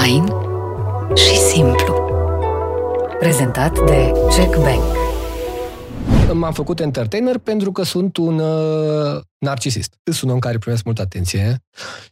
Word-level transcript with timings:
Fain 0.00 0.24
și 1.14 1.36
simplu. 1.36 1.94
Prezentat 3.18 3.84
de 3.86 4.12
Jack 4.36 4.56
Bank. 4.56 4.82
M-am 6.32 6.52
făcut 6.52 6.80
entertainer 6.80 7.38
pentru 7.38 7.72
că 7.72 7.82
sunt 7.82 8.16
un 8.16 8.38
uh, 8.38 9.22
narcisist. 9.38 9.94
Sunt 10.02 10.22
un 10.22 10.30
om 10.30 10.38
care 10.38 10.58
primesc 10.58 10.84
multă 10.84 11.02
atenție 11.02 11.62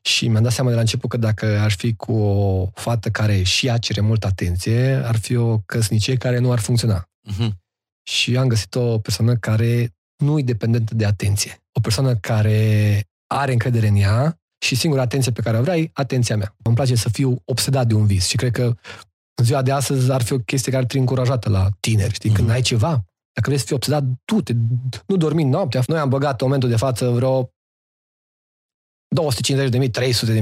și 0.03 0.29
mi-am 0.29 0.43
dat 0.43 0.53
seama 0.53 0.69
de 0.69 0.75
la 0.75 0.81
început 0.81 1.11
că 1.11 1.17
dacă 1.17 1.59
aș 1.59 1.77
fi 1.77 1.95
cu 1.95 2.13
o 2.13 2.67
fată 2.75 3.09
care 3.09 3.43
și 3.43 3.67
ea 3.67 3.79
cere 3.79 4.01
multă 4.01 4.27
atenție, 4.27 5.03
ar 5.05 5.17
fi 5.17 5.37
o 5.37 5.59
căsnicie 5.59 6.17
care 6.17 6.39
nu 6.39 6.53
ar 6.53 6.59
funcționa. 6.59 7.03
Uh-huh. 7.03 7.51
Și 8.03 8.37
am 8.37 8.49
găsit 8.49 8.75
o 8.75 8.99
persoană 8.99 9.35
care 9.35 9.95
nu 10.25 10.39
e 10.39 10.43
dependentă 10.43 10.95
de 10.95 11.05
atenție. 11.05 11.57
O 11.73 11.81
persoană 11.81 12.17
care 12.17 13.03
are 13.35 13.53
încredere 13.53 13.87
în 13.87 13.97
ea 13.97 14.39
și 14.59 14.75
singura 14.75 15.03
atenție 15.03 15.33
pe 15.33 15.41
care 15.41 15.59
o 15.59 15.63
vrea 15.63 15.77
e 15.77 15.91
atenția 15.93 16.37
mea. 16.37 16.57
Îmi 16.63 16.75
place 16.75 16.95
să 16.95 17.09
fiu 17.09 17.43
obsedat 17.45 17.87
de 17.87 17.95
un 17.95 18.07
vis 18.07 18.27
și 18.27 18.37
cred 18.37 18.53
că 18.53 18.63
în 19.35 19.45
ziua 19.45 19.63
de 19.63 19.73
astăzi 19.73 20.13
ar 20.13 20.23
fi 20.23 20.33
o 20.33 20.39
chestie 20.39 20.71
care 20.71 20.83
ar 20.83 20.89
trebui 20.89 21.09
încurajată 21.09 21.49
la 21.49 21.69
tineri. 21.81 22.15
Știi, 22.15 22.31
mm-hmm. 22.31 22.35
când 22.35 22.51
ai 22.51 22.61
ceva, 22.61 22.91
dacă 23.33 23.45
vrei 23.45 23.59
să 23.59 23.65
fii 23.65 23.75
obsedat, 23.75 24.05
du-te, 24.25 24.53
nu 25.07 25.17
dormi 25.17 25.45
noaptea. 25.45 25.83
Noi 25.87 25.99
am 25.99 26.09
băgat 26.09 26.41
în 26.41 26.47
momentul 26.47 26.69
de 26.69 26.77
față 26.77 27.11
vreo 27.11 27.51
250.000, 29.17 29.91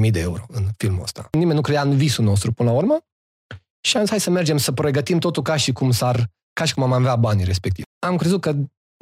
300.000 0.06 0.10
de 0.10 0.20
euro 0.20 0.44
în 0.48 0.68
filmul 0.76 1.02
ăsta. 1.02 1.28
Nimeni 1.32 1.54
nu 1.54 1.60
credea 1.60 1.82
în 1.82 1.96
visul 1.96 2.24
nostru 2.24 2.52
până 2.52 2.70
la 2.70 2.76
urmă 2.76 2.98
și 3.86 3.96
am 3.96 4.02
zis, 4.02 4.10
hai 4.10 4.20
să 4.20 4.30
mergem 4.30 4.56
să 4.56 4.72
pregătim 4.72 5.18
totul 5.18 5.42
ca 5.42 5.56
și 5.56 5.72
cum 5.72 5.90
s-ar, 5.90 6.30
ca 6.52 6.64
și 6.64 6.74
cum 6.74 6.82
am 6.82 6.92
avea 6.92 7.16
banii 7.16 7.44
respectiv. 7.44 7.84
Am 8.06 8.16
crezut 8.16 8.40
că 8.40 8.54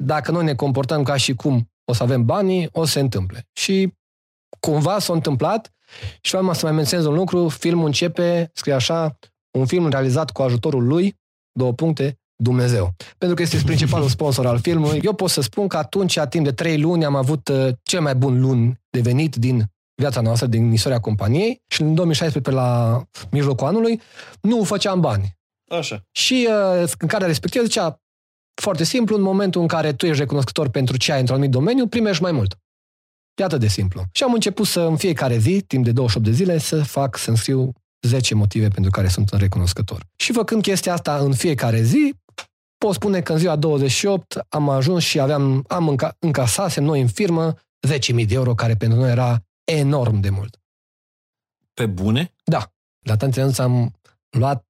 dacă 0.03 0.31
noi 0.31 0.43
ne 0.43 0.55
comportăm 0.55 1.03
ca 1.03 1.17
și 1.17 1.33
cum 1.33 1.71
o 1.85 1.93
să 1.93 2.03
avem 2.03 2.25
banii, 2.25 2.69
o 2.71 2.85
să 2.85 2.91
se 2.91 2.99
întâmple. 2.99 3.47
Și 3.53 3.93
cumva 4.59 4.99
s-a 4.99 5.13
întâmplat 5.13 5.73
și 6.21 6.35
vreau 6.35 6.53
să 6.53 6.65
mai 6.65 6.75
menționez 6.75 7.05
un 7.05 7.13
lucru, 7.13 7.47
filmul 7.47 7.85
începe, 7.85 8.49
scrie 8.53 8.73
așa, 8.73 9.17
un 9.57 9.65
film 9.65 9.89
realizat 9.89 10.31
cu 10.31 10.41
ajutorul 10.41 10.87
lui, 10.87 11.15
două 11.51 11.73
puncte, 11.73 12.19
Dumnezeu. 12.43 12.93
Pentru 13.17 13.35
că 13.35 13.41
este 13.41 13.61
principalul 13.65 14.07
sponsor 14.07 14.45
al 14.45 14.59
filmului. 14.59 14.99
Eu 15.03 15.13
pot 15.13 15.29
să 15.29 15.41
spun 15.41 15.67
că 15.67 15.77
atunci, 15.77 16.17
a 16.17 16.27
timp 16.27 16.45
de 16.45 16.51
trei 16.51 16.79
luni, 16.79 17.05
am 17.05 17.15
avut 17.15 17.47
uh, 17.47 17.67
cel 17.83 18.01
mai 18.01 18.15
bun 18.15 18.41
luni 18.41 18.79
de 18.89 18.99
venit 19.01 19.35
din 19.35 19.63
viața 19.95 20.21
noastră, 20.21 20.47
din 20.47 20.71
istoria 20.71 20.99
companiei 20.99 21.61
și 21.67 21.81
în 21.81 21.95
2016, 21.95 22.49
pe 22.49 22.55
la 22.55 23.01
mijlocul 23.31 23.67
anului, 23.67 24.01
nu 24.41 24.63
făceam 24.63 24.99
bani. 24.99 25.37
Așa. 25.69 26.03
Și 26.11 26.47
uh, 26.49 26.91
în 26.99 27.07
care 27.07 27.25
respectivă 27.25 27.63
zicea, 27.63 27.99
foarte 28.61 28.83
simplu, 28.83 29.15
în 29.15 29.21
momentul 29.21 29.61
în 29.61 29.67
care 29.67 29.93
tu 29.93 30.05
ești 30.05 30.19
recunoscător 30.19 30.69
pentru 30.69 30.97
ce 30.97 31.11
ai 31.11 31.19
într-un 31.19 31.37
anumit 31.37 31.55
domeniu, 31.55 31.87
primești 31.87 32.21
mai 32.21 32.31
mult. 32.31 32.57
E 33.35 33.43
atât 33.43 33.59
de 33.59 33.67
simplu. 33.67 34.03
Și 34.11 34.23
am 34.23 34.33
început 34.33 34.65
să, 34.65 34.79
în 34.79 34.97
fiecare 34.97 35.37
zi, 35.37 35.61
timp 35.67 35.83
de 35.83 35.91
28 35.91 36.27
de 36.27 36.33
zile, 36.33 36.57
să 36.57 36.83
fac, 36.83 37.17
să 37.17 37.29
înscriu 37.29 37.73
10 38.01 38.35
motive 38.35 38.67
pentru 38.67 38.91
care 38.91 39.07
sunt 39.07 39.29
recunoscător. 39.29 40.05
Și 40.15 40.31
făcând 40.31 40.61
chestia 40.61 40.93
asta 40.93 41.17
în 41.17 41.33
fiecare 41.33 41.81
zi, 41.81 42.15
pot 42.77 42.93
spune 42.93 43.21
că 43.21 43.31
în 43.31 43.37
ziua 43.37 43.55
28 43.55 44.45
am 44.49 44.69
ajuns 44.69 45.03
și 45.03 45.19
aveam, 45.19 45.65
am 45.67 45.87
înca, 45.87 46.15
încasasem 46.19 46.83
noi 46.83 47.01
în 47.01 47.07
firmă 47.07 47.53
10.000 47.87 48.25
de 48.27 48.33
euro, 48.33 48.55
care 48.55 48.75
pentru 48.75 48.99
noi 48.99 49.11
era 49.11 49.43
enorm 49.63 50.19
de 50.19 50.29
mult. 50.29 50.59
Pe 51.73 51.85
bune? 51.85 52.33
Da. 52.43 52.71
La 52.99 53.17
tanti 53.17 53.39
am 53.61 53.93
luat 54.29 54.65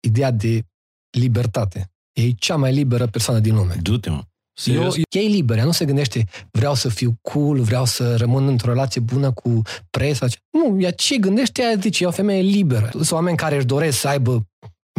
ideea 0.00 0.30
de 0.30 0.64
libertate. 1.10 1.90
E 2.12 2.30
cea 2.30 2.56
mai 2.56 2.72
liberă 2.72 3.06
persoană 3.06 3.40
din 3.40 3.54
lume. 3.54 3.74
Du-te, 3.82 4.10
mă. 4.10 4.24
Eu, 4.64 4.92
e 5.10 5.18
liberă, 5.18 5.62
nu 5.62 5.72
se 5.72 5.84
gândește 5.84 6.24
vreau 6.50 6.74
să 6.74 6.88
fiu 6.88 7.18
cool, 7.22 7.60
vreau 7.60 7.84
să 7.84 8.16
rămân 8.16 8.46
într-o 8.46 8.72
relație 8.72 9.00
bună 9.00 9.32
cu 9.32 9.62
presa. 9.90 10.26
Nu, 10.50 10.80
ea 10.80 10.90
ce 10.90 11.16
gândește, 11.16 11.62
ea 11.62 11.74
zice, 11.80 12.04
e 12.04 12.06
o 12.06 12.10
femeie 12.10 12.40
liberă. 12.40 12.88
Sunt 12.92 13.10
oameni 13.10 13.36
care 13.36 13.56
își 13.56 13.66
doresc 13.66 13.98
să 13.98 14.08
aibă 14.08 14.46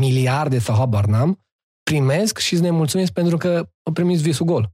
miliarde 0.01 0.59
sau 0.59 0.75
habar 0.75 1.05
n-am, 1.05 1.45
primesc 1.83 2.37
și 2.37 2.53
îți 2.53 2.61
nemulțumesc 2.61 3.11
pentru 3.11 3.37
că 3.37 3.69
au 3.83 3.93
primit 3.93 4.19
visul 4.19 4.45
gol. 4.45 4.73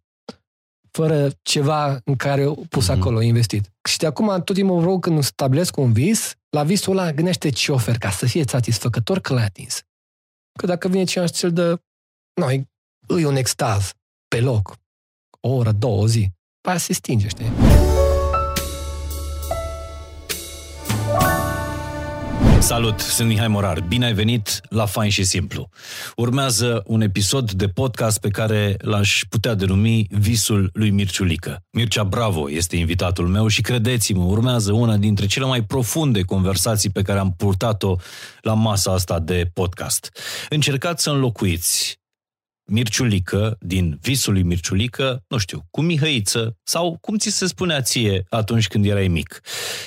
Fără 0.91 1.29
ceva 1.41 2.01
în 2.03 2.15
care 2.15 2.43
au 2.43 2.65
pus 2.69 2.89
mm-hmm. 2.89 2.93
acolo, 2.93 3.21
investit. 3.21 3.71
Și 3.89 3.97
de 3.97 4.05
acum, 4.05 4.41
tot 4.43 4.55
timpul 4.55 4.79
vreau 4.79 4.99
când 4.99 5.23
stabilesc 5.23 5.77
un 5.77 5.93
vis, 5.93 6.35
la 6.49 6.63
visul 6.63 6.97
ăla 6.97 7.11
gândește 7.11 7.49
ce 7.49 7.71
ofer 7.71 7.97
ca 7.97 8.09
să 8.09 8.25
fie 8.25 8.43
satisfăcător 8.47 9.19
că 9.19 9.33
l-ai 9.33 9.43
atins. 9.43 9.81
Că 10.59 10.65
dacă 10.65 10.87
vine 10.87 11.03
cineva 11.03 11.27
și 11.27 11.33
ți-l 11.33 11.51
dă, 11.51 11.81
nu, 12.33 12.51
e, 12.51 12.69
e 13.19 13.25
un 13.25 13.35
extaz 13.35 13.91
pe 14.35 14.41
loc, 14.41 14.75
o 15.39 15.49
oră, 15.49 15.71
două, 15.71 16.01
o 16.01 16.07
zi. 16.07 16.31
Păi 16.61 16.79
se 16.79 16.93
stinge, 16.93 17.27
știi? 17.27 17.51
Salut, 22.59 22.99
sunt 22.99 23.27
Mihai 23.27 23.47
Morar. 23.47 23.81
Bine 23.81 24.05
ai 24.05 24.13
venit 24.13 24.61
la 24.69 24.85
Fain 24.85 25.09
și 25.09 25.23
Simplu. 25.23 25.69
Urmează 26.15 26.83
un 26.85 27.01
episod 27.01 27.51
de 27.51 27.67
podcast 27.67 28.19
pe 28.19 28.29
care 28.29 28.75
l-aș 28.79 29.21
putea 29.29 29.53
denumi 29.53 30.07
Visul 30.09 30.69
lui 30.73 30.89
Mirciulică. 30.89 31.63
Mircea 31.71 32.03
Bravo 32.03 32.51
este 32.51 32.75
invitatul 32.75 33.27
meu 33.27 33.47
și 33.47 33.61
credeți-mă, 33.61 34.23
urmează 34.23 34.71
una 34.71 34.97
dintre 34.97 35.25
cele 35.25 35.45
mai 35.45 35.63
profunde 35.63 36.21
conversații 36.21 36.89
pe 36.89 37.01
care 37.01 37.19
am 37.19 37.33
purtat-o 37.37 37.95
la 38.41 38.53
masa 38.53 38.91
asta 38.91 39.19
de 39.19 39.49
podcast. 39.53 40.11
Încercați 40.49 41.03
să 41.03 41.09
înlocuiți 41.09 42.00
Mirciulică, 42.71 43.57
din 43.59 43.97
visul 44.01 44.33
lui 44.33 44.43
Mirciulică, 44.43 45.23
nu 45.27 45.37
știu, 45.37 45.65
cu 45.69 45.81
Mihăiță 45.81 46.57
sau 46.63 46.97
cum 47.01 47.17
ți 47.17 47.29
se 47.29 47.47
spunea 47.47 47.81
ție 47.81 48.25
atunci 48.29 48.67
când 48.67 48.85
erai 48.85 49.07
mic. 49.07 49.41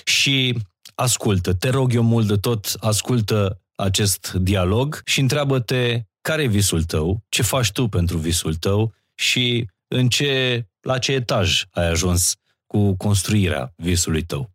Și 0.05 0.59
ascultă, 0.95 1.53
te 1.53 1.69
rog 1.69 1.95
eu 1.95 2.03
mult 2.03 2.27
de 2.27 2.37
tot, 2.37 2.75
ascultă 2.81 3.61
acest 3.75 4.33
dialog 4.33 5.01
și 5.05 5.21
întreabă-te 5.21 6.03
care 6.21 6.43
e 6.43 6.47
visul 6.47 6.83
tău, 6.83 7.23
ce 7.29 7.43
faci 7.43 7.73
tu 7.73 7.89
pentru 7.89 8.17
visul 8.17 8.55
tău 8.55 8.95
și 9.15 9.67
în 9.89 10.09
ce, 10.09 10.65
la 10.81 10.99
ce 10.99 11.13
etaj 11.13 11.63
ai 11.71 11.89
ajuns 11.89 12.35
cu 12.67 12.97
construirea 12.97 13.73
visului 13.77 14.23
tău. 14.23 14.51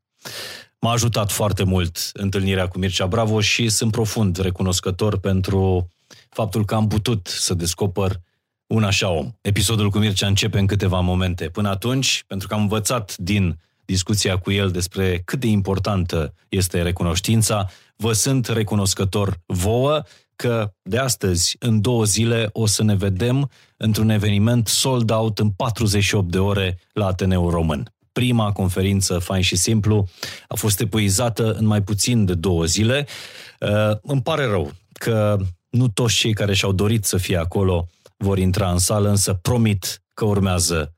M-a 0.80 0.92
ajutat 0.92 1.32
foarte 1.32 1.64
mult 1.64 2.10
întâlnirea 2.14 2.68
cu 2.68 2.78
Mircea 2.78 3.08
Bravo 3.08 3.42
și 3.42 3.70
sunt 3.70 3.92
profund 3.92 4.38
recunoscător 4.38 5.20
pentru 5.20 5.90
faptul 6.30 6.66
că 6.66 6.76
am 6.76 6.88
putut 6.88 7.28
să 7.28 7.54
descoper 7.54 8.22
un 8.68 8.84
așa 8.84 9.10
om. 9.10 9.32
Episodul 9.42 9.90
cu 9.90 9.98
Mircea 9.98 10.28
începe 10.28 10.60
în 10.60 10.66
câteva 10.66 11.00
momente. 11.00 11.50
Până 11.50 11.70
atunci, 11.70 12.24
pentru 12.28 12.48
că 12.48 12.54
am 12.54 12.62
învățat 12.62 13.18
din 13.18 13.60
discuția 13.86 14.38
cu 14.38 14.52
el 14.52 14.72
despre 14.72 15.22
cât 15.26 15.40
de 15.40 15.48
importantă 15.48 16.34
este 16.50 16.82
recunoștința, 16.82 17.70
vă 17.96 18.14
sunt 18.14 18.48
recunoscător 18.48 19.40
vouă 19.46 20.02
că 20.36 20.74
de 20.82 20.98
astăzi, 20.98 21.56
în 21.60 21.82
două 21.82 22.04
zile, 22.04 22.50
o 22.52 22.66
să 22.66 22.84
ne 22.84 22.96
vedem 22.96 23.50
într-un 23.78 24.10
eveniment 24.10 24.68
sold 24.68 25.10
out 25.10 25.40
în 25.40 25.50
48 25.50 26.32
de 26.32 26.40
ore 26.40 26.80
la 26.94 27.06
Ateneu 27.06 27.50
Român. 27.50 27.94
Prima 28.12 28.52
conferință, 28.52 29.20
fain 29.20 29.42
și 29.42 29.56
simplu, 29.56 30.08
a 30.48 30.56
fost 30.56 30.80
epuizată 30.80 31.54
în 31.54 31.66
mai 31.66 31.82
puțin 31.82 32.26
de 32.26 32.34
două 32.34 32.66
zile. 32.66 33.08
Uh, 33.60 33.98
îmi 34.02 34.22
pare 34.22 34.46
rău 34.46 34.72
că 34.94 35.38
nu 35.70 35.88
toți 35.88 36.16
cei 36.16 36.34
care 36.34 36.54
și-au 36.54 36.72
dorit 36.72 37.06
să 37.06 37.18
fie 37.18 37.38
acolo 37.38 37.88
vor 38.18 38.38
intra 38.38 38.72
în 38.72 38.78
sală, 38.78 39.10
însă 39.10 39.34
promit 39.34 40.02
că 40.14 40.26
urmează 40.26 40.94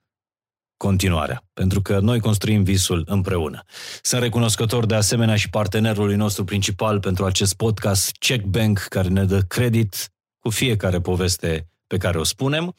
continuarea, 0.77 1.43
pentru 1.53 1.81
că 1.81 1.99
noi 1.99 2.19
construim 2.19 2.63
visul 2.63 3.03
împreună. 3.07 3.63
Sunt 4.01 4.21
recunoscător 4.21 4.85
de 4.85 4.95
asemenea 4.95 5.35
și 5.35 5.49
partenerului 5.49 6.15
nostru 6.15 6.43
principal 6.43 6.99
pentru 6.99 7.25
acest 7.25 7.53
podcast, 7.53 8.11
Check 8.11 8.45
Bank, 8.45 8.79
care 8.79 9.07
ne 9.07 9.25
dă 9.25 9.41
credit 9.41 10.11
cu 10.39 10.49
fiecare 10.49 11.01
poveste 11.01 11.69
pe 11.87 11.97
care 11.97 12.19
o 12.19 12.23
spunem. 12.23 12.75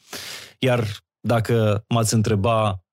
Iar 0.59 0.87
dacă 1.19 1.85
m-ați 1.87 2.13
întreba 2.13 2.83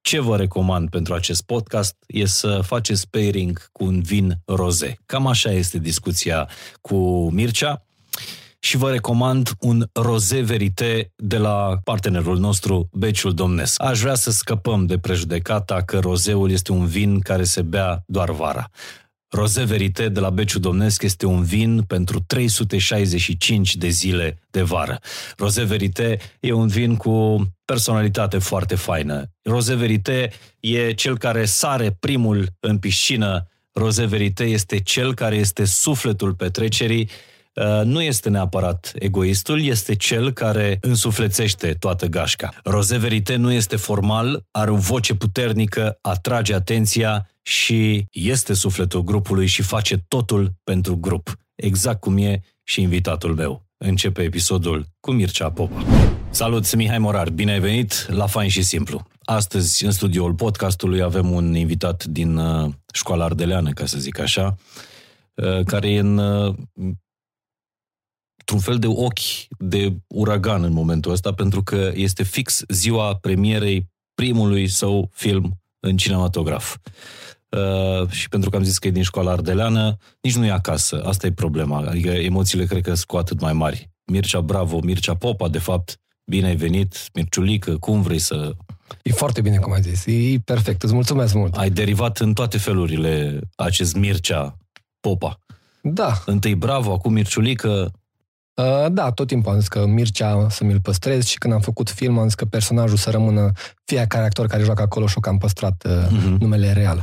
ce 0.00 0.20
vă 0.20 0.36
recomand 0.36 0.90
pentru 0.90 1.14
acest 1.14 1.42
podcast 1.42 1.96
e 2.06 2.26
să 2.26 2.60
faceți 2.60 3.08
pairing 3.08 3.68
cu 3.72 3.84
un 3.84 4.02
vin 4.02 4.34
roze. 4.44 4.96
Cam 5.06 5.26
așa 5.26 5.50
este 5.50 5.78
discuția 5.78 6.48
cu 6.80 7.30
Mircea 7.30 7.87
și 8.60 8.76
vă 8.76 8.90
recomand 8.90 9.50
un 9.58 9.86
roze 9.92 10.40
verite 10.40 11.12
de 11.16 11.36
la 11.36 11.78
partenerul 11.84 12.38
nostru, 12.38 12.88
Beciul 12.92 13.34
Domnesc. 13.34 13.82
Aș 13.82 14.00
vrea 14.00 14.14
să 14.14 14.30
scăpăm 14.30 14.86
de 14.86 14.98
prejudecata 14.98 15.82
că 15.82 15.98
rozeul 15.98 16.50
este 16.50 16.72
un 16.72 16.86
vin 16.86 17.20
care 17.20 17.44
se 17.44 17.62
bea 17.62 18.02
doar 18.06 18.30
vara. 18.30 18.70
Roze 19.30 19.64
Verite 19.64 20.08
de 20.08 20.20
la 20.20 20.30
Beciu 20.30 20.58
Domnesc 20.58 21.02
este 21.02 21.26
un 21.26 21.42
vin 21.42 21.82
pentru 21.82 22.20
365 22.26 23.76
de 23.76 23.88
zile 23.88 24.38
de 24.50 24.62
vară. 24.62 24.98
Roze 25.36 25.64
Verite 25.64 26.18
e 26.40 26.52
un 26.52 26.66
vin 26.66 26.96
cu 26.96 27.46
personalitate 27.64 28.38
foarte 28.38 28.74
faină. 28.74 29.30
Roze 29.42 29.74
Verite 29.74 30.32
e 30.60 30.92
cel 30.92 31.18
care 31.18 31.44
sare 31.44 31.96
primul 32.00 32.46
în 32.60 32.78
piscină. 32.78 33.46
Roze 33.72 34.04
Verite 34.04 34.44
este 34.44 34.80
cel 34.80 35.14
care 35.14 35.36
este 35.36 35.64
sufletul 35.64 36.34
petrecerii 36.34 37.02
Uh, 37.02 37.37
nu 37.84 38.02
este 38.02 38.28
neapărat 38.28 38.92
egoistul, 38.94 39.62
este 39.62 39.94
cel 39.94 40.32
care 40.32 40.78
însuflețește 40.80 41.72
toată 41.72 42.06
gașca. 42.06 42.50
Roze 42.64 42.96
Verite 42.98 43.36
nu 43.36 43.52
este 43.52 43.76
formal, 43.76 44.44
are 44.50 44.70
o 44.70 44.76
voce 44.76 45.14
puternică, 45.14 45.98
atrage 46.00 46.54
atenția 46.54 47.28
și 47.42 48.06
este 48.10 48.54
sufletul 48.54 49.02
grupului 49.02 49.46
și 49.46 49.62
face 49.62 50.04
totul 50.08 50.52
pentru 50.64 50.96
grup. 50.96 51.38
exact 51.54 52.00
cum 52.00 52.16
e 52.16 52.40
și 52.64 52.80
invitatul 52.82 53.34
meu. 53.34 53.66
Începe 53.76 54.22
episodul 54.22 54.86
cu 55.00 55.10
Mircea 55.10 55.50
Popa. 55.50 55.84
Salut, 56.30 56.64
sunt 56.64 56.80
Mihai 56.80 56.98
Morar, 56.98 57.30
bine 57.30 57.52
ai 57.52 57.60
venit 57.60 58.06
la 58.08 58.26
Fain 58.26 58.48
și 58.48 58.62
Simplu. 58.62 59.06
Astăzi, 59.24 59.84
în 59.84 59.90
studioul 59.90 60.34
podcastului, 60.34 61.02
avem 61.02 61.30
un 61.30 61.54
invitat 61.54 62.04
din 62.04 62.36
uh, 62.36 62.72
școala 62.92 63.24
ardeleană, 63.24 63.70
ca 63.70 63.86
să 63.86 63.98
zic 63.98 64.18
așa, 64.18 64.54
uh, 65.34 65.64
care 65.64 65.90
e 65.90 65.98
în 65.98 66.18
uh, 66.18 66.54
într-un 68.50 68.72
fel 68.72 68.78
de 68.78 69.00
ochi 69.02 69.58
de 69.58 69.96
uragan 70.06 70.62
în 70.62 70.72
momentul 70.72 71.12
ăsta, 71.12 71.32
pentru 71.32 71.62
că 71.62 71.90
este 71.94 72.22
fix 72.22 72.62
ziua 72.68 73.14
premierei 73.14 73.88
primului 74.14 74.68
său 74.68 75.10
film 75.12 75.60
în 75.80 75.96
cinematograf. 75.96 76.76
Uh, 77.48 78.08
și 78.10 78.28
pentru 78.28 78.50
că 78.50 78.56
am 78.56 78.62
zis 78.62 78.78
că 78.78 78.86
e 78.86 78.90
din 78.90 79.02
școala 79.02 79.30
ardeleană, 79.30 79.96
nici 80.20 80.36
nu 80.36 80.44
e 80.44 80.50
acasă. 80.50 81.02
Asta 81.04 81.26
e 81.26 81.32
problema. 81.32 81.78
Adică 81.78 82.08
emoțiile 82.10 82.64
cred 82.64 82.82
că 82.82 82.94
sunt 82.94 83.06
cu 83.06 83.16
atât 83.16 83.40
mai 83.40 83.52
mari. 83.52 83.90
Mircea 84.04 84.40
Bravo, 84.40 84.80
Mircea 84.80 85.14
Popa, 85.14 85.48
de 85.48 85.58
fapt, 85.58 86.00
bine 86.24 86.46
ai 86.46 86.56
venit, 86.56 87.08
Mirciulică, 87.14 87.76
cum 87.76 88.02
vrei 88.02 88.18
să... 88.18 88.52
E 89.02 89.12
foarte 89.12 89.40
bine, 89.40 89.56
cum 89.56 89.72
ai 89.72 89.82
zis. 89.82 90.06
E 90.06 90.38
perfect. 90.44 90.82
Îți 90.82 90.94
mulțumesc 90.94 91.34
mult. 91.34 91.56
Ai 91.56 91.70
derivat 91.70 92.18
în 92.18 92.32
toate 92.32 92.58
felurile 92.58 93.40
acest 93.56 93.94
Mircea 93.94 94.56
Popa. 95.00 95.40
Da. 95.82 96.22
Întâi 96.26 96.54
Bravo, 96.54 96.92
acum 96.92 97.12
Mirciulică. 97.12 97.92
Uh, 98.58 98.86
da, 98.90 99.10
tot 99.10 99.26
timpul 99.26 99.52
am 99.52 99.58
zis 99.58 99.68
că 99.68 99.86
Mircea 99.86 100.48
să 100.48 100.64
mi-l 100.64 100.80
păstrez 100.80 101.24
și 101.24 101.38
când 101.38 101.52
am 101.52 101.60
făcut 101.60 101.90
film 101.90 102.18
am 102.18 102.24
zis 102.24 102.34
că 102.34 102.44
personajul 102.44 102.96
să 102.96 103.10
rămână 103.10 103.52
fiecare 103.84 104.24
actor 104.24 104.46
care 104.46 104.62
joacă 104.62 104.82
acolo 104.82 105.06
și 105.06 105.20
că 105.20 105.28
am 105.28 105.38
păstrat 105.38 105.84
uh, 105.88 106.06
uh-huh. 106.06 106.38
numele 106.38 106.72
real. 106.72 107.02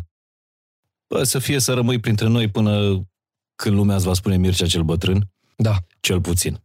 Bă, 1.08 1.24
să 1.24 1.40
fie 1.40 1.60
să 1.60 1.74
rămâi 1.74 2.00
printre 2.00 2.28
noi 2.28 2.50
până 2.50 3.06
când 3.56 3.76
lumea 3.76 3.96
îți 3.96 4.06
va 4.06 4.14
spune 4.14 4.38
Mircea 4.38 4.66
cel 4.66 4.82
bătrân. 4.84 5.30
Da. 5.56 5.78
Cel 6.00 6.22
puțin. 6.22 6.60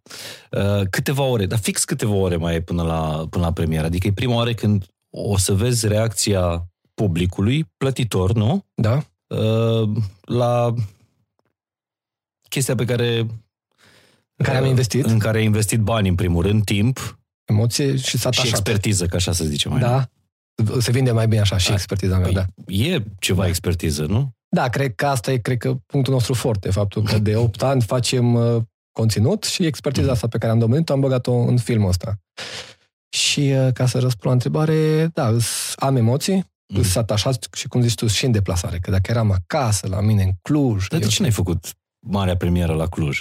Uh, 0.50 0.82
câteva 0.90 1.22
ore, 1.22 1.46
dar 1.46 1.58
fix 1.58 1.84
câteva 1.84 2.14
ore 2.14 2.36
mai 2.36 2.54
e 2.54 2.60
până 2.60 2.82
la, 2.82 3.26
până 3.30 3.44
la 3.44 3.52
premieră. 3.52 3.86
Adică 3.86 4.06
e 4.06 4.12
prima 4.12 4.34
oară 4.34 4.52
când 4.52 4.86
o 5.10 5.36
să 5.36 5.54
vezi 5.54 5.88
reacția 5.88 6.68
publicului, 6.94 7.64
plătitor, 7.76 8.32
nu? 8.32 8.64
Da. 8.74 9.02
Uh, 9.26 9.90
la 10.20 10.74
chestia 12.48 12.74
pe 12.74 12.84
care... 12.84 13.26
În 14.40 14.46
care 14.46 14.58
am 14.58 14.64
investit. 14.64 15.04
În 15.04 15.18
care 15.18 15.38
ai 15.38 15.44
investit 15.44 15.80
bani, 15.80 16.08
în 16.08 16.14
primul 16.14 16.42
rând, 16.42 16.64
timp. 16.64 17.18
Emoție 17.44 17.96
și 17.96 18.18
s-a 18.18 18.30
Și 18.30 18.48
expertiză, 18.48 19.06
ca 19.06 19.16
așa 19.16 19.32
să 19.32 19.44
zicem 19.44 19.70
mai 19.70 19.80
Da. 19.80 20.08
Se 20.80 20.90
vinde 20.90 21.10
mai 21.10 21.28
bine 21.28 21.40
așa 21.40 21.56
și 21.56 21.68
Da. 21.68 21.74
expertiza 21.74 22.16
mea, 22.18 22.24
Păi, 22.24 22.32
da. 22.32 22.44
E 22.74 23.02
ceva 23.18 23.42
Da. 23.42 23.48
expertiză, 23.48 24.04
nu? 24.04 24.30
Da, 24.48 24.68
cred 24.68 24.94
că 24.94 25.06
asta 25.06 25.32
e, 25.32 25.36
cred 25.36 25.58
că, 25.58 25.74
punctul 25.86 26.12
nostru 26.12 26.34
forte, 26.34 26.70
faptul 26.70 27.02
că 27.02 27.18
de 27.18 27.36
8 27.36 27.62
ani 27.62 27.82
facem 27.82 28.34
uh, 28.34 28.62
conținut 28.92 29.44
și 29.44 29.66
expertiza 29.66 30.10
asta 30.10 30.28
pe 30.28 30.38
care 30.38 30.52
am 30.52 30.58
domnit 30.58 30.90
am 30.90 31.00
băgat-o 31.00 31.32
în 31.32 31.56
filmul 31.58 31.88
ăsta. 31.88 32.18
Și 33.08 33.40
uh, 33.40 33.72
ca 33.72 33.86
să 33.86 33.98
răspund 33.98 34.24
la 34.26 34.32
întrebare, 34.32 35.06
da, 35.14 35.28
îs- 35.28 35.72
am 35.76 35.96
emoții, 35.96 36.34
Mm. 36.34 36.76
mm. 36.76 36.82
sunt 36.82 36.96
atașat 36.96 37.46
și 37.52 37.68
cum 37.68 37.80
zici 37.80 37.94
tu, 37.94 38.06
și 38.06 38.24
în 38.24 38.30
deplasare, 38.32 38.78
că 38.78 38.90
dacă 38.90 39.10
eram 39.10 39.30
acasă, 39.30 39.86
la 39.88 40.00
mine 40.00 40.22
în 40.22 40.30
Cluj, 40.42 40.86
Dar 40.88 40.98
de 40.98 41.04
eu- 41.04 41.10
ce 41.10 41.22
n-ai 41.22 41.30
făcut 41.30 41.72
marea 42.06 42.36
premieră 42.36 42.72
la 42.72 42.86
Cluj? 42.86 43.20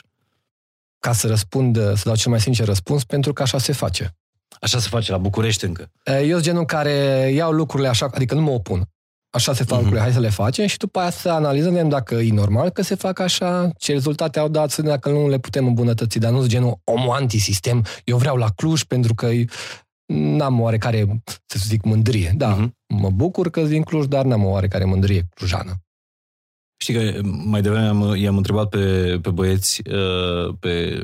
Ca 1.00 1.12
să 1.14 1.28
răspund, 1.28 1.78
uh, 1.78 1.84
să 1.96 2.02
dau 2.06 2.16
cel 2.16 2.32
mai 2.32 2.40
sincer 2.42 2.66
răspuns, 2.66 3.04
pentru 3.04 3.34
că 3.34 3.42
așa 3.42 3.58
se 3.58 3.72
face. 3.74 4.16
Așa 4.62 4.80
se 4.80 4.88
face 4.90 5.12
la 5.12 5.18
București 5.18 5.66
încă. 5.66 5.92
Uh, 6.06 6.20
Eu 6.22 6.32
sunt 6.32 6.42
genul 6.44 6.66
care 6.66 6.92
iau 7.34 7.52
lucrurile 7.52 7.90
așa, 7.90 8.10
adică 8.14 8.36
nu 8.36 8.42
mă 8.42 8.52
opun. 8.52 8.84
Așa 9.32 9.54
se 9.54 9.64
fac 9.64 9.68
Mhm. 9.70 9.78
lucrurile, 9.78 10.02
hai 10.02 10.12
să 10.14 10.20
le 10.20 10.30
facem 10.30 10.68
și 10.68 10.78
după 10.78 11.00
aia 11.00 11.10
să 11.10 11.30
analizăm 11.30 11.72
vedem 11.72 11.90
dacă 11.90 12.16
e 12.16 12.32
normal 12.34 12.70
că 12.70 12.82
se 12.82 12.96
fac 12.96 13.20
așa, 13.20 13.70
ce 13.78 13.92
rezultate 13.92 14.40
au 14.40 14.48
dat, 14.48 14.70
să 14.70 14.82
vedem 14.82 14.92
dacă 14.96 15.10
nu 15.10 15.28
le 15.30 15.38
putem 15.40 15.68
îmbunătăți, 15.68 16.20
dar 16.20 16.32
nu 16.32 16.38
sunt 16.38 16.50
genul 16.50 16.80
omul 16.84 17.16
antisistem, 17.16 17.86
eu 18.04 18.18
vreau 18.18 18.36
la 18.36 18.50
Cluj 18.56 18.84
pentru 18.84 19.14
că 19.14 19.30
n-am 20.14 20.60
oarecare, 20.62 21.22
să 21.46 21.58
zic, 21.68 21.84
mândrie. 21.84 22.34
Da, 22.36 22.48
Mhm. 22.50 22.76
mă 22.88 23.10
bucur 23.10 23.50
că 23.50 23.60
sunt 23.60 23.72
din 23.72 23.82
Cluj, 23.84 24.06
dar 24.06 24.26
n-am 24.26 24.46
o 24.46 24.50
oarecare 24.50 24.84
mândrie 24.86 25.28
clujană. 25.34 25.74
Știi 26.82 26.94
că 26.94 27.20
mai 27.24 27.62
devreme 27.62 27.88
am, 27.88 28.16
i-am 28.16 28.38
întrebat 28.38 28.70
pe, 28.70 29.20
pe 29.22 29.30
băieți, 29.30 29.82
uh, 29.90 30.56
pe 30.60 31.02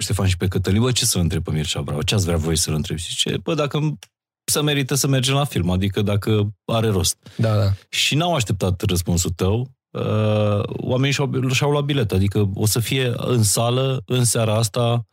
Ștefan 0.00 0.26
și 0.26 0.36
pe 0.36 0.48
Cătălin, 0.48 0.80
bă, 0.80 0.92
ce 0.92 1.04
să 1.04 1.18
întreb 1.18 1.42
pe 1.42 1.50
Mircea 1.50 1.82
Bravo? 1.82 2.02
Ce 2.02 2.14
ați 2.14 2.24
vrea 2.24 2.36
voi 2.36 2.56
să-l 2.56 2.74
întreb? 2.74 2.96
Și 2.96 3.08
zice, 3.08 3.36
bă, 3.36 3.54
dacă 3.54 3.98
să 4.44 4.62
merită 4.62 4.94
să 4.94 5.06
mergem 5.06 5.34
la 5.34 5.44
film, 5.44 5.70
adică 5.70 6.02
dacă 6.02 6.54
are 6.64 6.88
rost. 6.88 7.16
Da, 7.36 7.56
da. 7.56 7.72
Și 7.88 8.14
n-au 8.14 8.34
așteptat 8.34 8.82
răspunsul 8.82 9.30
tău. 9.30 9.70
Uh, 9.90 10.62
oamenii 10.66 11.12
și-au, 11.12 11.48
și-au 11.50 11.70
luat 11.70 11.84
bilet, 11.84 12.12
adică 12.12 12.50
o 12.54 12.66
să 12.66 12.80
fie 12.80 13.12
în 13.16 13.42
sală, 13.42 14.02
în 14.06 14.24
seara 14.24 14.54
asta, 14.54 15.06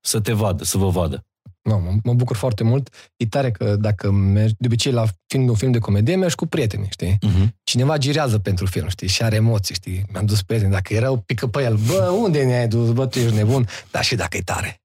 să 0.00 0.20
te 0.20 0.32
vadă, 0.32 0.64
să 0.64 0.78
vă 0.78 0.88
vadă. 0.88 1.24
No, 1.62 1.78
mă, 1.78 1.90
mă 2.02 2.14
bucur 2.14 2.36
foarte 2.36 2.64
mult. 2.64 2.94
E 3.16 3.26
tare 3.26 3.50
că 3.50 3.76
dacă 3.76 4.10
mergi, 4.10 4.54
de 4.58 4.66
obicei 4.66 4.92
la 4.92 5.04
film, 5.26 5.48
un 5.48 5.54
film 5.54 5.70
de 5.70 5.78
comedie, 5.78 6.16
mergi 6.16 6.34
cu 6.34 6.46
prieteni, 6.46 6.88
știi? 6.90 7.18
Uh-huh. 7.26 7.48
cineva 7.62 7.96
girează 7.96 8.38
pentru 8.38 8.66
film, 8.66 8.88
știi, 8.88 9.08
și 9.08 9.22
are 9.22 9.36
emoții, 9.36 9.74
știi, 9.74 10.04
mi-am 10.12 10.26
dus 10.26 10.42
prieteni, 10.42 10.72
dacă 10.72 10.94
erau, 10.94 11.16
pică 11.16 11.46
pe 11.46 11.62
el, 11.62 11.76
bă, 11.76 12.08
unde 12.22 12.44
ne-ai 12.44 12.68
dus, 12.68 12.92
bă, 12.92 13.06
tu 13.06 13.18
ești 13.18 13.34
nebun, 13.34 13.68
dar 13.90 14.04
și 14.04 14.14
dacă 14.14 14.36
e 14.36 14.40
tare. 14.40 14.82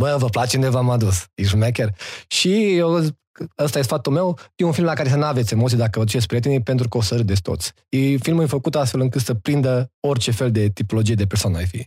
Bă, 0.00 0.16
vă 0.18 0.26
place 0.26 0.56
unde 0.56 0.68
v-am 0.68 0.90
adus, 0.90 1.26
ești 1.34 1.52
șmecher. 1.52 1.94
Și 2.26 2.76
eu, 2.76 2.98
zic, 2.98 3.16
ăsta 3.58 3.78
e 3.78 3.82
sfatul 3.82 4.12
meu, 4.12 4.38
e 4.54 4.64
un 4.64 4.72
film 4.72 4.86
la 4.86 4.92
care 4.92 5.08
să 5.08 5.16
nu 5.16 5.24
aveți 5.24 5.52
emoții 5.52 5.76
dacă 5.76 5.98
vă 5.98 6.04
duceți 6.04 6.26
prietenii, 6.26 6.62
pentru 6.62 6.88
că 6.88 6.96
o 6.96 7.00
să 7.00 7.16
râdeți 7.16 7.42
toți. 7.42 7.72
E, 7.88 8.16
filmul 8.16 8.42
e 8.42 8.46
făcut 8.46 8.74
astfel 8.74 9.00
încât 9.00 9.20
să 9.20 9.34
prindă 9.34 9.92
orice 10.00 10.30
fel 10.30 10.50
de 10.50 10.68
tipologie 10.68 11.14
de 11.14 11.26
persoană 11.26 11.56
ai 11.56 11.66
fi. 11.66 11.86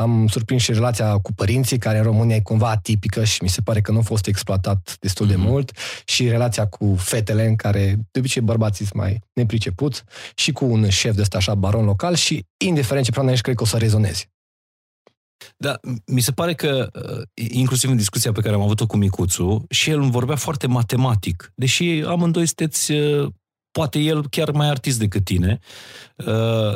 Am 0.00 0.26
surprins 0.28 0.62
și 0.62 0.72
relația 0.72 1.18
cu 1.18 1.32
părinții, 1.32 1.78
care 1.78 1.98
în 1.98 2.04
România 2.04 2.36
e 2.36 2.40
cumva 2.40 2.70
atipică 2.70 3.24
și 3.24 3.42
mi 3.42 3.48
se 3.48 3.60
pare 3.60 3.80
că 3.80 3.92
nu 3.92 3.98
a 3.98 4.02
fost 4.02 4.26
exploatat 4.26 4.96
destul 5.00 5.26
de 5.26 5.36
Mhm. 5.36 5.46
mult, 5.46 5.72
și 6.04 6.28
relația 6.28 6.66
cu 6.66 6.94
fetele, 6.98 7.46
în 7.46 7.56
care 7.56 7.96
de 8.10 8.18
obicei 8.18 8.42
bărbații 8.42 8.84
sunt 8.86 8.98
mai 8.98 9.20
nepricepuți, 9.32 10.02
și 10.34 10.52
cu 10.52 10.64
un 10.64 10.88
șef 10.88 11.14
de 11.14 11.20
ăsta 11.20 11.36
așa 11.36 11.54
baron 11.54 11.84
local 11.84 12.14
și 12.14 12.44
indiferent 12.64 13.04
ce 13.04 13.10
persoană 13.10 13.30
ești, 13.30 13.42
cred 13.44 13.56
că 13.56 13.62
o 13.62 13.66
să 13.66 13.76
rezonezi. 13.76 14.28
Da, 15.56 15.80
mi 16.06 16.20
se 16.20 16.32
pare 16.32 16.54
că, 16.54 16.88
uh, 16.94 17.22
inclusiv 17.52 17.90
în 17.90 17.96
discuția 17.96 18.32
pe 18.32 18.40
care 18.40 18.54
am 18.54 18.60
avut-o 18.60 18.86
cu 18.86 18.96
Micuțu, 18.96 19.64
și 19.70 19.90
el 19.90 20.00
îmi 20.00 20.10
vorbea 20.10 20.36
foarte 20.36 20.66
matematic, 20.66 21.52
deși 21.54 21.84
amândoi 22.06 22.46
sunteți, 22.46 22.92
uh, 22.92 23.28
poate 23.70 23.98
el 23.98 24.28
chiar 24.28 24.50
mai 24.50 24.68
artist 24.68 24.98
decât 24.98 25.24
tine, 25.24 25.58
uh, 26.16 26.74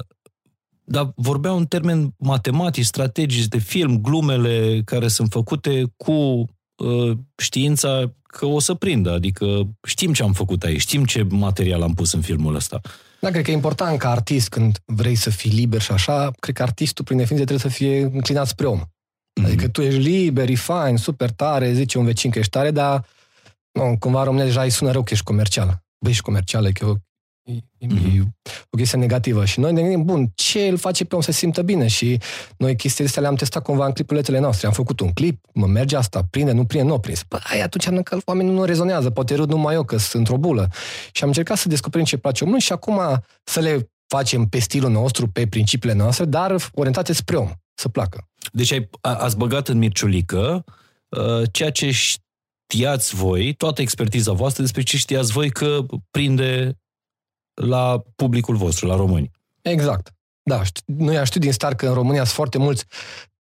dar 0.85 1.13
vorbea 1.17 1.51
în 1.51 1.67
termeni 1.67 2.15
matematici, 2.19 2.85
strategici 2.85 3.49
de 3.49 3.59
film, 3.59 4.01
glumele 4.01 4.83
care 4.85 5.09
sunt 5.09 5.31
făcute 5.31 5.93
cu 5.97 6.13
uh, 6.13 7.17
știința 7.37 8.15
că 8.23 8.47
o 8.47 8.59
să 8.59 8.75
prindă, 8.75 9.11
adică 9.11 9.69
știm 9.87 10.13
ce 10.13 10.23
am 10.23 10.33
făcut 10.33 10.63
aici, 10.63 10.81
știm 10.81 11.05
ce 11.05 11.27
material 11.29 11.83
am 11.83 11.95
pus 11.95 12.13
în 12.13 12.21
filmul 12.21 12.55
ăsta. 12.55 12.81
Da, 13.21 13.31
cred 13.31 13.45
că 13.45 13.51
e 13.51 13.55
important 13.55 13.99
ca 13.99 14.11
artist, 14.11 14.49
când 14.49 14.79
vrei 14.85 15.15
să 15.15 15.31
fii 15.31 15.51
liber 15.51 15.81
și 15.81 15.93
așa, 15.93 16.31
cred 16.41 16.55
că 16.55 16.63
artistul, 16.63 17.05
prin 17.05 17.17
definiție, 17.17 17.47
trebuie 17.47 17.71
să 17.71 17.77
fie 17.79 18.03
înclinat 18.03 18.47
spre 18.47 18.67
om. 18.67 18.81
Adică 19.45 19.69
tu 19.69 19.83
ești 19.83 20.01
liber, 20.01 20.49
e 20.49 20.55
fain, 20.55 20.97
super 20.97 21.31
tare, 21.31 21.73
zice 21.73 21.99
un 21.99 22.05
vecin 22.05 22.31
că 22.31 22.39
ești 22.39 22.51
tare, 22.51 22.71
dar 22.71 23.07
nu, 23.73 23.97
cumva 23.99 24.19
în 24.19 24.25
România 24.25 24.47
deja 24.47 24.63
îi 24.63 24.71
sună 24.71 24.91
rău 24.91 25.03
că 25.03 25.13
ești 25.13 25.25
comercial. 25.25 25.83
Băi, 25.99 26.11
ești 26.11 26.23
comercial, 26.23 26.65
e, 26.65 26.73
că 26.73 26.95
e, 27.45 27.53
o- 27.53 27.55
e, 27.79 27.87
Mhm. 27.87 28.17
e 28.17 28.21
o 28.71 28.77
chestie 28.77 28.99
negativă. 28.99 29.45
Și 29.45 29.61
noi 29.61 29.73
ne 29.73 29.81
gândim, 29.81 30.05
bun, 30.05 30.33
ce 30.35 30.67
îl 30.67 30.77
face 30.77 31.05
pe 31.05 31.15
om 31.15 31.21
să 31.21 31.31
se 31.33 31.39
simtă 31.39 31.63
bine? 31.63 31.87
Și 31.87 32.21
noi 32.57 32.77
chestiile 32.77 33.09
astea 33.09 33.23
le-am 33.23 33.35
testat 33.35 33.63
cumva 33.63 33.87
în 33.87 33.93
clipulețele 33.93 34.39
noastre. 34.39 34.67
Am 34.67 34.73
făcut 34.73 35.01
un 35.01 35.13
clip, 35.13 35.45
mă 35.53 35.67
merge 35.67 35.97
asta, 35.97 36.23
prinde, 36.31 36.53
nu 36.53 36.65
prinde, 36.65 36.87
nu 36.89 36.99
prins. 36.99 37.23
Bă, 37.29 37.39
aia 37.43 37.65
atunci 37.65 37.87
înseamnă 37.87 38.03
că 38.03 38.19
oamenii 38.25 38.53
nu 38.53 38.65
rezonează, 38.65 39.11
poate 39.11 39.35
râd 39.35 39.49
numai 39.51 39.75
eu, 39.75 39.85
că 39.85 39.97
sunt 39.97 40.13
într-o 40.15 40.37
bulă. 40.37 40.69
Și 41.13 41.23
am 41.23 41.29
încercat 41.29 41.57
să 41.57 41.69
descoperim 41.69 42.07
ce 42.07 42.17
place 42.17 42.43
omului 42.45 42.63
și 42.63 42.73
acum 42.73 43.01
să 43.45 43.61
le 43.61 43.91
facem 44.07 44.47
pe 44.47 44.59
stilul 44.59 44.91
nostru, 44.91 45.29
pe 45.29 45.47
principiile 45.47 45.95
noastre, 45.95 46.25
dar 46.25 46.57
orientate 46.73 47.13
spre 47.13 47.37
om, 47.37 47.51
să 47.75 47.89
placă. 47.89 48.29
Deci 48.53 48.73
ai, 48.73 48.89
a, 49.01 49.15
ați 49.15 49.37
băgat 49.37 49.69
în 49.69 49.79
Mirciulică 49.79 50.65
uh, 51.09 51.43
ceea 51.53 51.71
ce 51.71 51.91
știați 51.91 53.15
voi, 53.15 53.55
toată 53.55 53.83
expertiza 53.83 54.33
voastră 54.33 54.63
despre 54.63 54.83
ce 54.83 54.97
știați 54.97 55.33
voi 55.33 55.51
că 55.51 55.87
prinde 56.11 56.79
la 57.55 58.03
publicul 58.17 58.57
vostru, 58.57 58.87
la 58.87 58.97
români. 58.97 59.31
Exact. 59.63 60.15
Da, 60.43 60.65
știu, 60.65 60.83
noi 60.97 61.19
am 61.19 61.25
știut 61.25 61.43
din 61.43 61.53
start 61.53 61.77
că 61.77 61.87
în 61.87 61.95
România 61.95 62.23
sunt 62.23 62.35
foarte 62.35 62.59
mulți 62.59 62.85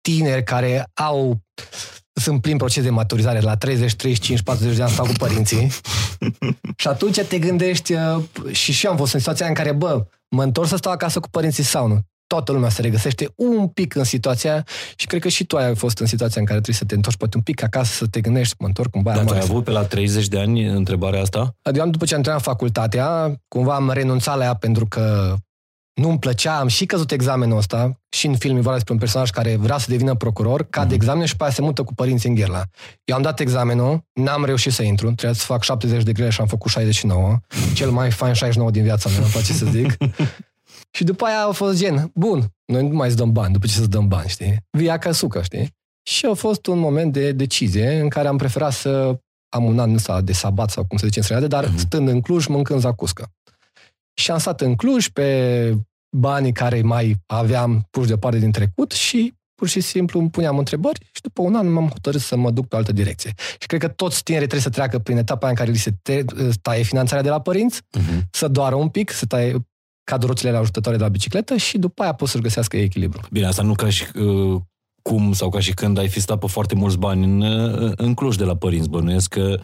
tineri 0.01 0.43
care 0.43 0.89
au 0.93 1.41
sunt 2.13 2.41
plin 2.41 2.57
proces 2.57 2.83
de 2.83 2.89
maturizare 2.89 3.39
la 3.39 3.57
30, 3.57 3.95
35, 3.95 4.41
40 4.41 4.75
de 4.75 4.83
ani 4.83 4.91
stau 4.91 5.05
cu 5.05 5.11
părinții 5.17 5.67
și 6.81 6.87
atunci 6.87 7.21
te 7.21 7.39
gândești 7.39 7.93
uh, 7.93 8.23
și 8.51 8.71
și 8.71 8.85
eu 8.85 8.91
am 8.91 8.97
fost 8.97 9.13
în 9.13 9.19
situația 9.19 9.47
în 9.47 9.53
care, 9.53 9.71
bă, 9.71 10.05
mă 10.29 10.43
întorc 10.43 10.67
să 10.67 10.75
stau 10.75 10.91
acasă 10.91 11.19
cu 11.19 11.29
părinții 11.29 11.63
sau 11.63 11.87
nu? 11.87 11.99
Toată 12.27 12.51
lumea 12.51 12.69
se 12.69 12.81
regăsește 12.81 13.33
un 13.35 13.67
pic 13.67 13.95
în 13.95 14.03
situația 14.03 14.51
aia 14.51 14.65
și 14.95 15.05
cred 15.05 15.21
că 15.21 15.27
și 15.27 15.43
tu 15.45 15.57
ai 15.57 15.75
fost 15.75 15.97
în 15.99 16.05
situația 16.05 16.41
în 16.41 16.47
care 16.47 16.59
trebuie 16.59 16.79
să 16.79 16.85
te 16.85 16.95
întorci 16.95 17.17
poate 17.17 17.37
un 17.37 17.43
pic 17.43 17.63
acasă 17.63 17.93
să 17.93 18.07
te 18.07 18.21
gândești, 18.21 18.55
mă 18.59 18.67
întorc 18.67 18.89
cu 18.89 19.01
baia 19.01 19.15
Dar 19.15 19.25
tu 19.25 19.31
ai 19.31 19.39
mare. 19.39 19.51
avut 19.51 19.63
pe 19.63 19.71
la 19.71 19.83
30 19.83 20.27
de 20.27 20.39
ani 20.39 20.65
întrebarea 20.65 21.21
asta? 21.21 21.55
Eu 21.73 21.81
am, 21.81 21.91
după 21.91 22.05
ce 22.05 22.15
am 22.15 22.21
terminat 22.21 22.45
facultatea, 22.45 23.35
cumva 23.47 23.75
am 23.75 23.91
renunțat 23.91 24.37
la 24.37 24.43
ea 24.43 24.53
pentru 24.53 24.85
că 24.85 25.35
nu-mi 25.93 26.19
plăcea, 26.19 26.59
am 26.59 26.67
și 26.67 26.85
căzut 26.85 27.11
examenul 27.11 27.57
ăsta, 27.57 27.99
și 28.09 28.27
în 28.27 28.37
film 28.37 28.53
e 28.55 28.59
vorba 28.59 28.73
despre 28.73 28.93
un 28.93 28.99
personaj 28.99 29.29
care 29.29 29.55
vrea 29.55 29.77
să 29.77 29.85
devină 29.89 30.15
procuror, 30.15 30.67
cade 30.69 30.89
mm-hmm. 30.89 30.95
examen 30.95 31.25
și 31.25 31.35
pe 31.35 31.43
aia 31.43 31.51
se 31.51 31.61
mută 31.61 31.83
cu 31.83 31.93
părinții 31.93 32.29
în 32.29 32.35
Gherla. 32.35 32.63
Eu 33.03 33.15
am 33.15 33.21
dat 33.21 33.39
examenul, 33.39 34.05
n-am 34.13 34.45
reușit 34.45 34.71
să 34.73 34.83
intru, 34.83 35.05
trebuia 35.05 35.33
să 35.33 35.45
fac 35.45 35.63
70 35.63 36.03
de 36.03 36.11
grele 36.11 36.29
și 36.29 36.41
am 36.41 36.47
făcut 36.47 36.71
69, 36.71 37.39
cel 37.73 37.89
mai 37.89 38.11
fain 38.11 38.33
69 38.33 38.71
din 38.71 38.83
viața 38.83 39.09
mea, 39.09 39.19
îmi 39.19 39.27
place 39.27 39.53
să 39.53 39.65
zic. 39.65 39.97
și 40.95 41.03
după 41.03 41.25
aia 41.25 41.45
a 41.45 41.51
fost 41.51 41.77
gen, 41.77 42.11
bun, 42.13 42.53
noi 42.65 42.87
nu 42.87 42.95
mai 42.95 43.07
îți 43.07 43.17
dăm 43.17 43.31
bani, 43.31 43.53
după 43.53 43.65
ce 43.65 43.73
să-ți 43.73 43.89
dăm 43.89 44.07
bani, 44.07 44.29
știi? 44.29 44.57
Via 44.69 44.97
ca 44.97 45.11
sucă, 45.11 45.41
știi? 45.41 45.69
Și 46.03 46.25
a 46.25 46.33
fost 46.33 46.65
un 46.65 46.79
moment 46.79 47.13
de 47.13 47.31
decizie 47.31 47.99
în 47.99 48.09
care 48.09 48.27
am 48.27 48.37
preferat 48.37 48.71
să 48.71 49.19
am 49.49 49.63
un 49.63 49.79
an 49.79 49.93
ăsta 49.93 50.21
de 50.21 50.33
sabat 50.33 50.69
sau 50.69 50.85
cum 50.85 50.97
se 50.97 51.05
zice 51.05 51.19
în 51.19 51.25
străinătate, 51.25 51.61
dar 51.61 51.73
mm-hmm. 51.73 51.79
stând 51.79 52.07
în 52.07 52.21
Cluj, 52.21 52.45
mâncând 52.45 52.79
zacuscă. 52.79 53.31
Și 54.13 54.31
am 54.31 54.37
stat 54.37 54.61
în 54.61 54.75
Cluj 54.75 55.07
pe 55.07 55.77
banii 56.17 56.51
care 56.51 56.81
mai 56.81 57.15
aveam 57.25 57.87
puși 57.89 58.07
deoparte 58.07 58.39
din 58.39 58.51
trecut 58.51 58.91
și 58.91 59.33
pur 59.55 59.67
și 59.67 59.81
simplu 59.81 60.19
îmi 60.19 60.29
puneam 60.29 60.57
întrebări 60.57 60.99
și 61.11 61.21
după 61.21 61.41
un 61.41 61.55
an 61.55 61.71
m-am 61.71 61.87
hotărât 61.87 62.21
să 62.21 62.35
mă 62.35 62.51
duc 62.51 62.67
pe 62.67 62.75
altă 62.75 62.91
direcție. 62.91 63.33
Și 63.59 63.67
cred 63.67 63.79
că 63.79 63.87
toți 63.87 64.23
tinerii 64.23 64.47
trebuie 64.47 64.71
să 64.71 64.75
treacă 64.75 64.99
prin 64.99 65.17
etapa 65.17 65.49
în 65.49 65.55
care 65.55 65.71
li 65.71 65.77
se 65.77 65.93
taie 66.61 66.83
finanțarea 66.83 67.23
de 67.23 67.29
la 67.29 67.41
părinți, 67.41 67.81
uh-huh. 67.81 68.21
să 68.31 68.47
doară 68.47 68.75
un 68.75 68.89
pic, 68.89 69.11
să 69.11 69.25
taie 69.25 69.67
cadruțele 70.03 70.51
la 70.51 70.59
ajutătoare 70.59 70.97
de 70.97 71.03
la 71.03 71.09
bicicletă 71.09 71.55
și 71.55 71.77
după 71.77 72.01
aia 72.01 72.13
pot 72.13 72.27
să-și 72.27 72.43
găsească 72.43 72.77
echilibru. 72.77 73.21
Bine, 73.31 73.45
asta 73.45 73.61
nu 73.61 73.73
ca 73.73 73.89
și 73.89 74.05
uh, 74.15 74.61
cum 75.01 75.33
sau 75.33 75.49
ca 75.49 75.59
și 75.59 75.73
când 75.73 75.97
ai 75.97 76.07
fi 76.07 76.19
stat 76.19 76.39
pe 76.39 76.47
foarte 76.47 76.75
mulți 76.75 76.97
bani 76.97 77.23
în, 77.23 77.41
uh, 77.41 77.91
în 77.95 78.13
Cluj 78.13 78.35
de 78.35 78.43
la 78.43 78.55
părinți, 78.55 78.89
bănuiesc 78.89 79.29
că 79.29 79.59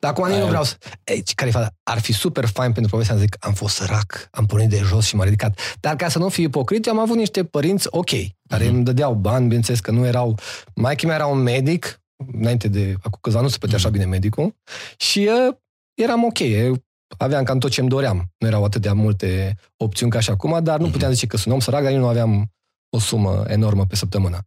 dar 0.00 0.10
acum 0.10 0.28
nu 0.28 0.46
vreau 0.46 0.64
să... 0.64 0.76
Ei, 1.04 1.22
care 1.34 1.72
ar 1.82 2.00
fi 2.00 2.12
super 2.12 2.46
fain 2.46 2.72
pentru 2.72 2.90
povestea, 2.90 3.16
zic, 3.16 3.36
am 3.40 3.52
fost 3.52 3.74
sărac, 3.74 4.28
am 4.30 4.46
pornit 4.46 4.68
de 4.68 4.80
jos 4.84 5.06
și 5.06 5.16
m-am 5.16 5.24
ridicat. 5.24 5.58
Dar 5.80 5.96
ca 5.96 6.08
să 6.08 6.18
nu 6.18 6.28
fiu 6.28 6.42
ipocrit, 6.42 6.86
eu 6.86 6.92
am 6.92 6.98
avut 6.98 7.16
niște 7.16 7.44
părinți 7.44 7.86
ok, 7.90 8.10
care 8.48 8.64
mm-hmm. 8.64 8.68
îmi 8.68 8.84
dădeau 8.84 9.14
bani, 9.14 9.44
bineînțeles 9.44 9.80
că 9.80 9.90
nu 9.90 10.06
erau... 10.06 10.38
Mai 10.74 10.96
mea 11.06 11.14
era 11.14 11.26
un 11.26 11.38
medic, 11.38 12.00
înainte 12.32 12.68
de... 12.68 12.94
Acum 12.98 13.18
câțiva 13.20 13.40
nu 13.40 13.48
se 13.48 13.58
plătea 13.58 13.76
mm-hmm. 13.76 13.80
așa 13.80 13.90
bine 13.90 14.04
medicul, 14.04 14.56
și 14.96 15.28
uh, 15.48 15.54
eram 15.94 16.24
ok, 16.24 16.38
eu 16.38 16.76
aveam 17.18 17.44
cam 17.44 17.58
tot 17.58 17.70
ce 17.70 17.80
îmi 17.80 17.88
doream. 17.88 18.32
Nu 18.38 18.46
erau 18.46 18.64
atât 18.64 18.82
de 18.82 18.92
multe 18.92 19.56
opțiuni 19.76 20.12
ca 20.12 20.20
și 20.20 20.30
acum, 20.30 20.58
dar 20.62 20.78
nu 20.78 20.88
mm-hmm. 20.88 20.92
puteam 20.92 21.12
zice 21.12 21.26
că 21.26 21.36
sunt 21.36 21.54
om 21.54 21.60
sărac, 21.60 21.82
dar 21.82 21.92
eu 21.92 21.98
nu 21.98 22.06
aveam 22.06 22.52
o 22.90 22.98
sumă 22.98 23.44
enormă 23.46 23.86
pe 23.86 23.96
săptămână. 23.96 24.38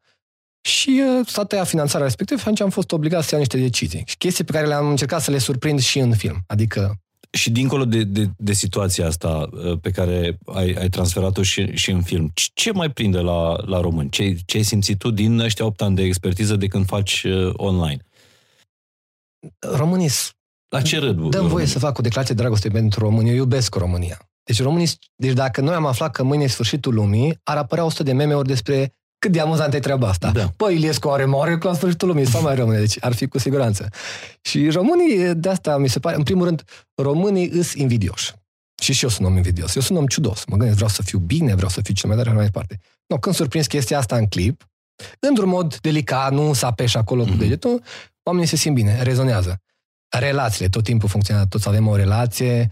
Și 0.62 1.02
uh, 1.20 1.28
s-a 1.28 1.44
tăiat 1.44 1.68
finanțarea 1.68 2.06
respectivă 2.06 2.40
și 2.40 2.46
atunci 2.46 2.62
am 2.62 2.70
fost 2.70 2.92
obligat 2.92 3.24
să 3.24 3.30
iau 3.32 3.40
niște 3.40 3.58
decizii. 3.58 4.04
Și 4.06 4.18
chestii 4.18 4.44
pe 4.44 4.52
care 4.52 4.68
le-am 4.68 4.90
încercat 4.90 5.22
să 5.22 5.32
le 5.32 5.38
surprind 5.38 5.80
și 5.80 6.00
în 6.00 6.16
film. 6.16 6.44
Adică 6.48 6.98
și 7.34 7.52
dincolo 7.52 7.86
de, 7.86 8.04
de, 8.04 8.30
de 8.38 8.54
situația 8.54 9.08
asta 9.08 9.50
uh, 9.52 9.80
pe 9.82 9.92
care 9.92 10.38
ai, 10.46 10.74
ai 10.74 10.90
transferat-o 10.90 11.42
și, 11.42 11.76
și 11.76 11.92
în 11.92 12.02
film, 12.02 12.32
ce 12.54 12.72
mai 12.72 12.92
prinde 12.92 13.20
la, 13.20 13.56
la 13.66 13.80
români? 13.80 14.10
Ce, 14.10 14.38
ce 14.46 14.58
ai 14.58 14.64
simțit 14.64 14.98
tu 14.98 15.12
din 15.12 15.40
ăștia 15.40 15.66
8 15.66 15.82
ani 15.82 15.96
de 15.96 16.04
expertiză 16.04 16.56
de 16.56 16.68
când 16.68 16.86
faci 16.86 17.24
uh, 17.24 17.54
online? 17.54 18.06
Românii... 19.60 20.10
La 20.74 20.82
ce 20.82 20.98
râd? 20.98 21.16
Dăm 21.16 21.30
românii? 21.32 21.50
voie 21.50 21.66
să 21.66 21.80
fac 21.80 21.98
o 21.98 22.02
declarație 22.02 22.36
de 22.36 22.42
dragoste 22.42 22.70
pentru 22.70 23.00
România. 23.00 23.32
Eu 23.32 23.38
iubesc 23.38 23.76
România. 23.76 24.20
Deci 24.44 24.62
românii... 24.62 24.90
Deci 25.16 25.34
dacă 25.34 25.62
noi 25.62 25.74
am 25.74 25.86
aflat 25.86 26.12
că 26.12 26.24
mâine 26.24 26.44
e 26.44 26.48
sfârșitul 26.48 26.94
lumii, 26.94 27.40
ar 27.44 27.58
apărea 27.58 27.86
100 27.86 28.04
de 28.04 28.14
meme-uri 28.14 28.48
despre 28.48 28.94
cât 29.20 29.32
de 29.32 29.40
amuzantă 29.40 29.76
e 29.76 29.80
treaba 29.80 30.08
asta. 30.08 30.32
Da. 30.32 30.52
Păi, 30.56 30.76
Iliescu 30.76 31.10
are 31.10 31.26
mare 31.26 31.58
la 31.62 31.74
sfârșitul 31.74 32.08
lumii, 32.08 32.28
sau 32.28 32.42
mai 32.42 32.56
rămâne, 32.56 32.80
deci 32.80 32.98
ar 33.00 33.14
fi 33.14 33.28
cu 33.28 33.38
siguranță. 33.38 33.90
Și 34.42 34.70
românii, 34.70 35.36
de 35.36 35.50
asta 35.50 35.78
mi 35.78 35.88
se 35.88 36.00
pare, 36.00 36.16
în 36.16 36.24
primul 36.24 36.46
rând, 36.46 36.64
românii 36.96 37.50
îs 37.50 37.74
invidioși. 37.74 38.34
Și 38.82 38.94
și 38.94 39.04
eu 39.04 39.10
sunt 39.10 39.28
om 39.28 39.36
invidios. 39.36 39.76
Eu 39.76 39.82
sunt 39.82 39.98
om 39.98 40.06
ciudos. 40.06 40.46
Mă 40.46 40.56
gândesc, 40.56 40.76
vreau 40.76 40.90
să 40.90 41.02
fiu 41.02 41.20
bine, 41.20 41.56
vreau 41.56 41.70
să 41.70 41.82
fiu 41.82 41.94
cel 41.94 42.10
mai 42.10 42.18
tare, 42.18 42.32
mai 42.32 42.46
departe. 42.46 42.80
No, 43.08 43.18
când 43.18 43.36
surprins 43.36 43.68
chestia 43.68 43.98
asta 43.98 44.16
în 44.18 44.28
clip, 44.28 44.68
într-un 45.20 45.50
mod 45.50 45.78
delicat, 45.78 46.32
nu 46.32 46.54
să 46.54 46.66
apeși 46.66 46.98
acolo 46.98 47.22
mm-hmm. 47.22 47.28
cu 47.28 47.32
mhm. 47.32 47.40
degetul, 47.40 47.82
oamenii 48.24 48.48
se 48.48 48.56
simt 48.56 48.76
bine, 48.76 49.02
rezonează. 49.02 49.62
Relațiile, 50.20 50.70
tot 50.70 50.84
timpul 50.84 51.10
funcționează, 51.10 51.48
toți 51.50 51.68
avem 51.68 51.88
o 51.88 51.96
relație. 51.96 52.72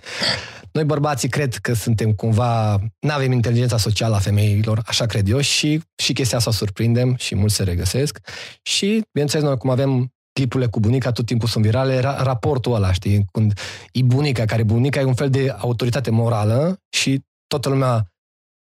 Noi 0.72 0.84
bărbații 0.84 1.30
cred 1.30 1.56
că 1.56 1.74
suntem 1.74 2.14
cumva, 2.14 2.80
nu 3.00 3.12
avem 3.12 3.32
inteligența 3.32 3.78
socială 3.78 4.16
a 4.16 4.20
femeilor, 4.20 4.82
așa 4.86 5.06
cred 5.06 5.30
eu, 5.30 5.40
și, 5.40 5.82
și 5.96 6.14
chestia 6.14 6.38
asta 6.38 6.50
o 6.50 6.54
surprindem 6.54 7.16
și 7.16 7.36
mulți 7.36 7.56
se 7.56 7.64
regăsesc. 7.64 8.20
Și, 8.62 9.02
bineînțeles, 9.12 9.46
noi 9.46 9.58
cum 9.58 9.70
avem 9.70 10.14
clipurile 10.34 10.70
cu 10.70 10.80
bunica 10.80 11.12
tot 11.12 11.26
timpul 11.26 11.48
sunt 11.48 11.64
virale, 11.64 12.00
ra- 12.00 12.24
raportul 12.24 12.74
ăla, 12.74 12.94
știi, 12.94 13.26
când 13.32 13.60
e 13.92 14.02
bunica, 14.02 14.46
care 14.46 14.64
bunica 14.64 15.00
e 15.00 15.04
un 15.04 15.14
fel 15.14 15.30
de 15.30 15.56
autoritate 15.58 16.10
morală 16.10 16.80
și 16.90 17.22
toată 17.48 17.70
lumea 17.70 17.92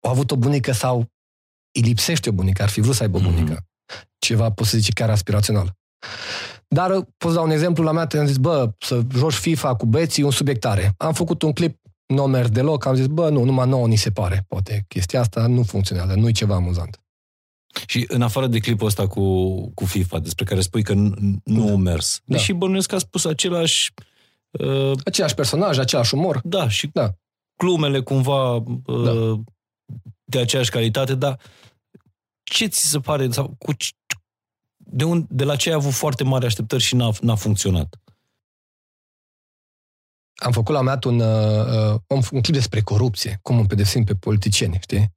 a 0.06 0.10
avut 0.10 0.32
o 0.32 0.36
bunică 0.36 0.72
sau 0.72 0.98
îi 1.76 1.82
lipsește 1.82 2.30
o 2.30 2.32
bunică, 2.32 2.62
ar 2.62 2.70
fi 2.70 2.82
vrut 2.82 2.96
să 2.96 3.04
aibă 3.04 3.18
o 3.18 3.20
mhm. 3.20 3.30
bunică. 3.30 3.60
Mm-hmm. 3.60 4.04
Ceva, 4.18 4.52
poți 4.52 4.70
să 4.70 4.78
zici, 4.78 4.94
chiar 4.94 5.10
aspirațional. 5.10 5.74
Dar 6.68 6.92
pot 7.18 7.32
să 7.32 7.36
dau 7.36 7.46
un 7.46 7.52
exemplu, 7.52 7.84
la 7.84 7.92
mea 7.92 8.06
te-am 8.06 8.26
zis, 8.26 8.38
bă, 8.38 8.72
să 8.80 9.02
joci 9.16 9.34
FIFA 9.34 9.76
cu 9.76 9.86
băieții, 9.86 10.24
un 10.24 10.32
subiect 10.32 10.60
tare. 10.60 10.94
Am 10.98 11.14
făcut 11.14 11.42
un 11.42 11.52
clip 11.52 11.80
nu 12.06 12.22
a 12.22 12.26
mers 12.26 12.50
deloc, 12.50 12.86
am 12.86 12.96
zis, 12.96 13.08
bă, 13.08 13.30
nu, 13.30 13.44
numai 13.44 13.68
nouă 13.68 13.88
ni 13.88 13.96
se 13.96 14.12
pare, 14.12 14.46
poate 14.48 14.86
chestia 14.88 15.20
asta 15.20 15.48
nu 15.48 15.64
funcționează, 15.64 16.14
nu 16.14 16.28
e 16.28 16.32
ceva 16.32 16.56
amuzant. 16.56 17.00
Și 17.88 18.06
în 18.08 18.22
afară 18.22 18.48
de 18.48 18.60
clipul 18.60 18.88
ăsta 18.88 19.08
cu, 19.08 19.52
cu 19.74 19.86
FIFA, 19.86 20.20
despre 20.20 20.46
care 20.46 20.62
spui 20.62 20.84
că 20.84 20.94
nu, 20.94 21.66
da. 21.66 21.72
a 21.72 21.76
mers, 21.76 22.22
da. 22.26 22.36
deși 22.36 22.54
bănuiesc 22.54 22.88
că 22.88 22.96
a 22.96 22.98
spus 22.98 23.26
același... 23.26 23.94
Uh, 24.52 24.92
același 25.06 25.34
personaj, 25.34 25.78
același 25.78 26.14
umor. 26.14 26.42
Da, 26.44 26.70
și 26.70 26.90
da. 26.94 27.14
glumele 27.58 28.02
cumva 28.02 28.54
uh, 28.56 29.04
da. 29.04 29.42
de 30.24 30.40
aceeași 30.40 30.70
calitate, 30.70 31.16
dar 31.16 31.40
ce 32.44 32.66
ți 32.66 32.90
se 32.90 33.00
pare, 33.00 33.32
sau 33.32 33.56
cu, 33.58 33.72
de, 34.96 35.04
un, 35.04 35.26
de 35.30 35.44
la 35.44 35.56
ce 35.56 35.70
ai 35.70 35.76
avut 35.76 35.94
foarte 35.94 36.24
mari 36.24 36.46
așteptări 36.46 36.84
și 36.84 36.96
n-a, 36.96 37.12
n-a 37.22 37.36
funcționat? 37.36 38.00
am 40.36 40.52
făcut 40.52 40.76
la 40.76 40.82
mea 40.82 41.00
un, 41.06 41.20
uh, 41.20 42.00
un, 42.08 42.22
un 42.32 42.42
clip 42.42 42.54
despre 42.54 42.82
corupție, 42.82 43.40
cum 43.42 43.58
îmi 43.58 43.68
pedepsim 43.68 44.04
pe 44.04 44.14
politicieni, 44.14 44.78
știi? 44.82 45.14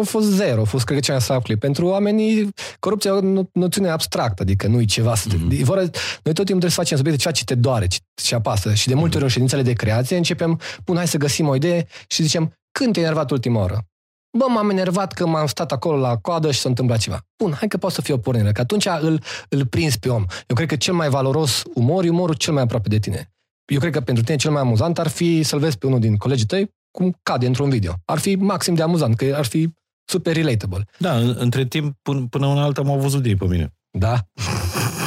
A 0.00 0.04
fost 0.04 0.26
zero, 0.26 0.60
a 0.60 0.64
fost, 0.64 0.84
cred 0.84 0.98
că, 0.98 1.04
cea 1.04 1.12
mai 1.12 1.20
slab 1.20 1.42
clip. 1.42 1.60
Pentru 1.60 1.86
oamenii, 1.86 2.48
corupția 2.78 3.10
e 3.10 3.14
o 3.14 3.42
noțiune 3.52 3.88
abstractă, 3.88 4.42
adică 4.42 4.66
nu 4.66 4.80
e 4.80 4.84
ceva 4.84 5.14
să 5.14 5.28
te... 5.28 5.36
Mm-hmm. 5.36 5.62
Voră, 5.62 5.80
noi 5.80 5.90
tot 6.22 6.34
timpul 6.34 6.44
trebuie 6.44 6.70
să 6.70 6.76
facem 6.76 6.96
subiecte 6.96 7.20
ceea 7.20 7.34
ce 7.34 7.44
te 7.44 7.54
doare, 7.54 7.86
ce, 7.86 7.98
ce 8.14 8.34
apasă. 8.34 8.74
Și 8.74 8.88
de 8.88 8.94
multe 8.94 9.16
ori 9.16 9.24
în 9.24 9.30
ședințele 9.30 9.62
de 9.62 9.72
creație 9.72 10.16
începem, 10.16 10.60
bun, 10.84 10.96
hai 10.96 11.08
să 11.08 11.16
găsim 11.16 11.48
o 11.48 11.54
idee 11.54 11.86
și 12.08 12.22
zicem, 12.22 12.52
când 12.70 12.92
te-ai 12.92 13.04
enervat 13.04 13.30
ultima 13.30 13.60
oară? 13.60 13.86
Bă, 14.30 14.44
m-am 14.48 14.70
enervat 14.70 15.12
că 15.12 15.26
m-am 15.26 15.46
stat 15.46 15.72
acolo 15.72 15.96
la 15.96 16.16
coadă 16.16 16.50
și 16.50 16.60
s-a 16.60 16.68
întâmplat 16.68 16.98
ceva. 16.98 17.20
Bun, 17.42 17.52
hai 17.52 17.68
că 17.68 17.76
poate 17.76 17.94
să 17.94 18.00
fie 18.00 18.14
o 18.14 18.18
pornire, 18.18 18.52
că 18.52 18.60
atunci 18.60 18.86
îl, 19.00 19.22
îl 19.48 19.66
prinzi 19.66 19.98
pe 19.98 20.08
om. 20.08 20.24
Eu 20.46 20.56
cred 20.56 20.68
că 20.68 20.76
cel 20.76 20.94
mai 20.94 21.08
valoros 21.08 21.62
umor 21.74 22.04
e 22.04 22.08
umorul 22.08 22.34
cel 22.34 22.52
mai 22.52 22.62
aproape 22.62 22.88
de 22.88 22.98
tine 22.98 23.32
eu 23.68 23.78
cred 23.78 23.92
că 23.92 24.00
pentru 24.00 24.24
tine 24.24 24.36
cel 24.36 24.50
mai 24.50 24.60
amuzant 24.60 24.98
ar 24.98 25.08
fi 25.08 25.42
să-l 25.42 25.58
vezi 25.58 25.78
pe 25.78 25.86
unul 25.86 26.00
din 26.00 26.16
colegii 26.16 26.46
tăi 26.46 26.70
cum 26.90 27.18
cade 27.22 27.46
într-un 27.46 27.70
video. 27.70 27.94
Ar 28.04 28.18
fi 28.18 28.34
maxim 28.34 28.74
de 28.74 28.82
amuzant, 28.82 29.16
că 29.16 29.34
ar 29.36 29.44
fi 29.44 29.68
super 30.04 30.34
relatable. 30.34 30.84
Da, 30.98 31.16
între 31.16 31.66
timp, 31.66 31.96
până, 32.02 32.26
până 32.30 32.46
una 32.46 32.62
alta 32.62 32.82
m-au 32.82 32.98
văzut 32.98 33.22
de 33.22 33.28
ei 33.28 33.36
pe 33.36 33.44
mine. 33.44 33.74
Da. 33.90 34.26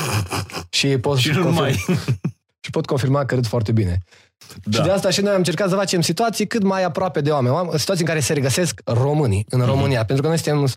și 0.78 0.88
pot 0.88 1.18
și 1.18 1.30
nu 1.30 1.52
mai. 1.52 1.72
și 2.64 2.70
pot 2.72 2.86
confirma 2.86 3.26
că 3.26 3.36
râd 3.36 3.48
foarte 3.48 3.72
bine. 3.72 3.98
Da. 4.64 4.78
Și 4.78 4.84
de 4.84 4.92
asta 4.92 5.10
și 5.10 5.22
noi 5.22 5.32
am 5.32 5.38
încercat 5.38 5.70
să 5.70 5.76
facem 5.76 6.02
situații 6.02 6.48
cât 6.48 6.64
mai 6.64 6.84
aproape 6.84 7.22
de 7.22 7.30
oameni, 7.30 7.80
situații 7.80 8.04
în 8.04 8.10
care 8.10 8.20
se 8.20 8.34
regăsesc 8.34 8.82
românii 8.86 9.46
în 9.50 9.62
România, 9.62 10.04
mm-hmm. 10.04 10.06
pentru 10.06 10.24
că 10.24 10.28
noi 10.28 10.40
suntem 10.40 10.68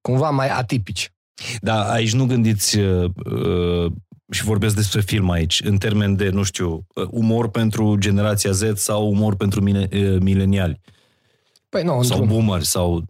cumva 0.00 0.30
mai 0.30 0.48
atipici. 0.48 1.12
Da, 1.60 1.90
aici 1.90 2.12
nu 2.12 2.26
gândiți 2.26 2.78
uh, 2.78 3.10
uh 3.24 3.92
și 4.30 4.44
vorbesc 4.44 4.74
despre 4.74 5.00
film 5.00 5.30
aici, 5.30 5.62
în 5.64 5.76
termen 5.76 6.16
de, 6.16 6.28
nu 6.28 6.42
știu, 6.42 6.86
umor 7.10 7.50
pentru 7.50 7.96
generația 7.98 8.50
Z 8.50 8.62
sau 8.74 9.08
umor 9.08 9.36
pentru 9.36 9.60
mine, 9.60 9.88
mileniali. 10.20 10.80
Păi 11.68 11.82
nu, 11.82 12.02
sau 12.02 12.24
boomer, 12.24 12.62
sau... 12.62 13.04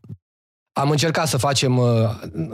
Am 0.73 0.91
încercat 0.91 1.29
să 1.29 1.37
facem 1.37 1.81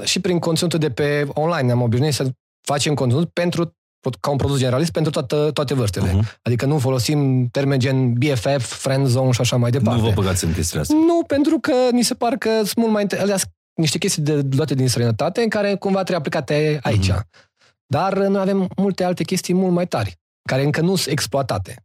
și 0.05 0.21
prin 0.21 0.39
conținutul 0.39 0.79
de 0.79 0.91
pe 0.91 1.27
online, 1.29 1.67
ne-am 1.67 1.83
obișnuit 1.83 2.15
să 2.15 2.31
facem 2.61 2.95
conținut 2.95 3.31
pentru 3.31 3.77
ca 4.21 4.31
un 4.31 4.37
produs 4.37 4.59
generalist 4.59 4.91
pentru 4.91 5.13
toată, 5.13 5.51
toate 5.51 5.75
vârstele. 5.75 6.11
Uh-huh. 6.11 6.39
Adică 6.43 6.67
nu 6.67 6.79
folosim 6.79 7.49
termeni 7.49 7.81
gen 7.81 8.13
BFF, 8.13 8.65
friend 8.65 9.07
zone 9.07 9.31
și 9.31 9.41
așa 9.41 9.57
mai 9.57 9.71
departe. 9.71 10.01
Nu 10.01 10.07
vă 10.07 10.13
băgați 10.15 10.45
în 10.45 10.53
chestia 10.53 10.81
asta. 10.81 10.95
Nu, 10.95 11.23
pentru 11.27 11.59
că 11.59 11.73
ni 11.93 12.03
se 12.03 12.15
par 12.15 12.37
că 12.37 12.51
sunt 12.57 12.75
mult 12.77 12.93
mai... 12.93 13.07
Alea, 13.19 13.37
niște 13.75 13.99
chestii 13.99 14.23
de, 14.23 14.47
luate 14.51 14.75
din 14.75 14.89
străinătate 14.89 15.43
în 15.43 15.49
care 15.49 15.75
cumva 15.75 16.03
trebuie 16.03 16.17
aplicate 16.17 16.79
aici. 16.83 17.11
Uh-huh. 17.11 17.49
Dar 17.87 18.17
noi 18.17 18.41
avem 18.41 18.69
multe 18.77 19.05
alte 19.05 19.25
chestii 19.25 19.55
mult 19.55 19.73
mai 19.73 19.87
tari, 19.87 20.19
care 20.49 20.63
încă 20.63 20.81
nu 20.81 20.97
sunt 20.97 21.13
exploatate. 21.13 21.85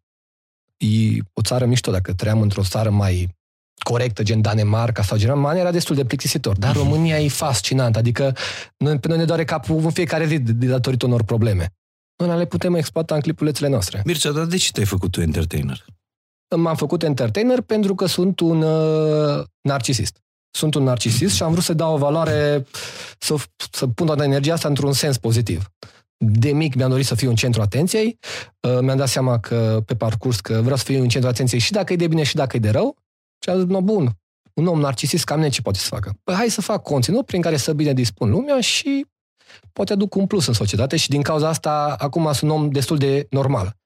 E 0.77 1.19
o 1.33 1.41
țară 1.41 1.65
mișto, 1.65 1.91
dacă 1.91 2.13
trăiam 2.13 2.41
într-o 2.41 2.63
țară 2.63 2.89
mai 2.89 3.35
corectă, 3.83 4.23
gen 4.23 4.41
Danemarca 4.41 5.01
sau 5.01 5.17
Germania, 5.17 5.61
era 5.61 5.71
destul 5.71 5.95
de 5.95 6.05
plictisitor. 6.05 6.57
Dar 6.57 6.75
România 6.75 7.19
e 7.19 7.27
fascinant, 7.27 7.95
adică 7.95 8.35
noi, 8.77 8.99
pe 8.99 9.07
noi 9.07 9.17
ne 9.17 9.25
doare 9.25 9.43
capul 9.43 9.77
în 9.83 9.89
fiecare 9.89 10.25
zi 10.25 10.39
de, 10.39 10.51
de 10.51 10.67
datorită 10.67 11.05
unor 11.05 11.23
probleme. 11.23 11.73
Noi 12.15 12.37
le 12.37 12.45
putem 12.45 12.73
exploata 12.73 13.15
în 13.15 13.21
clipulețele 13.21 13.69
noastre. 13.69 14.01
Mircea, 14.05 14.31
dar 14.31 14.45
de 14.45 14.57
ce 14.57 14.71
te-ai 14.71 14.85
făcut 14.85 15.11
tu 15.11 15.21
entertainer? 15.21 15.85
m-am 16.55 16.75
făcut 16.75 17.03
entertainer 17.03 17.61
pentru 17.61 17.95
că 17.95 18.05
sunt 18.05 18.39
un 18.39 18.61
uh, 18.61 19.43
narcisist. 19.61 20.23
Sunt 20.51 20.73
un 20.73 20.83
narcisist 20.83 21.35
și 21.35 21.43
am 21.43 21.51
vrut 21.51 21.63
să 21.63 21.73
dau 21.73 21.93
o 21.93 21.97
valoare, 21.97 22.65
să, 23.17 23.35
să 23.71 23.87
pun 23.87 24.05
toată 24.05 24.23
energia 24.23 24.53
asta 24.53 24.67
într-un 24.67 24.93
sens 24.93 25.17
pozitiv. 25.17 25.71
De 26.17 26.51
mic 26.51 26.75
mi-am 26.75 26.89
dorit 26.89 27.05
să 27.05 27.15
fiu 27.15 27.29
în 27.29 27.35
centru 27.35 27.61
atenției, 27.61 28.19
uh, 28.67 28.77
mi-am 28.81 28.97
dat 28.97 29.07
seama 29.07 29.39
că 29.39 29.81
pe 29.85 29.95
parcurs 29.95 30.39
că 30.39 30.61
vreau 30.61 30.77
să 30.77 30.83
fiu 30.83 31.01
în 31.01 31.09
centru 31.09 31.29
atenției 31.29 31.59
și 31.59 31.71
dacă 31.71 31.93
e 31.93 31.95
de 31.95 32.07
bine 32.07 32.23
și 32.23 32.35
dacă 32.35 32.55
e 32.55 32.59
de 32.59 32.69
rău. 32.69 32.97
Și 33.43 33.49
am 33.49 33.59
zis, 33.59 33.67
no, 33.67 33.81
bun, 33.81 34.11
un 34.53 34.67
om 34.67 34.79
narcisist 34.79 35.23
cam 35.23 35.37
mine 35.37 35.49
ce 35.49 35.61
poate 35.61 35.77
să 35.77 35.87
facă? 35.87 36.13
Păi 36.23 36.35
hai 36.35 36.49
să 36.49 36.61
fac 36.61 36.83
conținut 36.83 37.25
prin 37.25 37.41
care 37.41 37.57
să 37.57 37.73
bine 37.73 37.93
dispun 37.93 38.29
lumea 38.29 38.61
și 38.61 39.05
poate 39.73 39.93
aduc 39.93 40.15
un 40.15 40.27
plus 40.27 40.47
în 40.47 40.53
societate 40.53 40.97
și 40.97 41.09
din 41.09 41.21
cauza 41.21 41.47
asta 41.47 41.95
acum 41.97 42.33
sunt 42.33 42.51
un 42.51 42.57
om 42.57 42.69
destul 42.69 42.97
de 42.97 43.27
normal 43.29 43.77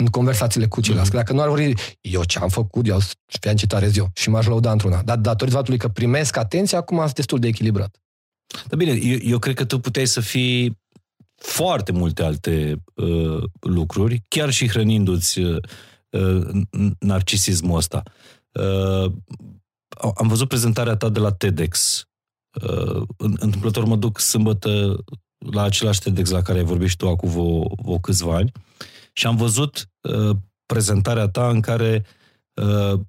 în 0.00 0.06
conversațiile 0.06 0.66
cu 0.66 0.80
ceilalți. 0.80 1.10
Mm-hmm. 1.10 1.14
Dacă 1.14 1.32
nu 1.32 1.40
ar 1.40 1.48
vorbi, 1.48 1.72
eu 2.00 2.24
ce 2.24 2.38
am 2.38 2.48
făcut, 2.48 2.86
eu 2.86 2.98
fi 3.26 3.54
ce 3.54 3.92
eu 3.94 4.08
și 4.14 4.30
m-aș 4.30 4.46
lăuda 4.46 4.72
într-una. 4.72 5.02
Dar 5.02 5.16
datorită 5.16 5.56
faptului 5.56 5.78
că 5.78 5.88
primesc 5.88 6.36
atenție, 6.36 6.76
acum 6.76 6.98
sunt 6.98 7.14
destul 7.14 7.38
de 7.38 7.46
echilibrat. 7.46 7.96
Da 8.68 8.76
bine, 8.76 8.92
eu, 8.92 9.18
eu 9.22 9.38
cred 9.38 9.54
că 9.54 9.64
tu 9.64 9.78
puteai 9.78 10.06
să 10.06 10.20
fii 10.20 10.78
foarte 11.34 11.92
multe 11.92 12.22
alte 12.22 12.82
uh, 12.94 13.42
lucruri, 13.60 14.22
chiar 14.28 14.50
și 14.50 14.68
hrănindu-ți 14.68 15.40
uh, 15.40 15.62
narcisismul 16.98 17.76
ăsta. 17.76 18.02
Uh, 18.52 19.12
am 20.14 20.28
văzut 20.28 20.48
prezentarea 20.48 20.96
ta 20.96 21.08
de 21.08 21.18
la 21.18 21.32
TEDx. 21.32 22.04
Uh, 22.62 23.02
întâmplător 23.16 23.84
mă 23.84 23.96
duc 23.96 24.18
sâmbătă 24.18 25.04
la 25.38 25.62
același 25.62 26.00
TEDx 26.00 26.30
la 26.30 26.42
care 26.42 26.58
ai 26.58 26.64
vorbit 26.64 26.88
și 26.88 26.96
tu 26.96 27.08
acum 27.08 27.28
vreo, 27.28 27.74
vreo 27.82 27.98
câțiva 27.98 28.34
ani 28.34 28.52
și 29.12 29.26
am 29.26 29.36
văzut 29.36 29.90
uh, 30.00 30.36
prezentarea 30.66 31.28
ta 31.28 31.48
în 31.48 31.60
care 31.60 32.04
uh, 32.54 33.00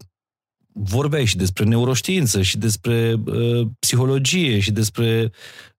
vorbeai 0.73 1.25
și 1.25 1.37
despre 1.37 1.63
neuroștiință 1.63 2.41
și 2.41 2.57
despre 2.57 3.13
uh, 3.25 3.67
psihologie 3.79 4.59
și 4.59 4.71
despre 4.71 5.31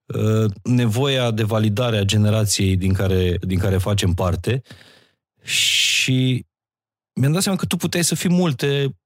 uh, 0.07 0.51
nevoia 0.63 1.31
de 1.31 1.43
validare 1.43 1.97
a 1.97 2.05
generației 2.05 2.77
din 2.77 2.93
care, 2.93 3.39
din 3.41 3.59
care 3.59 3.79
facem 3.79 4.15
parte. 4.15 4.63
Și 5.43 6.47
mi-am 7.21 7.33
dat 7.33 7.43
seama 7.43 7.59
că 7.59 7.67
tu 7.67 7.77
puteai 7.77 8.05
să 8.05 8.15
fii 8.15 8.31
multe 8.31 8.97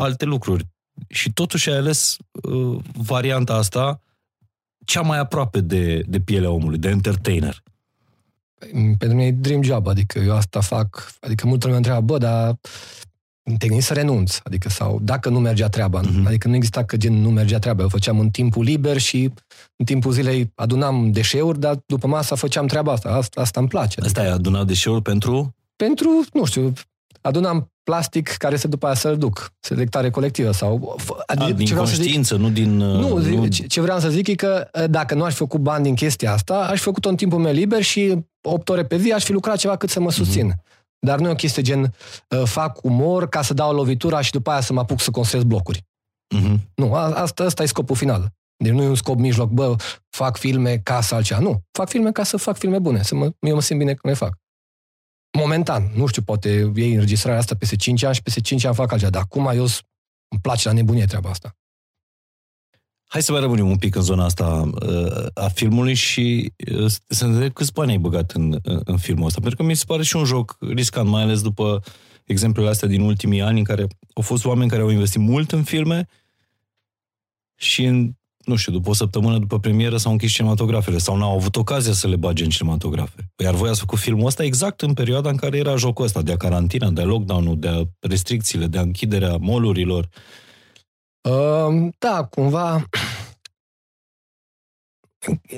alte 0.00 0.24
lucruri 0.24 0.66
și 1.08 1.32
totuși 1.32 1.70
ai 1.70 1.76
ales 1.76 2.16
uh, 2.42 2.78
varianta 2.92 3.54
asta 3.54 4.00
cea 4.84 5.00
mai 5.00 5.18
aproape 5.18 5.60
de, 5.60 6.02
de 6.06 6.20
pielea 6.20 6.50
omului, 6.50 6.78
de 6.78 6.88
entertainer. 6.88 7.62
Pentru 8.98 9.08
mine 9.08 9.24
e 9.24 9.30
dream 9.30 9.62
job, 9.62 9.86
adică 9.86 10.18
eu 10.18 10.34
asta 10.34 10.60
fac, 10.60 11.12
adică 11.20 11.46
multă 11.46 11.66
lume 11.66 11.76
întreabă, 11.76 12.04
bă, 12.04 12.18
dar 12.18 12.58
te 13.58 13.66
gândi 13.66 13.82
să 13.82 13.94
renunț, 13.94 14.38
adică 14.42 14.68
sau 14.68 14.98
dacă 15.02 15.28
nu 15.28 15.40
mergea 15.40 15.68
treaba, 15.68 16.00
uh-huh. 16.00 16.26
adică 16.26 16.48
nu 16.48 16.54
exista 16.54 16.84
că 16.84 16.96
gen 16.96 17.14
nu 17.14 17.30
mergea 17.30 17.58
treaba, 17.58 17.82
eu 17.82 17.88
făceam 17.88 18.18
în 18.18 18.30
timpul 18.30 18.64
liber 18.64 18.98
și 18.98 19.32
în 19.76 19.84
timpul 19.84 20.12
zilei 20.12 20.52
adunam 20.54 21.12
deșeuri, 21.12 21.60
dar 21.60 21.82
după 21.86 22.06
masa 22.06 22.34
făceam 22.34 22.66
treaba 22.66 22.92
asta, 22.92 23.08
asta, 23.08 23.40
asta 23.40 23.60
îmi 23.60 23.68
place. 23.68 24.00
Asta 24.00 24.20
adică, 24.20 24.34
e 24.34 24.36
adunat 24.36 24.66
deșeuri 24.66 25.02
pentru? 25.02 25.54
Pentru, 25.76 26.24
nu 26.32 26.44
știu, 26.44 26.72
adunam 27.20 27.72
plastic 27.82 28.28
care 28.28 28.56
se 28.56 28.68
după 28.68 28.86
aia 28.86 28.94
să-l 28.94 29.18
duc, 29.18 29.52
selectare 29.60 30.10
colectivă 30.10 30.50
sau... 30.50 30.96
A, 31.26 31.34
din 31.34 31.66
ce 31.66 31.74
conștiință, 31.74 32.34
zic, 32.34 32.44
nu 32.44 32.50
din... 32.50 32.76
Nu, 32.76 33.18
nu, 33.18 33.46
ce 33.46 33.80
vreau 33.80 33.98
să 33.98 34.08
zic 34.08 34.26
e 34.26 34.34
că 34.34 34.68
dacă 34.90 35.14
nu 35.14 35.24
aș 35.24 35.32
fi 35.32 35.38
făcut 35.38 35.60
bani 35.60 35.84
din 35.84 35.94
chestia 35.94 36.32
asta, 36.32 36.54
aș 36.54 36.76
fi 36.76 36.84
făcut-o 36.84 37.08
în 37.08 37.16
timpul 37.16 37.38
meu 37.38 37.52
liber 37.52 37.82
și 37.82 38.24
8 38.42 38.68
ore 38.68 38.84
pe 38.84 38.98
zi 38.98 39.12
aș 39.12 39.24
fi 39.24 39.32
lucrat 39.32 39.56
ceva 39.56 39.76
cât 39.76 39.90
să 39.90 40.00
mă 40.00 40.10
susțin. 40.10 40.52
Mm-hmm. 40.52 40.78
Dar 41.06 41.18
nu 41.18 41.28
e 41.28 41.30
o 41.30 41.34
chestie 41.34 41.62
gen 41.62 41.94
fac 42.44 42.84
umor 42.84 43.28
ca 43.28 43.42
să 43.42 43.54
dau 43.54 43.74
lovitura 43.74 44.20
și 44.20 44.30
după 44.30 44.50
aia 44.50 44.60
să 44.60 44.72
mă 44.72 44.80
apuc 44.80 45.00
să 45.00 45.10
construiesc 45.10 45.48
blocuri. 45.48 45.84
Mm-hmm. 46.36 46.56
Nu, 46.74 46.94
asta, 46.94 47.44
asta 47.44 47.62
e 47.62 47.66
scopul 47.66 47.96
final. 47.96 48.32
Deci 48.56 48.72
nu 48.72 48.82
e 48.82 48.88
un 48.88 48.94
scop 48.94 49.18
mijloc, 49.18 49.50
bă, 49.50 49.74
fac 50.08 50.36
filme 50.36 50.78
ca 50.82 51.00
să 51.00 51.14
altceva. 51.14 51.40
Nu, 51.40 51.62
fac 51.72 51.88
filme 51.88 52.12
ca 52.12 52.22
să 52.22 52.36
fac 52.36 52.56
filme 52.56 52.78
bune, 52.78 53.02
să 53.02 53.14
mă, 53.14 53.30
eu 53.40 53.54
mă 53.54 53.60
simt 53.60 53.78
bine 53.78 53.94
când 53.94 54.14
le 54.14 54.26
fac 54.26 54.38
momentan, 55.38 55.90
nu 55.94 56.06
știu, 56.06 56.22
poate 56.22 56.72
iei 56.74 56.92
înregistrarea 56.92 57.38
asta 57.38 57.54
peste 57.54 57.76
5 57.76 58.02
ani 58.02 58.14
și 58.14 58.22
peste 58.22 58.40
5 58.40 58.64
ani 58.64 58.74
fac 58.74 58.92
altceva, 58.92 59.10
dar 59.10 59.22
acum 59.22 59.46
eu 59.46 59.66
îmi 60.28 60.40
place 60.42 60.68
la 60.68 60.74
nebunie 60.74 61.04
treaba 61.04 61.30
asta. 61.30 61.54
Hai 63.12 63.22
să 63.22 63.32
mai 63.32 63.40
rămânem 63.40 63.68
un 63.70 63.76
pic 63.76 63.94
în 63.94 64.02
zona 64.02 64.24
asta 64.24 64.70
uh, 64.82 65.26
a 65.34 65.48
filmului 65.48 65.94
și 65.94 66.52
uh, 66.72 66.92
să 67.06 67.26
ne 67.26 67.32
vedem 67.32 67.50
câți 67.50 67.72
bani 67.72 67.90
ai 67.90 67.98
băgat 67.98 68.30
în, 68.30 68.52
uh, 68.52 68.80
în 68.84 68.96
filmul 68.96 69.26
ăsta. 69.26 69.40
Pentru 69.40 69.56
că 69.56 69.62
mi 69.62 69.76
se 69.76 69.84
pare 69.86 70.02
și 70.02 70.16
un 70.16 70.24
joc 70.24 70.56
riscant, 70.60 71.08
mai 71.08 71.22
ales 71.22 71.42
după 71.42 71.82
exemplele 72.24 72.68
astea 72.68 72.88
din 72.88 73.00
ultimii 73.00 73.40
ani 73.40 73.58
în 73.58 73.64
care 73.64 73.86
au 74.14 74.22
fost 74.22 74.44
oameni 74.44 74.70
care 74.70 74.82
au 74.82 74.88
investit 74.88 75.20
mult 75.20 75.52
în 75.52 75.62
filme 75.62 76.06
și 77.54 77.84
în 77.84 78.12
nu 78.44 78.56
știu, 78.56 78.72
după 78.72 78.90
o 78.90 78.92
săptămână 78.94 79.38
după 79.38 79.58
premieră 79.58 79.96
s-au 79.96 80.12
închis 80.12 80.32
cinematografele 80.32 80.98
sau 80.98 81.16
n-au 81.16 81.36
avut 81.36 81.56
ocazia 81.56 81.92
să 81.92 82.08
le 82.08 82.16
bage 82.16 82.44
în 82.44 82.50
cinematografe. 82.50 83.30
Iar 83.36 83.54
voi 83.54 83.68
ați 83.68 83.80
făcut 83.80 83.98
filmul 83.98 84.26
ăsta 84.26 84.44
exact 84.44 84.80
în 84.80 84.92
perioada 84.92 85.28
în 85.28 85.36
care 85.36 85.56
era 85.56 85.76
jocul 85.76 86.04
ăsta 86.04 86.22
de 86.22 86.32
a 86.32 86.36
carantina, 86.36 86.90
de 86.90 87.00
a 87.00 87.04
lockdown-ul, 87.04 87.58
de 87.58 87.68
a 87.68 87.82
restricțiile, 88.00 88.66
de 88.66 88.78
a 88.78 88.82
închiderea 88.82 89.36
molurilor. 89.36 90.08
Uh, 91.28 91.88
da, 91.98 92.24
cumva 92.24 92.84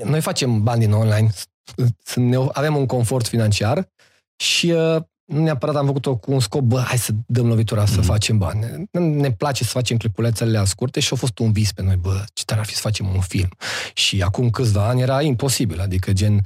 noi 0.04 0.20
facem 0.20 0.62
bani 0.62 0.80
din 0.80 0.92
online, 0.92 1.30
avem 2.52 2.76
un 2.76 2.86
confort 2.86 3.26
financiar 3.26 3.88
și 4.36 4.70
uh, 4.70 5.02
nu 5.32 5.42
neapărat 5.42 5.76
am 5.76 5.86
făcut-o 5.86 6.16
cu 6.16 6.32
un 6.32 6.40
scop, 6.40 6.60
bă, 6.60 6.78
hai 6.78 6.98
să 6.98 7.12
dăm 7.26 7.46
lovitura, 7.46 7.84
mm-hmm. 7.84 7.88
să 7.88 7.96
mhm. 7.96 8.06
facem 8.06 8.38
bani. 8.38 8.88
Ne 8.98 9.32
place 9.32 9.64
să 9.64 9.70
facem 9.70 9.96
clipulețele 9.96 10.64
scurte 10.64 11.00
și 11.00 11.12
a 11.12 11.16
fost 11.16 11.38
un 11.38 11.52
vis 11.52 11.72
pe 11.72 11.82
noi, 11.82 11.96
bă, 11.96 12.24
ce 12.32 12.44
tare 12.44 12.60
ar 12.60 12.66
fi 12.66 12.74
să 12.74 12.80
facem 12.80 13.06
un 13.14 13.20
film. 13.20 13.48
Și 13.94 14.22
acum 14.22 14.50
câțiva 14.50 14.88
ani 14.88 15.00
era 15.00 15.22
imposibil, 15.22 15.80
adică 15.80 16.12
gen, 16.12 16.40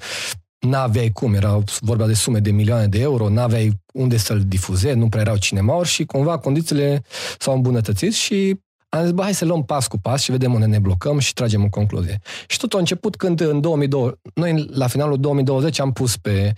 n-aveai 0.59 1.11
cum, 1.11 1.35
era 1.35 1.63
vorba 1.81 2.07
de 2.07 2.15
sume 2.15 2.39
de 2.39 2.51
milioane 2.51 2.87
de 2.87 3.01
euro, 3.01 3.29
n-aveai 3.29 3.81
unde 3.93 4.17
să-l 4.17 4.43
difuzezi, 4.47 4.97
nu 4.97 5.09
prea 5.09 5.21
erau 5.21 5.37
cinemauri 5.37 5.89
și 5.89 6.05
cumva 6.05 6.39
condițiile 6.39 7.03
s-au 7.39 7.55
îmbunătățit 7.55 8.13
și 8.13 8.61
am 8.89 9.03
zis, 9.03 9.11
bă, 9.11 9.23
hai 9.23 9.35
să 9.35 9.45
luăm 9.45 9.65
pas 9.65 9.87
cu 9.87 9.99
pas 9.99 10.23
și 10.23 10.31
vedem 10.31 10.55
unde 10.55 10.67
ne 10.67 10.79
blocăm 10.79 11.19
și 11.19 11.33
tragem 11.33 11.63
în 11.63 11.69
concluzie. 11.69 12.19
Și 12.47 12.59
tot 12.59 12.73
a 12.73 12.79
început 12.79 13.17
când 13.17 13.41
în 13.41 13.61
2020, 13.61 14.19
noi 14.35 14.67
la 14.71 14.87
finalul 14.87 15.21
2020 15.21 15.81
am 15.81 15.93
pus 15.93 16.17
pe 16.17 16.53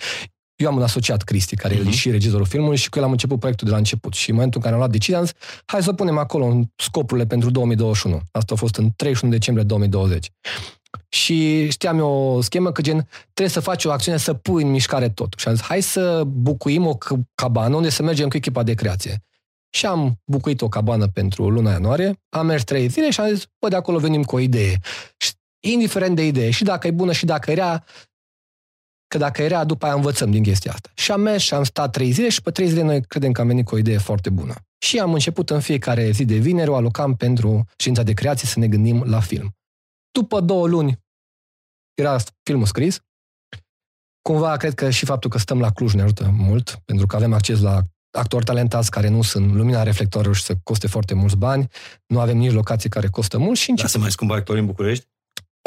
eu 0.59 0.69
am 0.69 0.77
un 0.77 0.83
asociat, 0.83 1.23
Cristi, 1.23 1.57
care 1.57 1.75
uh-huh. 1.75 1.79
e 1.79 1.83
mhm. 1.83 1.91
și 1.91 2.11
regizorul 2.11 2.47
filmului 2.47 2.77
și 2.77 2.89
cu 2.89 2.99
el 2.99 3.05
am 3.05 3.11
început 3.11 3.39
proiectul 3.39 3.67
de 3.67 3.73
la 3.73 3.79
început. 3.79 4.13
Și 4.13 4.29
în 4.29 4.35
momentul 4.35 4.61
în 4.61 4.63
care 4.63 4.75
am 4.75 4.81
luat 4.81 4.93
decizia, 4.93 5.19
am 5.19 5.25
zis, 5.25 5.35
hai 5.67 5.83
să 5.83 5.93
punem 5.93 6.19
acolo 6.19 6.61
scopurile 6.77 7.27
pentru 7.27 7.51
2021. 7.51 8.21
Asta 8.31 8.55
a 8.55 8.57
fost 8.57 8.77
în 8.77 8.91
31 8.97 9.33
decembrie 9.33 9.65
2020. 9.67 10.31
Și 11.09 11.71
știam 11.71 11.99
eu 11.99 12.09
o 12.09 12.41
schemă 12.41 12.73
că 12.73 12.83
gen, 12.83 13.09
trebuie 13.23 13.55
să 13.55 13.61
faci 13.61 13.85
o 13.85 13.91
acțiune 13.91 14.17
să 14.17 14.35
pui 14.35 14.63
în 14.63 14.71
mișcare 14.71 15.09
tot. 15.09 15.35
Și 15.37 15.49
am 15.49 15.55
zis, 15.55 15.65
hai 15.65 15.83
să 15.83 16.23
bucuim 16.27 16.87
o 16.87 16.99
cabană 17.35 17.77
unde 17.77 17.89
să 17.89 18.03
mergem 18.03 18.29
cu 18.29 18.37
echipa 18.37 18.63
de 18.63 18.75
creație. 18.75 19.23
Și 19.71 19.87
am 19.87 20.21
bucuit 20.25 20.61
o 20.61 20.69
cabană 20.69 21.09
pentru 21.09 21.49
luna 21.49 21.71
ianuarie, 21.71 22.21
am 22.29 22.47
mers 22.47 22.65
trei 22.65 22.89
zile 22.89 23.11
și 23.11 23.21
am 23.21 23.29
zis, 23.29 23.47
bă, 23.59 23.69
de 23.69 23.77
acolo 23.77 23.99
venim 23.99 24.23
cu 24.23 24.35
o 24.35 24.39
idee. 24.39 24.79
Și 25.17 25.33
indiferent 25.61 26.17
de 26.17 26.27
idee, 26.27 26.51
și 26.51 26.65
dacă 26.65 26.87
e 26.87 26.91
bună 26.91 27.13
și 27.13 27.25
dacă 27.25 27.51
e 27.51 27.55
rea, 27.55 27.85
că 29.09 29.19
dacă 29.19 29.43
era, 29.43 29.65
după 29.65 29.85
aia 29.85 29.95
învățăm 29.95 30.31
din 30.31 30.43
chestia 30.43 30.73
asta. 30.73 30.91
Și 30.95 31.13
am 31.13 31.21
mers 31.21 31.43
și 31.43 31.55
am 31.55 31.65
stat 31.65 31.93
trei 31.93 32.11
zile 32.11 32.29
și 32.29 32.43
pe 32.43 32.51
trei 32.51 32.69
zile 32.69 32.83
noi 32.83 33.03
credem 33.03 33.33
că 33.33 33.41
am 33.41 33.47
venit 33.47 33.67
cu 33.67 33.75
o 33.75 33.79
idee 33.79 33.99
foarte 33.99 34.31
bună. 34.31 34.55
Și 34.79 34.99
am 34.99 35.13
început 35.13 35.51
în 35.51 35.61
fiecare 35.61 36.11
zi 36.11 36.25
de 36.25 36.37
vineri, 36.37 36.71
o 36.71 36.75
alocam 36.75 37.17
pentru 37.17 37.65
știința 37.77 38.03
de 38.03 38.13
creație 38.13 38.49
să 38.49 38.59
ne 38.59 38.69
gândim 38.69 39.03
la 39.03 39.21
film. 39.21 39.57
După 40.11 40.41
două 40.41 40.67
luni 40.67 40.99
era 41.95 42.17
filmul 42.43 42.67
scris. 42.67 43.01
Cumva 44.23 44.57
cred 44.57 44.75
că 44.75 44.91
și 44.91 45.05
faptul 45.05 45.31
că 45.31 45.39
stăm 45.39 45.61
la 45.61 45.73
Cluj 45.73 45.93
ne 45.95 46.03
ajută 46.03 46.31
mult, 46.37 46.81
pentru 46.85 47.07
că 47.07 47.17
avem 47.17 47.33
acces 47.33 47.61
la 47.61 47.83
actori 48.11 48.45
talentați 48.45 48.91
care 48.91 49.09
nu 49.09 49.23
sunt 49.23 49.55
lumina 49.55 49.83
reflectorilor 49.83 50.35
și 50.35 50.43
să 50.43 50.55
coste 50.63 50.87
foarte 50.87 51.15
mulți 51.15 51.37
bani. 51.37 51.69
Nu 52.07 52.21
avem 52.21 52.37
nici 52.37 52.53
locații 52.53 52.89
care 52.89 53.09
costă 53.09 53.39
mult 53.39 53.59
și 53.59 53.71
încep... 53.71 53.85
Da, 53.85 53.91
să 53.91 53.99
mai 53.99 54.11
scumpă 54.11 54.35
actori 54.35 54.59
în 54.59 54.67
București? 54.67 55.07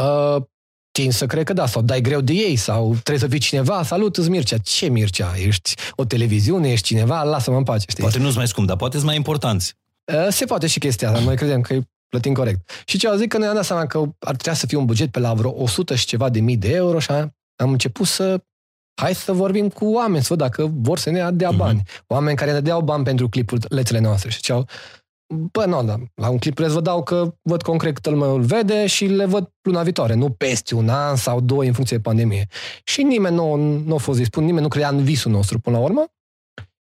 Uh, 0.04 0.43
tin 0.91 1.12
să 1.12 1.25
cred 1.25 1.43
că 1.43 1.54
da, 1.54 1.65
sau 1.65 1.82
dai 1.82 2.01
greu 2.01 2.21
de 2.21 2.34
ei, 2.34 2.56
sau 2.56 2.89
trebuie 2.89 3.17
să 3.17 3.27
fii 3.27 3.39
cineva, 3.39 3.84
salut, 3.84 4.17
îți 4.17 4.30
Mircea. 4.30 4.58
Ce 4.58 4.88
Mircea? 4.88 5.34
Ești 5.38 5.75
o 5.95 6.06
televiziune, 6.06 6.71
ești 6.71 6.86
cineva, 6.86 7.23
lasă-mă 7.23 7.58
în 7.58 7.63
pace. 7.63 7.86
Știi? 7.88 8.04
Poate 8.04 8.19
nu-ți 8.19 8.38
mai 8.38 8.47
scump, 8.47 8.67
dar 8.67 8.77
poate 8.77 8.95
sunt 8.95 9.08
mai 9.08 9.15
importanți. 9.15 9.75
Se 10.30 10.45
poate 10.45 10.67
și 10.67 10.80
chestia 10.80 11.10
asta, 11.10 11.23
noi 11.23 11.36
credem 11.36 11.62
că 11.62 11.73
e 11.73 11.82
plătim 12.10 12.34
corect. 12.34 12.71
Și 12.86 12.97
ce 12.97 13.08
au 13.08 13.15
zis 13.15 13.25
că 13.27 13.38
noi 13.38 13.47
am 13.47 13.54
dat 13.56 13.65
seama 13.65 13.86
că 13.86 13.97
ar 14.19 14.36
trebui 14.36 14.60
să 14.60 14.67
fie 14.67 14.77
un 14.77 14.86
buget 14.86 15.12
pe 15.12 15.19
la 15.19 15.34
vreo 15.34 15.54
100 15.62 15.95
și 15.95 16.06
ceva 16.06 16.30
de 16.30 16.39
mii 16.39 16.58
de 16.58 16.69
euro 16.69 16.99
și 16.99 17.12
am 17.12 17.71
început 17.71 18.08
să 18.08 18.41
hai 19.01 19.15
să 19.15 19.32
vorbim 19.32 19.69
cu 19.69 19.86
oameni, 19.86 20.23
să 20.23 20.27
văd 20.30 20.38
dacă 20.38 20.71
vor 20.73 20.97
să 20.97 21.10
ne 21.10 21.32
dea 21.32 21.49
mhm. 21.49 21.58
bani. 21.58 21.82
Mm-hmm. 21.82 22.06
Oameni 22.08 22.38
care 22.38 22.51
ne 22.51 22.60
deau 22.60 22.82
bani 22.82 23.04
pentru 23.04 23.30
clipulețele 23.30 23.99
noastre. 23.99 24.30
Și 24.30 24.41
ce 24.41 24.51
au 24.51 24.67
Bă, 25.31 25.65
nu, 25.65 25.83
da. 25.83 25.95
La 26.15 26.29
un 26.29 26.37
clip 26.37 26.59
vă 26.59 26.81
dau 26.81 27.03
că 27.03 27.33
văd 27.41 27.61
concret 27.61 27.93
cât 27.93 28.05
lumea 28.05 28.29
îl 28.29 28.41
vede 28.41 28.87
și 28.87 29.05
le 29.05 29.25
văd 29.25 29.51
luna 29.61 29.83
viitoare, 29.83 30.13
nu 30.13 30.29
peste 30.29 30.75
un 30.75 30.89
an 30.89 31.15
sau 31.15 31.41
doi 31.41 31.67
în 31.67 31.73
funcție 31.73 31.97
de 31.97 32.03
pandemie. 32.03 32.47
Și 32.83 33.03
nimeni 33.03 33.35
nu, 33.35 33.55
nu 33.55 33.93
a 33.93 33.97
fost 33.97 34.17
dispus, 34.17 34.43
nimeni 34.43 34.61
nu 34.61 34.67
credea 34.67 34.89
în 34.89 35.03
visul 35.03 35.31
nostru 35.31 35.59
până 35.59 35.77
la 35.77 35.83
urmă. 35.83 36.05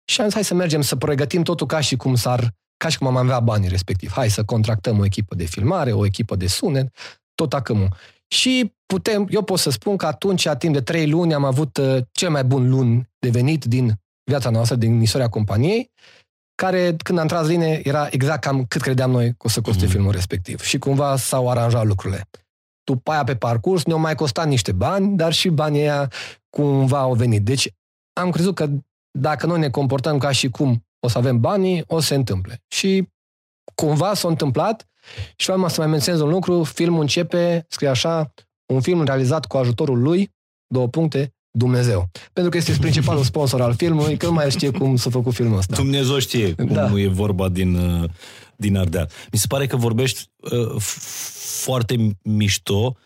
Și 0.04 0.20
am 0.20 0.26
zis, 0.26 0.34
hai 0.34 0.44
să 0.44 0.54
mergem 0.54 0.80
să 0.80 0.96
pregătim 0.96 1.42
totul 1.42 1.66
ca 1.66 1.80
și 1.80 1.96
cum 1.96 2.14
s-ar, 2.14 2.54
ca 2.76 2.88
și 2.88 2.98
cum 2.98 3.06
am 3.06 3.16
avea 3.16 3.40
banii 3.40 3.68
respectiv. 3.68 4.12
Hai 4.12 4.30
să 4.30 4.44
contractăm 4.44 4.98
o 4.98 5.04
echipă 5.04 5.34
de 5.34 5.44
filmare, 5.44 5.92
o 5.92 6.04
echipă 6.04 6.36
de 6.36 6.46
sunet, 6.46 6.94
tot 7.34 7.52
acum. 7.52 7.88
Și 8.28 8.74
putem, 8.86 9.26
eu 9.30 9.42
pot 9.42 9.58
să 9.58 9.70
spun 9.70 9.96
că 9.96 10.06
atunci, 10.06 10.48
timp 10.58 10.74
de 10.74 10.80
trei 10.80 11.08
luni, 11.08 11.34
am 11.34 11.44
avut 11.44 11.76
uh, 11.76 11.98
cel 12.12 12.30
mai 12.30 12.44
bun 12.44 12.68
luni 12.70 13.08
de 13.18 13.28
venit 13.28 13.64
din 13.64 13.92
viața 14.24 14.50
noastră, 14.50 14.76
din 14.76 15.00
istoria 15.00 15.28
companiei, 15.28 15.90
care, 16.62 16.96
când 17.04 17.18
am 17.18 17.26
tras 17.26 17.46
linie, 17.46 17.88
era 17.88 18.06
exact 18.10 18.40
cam 18.40 18.64
cât 18.64 18.80
credeam 18.80 19.10
noi 19.10 19.28
că 19.28 19.36
o 19.46 19.48
să 19.48 19.60
coste 19.60 19.84
mm. 19.84 19.90
filmul 19.90 20.12
respectiv. 20.12 20.60
Și 20.60 20.78
cumva 20.78 21.16
s-au 21.16 21.50
aranjat 21.50 21.84
lucrurile. 21.84 22.28
După 22.84 23.10
aia, 23.10 23.24
pe 23.24 23.36
parcurs, 23.36 23.84
ne-au 23.84 23.98
mai 23.98 24.14
costat 24.14 24.46
niște 24.46 24.72
bani, 24.72 25.16
dar 25.16 25.32
și 25.32 25.48
banii 25.48 25.80
aia 25.80 26.10
cumva 26.50 26.98
au 26.98 27.14
venit. 27.14 27.44
Deci 27.44 27.74
am 28.12 28.30
crezut 28.30 28.54
că 28.54 28.68
dacă 29.18 29.46
noi 29.46 29.58
ne 29.58 29.70
comportăm 29.70 30.18
ca 30.18 30.30
și 30.30 30.48
cum 30.48 30.86
o 31.00 31.08
să 31.08 31.18
avem 31.18 31.40
banii, 31.40 31.84
o 31.86 32.00
să 32.00 32.06
se 32.06 32.14
întâmple. 32.14 32.62
Și 32.68 33.08
cumva 33.74 34.14
s-a 34.14 34.28
întâmplat 34.28 34.88
și 35.36 35.50
vreau 35.50 35.68
să 35.68 35.80
mai 35.80 35.90
menționez 35.90 36.20
un 36.20 36.28
lucru, 36.28 36.62
filmul 36.64 37.00
începe, 37.00 37.66
scrie 37.68 37.88
așa, 37.88 38.32
un 38.72 38.80
film 38.80 39.04
realizat 39.04 39.44
cu 39.46 39.56
ajutorul 39.56 40.02
lui, 40.02 40.34
două 40.66 40.88
puncte, 40.88 41.34
Dumnezeu. 41.58 42.10
Pentru 42.32 42.50
că 42.50 42.56
este 42.56 42.76
principalul 42.80 43.22
sponsor 43.32 43.60
al 43.60 43.74
filmului, 43.74 44.16
că 44.16 44.26
nu 44.26 44.32
mai 44.32 44.50
știe 44.50 44.70
cum 44.70 44.96
s-a 44.96 45.10
făcut 45.10 45.34
filmul 45.34 45.58
ăsta. 45.58 45.76
Dumnezeu 45.76 46.18
știe 46.18 46.52
cum 46.52 46.72
da. 46.72 46.92
e 46.96 47.08
vorba 47.08 47.48
din, 47.48 47.74
uh, 47.74 48.10
din 48.56 48.76
Ardeal. 48.76 49.10
Mi 49.32 49.38
se 49.38 49.46
pare 49.48 49.66
că 49.66 49.76
vorbești 49.76 50.30
uh, 50.38 50.80
foarte 51.60 52.16
mișto 52.22 52.96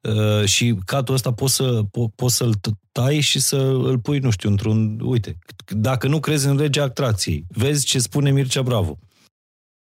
uh, 0.00 0.44
și 0.44 0.74
catul 0.84 1.14
ăsta 1.14 1.32
poți, 1.32 1.54
să, 1.54 1.80
po- 1.84 2.14
poți 2.14 2.36
să-l 2.36 2.54
tai 2.92 3.20
și 3.20 3.40
să 3.40 3.56
îl 3.56 3.98
pui, 3.98 4.18
nu 4.18 4.30
știu, 4.30 4.50
într-un... 4.50 5.00
Uite, 5.02 5.38
dacă 5.66 6.08
nu 6.08 6.20
crezi 6.20 6.46
în 6.46 6.56
legea 6.56 6.82
atracției, 6.82 7.44
vezi 7.48 7.86
ce 7.86 7.98
spune 7.98 8.30
Mircea 8.30 8.62
Bravo. 8.62 8.98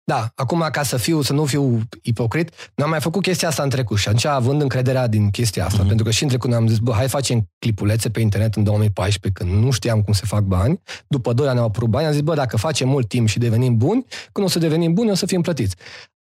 Da, 0.07 0.31
acum 0.35 0.67
ca 0.71 0.83
să 0.83 0.97
fiu, 0.97 1.21
să 1.21 1.33
nu 1.33 1.45
fiu 1.45 1.81
ipocrit, 2.01 2.71
n-am 2.75 2.89
mai 2.89 2.99
făcut 2.99 3.21
chestia 3.21 3.47
asta 3.47 3.63
în 3.63 3.69
trecut 3.69 3.97
și 3.97 4.07
atunci 4.07 4.25
având 4.25 4.61
încrederea 4.61 5.07
din 5.07 5.29
chestia 5.29 5.65
asta, 5.65 5.83
mm-hmm. 5.83 5.87
pentru 5.87 6.05
că 6.05 6.11
și 6.11 6.23
în 6.23 6.29
trecut 6.29 6.49
ne-am 6.49 6.67
zis, 6.67 6.77
bă, 6.77 6.93
hai 6.93 7.07
facem 7.07 7.49
clipulețe 7.59 8.09
pe 8.09 8.19
internet 8.19 8.55
în 8.55 8.63
2014, 8.63 9.43
când 9.43 9.63
nu 9.63 9.71
știam 9.71 10.01
cum 10.01 10.13
se 10.13 10.25
fac 10.25 10.41
bani, 10.41 10.81
după 11.07 11.33
doi 11.33 11.47
ani 11.47 11.59
au 11.59 11.65
apărut 11.65 11.89
bani, 11.89 12.05
am 12.05 12.11
zis, 12.11 12.21
bă, 12.21 12.35
dacă 12.35 12.57
facem 12.57 12.87
mult 12.87 13.07
timp 13.07 13.27
și 13.27 13.39
devenim 13.39 13.77
buni, 13.77 14.05
când 14.31 14.45
o 14.45 14.49
să 14.49 14.59
devenim 14.59 14.93
buni, 14.93 15.11
o 15.11 15.15
să 15.15 15.25
fim 15.25 15.41
plătiți. 15.41 15.75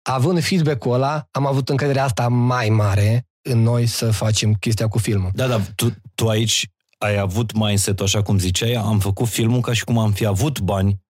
Având 0.02 0.42
feedback-ul 0.42 0.92
ăla, 0.92 1.28
am 1.30 1.46
avut 1.46 1.68
încrederea 1.68 2.04
asta 2.04 2.28
mai 2.28 2.68
mare 2.68 3.26
în 3.42 3.62
noi 3.62 3.86
să 3.86 4.10
facem 4.10 4.52
chestia 4.54 4.88
cu 4.88 4.98
filmul. 4.98 5.30
Da, 5.34 5.46
da, 5.46 5.60
tu, 5.74 5.94
tu 6.14 6.28
aici 6.28 6.68
ai 6.98 7.18
avut 7.18 7.52
mindset 7.52 8.00
așa 8.00 8.22
cum 8.22 8.38
ziceai, 8.38 8.72
am 8.72 8.98
făcut 8.98 9.28
filmul 9.28 9.60
ca 9.60 9.72
și 9.72 9.84
cum 9.84 9.98
am 9.98 10.12
fi 10.12 10.26
avut 10.26 10.60
bani 10.60 11.00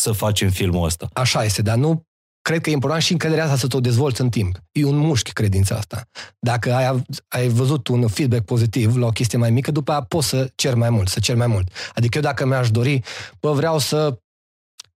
să 0.00 0.12
facem 0.12 0.50
filmul 0.50 0.84
ăsta. 0.84 1.08
Așa 1.12 1.44
este, 1.44 1.62
dar 1.62 1.76
nu 1.76 2.02
cred 2.42 2.60
că 2.60 2.70
e 2.70 2.72
important 2.72 3.02
și 3.02 3.12
încrederea 3.12 3.44
asta 3.44 3.56
să 3.56 3.66
te 3.66 3.76
o 3.76 3.80
dezvolți 3.80 4.20
în 4.20 4.28
timp. 4.28 4.58
E 4.72 4.84
un 4.84 4.96
mușchi 4.96 5.32
credința 5.32 5.74
asta. 5.74 6.02
Dacă 6.38 6.72
ai, 6.72 7.04
ai 7.28 7.48
văzut 7.48 7.88
un 7.88 8.08
feedback 8.08 8.44
pozitiv 8.44 8.96
la 8.96 9.06
o 9.06 9.10
chestie 9.10 9.38
mai 9.38 9.50
mică, 9.50 9.70
după 9.70 9.90
aia 9.90 10.02
poți 10.02 10.28
să 10.28 10.50
cer 10.54 10.74
mai 10.74 10.90
mult, 10.90 11.08
să 11.08 11.20
cer 11.20 11.36
mai 11.36 11.46
mult. 11.46 11.68
Adică 11.94 12.16
eu 12.16 12.22
dacă 12.22 12.46
mi-aș 12.46 12.70
dori, 12.70 13.00
bă, 13.40 13.52
vreau 13.52 13.78
să 13.78 14.18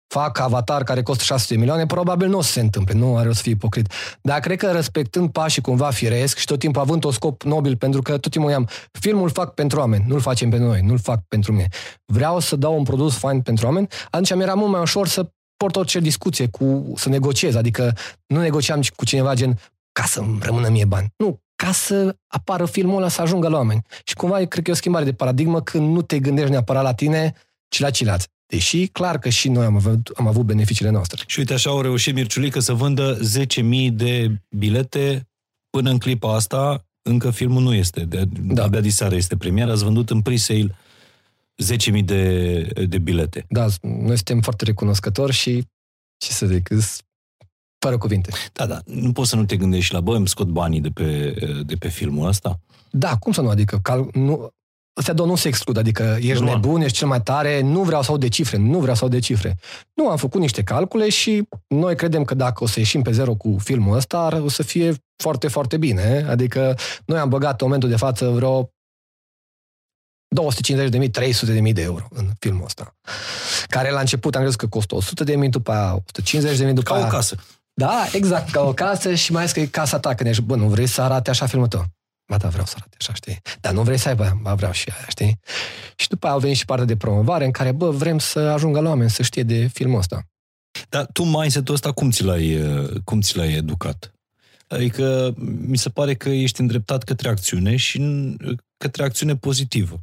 fac 0.06 0.38
avatar 0.38 0.82
care 0.82 1.02
costă 1.02 1.24
600 1.24 1.56
milioane, 1.56 1.86
probabil 1.86 2.28
nu 2.28 2.38
o 2.38 2.42
să 2.42 2.52
se 2.52 2.60
întâmple, 2.60 2.94
nu 2.94 3.16
are 3.16 3.28
o 3.28 3.32
să 3.32 3.42
fie 3.42 3.52
ipocrit. 3.52 3.92
Dar 4.22 4.40
cred 4.40 4.58
că 4.58 4.70
respectând 4.70 5.30
pașii 5.30 5.62
cumva 5.62 5.90
firesc 5.90 6.38
și 6.38 6.44
tot 6.44 6.58
timpul 6.58 6.80
având 6.80 7.04
un 7.04 7.12
scop 7.12 7.42
nobil, 7.42 7.76
pentru 7.76 8.02
că 8.02 8.18
tot 8.18 8.30
timpul 8.30 8.52
am 8.52 8.68
filmul 8.92 9.30
fac 9.30 9.54
pentru 9.54 9.78
oameni, 9.78 10.04
nu-l 10.08 10.20
facem 10.20 10.50
pentru 10.50 10.68
noi, 10.68 10.80
nu-l 10.80 10.98
fac 10.98 11.20
pentru 11.28 11.52
mine. 11.52 11.68
Vreau 12.04 12.38
să 12.38 12.56
dau 12.56 12.76
un 12.76 12.82
produs 12.82 13.16
fain 13.16 13.40
pentru 13.40 13.66
oameni, 13.66 13.86
atunci 14.10 14.34
mi 14.34 14.42
era 14.42 14.54
mult 14.54 14.70
mai 14.70 14.80
ușor 14.80 15.08
să 15.08 15.30
port 15.56 15.76
orice 15.76 15.98
discuție, 15.98 16.48
cu, 16.48 16.92
să 16.96 17.08
negociez, 17.08 17.54
adică 17.54 17.96
nu 18.26 18.40
negociam 18.40 18.80
cu 18.96 19.04
cineva 19.04 19.34
gen 19.34 19.58
ca 19.92 20.02
să 20.02 20.22
rămână 20.40 20.68
mie 20.68 20.84
bani. 20.84 21.12
Nu, 21.16 21.38
ca 21.56 21.72
să 21.72 22.16
apară 22.26 22.66
filmul 22.66 22.96
ăla 22.96 23.08
să 23.08 23.22
ajungă 23.22 23.48
la 23.48 23.56
oameni. 23.56 23.82
Și 24.04 24.14
cumva 24.14 24.36
cred 24.36 24.64
că 24.64 24.70
e 24.70 24.72
o 24.72 24.76
schimbare 24.76 25.04
de 25.04 25.12
paradigmă 25.12 25.62
când 25.62 25.94
nu 25.94 26.02
te 26.02 26.18
gândești 26.18 26.50
neapărat 26.50 26.82
la 26.82 26.94
tine, 26.94 27.34
ci 27.68 27.80
la 27.80 27.90
ceilalți. 27.90 28.28
Deși, 28.54 28.86
clar 28.86 29.18
că 29.18 29.28
și 29.28 29.48
noi 29.48 29.64
am 29.64 29.74
avut, 29.74 30.10
am 30.16 30.26
avut 30.26 30.44
beneficiile 30.44 30.90
noastre. 30.90 31.22
Și 31.26 31.38
uite, 31.38 31.52
așa 31.52 31.70
au 31.70 31.80
reușit 31.80 32.14
Mirciulică 32.14 32.60
să 32.60 32.72
vândă 32.72 33.18
10.000 33.18 33.92
de 33.92 34.40
bilete 34.48 35.28
până 35.70 35.90
în 35.90 35.98
clipa 35.98 36.34
asta, 36.34 36.84
încă 37.02 37.30
filmul 37.30 37.62
nu 37.62 37.74
este. 37.74 38.04
De, 38.04 38.24
da. 38.40 38.62
Abia 38.62 38.80
diseară 38.80 39.14
este 39.14 39.36
premiera, 39.36 39.72
ați 39.72 39.84
vândut 39.84 40.10
în 40.10 40.20
pre-sale 40.20 40.76
10.000 41.92 42.04
de, 42.04 42.62
de 42.88 42.98
bilete. 42.98 43.46
Da, 43.48 43.66
noi 43.80 44.14
suntem 44.14 44.40
foarte 44.40 44.64
recunoscători 44.64 45.32
și, 45.32 45.66
ce 46.16 46.32
să 46.32 46.46
zic, 46.46 46.68
fără 47.78 47.98
cuvinte. 47.98 48.30
Da, 48.52 48.66
da, 48.66 48.80
nu 48.84 49.12
poți 49.12 49.30
să 49.30 49.36
nu 49.36 49.44
te 49.44 49.56
gândești 49.56 49.92
la, 49.92 50.00
bă, 50.00 50.16
îmi 50.16 50.28
scot 50.28 50.46
banii 50.46 50.80
de 50.80 50.88
pe, 50.88 51.34
de 51.66 51.74
pe 51.74 51.88
filmul 51.88 52.28
ăsta? 52.28 52.60
Da, 52.90 53.16
cum 53.16 53.32
să 53.32 53.40
nu, 53.40 53.48
adică 53.48 53.78
cal, 53.82 54.08
nu, 54.12 54.48
Astea 54.96 55.14
două 55.14 55.28
nu 55.28 55.34
se 55.34 55.48
exclud, 55.48 55.76
adică 55.76 56.16
ești 56.20 56.42
nu. 56.42 56.48
nebun, 56.50 56.80
ești 56.80 56.96
cel 56.96 57.08
mai 57.08 57.22
tare, 57.22 57.60
nu 57.60 57.82
vreau 57.82 58.02
să 58.02 58.10
aud 58.10 58.20
de 58.20 58.28
cifre, 58.28 58.56
nu 58.56 58.78
vreau 58.78 58.94
să 58.94 59.02
aud 59.02 59.12
de 59.12 59.18
cifre. 59.18 59.56
Nu, 59.94 60.08
am 60.08 60.16
făcut 60.16 60.40
niște 60.40 60.62
calcule 60.62 61.08
și 61.08 61.48
noi 61.66 61.96
credem 61.96 62.24
că 62.24 62.34
dacă 62.34 62.64
o 62.64 62.66
să 62.66 62.78
ieșim 62.78 63.02
pe 63.02 63.10
zero 63.12 63.34
cu 63.34 63.56
filmul 63.58 63.96
ăsta, 63.96 64.40
o 64.42 64.48
să 64.48 64.62
fie 64.62 64.94
foarte, 65.22 65.48
foarte 65.48 65.76
bine. 65.76 66.26
Adică 66.28 66.76
noi 67.04 67.18
am 67.18 67.28
băgat 67.28 67.60
în 67.60 67.66
momentul 67.66 67.88
de 67.88 67.96
față 67.96 68.28
vreo 68.28 68.68
250.000, 70.34 71.10
300.000 71.66 71.72
de 71.72 71.82
euro 71.82 72.06
în 72.10 72.30
filmul 72.38 72.64
ăsta. 72.64 72.96
Care 73.66 73.90
la 73.90 74.00
început 74.00 74.34
am 74.34 74.40
crezut 74.40 74.58
că 74.58 74.66
costă 74.66 74.96
100.000, 75.44 75.48
după 75.48 75.72
aia 75.72 76.02
150.000, 76.66 76.72
după 76.72 76.82
Ca 76.82 76.94
aia... 76.94 77.06
o 77.06 77.08
casă. 77.08 77.36
Da, 77.72 78.06
exact, 78.12 78.50
ca 78.50 78.60
o 78.60 78.72
casă 78.72 79.14
și 79.14 79.32
mai 79.32 79.40
ales 79.40 79.52
că 79.52 79.60
e 79.60 79.66
casa 79.66 79.98
ta, 79.98 80.14
când 80.14 80.28
ești, 80.28 80.42
bă, 80.42 80.56
nu 80.56 80.68
vrei 80.68 80.86
să 80.86 81.02
arate 81.02 81.30
așa 81.30 81.46
filmul 81.46 81.68
tău. 81.68 81.84
Ba 82.26 82.36
da, 82.36 82.48
vreau 82.48 82.64
să 82.66 82.74
arate 82.76 82.96
așa, 83.00 83.14
știi? 83.14 83.40
Dar 83.60 83.72
nu 83.72 83.82
vrei 83.82 83.98
să 83.98 84.08
aibă, 84.08 84.38
ba 84.42 84.54
vreau 84.54 84.72
și 84.72 84.92
aia, 84.96 85.06
știi? 85.08 85.38
Și 85.96 86.08
după 86.08 86.26
aia 86.26 86.34
au 86.34 86.40
venit 86.40 86.56
și 86.56 86.64
partea 86.64 86.86
de 86.86 86.96
promovare 86.96 87.44
în 87.44 87.50
care, 87.50 87.72
bă, 87.72 87.90
vrem 87.90 88.18
să 88.18 88.38
ajungă 88.38 88.80
la 88.80 88.88
oameni 88.88 89.10
să 89.10 89.22
știe 89.22 89.42
de 89.42 89.66
filmul 89.66 89.98
ăsta. 89.98 90.28
Dar 90.88 91.06
tu 91.12 91.22
mindset-ul 91.22 91.74
ăsta 91.74 91.92
cum 91.92 92.10
ți 92.10 92.24
l-ai, 92.24 92.60
cum 93.04 93.20
ți 93.20 93.36
l-ai 93.36 93.52
educat? 93.52 94.14
Adică 94.68 95.34
mi 95.66 95.76
se 95.76 95.88
pare 95.88 96.14
că 96.14 96.28
ești 96.28 96.60
îndreptat 96.60 97.02
către 97.02 97.28
acțiune 97.28 97.76
și 97.76 98.02
către 98.76 99.02
acțiune 99.02 99.36
pozitivă. 99.36 100.02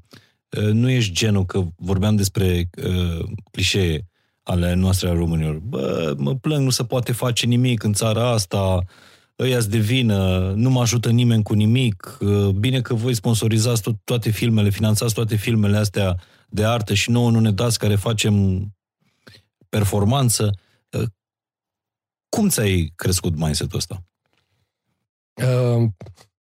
Nu 0.72 0.90
ești 0.90 1.14
genul 1.14 1.46
că 1.46 1.64
vorbeam 1.76 2.16
despre 2.16 2.70
uh, 2.84 3.26
clișee 3.52 4.06
ale 4.44 4.74
noastre 4.74 5.10
a 5.10 5.14
românilor. 5.14 5.60
Bă, 5.60 6.14
mă 6.18 6.36
plâng, 6.36 6.64
nu 6.64 6.70
se 6.70 6.84
poate 6.84 7.12
face 7.12 7.46
nimic 7.46 7.84
în 7.84 7.94
țara 7.94 8.30
asta, 8.30 8.84
ăia 9.40 9.60
de 9.60 9.78
vină, 9.78 10.52
nu 10.56 10.70
mă 10.70 10.82
ajută 10.82 11.10
nimeni 11.10 11.44
cu 11.44 11.54
nimic, 11.54 12.18
bine 12.56 12.82
că 12.82 12.94
voi 12.94 13.14
sponsorizați 13.14 13.82
tot, 13.82 13.96
toate 14.04 14.30
filmele, 14.30 14.70
finanțați 14.70 15.14
toate 15.14 15.36
filmele 15.36 15.78
astea 15.78 16.16
de 16.50 16.66
artă 16.66 16.94
și 16.94 17.10
nouă 17.10 17.32
nu 17.32 17.40
ne 17.40 17.52
dați 17.52 17.80
care 17.80 17.96
facem 17.96 18.66
performanță. 19.70 20.60
Cum 22.30 22.50
ți-ai 22.50 22.92
crescut 22.96 23.36
mindset-ul 23.36 23.78
ăsta? 23.78 24.04
Uh, 25.34 25.90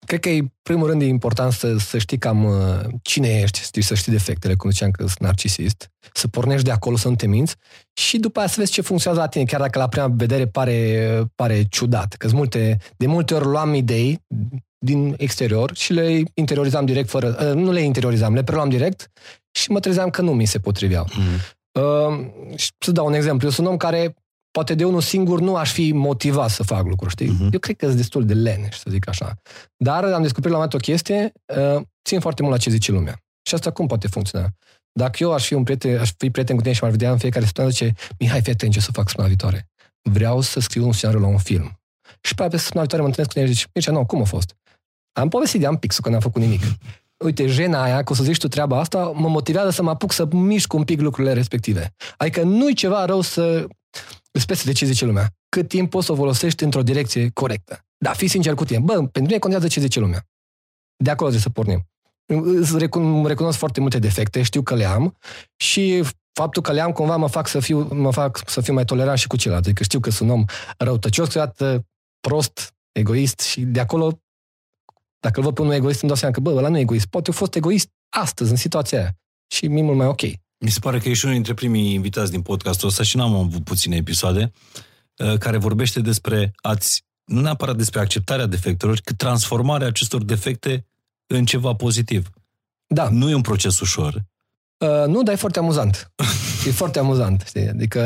cred 0.06 0.20
că 0.20 0.30
e, 0.30 0.52
primul 0.62 0.88
rând, 0.88 1.02
e 1.02 1.06
important 1.06 1.52
să, 1.52 1.78
să 1.78 1.98
știi 1.98 2.18
cam 2.18 2.44
uh, 2.44 2.80
cine 3.02 3.28
ești, 3.28 3.82
să 3.82 3.96
știi 3.96 4.12
defectele, 4.12 4.56
cum 4.56 4.70
ziceam 4.70 4.91
că 4.91 5.04
sunt 5.04 5.20
narcisist, 5.20 5.89
să 6.13 6.28
pornești 6.28 6.65
de 6.65 6.72
acolo, 6.72 6.96
să 6.96 7.08
nu 7.08 7.15
te 7.15 7.28
minți 7.28 7.56
și 7.94 8.18
după 8.18 8.39
aia 8.39 8.48
să 8.48 8.56
vezi 8.58 8.72
ce 8.72 8.82
funcționează 8.82 9.24
la 9.26 9.32
tine, 9.32 9.44
chiar 9.44 9.60
dacă 9.60 9.80
la 9.80 9.88
prima 9.88 10.08
vedere 10.08 10.48
pare, 10.48 11.32
pare 11.36 11.63
ciudat. 11.70 12.13
Că 12.13 12.30
multe, 12.34 12.78
de 12.98 13.08
multe 13.08 13.34
ori 13.34 13.46
luam 13.46 13.74
idei 13.74 14.22
din 14.86 15.13
exterior 15.18 15.76
și 15.76 15.94
le 15.94 16.24
interiorizam 16.34 16.86
direct 16.86 17.10
fără, 17.10 17.38
uh, 17.39 17.54
nu 17.54 17.72
le 17.72 17.82
interiorizam, 17.82 18.34
le 18.34 18.44
preluam 18.44 18.70
direct 18.70 19.12
și 19.52 19.72
mă 19.72 19.80
trezeam 19.80 20.10
că 20.10 20.22
nu 20.22 20.34
mi 20.34 20.46
se 20.46 20.60
potriveau. 20.60 21.08
Mm. 21.15 21.24
Uh, 21.82 22.26
și 22.56 22.70
să 22.78 22.91
dau 22.91 23.06
un 23.06 23.13
exemplu. 23.13 23.48
Eu 23.48 23.54
sunt 23.54 23.65
un 23.65 23.72
om 23.72 23.78
care 23.78 24.15
poate 24.56 24.76
de 24.76 24.86
unul 24.86 25.02
singur 25.02 25.39
nu 25.39 25.56
aș 25.56 25.72
fi 25.72 25.91
motivat 25.91 26.50
să 26.50 26.63
fac 26.63 26.86
lucruri, 26.86 27.12
știi? 27.12 27.28
Uh-huh. 27.28 27.52
Eu 27.52 27.60
cred 27.60 27.76
că 27.76 27.86
sunt 27.86 27.98
destul 27.98 28.26
de 28.26 28.34
leneș, 28.34 28.78
să 28.78 28.88
zic 28.89 29.08
așa. 29.08 29.34
Dar 29.78 30.04
am 30.04 30.22
descoperit 30.22 30.56
la 30.56 30.58
un 30.58 30.63
moment 30.63 30.74
o 30.74 30.78
chestie, 30.78 31.32
uh, 31.76 31.82
țin 32.04 32.20
foarte 32.20 32.41
mult 32.41 32.54
la 32.54 32.60
ce 32.60 32.70
zice 32.70 32.91
lumea. 32.91 33.24
Și 33.48 33.54
asta 33.54 33.72
cum 33.72 33.88
poate 33.88 34.08
funcționa? 34.08 34.48
Dacă 34.91 35.18
eu 35.20 35.34
aș 35.34 35.46
fi 35.46 35.54
un 35.54 35.63
prieten, 35.63 36.00
aș 36.00 36.12
fi 36.18 36.30
prieten 36.30 36.56
cu 36.56 36.62
tine 36.62 36.74
și 36.74 36.80
m-ar 36.82 36.91
vedea 36.91 37.12
în 37.12 37.18
fiecare 37.18 37.46
săptămână, 37.46 37.74
zice, 37.74 37.94
Mihai, 38.20 38.41
fii 38.41 38.52
atent 38.52 38.72
ce 38.72 38.80
să 38.80 38.91
fac 38.91 39.08
săptămâna 39.08 39.34
viitoare. 39.34 39.70
Vreau 40.02 40.41
să 40.41 40.60
scriu 40.60 40.86
un 40.86 40.94
scenariu 40.94 41.22
la 41.22 41.28
un 41.28 41.38
film. 41.38 41.80
Și 42.22 42.36
pe 42.36 42.41
aia 42.41 42.50
săptămâna 42.50 42.82
viitoare 42.82 43.02
mă 43.02 43.08
întâlnesc 43.08 43.28
cu 43.28 43.34
tine 43.34 43.46
și 43.46 43.54
zice, 43.54 43.70
Mircea, 43.74 43.91
nu, 43.91 44.06
cum 44.06 44.22
a 44.22 44.24
fost? 44.24 44.56
Am 45.20 45.30
povestit 45.30 45.60
de 45.60 45.65
am 45.65 45.78
pixul 45.78 46.04
că 46.04 46.10
n-am 46.10 46.20
făcut 46.20 46.41
nimic. 46.41 46.62
Uite, 47.24 47.48
jena 47.48 47.84
aia, 47.84 48.04
că 48.04 48.12
o 48.12 48.15
să 48.15 48.24
zici 48.24 48.38
tu 48.38 48.48
treaba 48.48 48.80
asta, 48.80 49.12
mă 49.15 49.28
motivează 49.28 49.70
să 49.70 49.84
mă 49.84 49.89
apuc 49.89 50.12
să 50.12 50.28
mișc 50.32 50.74
un 50.74 50.84
pic 50.84 51.00
lucrurile 51.02 51.34
respective. 51.34 51.94
Adică 52.18 52.41
nu-i 52.44 52.74
ceva 52.74 53.06
rău 53.06 53.22
să 53.22 53.68
Îți 54.36 54.65
de 54.65 54.71
ce 54.71 54.86
zice 54.86 55.06
lumea. 55.06 55.34
Cât 55.50 55.67
timp 55.67 55.89
poți 55.89 56.06
să 56.06 56.12
o 56.12 56.15
folosești 56.15 56.63
într-o 56.63 56.84
direcție 56.84 57.30
corectă. 57.34 57.86
Da, 57.98 58.13
fii 58.13 58.28
sincer 58.28 58.54
cu 58.54 58.65
tine. 58.65 58.80
Bă, 58.80 58.93
pentru 58.93 59.21
mine 59.21 59.38
contează 59.38 59.67
ce 59.67 59.80
zice 59.80 60.00
lumea. 60.00 60.28
De 61.04 61.10
acolo 61.10 61.30
trebuie 61.30 61.41
să 61.41 61.50
pornim. 61.50 61.89
Îți 62.60 62.78
recunosc 63.28 63.58
foarte 63.58 63.80
multe 63.80 64.00
defecte, 64.00 64.41
știu 64.41 64.62
că 64.62 64.76
le 64.76 64.86
am 64.86 65.17
și 65.56 66.04
faptul 66.32 66.62
că 66.62 66.71
le-am 66.71 66.91
cumva 66.91 67.15
mă 67.15 67.28
fac 67.28 67.48
să 67.48 67.60
fiu, 67.60 67.93
mă 67.93 68.12
fac 68.12 68.50
să 68.50 68.62
fiu 68.62 68.74
mai 68.74 68.86
tolerant 68.86 69.17
și 69.17 69.28
cu 69.28 69.38
ceilalți. 69.38 69.67
Adică 69.67 69.84
știu 69.84 70.00
că 70.00 70.10
sunt 70.10 70.30
om 70.30 70.43
răutăcios, 70.78 71.28
câteodată 71.28 71.86
prost, 72.19 72.74
egoist 72.91 73.39
și 73.39 73.62
de 73.62 73.80
acolo, 73.80 74.19
dacă 75.19 75.39
îl 75.39 75.45
văd 75.45 75.54
pe 75.54 75.62
unul 75.62 75.74
egoist, 75.74 76.02
îmi 76.02 76.12
dau 76.12 76.19
seama 76.19 76.34
că, 76.34 76.39
bă, 76.39 76.52
ăla 76.52 76.69
nu 76.69 76.78
e 76.78 76.82
egoist. 76.82 77.06
Poate 77.06 77.30
eu 77.30 77.38
fost 77.38 77.56
egoist 77.56 77.89
astăzi, 78.10 78.52
în 78.52 78.58
situația 78.58 79.00
aia. 79.00 79.17
Și 79.54 79.67
mi 79.67 79.82
mult 79.82 79.98
mai 79.98 80.08
ok. 80.08 80.21
Mi 80.58 80.70
se 80.70 80.80
pare 80.80 81.00
că 81.00 81.10
ești 81.10 81.26
unul 81.26 81.36
dintre 81.36 81.54
primii 81.54 81.94
invitați 81.94 82.32
din 82.32 82.41
podcastul 82.41 82.88
ăsta 82.88 83.04
și 83.04 83.18
n-am 83.18 83.36
avut 83.36 83.63
puține 83.63 83.96
episoade 83.96 84.52
uh, 85.18 85.38
care 85.38 85.58
vorbește 85.58 86.00
despre 86.00 86.54
ați, 86.56 87.06
nu 87.24 87.41
neapărat 87.41 87.76
despre 87.76 88.00
acceptarea 88.00 88.46
defectelor, 88.46 89.00
cât 89.04 89.18
transformarea 89.18 89.88
acestor 89.88 90.24
defecte 90.24 90.86
în 91.28 91.46
ceva 91.46 91.74
pozitiv. 91.74 92.30
Da. 92.88 93.10
Nu 93.10 93.30
e 93.30 93.36
un 93.36 93.41
proces 93.41 93.80
ușor. 93.80 94.26
Uh, 94.78 95.08
nu, 95.08 95.24
dar 95.24 95.34
e 95.34 95.38
foarte 95.38 95.60
amuzant. 95.60 96.12
e 96.68 96.72
foarte 96.72 97.00
amuzant, 97.00 97.44
știi? 97.46 97.68
Adică 97.68 98.02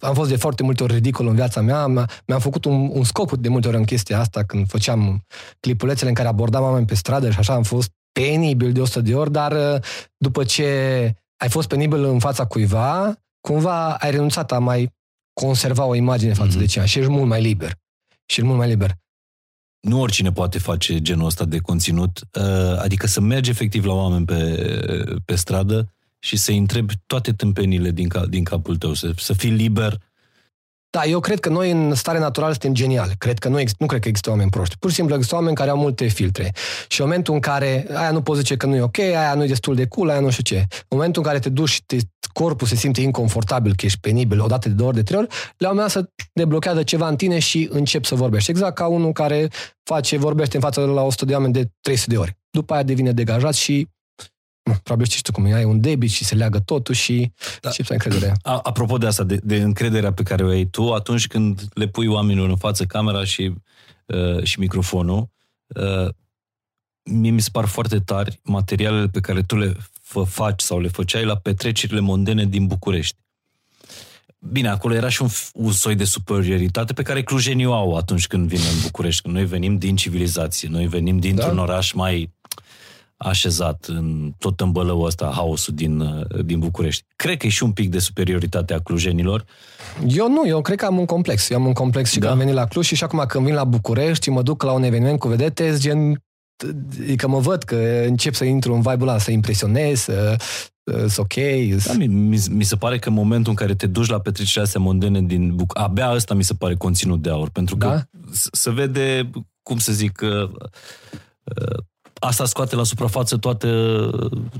am 0.00 0.14
fost 0.14 0.30
de 0.30 0.36
foarte 0.36 0.62
multe 0.62 0.82
ori 0.82 0.94
ridicol 0.94 1.26
în 1.26 1.34
viața 1.34 1.60
mea, 1.60 1.86
mi-am 2.26 2.40
făcut 2.40 2.64
un, 2.64 2.90
un 2.92 3.04
scop 3.04 3.36
de 3.36 3.48
multe 3.48 3.68
ori 3.68 3.76
în 3.76 3.84
chestia 3.84 4.20
asta 4.20 4.42
când 4.42 4.68
făceam 4.68 5.24
clipulețele 5.60 6.08
în 6.08 6.14
care 6.14 6.28
abordam 6.28 6.62
oameni 6.62 6.86
pe 6.86 6.94
stradă 6.94 7.30
și 7.30 7.38
așa 7.38 7.52
am 7.52 7.62
fost 7.62 7.90
penibil 8.12 8.72
de 8.72 8.80
100 8.80 9.00
de 9.00 9.14
ori, 9.14 9.32
dar 9.32 9.52
uh, 9.52 9.80
după 10.16 10.44
ce 10.44 11.14
ai 11.38 11.48
fost 11.48 11.68
penibil 11.68 12.04
în 12.04 12.18
fața 12.18 12.46
cuiva, 12.46 13.14
cumva 13.40 13.94
ai 13.94 14.10
renunțat 14.10 14.52
a 14.52 14.58
mai 14.58 14.96
conserva 15.32 15.84
o 15.84 15.94
imagine 15.94 16.32
față 16.32 16.56
mm-hmm. 16.56 16.60
de 16.60 16.66
cea 16.66 16.84
și 16.84 16.98
ești 16.98 17.10
mult 17.10 17.26
mai 17.26 17.42
liber. 17.42 17.70
Și 18.26 18.40
ești 18.40 18.42
mult 18.42 18.58
mai 18.58 18.68
liber. 18.68 18.94
Nu 19.80 20.00
oricine 20.00 20.32
poate 20.32 20.58
face 20.58 21.00
genul 21.00 21.26
ăsta 21.26 21.44
de 21.44 21.58
conținut, 21.58 22.20
uh, 22.32 22.78
adică 22.78 23.06
să 23.06 23.20
mergi 23.20 23.50
efectiv 23.50 23.84
la 23.84 23.92
oameni 23.92 24.24
pe, 24.24 25.14
pe 25.24 25.34
stradă 25.34 25.94
și 26.18 26.36
să-i 26.36 26.56
întrebi 26.56 26.94
toate 27.06 27.32
tâmpenile 27.32 27.90
din, 27.90 28.08
ca, 28.08 28.26
din 28.26 28.44
capul 28.44 28.76
tău, 28.76 28.94
să, 28.94 29.12
să 29.16 29.32
fii 29.32 29.50
liber. 29.50 30.00
Da, 30.90 31.04
eu 31.04 31.20
cred 31.20 31.40
că 31.40 31.48
noi 31.48 31.70
în 31.70 31.94
stare 31.94 32.18
naturală 32.18 32.52
suntem 32.52 32.74
geniali. 32.74 33.14
Cred 33.18 33.38
că 33.38 33.48
nu, 33.48 33.58
nu 33.78 33.86
cred 33.86 34.00
că 34.00 34.08
există 34.08 34.30
oameni 34.30 34.50
proști. 34.50 34.76
Pur 34.78 34.90
și 34.90 34.96
simplu 34.96 35.14
există 35.14 35.34
oameni 35.34 35.56
care 35.56 35.70
au 35.70 35.78
multe 35.78 36.06
filtre. 36.06 36.52
Și 36.88 37.00
în 37.00 37.06
momentul 37.06 37.34
în 37.34 37.40
care 37.40 37.86
aia 37.94 38.10
nu 38.10 38.22
poți 38.22 38.38
zice 38.38 38.56
că 38.56 38.66
nu 38.66 38.76
e 38.76 38.80
ok, 38.80 38.98
aia 38.98 39.34
nu 39.34 39.44
e 39.44 39.46
destul 39.46 39.74
de 39.74 39.86
cool, 39.86 40.08
aia 40.08 40.20
nu 40.20 40.30
știu 40.30 40.42
ce. 40.42 40.56
În 40.56 40.86
momentul 40.88 41.22
în 41.22 41.28
care 41.28 41.40
te 41.40 41.48
duci 41.48 41.68
și 41.68 41.82
te, 41.86 41.96
corpul 42.32 42.66
se 42.66 42.74
simte 42.74 43.00
inconfortabil, 43.00 43.74
că 43.76 43.86
ești 43.86 43.98
penibil, 44.00 44.40
odată 44.40 44.68
de 44.68 44.74
două 44.74 44.88
ori, 44.88 44.96
de 44.96 45.02
trei 45.02 45.18
ori, 45.18 45.28
la 45.56 45.68
un 45.68 45.74
moment 45.74 45.92
dat 45.92 46.02
să 46.02 46.10
deblochează 46.32 46.82
ceva 46.82 47.08
în 47.08 47.16
tine 47.16 47.38
și 47.38 47.68
încep 47.72 48.04
să 48.04 48.14
vorbești. 48.14 48.50
Exact 48.50 48.74
ca 48.74 48.86
unul 48.86 49.12
care 49.12 49.48
face, 49.82 50.16
vorbește 50.16 50.56
în 50.56 50.62
fața 50.62 50.80
la 50.80 51.02
100 51.02 51.24
de 51.24 51.32
oameni 51.32 51.52
de 51.52 51.70
300 51.80 52.10
de 52.10 52.18
ori. 52.18 52.36
După 52.50 52.74
aia 52.74 52.82
devine 52.82 53.12
degajat 53.12 53.54
și 53.54 53.88
probabil 54.82 55.06
știi 55.06 55.22
tu 55.22 55.32
cum 55.32 55.44
e, 55.44 55.54
ai 55.54 55.64
un 55.64 55.80
debit 55.80 56.10
și 56.10 56.24
se 56.24 56.34
leagă 56.34 56.58
totul 56.58 56.94
și 56.94 57.32
da. 57.60 57.70
și 57.70 57.84
încredere. 57.88 58.36
A, 58.42 58.60
apropo 58.62 58.98
de 58.98 59.06
asta, 59.06 59.24
de, 59.24 59.40
de 59.42 59.56
încrederea 59.56 60.12
pe 60.12 60.22
care 60.22 60.44
o 60.44 60.48
ai 60.48 60.64
tu, 60.64 60.92
atunci 60.92 61.26
când 61.26 61.68
le 61.72 61.86
pui 61.86 62.06
oamenilor 62.06 62.48
în 62.48 62.56
față 62.56 62.84
camera 62.84 63.24
și, 63.24 63.52
uh, 64.06 64.42
și 64.42 64.58
microfonul, 64.58 65.28
uh, 65.66 66.08
mie 67.02 67.30
mi 67.30 67.40
se 67.40 67.48
par 67.52 67.64
foarte 67.64 67.98
tari 67.98 68.40
materialele 68.42 69.08
pe 69.08 69.20
care 69.20 69.42
tu 69.42 69.56
le 69.56 69.76
fă, 70.02 70.22
faci 70.22 70.60
sau 70.60 70.80
le 70.80 70.88
făceai 70.88 71.24
la 71.24 71.36
petrecerile 71.36 72.00
mondene 72.00 72.44
din 72.44 72.66
București. 72.66 73.16
Bine, 74.38 74.68
acolo 74.68 74.94
era 74.94 75.08
și 75.08 75.22
un, 75.22 75.28
un 75.52 75.72
soi 75.72 75.94
de 75.94 76.04
superioritate 76.04 76.92
pe 76.92 77.02
care 77.02 77.22
clujenii 77.22 77.66
o 77.66 77.74
au 77.74 77.96
atunci 77.96 78.26
când 78.26 78.48
vin 78.48 78.60
în 78.72 78.80
București. 78.82 79.22
Când 79.22 79.34
noi 79.34 79.44
venim 79.44 79.78
din 79.78 79.96
civilizație, 79.96 80.68
noi 80.68 80.86
venim 80.86 81.18
dintr-un 81.18 81.54
da? 81.54 81.62
oraș 81.62 81.92
mai 81.92 82.30
așezat 83.18 83.84
în 83.88 84.32
tot 84.38 84.60
în 84.60 84.72
bălăul 84.72 85.06
ăsta, 85.06 85.30
haosul 85.34 85.74
din, 85.74 86.00
uh, 86.00 86.44
din 86.44 86.58
București. 86.58 87.04
Cred 87.16 87.36
că 87.36 87.46
e 87.46 87.50
și 87.50 87.62
un 87.62 87.72
pic 87.72 87.90
de 87.90 87.98
superioritate 87.98 88.74
a 88.74 88.80
clujenilor. 88.80 89.44
Eu 90.06 90.28
nu, 90.28 90.46
eu 90.46 90.60
cred 90.60 90.78
că 90.78 90.86
am 90.86 90.98
un 90.98 91.06
complex. 91.06 91.50
Eu 91.50 91.58
am 91.58 91.66
un 91.66 91.72
complex 91.72 92.10
și 92.10 92.18
da. 92.18 92.20
când 92.20 92.32
am 92.32 92.46
venit 92.46 92.60
la 92.60 92.66
Cluj 92.66 92.86
și, 92.86 92.94
și 92.94 93.04
acum 93.04 93.24
când 93.28 93.44
vin 93.44 93.54
la 93.54 93.64
București 93.64 94.24
și 94.24 94.30
mă 94.30 94.42
duc 94.42 94.62
la 94.62 94.72
un 94.72 94.82
eveniment 94.82 95.18
cu 95.18 95.28
vedete, 95.28 95.74
gen 95.78 96.22
că 97.16 97.28
mă 97.28 97.38
văd 97.38 97.62
că 97.62 98.04
încep 98.06 98.34
să 98.34 98.44
intru 98.44 98.74
în 98.74 98.80
vibe-ul 98.80 99.08
ăla, 99.08 99.18
să 99.18 99.30
impresionez, 99.30 100.00
să, 100.00 100.36
sunt 101.08 101.18
ok. 101.18 101.34
Da, 101.84 101.92
mi, 101.92 102.40
mi, 102.50 102.62
se 102.62 102.76
pare 102.76 102.98
că 102.98 103.08
în 103.08 103.14
momentul 103.14 103.50
în 103.50 103.56
care 103.56 103.74
te 103.74 103.86
duci 103.86 104.08
la 104.08 104.20
petrecerea 104.20 104.62
astea 104.62 104.80
mondene 104.80 105.22
din 105.22 105.54
Buc, 105.54 105.78
abia 105.78 106.12
ăsta 106.12 106.34
mi 106.34 106.44
se 106.44 106.54
pare 106.54 106.74
conținut 106.74 107.22
de 107.22 107.30
aur, 107.30 107.50
pentru 107.50 107.76
că 107.76 107.86
da? 107.86 108.02
se 108.52 108.70
vede, 108.70 109.30
cum 109.62 109.78
să 109.78 109.92
zic, 109.92 110.20
uh, 110.22 110.50
uh, 111.44 111.78
asta 112.18 112.44
scoate 112.44 112.76
la 112.76 112.84
suprafață 112.84 113.36
toate, 113.36 113.68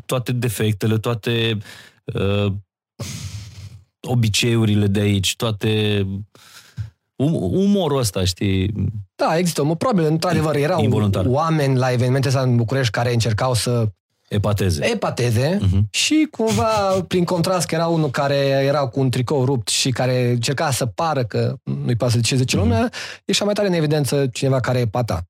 toate 0.07 0.33
defectele, 0.33 0.99
toate 0.99 1.59
uh, 2.05 2.53
obiceiurile 4.01 4.87
de 4.87 5.01
aici, 5.01 5.37
toate 5.37 6.03
um, 7.17 7.35
umorul 7.35 7.99
ăsta, 7.99 8.25
știi? 8.25 8.75
Da, 9.15 9.37
există. 9.37 9.63
Probabil, 9.63 10.05
într-adevăr, 10.05 10.57
erau 10.57 10.83
Involuntar. 10.83 11.25
oameni 11.29 11.77
la 11.77 11.93
evenimente 11.93 12.39
în 12.39 12.57
București 12.57 12.93
care 12.93 13.13
încercau 13.13 13.55
să 13.55 13.89
Epateze. 14.29 14.85
Epateze 14.85 15.59
uh-huh. 15.59 15.91
și 15.91 16.29
cumva, 16.31 17.05
prin 17.09 17.25
contrast, 17.25 17.67
că 17.67 17.75
era 17.75 17.87
unul 17.87 18.11
care 18.11 18.37
era 18.37 18.87
cu 18.87 19.01
un 19.01 19.11
tricou 19.11 19.45
rupt 19.45 19.69
și 19.69 19.91
care 19.91 20.31
încerca 20.31 20.71
să 20.71 20.87
pară 20.87 21.25
că 21.25 21.57
nu-i 21.63 21.97
pasă 21.97 22.17
de 22.17 22.23
ce 22.23 22.37
zice 22.37 22.57
uh-huh. 22.57 22.61
lumea, 22.61 22.91
ieșea 23.25 23.45
mai 23.45 23.55
tare 23.55 23.69
în 23.69 23.75
evidență 23.75 24.27
cineva 24.27 24.61
care 24.61 24.79
epata. 24.79 25.23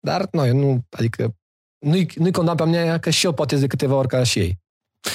Dar 0.00 0.28
noi 0.30 0.50
nu, 0.50 0.84
adică 0.90 1.34
nu-i, 1.82 2.08
nu-i 2.14 2.32
condamn 2.32 2.56
pe 2.56 2.64
mine 2.64 2.98
că 2.98 3.10
și 3.10 3.26
eu 3.26 3.32
poate 3.32 3.56
de 3.56 3.66
câteva 3.66 3.94
ori 3.94 4.08
ca 4.08 4.22
și 4.22 4.38
ei. 4.38 4.60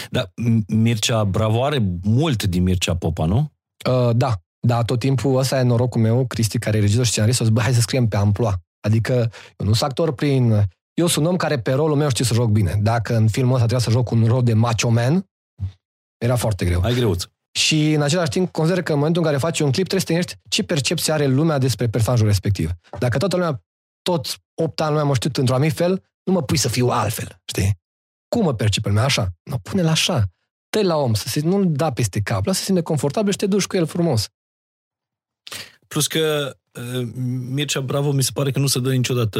Da, 0.09 0.31
Mircea 0.67 1.23
Bravo 1.23 1.63
are 1.63 1.99
mult 2.03 2.43
din 2.43 2.63
Mircea 2.63 2.95
Popa, 2.95 3.25
nu? 3.25 3.51
Uh, 3.89 4.15
da, 4.15 4.41
da, 4.59 4.83
tot 4.83 4.99
timpul 4.99 5.37
ăsta 5.37 5.59
e 5.59 5.61
norocul 5.61 6.01
meu, 6.01 6.25
Cristi, 6.25 6.59
care 6.59 6.77
e 6.77 6.79
regizor 6.79 7.05
și 7.05 7.11
scenarist, 7.11 7.39
o 7.39 7.43
zis, 7.43 7.53
bă, 7.53 7.61
hai 7.61 7.73
să 7.73 7.81
scriem 7.81 8.07
pe 8.07 8.17
amploa. 8.17 8.61
Adică 8.87 9.13
eu 9.57 9.65
nu 9.65 9.73
sunt 9.73 9.89
actor 9.89 10.13
prin... 10.13 10.69
Eu 10.93 11.07
sunt 11.07 11.25
un 11.25 11.31
om 11.31 11.37
care 11.37 11.59
pe 11.59 11.71
rolul 11.71 11.95
meu 11.95 12.09
știu 12.09 12.25
să 12.25 12.33
joc 12.33 12.49
bine. 12.49 12.79
Dacă 12.81 13.15
în 13.15 13.27
filmul 13.27 13.53
ăsta 13.53 13.65
trebuia 13.65 13.87
să 13.87 13.91
joc 13.91 14.11
un 14.11 14.25
rol 14.25 14.43
de 14.43 14.53
macho 14.53 14.89
man, 14.89 15.25
era 16.17 16.35
foarte 16.35 16.65
greu. 16.65 16.81
Ai 16.81 16.93
greuț. 16.93 17.23
Și 17.59 17.93
în 17.93 18.01
același 18.01 18.29
timp 18.29 18.51
consider 18.51 18.83
că 18.83 18.91
în 18.91 18.97
momentul 18.97 19.21
în 19.21 19.27
care 19.27 19.39
faci 19.39 19.59
un 19.59 19.71
clip 19.71 19.87
trebuie 19.87 20.17
să 20.17 20.33
te 20.33 20.39
ce 20.49 20.63
percepție 20.63 21.13
are 21.13 21.25
lumea 21.25 21.57
despre 21.57 21.87
personajul 21.87 22.27
respectiv. 22.27 22.71
Dacă 22.99 23.17
toată 23.17 23.35
lumea, 23.35 23.63
toți 24.01 24.37
8 24.61 24.81
ani 24.81 24.89
lumea 24.89 25.05
mă 25.05 25.13
știu 25.13 25.29
într-un 25.33 25.55
anumit 25.55 25.75
fel, 25.75 26.03
nu 26.27 26.33
mă 26.33 26.43
pui 26.43 26.57
să 26.57 26.69
fiu 26.69 26.87
altfel, 26.87 27.41
știi? 27.45 27.79
Cum 28.27 28.43
mă 28.43 28.53
percipe 28.53 28.87
lumea? 28.87 29.03
Așa. 29.03 29.33
Nu, 29.43 29.57
pune-l 29.57 29.87
așa. 29.87 30.23
dă 30.69 30.81
la 30.81 30.95
om, 30.95 31.13
să 31.13 31.27
se, 31.27 31.39
nu-l 31.39 31.71
da 31.71 31.91
peste 31.91 32.21
cap, 32.21 32.45
lasă 32.45 32.63
să 32.63 32.73
se 32.73 32.81
confortabil 32.81 33.31
și 33.31 33.37
te 33.37 33.45
duci 33.45 33.65
cu 33.65 33.75
el 33.75 33.85
frumos. 33.85 34.27
Plus 35.87 36.07
că 36.07 36.55
uh, 36.71 37.07
Mircea 37.49 37.81
Bravo 37.81 38.11
mi 38.11 38.23
se 38.23 38.31
pare 38.33 38.51
că 38.51 38.59
nu 38.59 38.67
se 38.67 38.79
dă 38.79 38.91
niciodată 38.91 39.39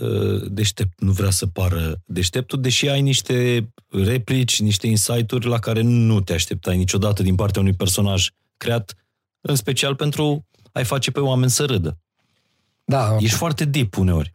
uh, 0.00 0.50
deștept, 0.50 1.00
nu 1.00 1.12
vrea 1.12 1.30
să 1.30 1.46
pară 1.46 2.02
deșteptul, 2.04 2.60
deși 2.60 2.88
ai 2.88 3.00
niște 3.00 3.68
replici, 3.88 4.60
niște 4.60 4.86
insight-uri 4.86 5.46
la 5.46 5.58
care 5.58 5.80
nu 5.80 6.20
te 6.20 6.32
așteptai 6.32 6.76
niciodată 6.76 7.22
din 7.22 7.34
partea 7.34 7.60
unui 7.60 7.74
personaj 7.74 8.28
creat, 8.56 8.94
în 9.40 9.56
special 9.56 9.94
pentru 9.94 10.46
a-i 10.72 10.84
face 10.84 11.10
pe 11.10 11.20
oameni 11.20 11.50
să 11.50 11.64
râdă. 11.64 11.98
Da. 12.84 13.16
Ești 13.20 13.36
foarte 13.36 13.64
deep 13.64 13.96
uneori. 13.96 14.34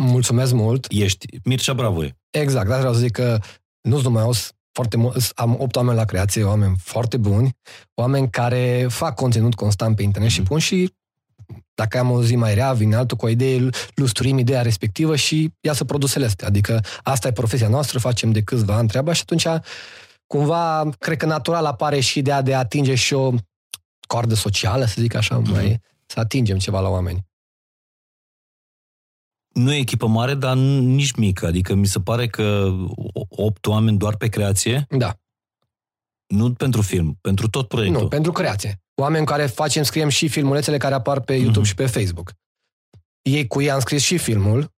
Mulțumesc 0.00 0.52
mult. 0.52 0.86
Ești 0.88 1.26
Mircea 1.44 1.72
Bravo. 1.72 2.02
Exact, 2.30 2.68
dar 2.68 2.78
vreau 2.78 2.92
să 2.92 2.98
zic 3.00 3.12
că 3.12 3.38
nu-ți 3.80 4.02
numai 4.02 4.30
foarte 4.72 4.96
mult, 4.96 5.32
am 5.34 5.56
opt 5.58 5.76
oameni 5.76 5.96
la 5.96 6.04
creație, 6.04 6.44
oameni 6.44 6.76
foarte 6.82 7.16
buni, 7.16 7.56
oameni 7.94 8.30
care 8.30 8.86
fac 8.88 9.14
conținut 9.14 9.54
constant 9.54 9.96
pe 9.96 10.02
internet 10.02 10.30
mm-hmm. 10.30 10.34
și 10.34 10.40
mhm. 10.40 10.48
pun 10.48 10.58
și 10.58 10.94
dacă 11.74 11.98
am 11.98 12.10
o 12.10 12.22
zi 12.22 12.36
mai 12.36 12.54
rea, 12.54 12.72
vine 12.72 12.96
altul 12.96 13.16
cu 13.16 13.24
o 13.24 13.28
idee, 13.28 13.68
lusturim 13.94 14.38
ideea 14.38 14.62
respectivă 14.62 15.16
și 15.16 15.52
iasă 15.60 15.84
produsele 15.84 16.24
astea. 16.24 16.46
Adică 16.46 16.80
asta 17.02 17.28
e 17.28 17.32
profesia 17.32 17.68
noastră, 17.68 17.98
facem 17.98 18.32
de 18.32 18.42
câțiva 18.42 18.74
ani 18.74 18.88
treaba 18.88 19.12
și 19.12 19.22
atunci 19.22 19.46
cumva, 20.26 20.88
cred 20.98 21.16
că 21.16 21.26
natural 21.26 21.64
apare 21.64 22.00
și 22.00 22.18
ideea 22.18 22.42
de 22.42 22.54
a 22.54 22.58
atinge 22.58 22.94
și 22.94 23.14
o 23.14 23.32
coardă 24.06 24.34
socială, 24.34 24.84
să 24.84 24.94
zic 24.98 25.14
așa, 25.14 25.42
mm-hmm. 25.42 25.50
mai, 25.50 25.80
să 26.06 26.20
atingem 26.20 26.58
ceva 26.58 26.80
la 26.80 26.88
oameni 26.88 27.27
nu 29.52 29.72
e 29.72 29.78
echipă 29.78 30.06
mare, 30.06 30.34
dar 30.34 30.56
nici 30.56 31.12
mică. 31.12 31.46
Adică 31.46 31.74
mi 31.74 31.86
se 31.86 32.00
pare 32.00 32.26
că 32.26 32.74
opt 33.28 33.66
oameni 33.66 33.98
doar 33.98 34.16
pe 34.16 34.28
creație. 34.28 34.86
Da. 34.88 35.18
Nu 36.26 36.52
pentru 36.52 36.82
film, 36.82 37.18
pentru 37.20 37.48
tot 37.48 37.68
proiectul. 37.68 38.02
Nu, 38.02 38.08
pentru 38.08 38.32
creație. 38.32 38.80
Oameni 38.94 39.26
care 39.26 39.46
facem, 39.46 39.82
scriem 39.82 40.08
și 40.08 40.28
filmulețele 40.28 40.76
care 40.76 40.94
apar 40.94 41.20
pe 41.20 41.34
YouTube 41.34 41.60
uh-huh. 41.60 41.68
și 41.68 41.74
pe 41.74 41.86
Facebook. 41.86 42.32
Ei 43.22 43.46
cu 43.46 43.60
ei 43.60 43.70
am 43.70 43.80
scris 43.80 44.02
și 44.02 44.18
filmul. 44.18 44.72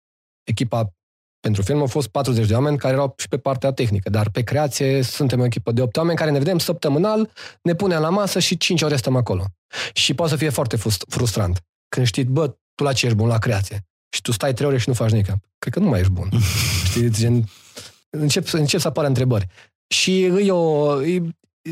Echipa 0.44 0.94
pentru 1.40 1.62
film 1.62 1.78
au 1.78 1.86
fost 1.86 2.08
40 2.08 2.46
de 2.46 2.54
oameni 2.54 2.78
care 2.78 2.94
erau 2.94 3.14
și 3.16 3.28
pe 3.28 3.38
partea 3.38 3.72
tehnică, 3.72 4.10
dar 4.10 4.30
pe 4.30 4.42
creație 4.42 5.02
suntem 5.02 5.40
o 5.40 5.44
echipă 5.44 5.72
de 5.72 5.82
8 5.82 5.96
oameni 5.96 6.18
care 6.18 6.30
ne 6.30 6.38
vedem 6.38 6.58
săptămânal, 6.58 7.30
ne 7.62 7.74
punem 7.74 8.00
la 8.00 8.08
masă 8.08 8.38
și 8.38 8.56
5 8.56 8.82
ore 8.82 8.96
stăm 8.96 9.16
acolo. 9.16 9.44
Și 9.92 10.14
poate 10.14 10.32
să 10.32 10.38
fie 10.38 10.48
foarte 10.48 10.76
frustrant. 11.08 11.60
Când 11.88 12.06
știi, 12.06 12.24
bă, 12.24 12.56
tu 12.74 12.84
la 12.84 12.92
ce 12.92 13.06
ești 13.06 13.18
bun? 13.18 13.28
La 13.28 13.38
creație 13.38 13.84
și 14.10 14.22
tu 14.22 14.32
stai 14.32 14.54
trei 14.54 14.68
ore 14.68 14.78
și 14.78 14.88
nu 14.88 14.94
faci 14.94 15.10
nimic. 15.10 15.26
Cred 15.58 15.72
că 15.72 15.80
nu 15.80 15.88
mai 15.88 16.00
ești 16.00 16.12
bun. 16.12 16.28
Știi, 16.88 17.10
gen, 17.10 17.44
încep, 18.10 18.52
încep 18.52 18.80
să 18.80 18.88
apară 18.88 19.06
întrebări. 19.06 19.46
Și 19.94 20.22
e 20.22 20.52
o, 20.52 21.02
e, 21.04 21.22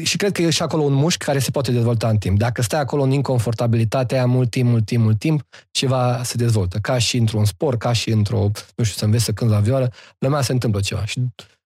și 0.03 0.17
cred 0.17 0.33
că 0.33 0.43
e 0.43 0.51
și 0.51 0.63
acolo 0.63 0.83
un 0.83 0.93
mușchi 0.93 1.25
care 1.25 1.39
se 1.39 1.51
poate 1.51 1.73
dezvolta 1.73 2.09
în 2.09 2.19
timp. 2.19 2.39
Dacă 2.39 2.63
stai 2.63 2.81
acolo 2.81 3.03
în 3.03 3.11
inconfortabilitate 3.11 4.15
aia 4.15 4.27
mult 4.27 4.51
timp, 4.51 4.69
mult 4.69 4.85
timp, 4.85 5.03
mult 5.03 5.19
timp, 5.19 5.43
ceva 5.71 6.23
se 6.23 6.37
dezvoltă. 6.37 6.79
Ca 6.79 6.99
și 6.99 7.17
într-un 7.17 7.45
sport, 7.45 7.79
ca 7.79 7.93
și 7.93 8.11
într-o, 8.11 8.51
nu 8.77 8.85
știu, 8.85 8.99
să 8.99 9.05
înveți 9.05 9.25
să 9.25 9.33
cânti 9.33 9.53
la 9.53 9.61
vioară, 9.61 9.93
la 10.19 10.29
mea 10.29 10.43
se 10.43 10.53
întâmplă 10.53 10.81
ceva. 10.81 11.05
Și 11.05 11.21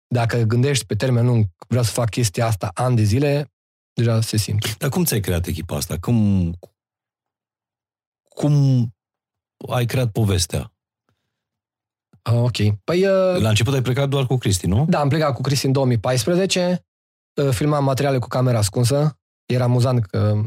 dacă 0.06 0.38
gândești 0.38 0.86
pe 0.86 0.94
termen 0.94 1.26
lung, 1.26 1.46
vreau 1.68 1.84
să 1.84 1.90
fac 1.90 2.10
chestia 2.10 2.46
asta 2.46 2.70
ani 2.74 2.96
de 2.96 3.02
zile, 3.02 3.50
deja 3.92 4.20
se 4.20 4.36
simte. 4.36 4.74
Dar 4.78 4.88
cum 4.88 5.04
ți-ai 5.04 5.20
creat 5.20 5.46
echipa 5.46 5.76
asta? 5.76 5.98
Cum, 5.98 6.52
cum 8.28 8.86
ai 9.68 9.86
creat 9.86 10.10
povestea? 10.10 10.72
Ah, 12.22 12.34
ok. 12.34 12.56
Păi, 12.84 13.06
uh, 13.06 13.40
La 13.40 13.48
început 13.48 13.74
ai 13.74 13.82
plecat 13.82 14.08
doar 14.08 14.26
cu 14.26 14.36
Cristi, 14.36 14.66
nu? 14.66 14.86
da, 14.88 15.00
am 15.00 15.08
plecat 15.08 15.34
cu 15.34 15.40
Cristi 15.42 15.66
în 15.66 15.72
2014, 15.72 16.86
uh, 17.42 17.48
filmam 17.52 17.84
materiale 17.84 18.18
cu 18.18 18.28
camera 18.28 18.58
ascunsă. 18.58 19.18
Era 19.46 19.64
amuzant 19.64 20.06
că 20.06 20.42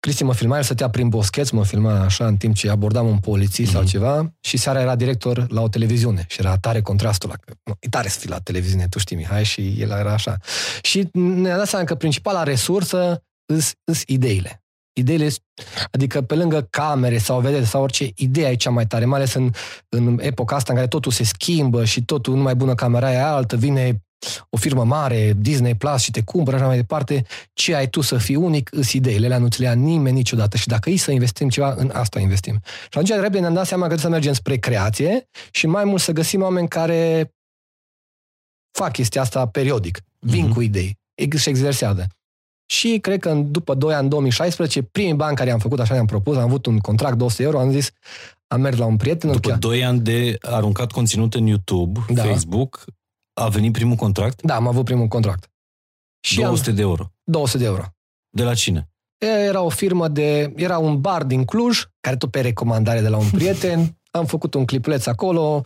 Cristi 0.00 0.24
mă 0.24 0.34
filma, 0.34 0.56
el 0.56 0.62
stătea 0.62 0.90
prin 0.90 1.08
boscheț, 1.08 1.50
mă 1.50 1.64
filma 1.64 2.00
așa 2.00 2.26
în 2.26 2.36
timp 2.36 2.54
ce 2.54 2.70
abordam 2.70 3.06
un 3.06 3.18
polițist 3.18 3.70
sau 3.70 3.80
Mhm. 3.80 3.90
ceva 3.90 4.34
și 4.40 4.56
seara 4.56 4.80
era 4.80 4.96
director 4.96 5.50
la 5.50 5.62
o 5.62 5.68
televiziune 5.68 6.24
și 6.28 6.40
era 6.40 6.58
tare 6.58 6.82
contrastul 6.82 7.28
ăla. 7.28 7.38
că, 7.38 7.54
nu, 7.64 7.76
E 7.80 7.88
tare 7.88 8.08
să 8.08 8.18
fii 8.18 8.28
la 8.28 8.40
televiziune, 8.40 8.88
tu 8.88 8.98
știi, 8.98 9.16
Mihai, 9.16 9.44
și 9.44 9.74
el 9.80 9.90
era 9.90 10.12
așa. 10.12 10.36
Și 10.82 11.08
ne-a 11.12 11.56
dat 11.56 11.66
seama 11.68 11.84
că 11.84 11.94
principala 11.94 12.42
resursă 12.42 13.22
îs, 13.46 13.72
îs 13.84 14.02
ideile. 14.06 14.64
Ideile, 14.98 15.28
adică 15.90 16.22
pe 16.22 16.34
lângă 16.34 16.66
camere 16.70 17.18
sau 17.18 17.40
vedete 17.40 17.64
sau 17.64 17.82
orice, 17.82 18.10
ideea 18.14 18.50
e 18.50 18.54
cea 18.54 18.70
mai 18.70 18.86
tare, 18.86 19.04
mai 19.04 19.18
ales 19.18 19.34
în, 19.34 19.50
în 19.88 20.18
epoca 20.22 20.56
asta 20.56 20.72
în 20.72 20.78
care 20.78 20.90
totul 20.90 21.12
se 21.12 21.24
schimbă 21.24 21.84
și 21.84 22.04
totul 22.04 22.34
nu 22.36 22.42
mai 22.42 22.54
bună 22.54 22.74
camera 22.74 23.06
aia 23.06 23.32
altă, 23.32 23.56
vine 23.56 24.00
o 24.50 24.56
firmă 24.56 24.84
mare, 24.84 25.32
Disney 25.36 25.74
Plus 25.74 26.00
și 26.02 26.10
te 26.10 26.22
cumpără 26.22 26.56
așa 26.56 26.66
mai 26.66 26.76
departe, 26.76 27.24
ce 27.52 27.74
ai 27.74 27.88
tu 27.88 28.00
să 28.00 28.18
fii 28.18 28.34
unic, 28.36 28.68
îs 28.72 28.92
ideile, 28.92 29.26
alea 29.26 29.38
nu 29.38 29.48
ți 29.48 29.60
le 29.60 29.66
ia 29.66 29.72
nimeni 29.72 30.16
niciodată 30.16 30.56
și 30.56 30.66
dacă 30.66 30.90
e 30.90 30.96
să 30.96 31.10
investim 31.10 31.48
ceva, 31.48 31.74
în 31.76 31.90
asta 31.94 32.20
investim. 32.20 32.60
Și 32.64 32.98
atunci 32.98 33.08
repede 33.08 33.38
ne-am 33.38 33.54
dat 33.54 33.66
seama 33.66 33.86
că 33.86 33.88
trebuie 33.94 34.10
să 34.12 34.18
mergem 34.18 34.32
spre 34.32 34.56
creație 34.56 35.28
și 35.50 35.66
mai 35.66 35.84
mult 35.84 36.00
să 36.00 36.12
găsim 36.12 36.42
oameni 36.42 36.68
care 36.68 37.30
fac 38.78 38.92
chestia 38.92 39.20
asta 39.20 39.46
periodic, 39.46 40.00
vin 40.18 40.44
Mhm. 40.44 40.52
cu 40.54 40.60
idei 40.60 40.98
ex- 41.14 41.40
și 41.40 41.48
exersează. 41.48 42.06
Și 42.66 42.98
cred 42.98 43.20
că 43.20 43.28
în- 43.28 43.50
după 43.52 43.74
2 43.74 43.94
ani, 43.94 44.02
în 44.02 44.08
2016, 44.08 44.82
primii 44.82 45.14
bani 45.14 45.36
care 45.36 45.50
am 45.50 45.58
făcut, 45.58 45.80
așa 45.80 45.94
ne-am 45.94 46.06
propus, 46.06 46.36
am 46.36 46.42
avut 46.42 46.66
un 46.66 46.78
contract 46.78 47.18
de 47.18 47.24
100 47.24 47.42
euro, 47.42 47.58
am 47.60 47.70
zis, 47.70 47.90
am 48.46 48.60
mers 48.60 48.76
la 48.76 48.84
un 48.84 48.96
prieten, 48.96 49.28
îl 49.28 49.34
După 49.34 49.48
chea- 49.48 49.56
2 49.58 49.84
ani 49.84 50.00
de 50.00 50.36
aruncat 50.40 50.92
conținut 50.92 51.34
în 51.34 51.46
YouTube, 51.46 52.00
Da. 52.08 52.22
Facebook, 52.22 52.84
a 53.40 53.48
venit 53.48 53.72
primul 53.72 53.96
contract? 53.96 54.42
Da, 54.42 54.54
am 54.54 54.66
avut 54.68 54.84
primul 54.84 55.06
contract. 55.06 55.50
Și 56.20 56.36
200 56.40 56.70
de 56.72 56.80
euro. 56.80 57.02
am 57.02 57.12
200 57.24 57.58
de 57.58 57.64
euro. 57.64 57.82
De 58.30 58.42
la 58.42 58.54
cine? 58.54 58.88
Era 59.18 59.60
o 59.60 59.68
firmă 59.68 60.08
de... 60.08 60.52
Era 60.56 60.78
un 60.78 61.00
bar 61.00 61.22
din 61.24 61.44
Cluj, 61.44 61.82
care 62.00 62.16
tot 62.16 62.30
pe 62.30 62.40
recomandare 62.40 63.00
de 63.00 63.08
la 63.08 63.16
un 63.16 63.30
prieten. 63.30 63.96
Am 64.16 64.26
făcut 64.26 64.54
un 64.54 64.64
clipuleț 64.64 65.06
acolo, 65.06 65.62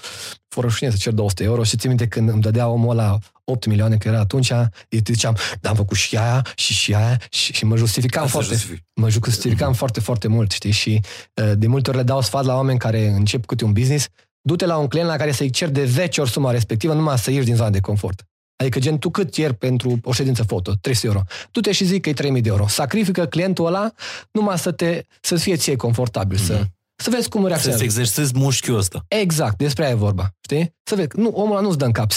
fără 0.48 0.66
rușine 0.66 0.90
să 0.90 0.96
cer 0.96 1.12
200 1.12 1.42
euro 1.44 1.62
și 1.64 1.76
țin 1.76 1.88
minte 1.88 2.06
când 2.08 2.28
îmi 2.28 2.40
dădea 2.40 2.68
omul 2.68 2.90
ăla 2.90 3.18
8 3.44 3.66
milioane, 3.66 3.96
că 3.96 4.08
era 4.08 4.18
atunci, 4.18 4.50
îi 4.88 5.02
ziceam, 5.06 5.36
da, 5.60 5.68
am 5.68 5.74
făcut 5.76 5.96
și 5.96 6.16
aia, 6.16 6.46
și 6.54 6.72
și 6.72 6.94
aia, 6.94 7.20
și, 7.30 7.52
și 7.52 7.64
mă 7.64 7.76
justificam 7.76 8.22
Asta 8.24 8.32
foarte, 8.38 8.54
justific. 8.54 8.84
mă 8.94 9.08
justificam 9.10 9.72
foarte, 9.72 10.00
foarte 10.00 10.28
mult, 10.28 10.50
știi, 10.50 10.70
și 10.70 11.00
uh, 11.34 11.52
de 11.56 11.66
multe 11.66 11.88
ori 11.90 11.98
le 11.98 12.04
dau 12.04 12.20
sfat 12.22 12.44
la 12.44 12.54
oameni 12.54 12.78
care 12.78 13.06
încep 13.08 13.46
câte 13.46 13.64
un 13.64 13.72
business, 13.72 14.06
du-te 14.40 14.66
la 14.66 14.76
un 14.76 14.86
client 14.88 15.08
la 15.08 15.16
care 15.16 15.32
să-i 15.32 15.50
cer 15.50 15.68
de 15.68 15.84
10 15.86 16.20
ori 16.20 16.30
suma 16.30 16.50
respectivă, 16.50 16.92
numai 16.94 17.18
să 17.18 17.30
ieși 17.30 17.44
din 17.44 17.54
zona 17.56 17.70
de 17.70 17.80
confort. 17.80 18.24
Adică 18.56 18.78
gen, 18.78 18.98
tu 18.98 19.10
cât 19.10 19.36
ieri 19.36 19.54
pentru 19.54 19.98
o 20.02 20.12
ședință 20.12 20.42
foto? 20.42 20.72
300 20.80 21.06
euro. 21.06 21.22
Tu 21.50 21.70
și 21.70 21.84
zic 21.84 22.02
că 22.02 22.08
e 22.08 22.12
3000 22.12 22.40
de 22.42 22.48
euro. 22.48 22.66
Sacrifică 22.68 23.26
clientul 23.26 23.66
ăla 23.66 23.92
numai 24.30 24.58
să 24.58 24.70
te, 24.72 25.04
să 25.20 25.36
fie 25.36 25.56
ție 25.56 25.76
confortabil, 25.76 26.38
să, 26.38 26.52
Mhm. 26.52 26.72
Să 27.00 27.10
vezi 27.10 27.28
cum 27.28 27.40
Să-ți 27.40 27.48
reacționează. 27.48 27.84
exersezi 27.84 28.32
mușchiul 28.34 28.76
ăsta. 28.76 29.04
Exact, 29.08 29.56
despre 29.58 29.84
aia 29.84 29.92
e 29.92 29.96
vorba. 29.96 30.34
Știi? 30.40 30.74
Să 30.82 30.94
vezi, 30.94 31.08
nu, 31.16 31.28
omul 31.28 31.52
ăla 31.56 31.60
nu-ți 31.66 31.78
dă 31.78 31.84
în 31.84 31.92
cap, 31.92 32.12
100%. 32.12 32.16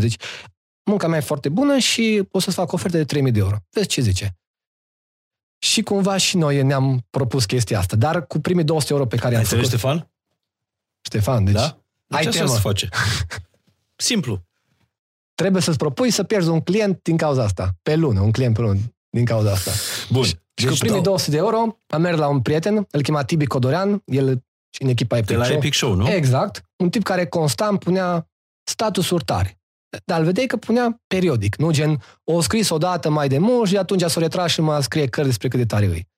Deci, 0.00 0.16
munca 0.84 1.06
mea 1.08 1.18
e 1.18 1.22
foarte 1.22 1.48
bună 1.48 1.78
și 1.78 2.22
o 2.30 2.38
să-ți 2.40 2.56
fac 2.56 2.72
oferte 2.72 2.96
de 2.96 3.04
3000 3.04 3.32
de 3.32 3.38
euro. 3.38 3.56
Vezi 3.70 3.86
ce 3.86 4.00
zice. 4.00 4.36
Și 5.58 5.82
cumva 5.82 6.16
și 6.16 6.36
noi 6.36 6.62
ne-am 6.62 7.06
propus 7.10 7.44
chestia 7.44 7.78
asta, 7.78 7.96
dar 7.96 8.26
cu 8.26 8.38
primii 8.40 8.64
200 8.64 8.92
euro 8.92 9.06
pe 9.06 9.16
care 9.16 9.28
Ai 9.28 9.34
am 9.34 9.40
înțeles, 9.40 9.64
făcut. 9.64 9.78
Ștefan? 9.80 10.10
Ștefan, 11.00 11.44
deci 11.44 11.54
da? 11.54 11.78
ai 12.08 12.24
Deci 12.24 12.26
așa 12.26 12.38
temă. 12.44 12.54
se 12.54 12.60
face. 12.60 12.88
Simplu. 13.96 14.42
trebuie 15.34 15.62
să-ți 15.62 15.76
propui 15.78 16.10
să 16.10 16.24
pierzi 16.24 16.48
un 16.48 16.60
client 16.60 17.02
din 17.02 17.16
cauza 17.16 17.42
asta. 17.42 17.76
Pe 17.82 17.94
lună, 17.96 18.20
un 18.20 18.30
client 18.32 18.54
pe 18.54 18.60
lună 18.60 18.78
din 19.10 19.24
cauza 19.24 19.50
asta. 19.50 19.70
Bun. 20.10 20.24
Și 20.58 20.66
cu 20.66 20.74
primii 20.78 21.02
200 21.02 21.30
de 21.30 21.36
euro 21.36 21.78
am 21.86 22.00
mers 22.00 22.18
la 22.18 22.28
un 22.28 22.40
prieten, 22.40 22.86
îl 22.90 23.02
chema 23.02 23.24
Tibi 23.24 23.46
Codorean, 23.46 24.02
el 24.04 24.42
și 24.70 24.82
în 24.82 24.88
echipa 24.88 25.16
Epic 25.16 25.28
De 25.28 25.36
la 25.36 25.44
Show. 25.44 25.56
Epic 25.56 25.74
Show, 25.74 25.94
nu? 25.94 26.10
Exact. 26.10 26.62
Un 26.76 26.90
tip 26.90 27.02
care 27.02 27.26
constant 27.26 27.78
punea 27.78 28.28
statusuri 28.62 29.24
tare. 29.24 29.58
Dar 30.04 30.18
îl 30.18 30.24
vedeai 30.24 30.46
că 30.46 30.56
punea 30.56 31.02
periodic, 31.06 31.56
nu? 31.56 31.70
Gen, 31.70 32.02
o 32.24 32.40
scris 32.40 32.68
odată 32.68 33.10
mai 33.10 33.28
de 33.28 33.38
mult 33.38 33.68
și 33.68 33.76
atunci 33.76 34.02
s-o 34.02 34.20
retras 34.20 34.50
și 34.50 34.60
mă 34.60 34.80
scrie 34.80 35.06
cărți 35.06 35.28
despre 35.28 35.48
cât 35.48 35.58
de 35.58 35.66
tare 35.66 35.86
îi. 35.86 36.08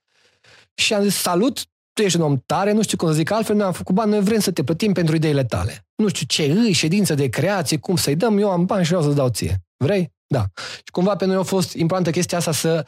Și 0.74 0.94
am 0.94 1.03
zis, 1.03 1.14
salut, 1.14 1.64
tu 1.92 2.03
ești 2.03 2.18
un 2.18 2.24
om 2.24 2.42
tare, 2.46 2.72
nu 2.72 2.83
știu 2.83 2.96
cum 2.96 3.09
să 3.09 3.14
zic 3.14 3.31
altfel, 3.31 3.57
noi 3.57 3.66
am 3.66 3.72
făcut 3.72 3.94
bani, 3.94 4.11
noi 4.11 4.20
vrem 4.20 4.40
să 4.40 4.50
te 4.50 4.64
plătim 4.64 4.92
pentru 4.92 5.14
ideile 5.14 5.44
tale. 5.44 5.87
Nu 5.94 6.09
știu 6.09 6.26
ce 6.26 6.42
îi, 6.42 6.72
ședință 6.72 7.14
de 7.14 7.29
creație, 7.29 7.79
cum 7.79 7.96
să-i 7.96 8.16
dăm, 8.16 8.38
eu 8.38 8.50
am 8.50 8.64
bani 8.64 8.83
și 8.83 8.88
vreau 8.88 9.03
să-ți 9.03 9.16
dau 9.16 9.29
ție. 9.29 9.62
Vrei? 9.76 10.12
Da. 10.26 10.44
Și 10.76 10.90
cumva 10.92 11.16
pe 11.16 11.24
noi 11.24 11.37
a 11.37 11.42
fost 11.42 11.72
importantă 11.74 12.11
chestia 12.11 12.38
asta 12.38 12.53
să, 12.53 12.87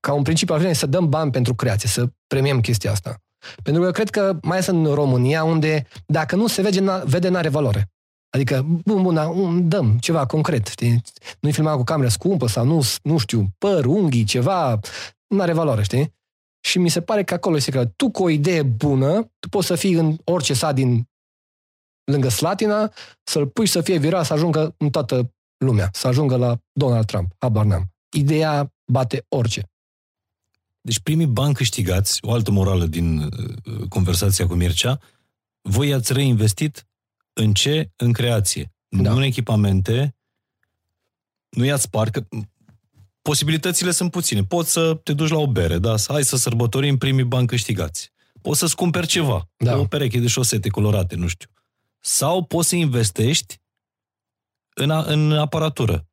ca 0.00 0.12
un 0.12 0.22
principiu 0.22 0.54
al 0.54 0.60
vremii, 0.60 0.78
să 0.78 0.86
dăm 0.86 1.08
bani 1.08 1.30
pentru 1.30 1.54
creație, 1.54 1.88
să 1.88 2.08
premiem 2.26 2.60
chestia 2.60 2.90
asta. 2.90 3.20
Pentru 3.62 3.82
că 3.82 3.90
cred 3.90 4.10
că, 4.10 4.38
mai 4.42 4.56
ales 4.56 4.66
în 4.66 4.84
România, 4.84 5.44
unde 5.44 5.86
dacă 6.06 6.36
nu 6.36 6.46
se 6.46 6.62
vede, 6.62 6.80
n- 6.80 7.04
vede 7.04 7.28
n-are 7.28 7.48
valoare. 7.48 7.90
Adică, 8.30 8.62
bun, 8.84 9.02
bun, 9.02 9.14
dar, 9.14 9.28
um, 9.28 9.68
dăm 9.68 9.98
ceva 9.98 10.26
concret, 10.26 10.66
știi? 10.66 11.02
Nu-i 11.40 11.52
filma 11.52 11.76
cu 11.76 11.84
cameră 11.84 12.08
scumpă 12.08 12.46
sau 12.46 12.64
nu, 12.64 12.82
nu 13.02 13.18
știu, 13.18 13.46
păr, 13.58 13.84
unghii, 13.84 14.24
ceva, 14.24 14.80
nu 15.26 15.40
are 15.40 15.52
valoare, 15.52 15.82
știi? 15.82 16.14
Și 16.66 16.78
mi 16.78 16.88
se 16.88 17.00
pare 17.00 17.24
că 17.24 17.34
acolo 17.34 17.56
este 17.56 17.70
că 17.70 17.84
tu 17.84 18.10
cu 18.10 18.22
o 18.22 18.28
idee 18.28 18.62
bună, 18.62 19.22
tu 19.38 19.48
poți 19.48 19.66
să 19.66 19.74
fii 19.74 19.92
în 19.92 20.16
orice 20.24 20.54
sat 20.54 20.74
din 20.74 21.08
lângă 22.12 22.28
Slatina, 22.28 22.92
să-l 23.22 23.46
pui 23.46 23.66
să 23.66 23.80
fie 23.80 23.98
viral, 23.98 24.24
să 24.24 24.32
ajungă 24.32 24.74
în 24.78 24.90
toată 24.90 25.34
lumea, 25.64 25.88
să 25.92 26.06
ajungă 26.06 26.36
la 26.36 26.58
Donald 26.72 27.06
Trump, 27.06 27.34
habar 27.38 27.64
n-am. 27.64 27.84
Ideea 28.16 28.72
bate 28.92 29.24
orice. 29.28 29.70
Deci 30.86 31.00
primii 31.00 31.26
bani 31.26 31.54
câștigați, 31.54 32.18
o 32.22 32.32
altă 32.32 32.50
morală 32.50 32.86
din 32.86 33.18
uh, 33.18 33.88
conversația 33.88 34.46
cu 34.46 34.54
Mircea, 34.54 35.00
voi 35.60 35.92
ați 35.92 36.12
reinvestit 36.12 36.86
în 37.32 37.52
ce? 37.52 37.90
În 37.96 38.12
creație. 38.12 38.74
Da. 38.88 39.10
Nu 39.10 39.16
în 39.16 39.22
echipamente, 39.22 40.16
nu 41.48 41.64
i-ați 41.64 41.90
parcă... 41.90 42.28
Posibilitățile 43.22 43.90
sunt 43.90 44.10
puține. 44.10 44.44
Poți 44.44 44.72
să 44.72 44.94
te 44.94 45.12
duci 45.12 45.30
la 45.30 45.38
o 45.38 45.46
bere, 45.46 45.78
da? 45.78 45.96
Să 45.96 46.12
hai 46.12 46.24
să 46.24 46.36
sărbătorim 46.36 46.98
primii 46.98 47.24
bani 47.24 47.46
câștigați. 47.46 48.12
Poți 48.42 48.58
să-ți 48.58 48.76
cumperi 48.76 49.06
ceva. 49.06 49.48
Da. 49.56 49.76
O 49.76 49.84
pereche 49.84 50.18
de 50.18 50.26
șosete 50.26 50.68
colorate, 50.68 51.14
nu 51.14 51.26
știu. 51.26 51.50
Sau 52.00 52.44
poți 52.44 52.68
să 52.68 52.76
investești 52.76 53.60
în, 54.74 54.90
a, 54.90 55.02
în 55.02 55.32
aparatură. 55.32 56.08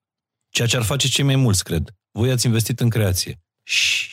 Ceea 0.49 0.67
ce 0.67 0.77
ar 0.77 0.83
face 0.83 1.07
cei 1.07 1.23
mai 1.23 1.35
mulți, 1.35 1.63
cred. 1.63 1.95
Voi 2.11 2.31
ați 2.31 2.45
investit 2.45 2.79
în 2.79 2.89
creație. 2.89 3.41
Și 3.63 4.12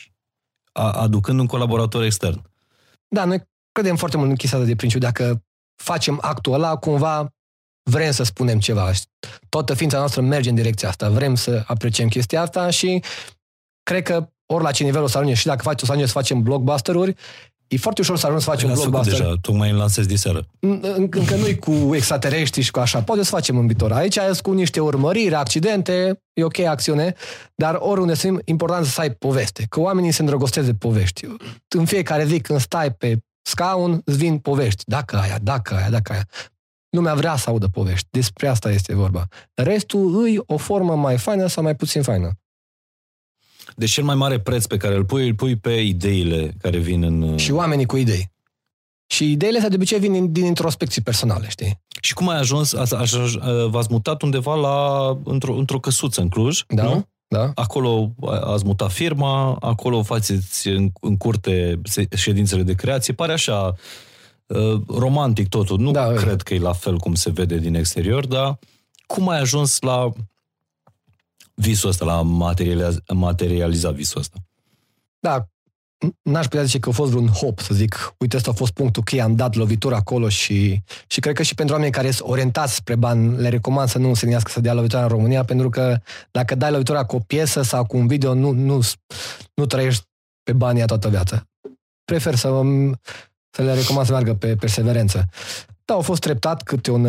aducând 0.71 1.39
un 1.39 1.45
colaborator 1.45 2.03
extern. 2.03 2.41
Da, 3.07 3.25
noi 3.25 3.49
credem 3.71 3.95
foarte 3.95 4.17
mult 4.17 4.29
în 4.29 4.35
chestia 4.35 4.57
asta 4.57 4.69
de 4.69 4.75
principiu. 4.75 5.07
Dacă 5.07 5.43
facem 5.83 6.17
actul 6.21 6.53
ăla, 6.53 6.75
cumva 6.75 7.33
vrem 7.89 8.11
să 8.11 8.23
spunem 8.23 8.59
ceva. 8.59 8.91
Toată 9.49 9.73
ființa 9.73 9.97
noastră 9.97 10.21
merge 10.21 10.49
în 10.49 10.55
direcția 10.55 10.89
asta. 10.89 11.09
Vrem 11.09 11.35
să 11.35 11.63
apreciem 11.67 12.07
chestia 12.07 12.41
asta 12.41 12.69
și 12.69 13.03
cred 13.83 14.03
că 14.03 14.29
ori 14.45 14.63
la 14.63 14.71
ce 14.71 14.83
nivel 14.83 15.01
o 15.01 15.07
să 15.07 15.17
ajungem 15.17 15.37
și 15.37 15.45
dacă 15.45 15.61
faci, 15.61 15.81
o 15.81 15.85
să 15.85 15.91
ajungem 15.91 16.07
să 16.07 16.19
facem 16.19 16.41
blockbuster-uri, 16.41 17.15
e 17.73 17.77
foarte 17.77 18.01
ușor 18.01 18.17
să 18.17 18.25
ajungem 18.25 18.45
să 18.45 18.51
facem 18.51 18.67
L-ați 18.69 18.79
făcut 18.81 18.93
blockbuster. 18.93 19.25
deja, 19.25 19.37
tocmai 19.41 19.69
îl 19.69 19.77
lansez 19.77 20.05
de 20.05 20.15
seară. 20.15 20.45
În- 20.59 20.79
Încă 20.95 21.35
nu-i 21.35 21.59
cu 21.59 21.95
extraterestri 21.95 22.61
și 22.61 22.71
cu 22.71 22.79
așa. 22.79 23.01
Poate 23.01 23.23
să 23.23 23.29
facem 23.29 23.57
în 23.57 23.65
viitor. 23.65 23.91
Aici 23.91 24.15
e 24.15 24.21
cu 24.41 24.51
niște 24.51 24.79
urmăriri, 24.79 25.33
accidente, 25.35 26.21
e 26.33 26.43
ok 26.43 26.59
acțiune, 26.59 27.13
dar 27.55 27.75
oriunde 27.79 28.13
sunt 28.13 28.41
important 28.45 28.85
să 28.85 29.01
ai 29.01 29.11
poveste. 29.11 29.65
Că 29.69 29.79
oamenii 29.79 30.11
se 30.11 30.21
îndrăgostesc 30.21 30.65
de 30.65 30.73
povești. 30.73 31.25
În 31.77 31.85
fiecare 31.85 32.25
zi 32.25 32.39
când 32.39 32.59
stai 32.59 32.91
pe 32.93 33.17
scaun, 33.41 34.01
îți 34.05 34.17
vin 34.17 34.37
povești. 34.37 34.83
Dacă 34.85 35.17
aia, 35.17 35.37
dacă 35.41 35.75
aia, 35.75 35.89
dacă 35.89 36.11
aia. 36.11 36.27
Lumea 36.89 37.13
vrea 37.13 37.35
să 37.35 37.49
audă 37.49 37.67
povești. 37.67 38.07
Despre 38.11 38.47
asta 38.47 38.71
este 38.71 38.95
vorba. 38.95 39.25
Restul 39.53 40.21
îi 40.23 40.39
o 40.45 40.57
formă 40.57 40.95
mai 40.95 41.17
faină 41.17 41.47
sau 41.47 41.63
mai 41.63 41.75
puțin 41.75 42.01
faină. 42.01 42.29
Deci 43.75 43.91
cel 43.91 44.03
mai 44.03 44.15
mare 44.15 44.39
preț 44.39 44.65
pe 44.65 44.77
care 44.77 44.95
îl 44.95 45.05
pui, 45.05 45.27
îl 45.27 45.35
pui 45.35 45.55
pe 45.55 45.71
ideile 45.71 46.53
care 46.61 46.77
vin 46.77 47.03
în... 47.03 47.37
Și 47.37 47.51
oamenii 47.51 47.85
cu 47.85 47.97
idei. 47.97 48.31
Și 49.07 49.31
ideile 49.31 49.55
astea 49.55 49.69
de 49.69 49.75
obicei 49.75 49.99
vin 49.99 50.11
din, 50.11 50.31
din 50.31 50.45
introspecții 50.45 51.01
personale, 51.01 51.49
știi? 51.49 51.81
Și 52.01 52.13
cum 52.13 52.29
ai 52.29 52.37
ajuns, 52.37 52.73
a, 52.73 52.83
a, 52.89 53.03
a, 53.39 53.67
v-ați 53.67 53.87
mutat 53.91 54.21
undeva 54.21 54.55
la, 54.55 55.07
într-o, 55.23 55.53
într-o 55.55 55.79
căsuță 55.79 56.21
în 56.21 56.29
Cluj, 56.29 56.63
Da? 56.67 56.83
nu? 56.83 57.05
Da? 57.27 57.51
Acolo 57.55 58.11
ați 58.53 58.65
mutat 58.65 58.91
firma, 58.91 59.57
acolo 59.59 60.03
faceți 60.03 60.67
în, 60.67 60.89
în 61.01 61.17
curte 61.17 61.81
se- 61.83 62.07
ședințele 62.15 62.61
de 62.63 62.73
creație. 62.73 63.13
Pare 63.13 63.31
așa 63.33 63.75
uh, 64.45 64.81
romantic 64.87 65.47
totul. 65.49 65.79
Nu 65.79 65.91
Da, 65.91 66.13
cred 66.13 66.41
că 66.41 66.53
e 66.53 66.59
la 66.59 66.73
fel 66.73 66.97
cum 66.97 67.13
se 67.13 67.29
vede 67.29 67.57
din 67.57 67.75
exterior, 67.75 68.25
dar 68.27 68.59
cum 69.07 69.29
ai 69.29 69.39
ajuns 69.39 69.81
la 69.81 70.09
visul 71.53 71.89
ăsta, 71.89 72.05
la 72.05 72.21
materializa, 72.21 72.99
materializa 73.13 73.91
visul 73.91 74.19
ăsta? 74.19 74.37
Da, 75.19 75.47
n- 76.05 76.21
n-aș 76.21 76.45
putea 76.45 76.63
zice 76.63 76.79
că 76.79 76.89
a 76.89 76.91
fost 76.91 77.11
vreun 77.11 77.27
hop, 77.27 77.59
să 77.59 77.73
zic, 77.73 78.15
uite, 78.17 78.37
ăsta 78.37 78.49
a 78.49 78.53
fost 78.53 78.71
punctul 78.71 79.03
cheie, 79.03 79.21
am 79.21 79.35
dat 79.35 79.55
lovitura 79.55 79.95
acolo 79.95 80.29
și, 80.29 80.83
și 81.07 81.19
cred 81.19 81.35
că 81.35 81.43
și 81.43 81.55
pentru 81.55 81.75
oameni 81.75 81.91
care 81.91 82.11
sunt 82.11 82.29
orientați 82.29 82.75
spre 82.75 82.95
bani, 82.95 83.37
le 83.37 83.49
recomand 83.49 83.89
să 83.89 83.97
nu 83.97 84.13
se 84.13 84.21
gândească 84.21 84.51
să 84.51 84.59
dea 84.59 84.73
lovitura 84.73 85.01
în 85.01 85.07
România, 85.07 85.43
pentru 85.43 85.69
că 85.69 85.97
dacă 86.31 86.55
dai 86.55 86.71
lovitura 86.71 87.05
cu 87.05 87.15
o 87.15 87.19
piesă 87.19 87.61
sau 87.61 87.85
cu 87.85 87.97
un 87.97 88.07
video, 88.07 88.33
nu, 88.33 88.51
nu, 88.51 88.79
nu 89.53 89.65
trăiești 89.65 90.03
pe 90.43 90.53
banii 90.53 90.85
toată 90.85 91.09
viața. 91.09 91.47
Prefer 92.05 92.35
să, 92.35 92.61
să 93.49 93.61
le 93.61 93.73
recomand 93.73 94.05
să 94.05 94.11
meargă 94.11 94.33
pe 94.33 94.55
perseverență. 94.55 95.29
Da, 95.85 95.93
au 95.93 96.01
fost 96.01 96.21
treptat 96.21 96.63
câte 96.63 96.91
un, 96.91 97.05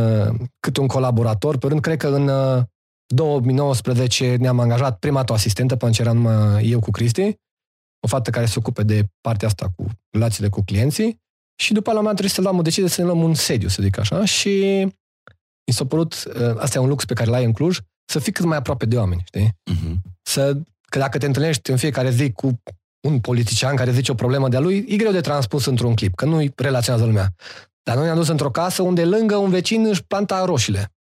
câte 0.61 0.81
un 0.81 0.87
colaborator, 0.87 1.59
pe 1.59 1.67
rând, 1.67 1.81
cred 1.81 1.97
că 1.97 2.09
în 2.09 2.29
uh, 2.29 2.63
2019 3.07 4.37
ne-am 4.37 4.61
angajat 4.61 4.99
prima 4.99 5.19
dată 5.19 5.33
o 5.33 5.35
asistentă, 5.35 5.77
până 5.77 5.93
ce 5.93 6.03
eram 6.03 6.17
numai 6.17 6.69
eu 6.69 6.81
cu 6.81 6.91
Cristi, 6.91 7.37
o 8.05 8.09
fată 8.09 8.31
care 8.31 8.47
se 8.47 8.59
ocupe 8.59 8.83
de 8.83 9.05
partea 9.21 9.49
asta 9.49 9.69
cu 9.77 9.87
relațiile 10.11 10.49
cu 10.49 10.63
clienții 10.63 11.21
și 11.63 11.73
după 11.73 11.91
la 11.91 11.99
un 11.99 12.05
moment 12.05 12.21
dat 12.21 12.31
trebuie 12.31 12.35
să 12.35 12.41
luăm 12.41 12.59
o 12.59 12.63
decizie 12.63 12.89
să 12.89 13.01
ne 13.01 13.07
luăm 13.07 13.23
un 13.23 13.35
sediu, 13.35 13.69
să 13.69 13.83
zic 13.83 13.99
așa, 13.99 14.25
și 14.25 14.85
mi 15.67 15.75
s-a 15.75 15.87
părut, 15.87 16.25
uh, 16.25 16.57
asta 16.59 16.79
e 16.79 16.81
un 16.81 16.89
lux 16.89 17.05
pe 17.05 17.15
care 17.15 17.31
l-ai 17.31 17.45
în 17.45 17.53
Cluj, 17.53 17.79
să 18.05 18.19
fii 18.19 18.33
cât 18.33 18.45
mai 18.45 18.57
aproape 18.57 18.87
de 18.87 18.97
oameni, 18.97 19.23
știi? 19.25 19.49
Uh-huh. 19.49 19.95
Să, 20.23 20.57
că 20.89 20.99
dacă 20.99 21.19
te 21.19 21.27
întâlnești 21.27 21.71
în 21.71 21.77
fiecare 21.77 22.11
zi 22.11 22.33
cu 22.33 22.63
un 23.09 23.21
politician 23.21 23.77
care 23.77 23.93
zice 23.93 24.11
o 24.11 24.15
problemă 24.15 24.49
de-a 24.49 24.61
lui, 24.61 24.85
e 24.89 24.97
greu 24.97 25.13
de 25.13 25.21
transpus 25.21 25.65
într-un 25.65 25.95
clip, 25.95 26.15
că 26.15 26.25
nu-i 26.25 26.53
relaționează 26.57 27.07
lumea. 27.07 27.35
Dar 27.83 27.97
noi 27.97 28.05
ne-am 28.05 28.17
dus 28.17 28.29
într-o 28.29 28.51
casă 28.51 28.83
unde 28.83 29.05
lângă 29.05 29.37
un 29.37 29.51
vecin 29.51 29.87
își 29.87 30.05
planta 30.05 30.45
roșiile. 30.45 30.92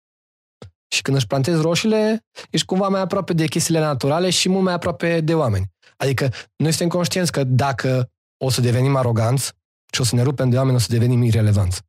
Și 0.94 1.02
când 1.02 1.18
își 1.18 1.28
plantezi 1.28 1.62
roșiile, 1.62 2.26
ești 2.50 2.66
cumva 2.66 2.88
mai 2.88 3.02
aproape 3.02 3.34
de 3.34 3.48
chestiile 3.48 3.80
naturale 3.80 4.30
și 4.30 4.50
mult 4.50 4.64
mai 4.64 4.74
aproape 4.74 5.22
de 5.22 5.34
oameni. 5.34 5.72
Adică 5.98 6.30
noi 6.56 6.72
suntem 6.72 6.88
conștienți 6.88 7.32
că 7.32 7.44
dacă 7.44 8.12
o 8.38 8.50
să 8.50 8.62
devenim 8.62 8.96
aroganți 8.96 9.54
și 9.94 10.02
o 10.02 10.04
să 10.04 10.16
ne 10.16 10.22
rupem 10.22 10.50
de 10.50 10.58
oameni, 10.58 10.76
o 10.76 10.80
să 10.80 10.88
devenim 10.90 11.22
irelevanți. 11.22 11.82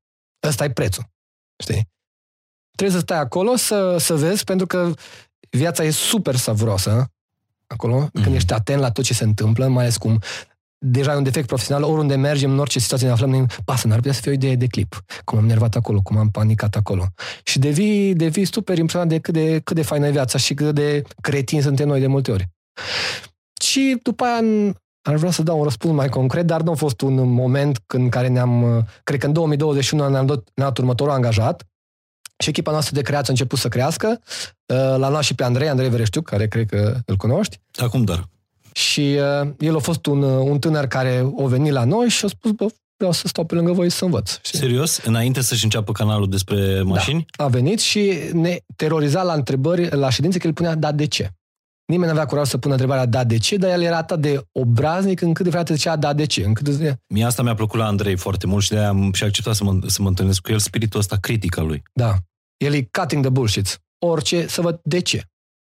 Ăsta 0.43 0.65
e 0.65 0.71
prețul. 0.71 1.05
Știi? 1.63 1.89
Trebuie 2.77 2.97
să 2.97 3.03
stai 3.03 3.19
acolo 3.19 3.57
să, 3.57 3.97
să 3.99 4.15
vezi, 4.15 4.45
pentru 4.45 4.67
că 4.67 4.93
viața 5.51 5.85
e 5.85 5.91
super 5.91 6.37
savuroasă 6.37 7.07
acolo, 7.67 8.07
mm-hmm. 8.07 8.23
când 8.23 8.35
ești 8.35 8.53
atent 8.53 8.81
la 8.81 8.91
tot 8.91 9.05
ce 9.05 9.15
se 9.15 9.25
întâmplă, 9.25 9.67
mai 9.67 9.83
ales 9.83 9.97
cum 9.97 10.23
deja 10.85 11.13
e 11.13 11.17
un 11.17 11.23
defect 11.23 11.47
profesional, 11.47 11.83
oriunde 11.91 12.15
mergem, 12.15 12.51
în 12.51 12.59
orice 12.59 12.79
situație 12.79 13.07
ne 13.07 13.13
aflăm, 13.13 13.31
ne 13.31 13.45
ba, 13.65 13.77
să 13.77 13.87
n-ar 13.87 13.97
putea 13.97 14.13
să 14.13 14.21
fie 14.21 14.31
o 14.31 14.35
idee 14.35 14.57
de 14.57 14.67
clip. 14.67 15.05
Cum 15.25 15.39
am 15.39 15.47
nervat 15.47 15.75
acolo, 15.75 16.01
cum 16.01 16.17
am 16.17 16.31
panicat 16.31 16.75
acolo. 16.77 17.07
Și 17.45 17.59
devii, 17.59 18.15
devii 18.15 18.45
super 18.45 18.79
impresionat 18.79 19.09
de 19.09 19.19
cât, 19.19 19.35
de 19.35 19.61
cât 19.65 19.77
de 19.77 19.83
faină 19.83 20.07
e 20.07 20.11
viața 20.11 20.39
și 20.39 20.55
cât 20.55 20.75
de 20.75 21.03
cretini 21.21 21.63
suntem 21.63 21.89
noi 21.89 22.01
de 22.01 22.07
multe 22.07 22.31
ori. 22.31 22.49
Și 23.63 23.99
după 24.03 24.25
aia 24.25 24.37
în- 24.37 24.75
ar 25.09 25.15
vrea 25.17 25.31
să 25.31 25.43
dau 25.43 25.59
un 25.59 25.65
răspuns 25.65 25.95
mai 25.95 26.09
concret, 26.09 26.47
dar 26.47 26.63
nu 26.63 26.71
a 26.71 26.75
fost 26.75 27.01
un 27.01 27.15
moment 27.33 27.79
în 27.87 28.09
care 28.09 28.29
ne-am, 28.29 28.87
cred 29.05 29.21
că 29.21 29.27
în 29.27 29.33
2021 29.33 30.09
ne-am 30.09 30.27
dat, 30.27 30.37
ne-am 30.55 30.69
dat 30.69 30.79
următorul 30.79 31.13
angajat 31.13 31.65
și 32.39 32.49
echipa 32.49 32.71
noastră 32.71 32.95
de 32.95 33.03
creație 33.03 33.29
a 33.29 33.33
început 33.33 33.59
să 33.59 33.69
crească. 33.69 34.21
Uh, 34.67 34.77
L-am 34.77 35.11
luat 35.11 35.23
și 35.23 35.35
pe 35.35 35.45
Andrei, 35.45 35.69
Andrei 35.69 35.89
Vereștiuc, 35.89 36.25
care 36.25 36.49
cred 36.49 36.69
că 36.69 36.97
îl 37.07 37.17
cunoști. 37.17 37.61
Acum 37.79 38.05
dar. 38.05 38.25
Și 38.73 39.17
uh, 39.43 39.51
el 39.59 39.77
a 39.77 39.79
fost 39.79 40.07
un, 40.07 40.23
uh, 40.23 40.47
un 40.51 40.59
tânăr 40.59 40.87
care 40.87 41.33
a 41.43 41.45
venit 41.47 41.73
la 41.73 41.85
noi 41.85 42.09
și 42.09 42.25
a 42.25 42.29
spus, 42.29 42.51
bă, 42.51 42.67
vreau 42.97 43.13
să 43.13 43.29
stau 43.29 43.45
pe 43.45 43.55
lângă 43.55 43.73
voi 43.73 43.91
să 43.91 44.05
învăț. 44.05 44.39
Și 44.43 44.57
Serios? 44.57 45.01
Înainte 45.05 45.41
să-și 45.41 45.65
înceapă 45.65 45.93
canalul 45.93 46.29
despre 46.29 46.83
mașini? 46.83 47.25
a 47.37 47.47
venit 47.49 47.81
și 47.81 48.13
ne 48.33 48.59
teroriza 48.77 49.23
la 49.23 49.33
întrebări, 49.33 49.97
la 49.97 50.11
ședințe, 50.11 50.39
că 50.39 50.47
el 50.47 50.53
punea, 50.53 50.75
da, 50.75 50.93
de 50.93 51.07
ce? 51.07 51.31
Nimeni 51.87 52.11
nu 52.11 52.17
avea 52.17 52.27
curaj 52.27 52.49
să 52.49 52.59
pună 52.59 52.73
întrebarea 52.73 53.07
da, 53.07 53.25
de 53.25 53.39
ce, 53.39 53.57
dar 53.57 53.71
el 53.71 53.83
era 53.83 53.97
atât 53.97 54.21
de 54.21 54.41
obraznic 54.53 55.21
încât 55.21 55.45
de 55.45 55.51
fiecare 55.51 55.63
dată 55.65 55.75
zicea 55.75 55.97
da, 55.97 56.13
de 56.13 56.25
ce. 56.25 56.45
Încât 56.45 56.67
zicea, 56.67 56.97
Mie 57.07 57.25
asta 57.25 57.43
mi-a 57.43 57.55
plăcut 57.55 57.79
la 57.79 57.87
Andrei 57.87 58.17
foarte 58.17 58.47
mult 58.47 58.63
și 58.63 58.71
de-aia 58.71 58.89
am 58.89 59.13
și 59.13 59.25
acceptat 59.25 59.55
să 59.55 59.65
mă, 59.65 59.79
să 59.87 60.03
mă 60.03 60.09
întâlnesc 60.09 60.41
cu 60.41 60.53
el, 60.53 60.59
spiritul 60.59 61.01
ăsta 61.01 61.17
critic 61.17 61.59
al 61.59 61.67
lui. 61.67 61.83
da, 61.93 62.15
el 62.57 62.75
e 62.75 62.89
cutting 62.99 63.23
the 63.23 63.31
bullshit. 63.31 63.81
Orice, 63.99 64.47
să 64.47 64.61
văd 64.61 64.81
de 64.83 65.01
ce. 65.01 65.23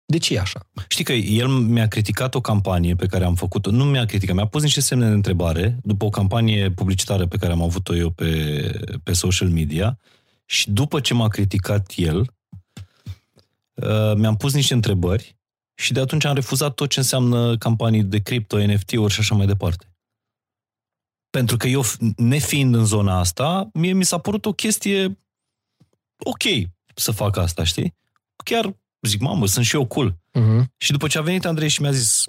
De 0.05 0.17
ce 0.17 0.33
e 0.33 0.39
așa? 0.39 0.67
Știi 0.87 1.03
că 1.03 1.13
el 1.13 1.47
mi-a 1.47 1.87
criticat 1.87 2.35
o 2.35 2.41
campanie 2.41 2.95
pe 2.95 3.05
care 3.05 3.25
am 3.25 3.35
făcut-o, 3.35 3.71
nu 3.71 3.85
mi-a 3.85 4.05
criticat, 4.05 4.35
mi-a 4.35 4.47
pus 4.47 4.61
niște 4.61 4.81
semne 4.81 5.07
de 5.07 5.13
întrebare 5.13 5.77
după 5.83 6.05
o 6.05 6.09
campanie 6.09 6.71
publicitară 6.71 7.27
pe 7.27 7.37
care 7.37 7.51
am 7.51 7.61
avut-o 7.61 7.95
eu 7.95 8.09
pe, 8.09 8.97
pe 9.03 9.13
social 9.13 9.49
media 9.49 9.99
și 10.45 10.71
după 10.71 10.99
ce 10.99 11.13
m-a 11.13 11.27
criticat 11.27 11.91
el, 11.95 12.19
uh, 13.73 14.13
mi-am 14.15 14.37
pus 14.37 14.53
niște 14.53 14.73
întrebări 14.73 15.37
și 15.75 15.93
de 15.93 15.99
atunci 15.99 16.25
am 16.25 16.35
refuzat 16.35 16.73
tot 16.73 16.89
ce 16.89 16.99
înseamnă 16.99 17.57
campanii 17.57 18.03
de 18.03 18.19
cripto, 18.19 18.65
NFT-uri 18.65 19.13
și 19.13 19.19
așa 19.19 19.35
mai 19.35 19.45
departe. 19.45 19.89
Pentru 21.29 21.57
că 21.57 21.67
eu, 21.67 21.83
nefiind 22.17 22.75
în 22.75 22.85
zona 22.85 23.19
asta, 23.19 23.69
mie 23.73 23.93
mi 23.93 24.05
s-a 24.05 24.17
părut 24.17 24.45
o 24.45 24.53
chestie 24.53 25.19
ok 26.17 26.43
să 26.95 27.11
fac 27.11 27.37
asta, 27.37 27.63
știi? 27.63 27.95
Chiar 28.43 28.75
zic, 29.07 29.19
mamă, 29.19 29.47
sunt 29.47 29.65
și 29.65 29.75
eu 29.75 29.85
cool. 29.85 30.11
Uh-huh. 30.11 30.63
Și 30.77 30.91
după 30.91 31.07
ce 31.07 31.17
a 31.17 31.21
venit 31.21 31.45
Andrei 31.45 31.67
și 31.67 31.81
mi-a 31.81 31.91
zis 31.91 32.23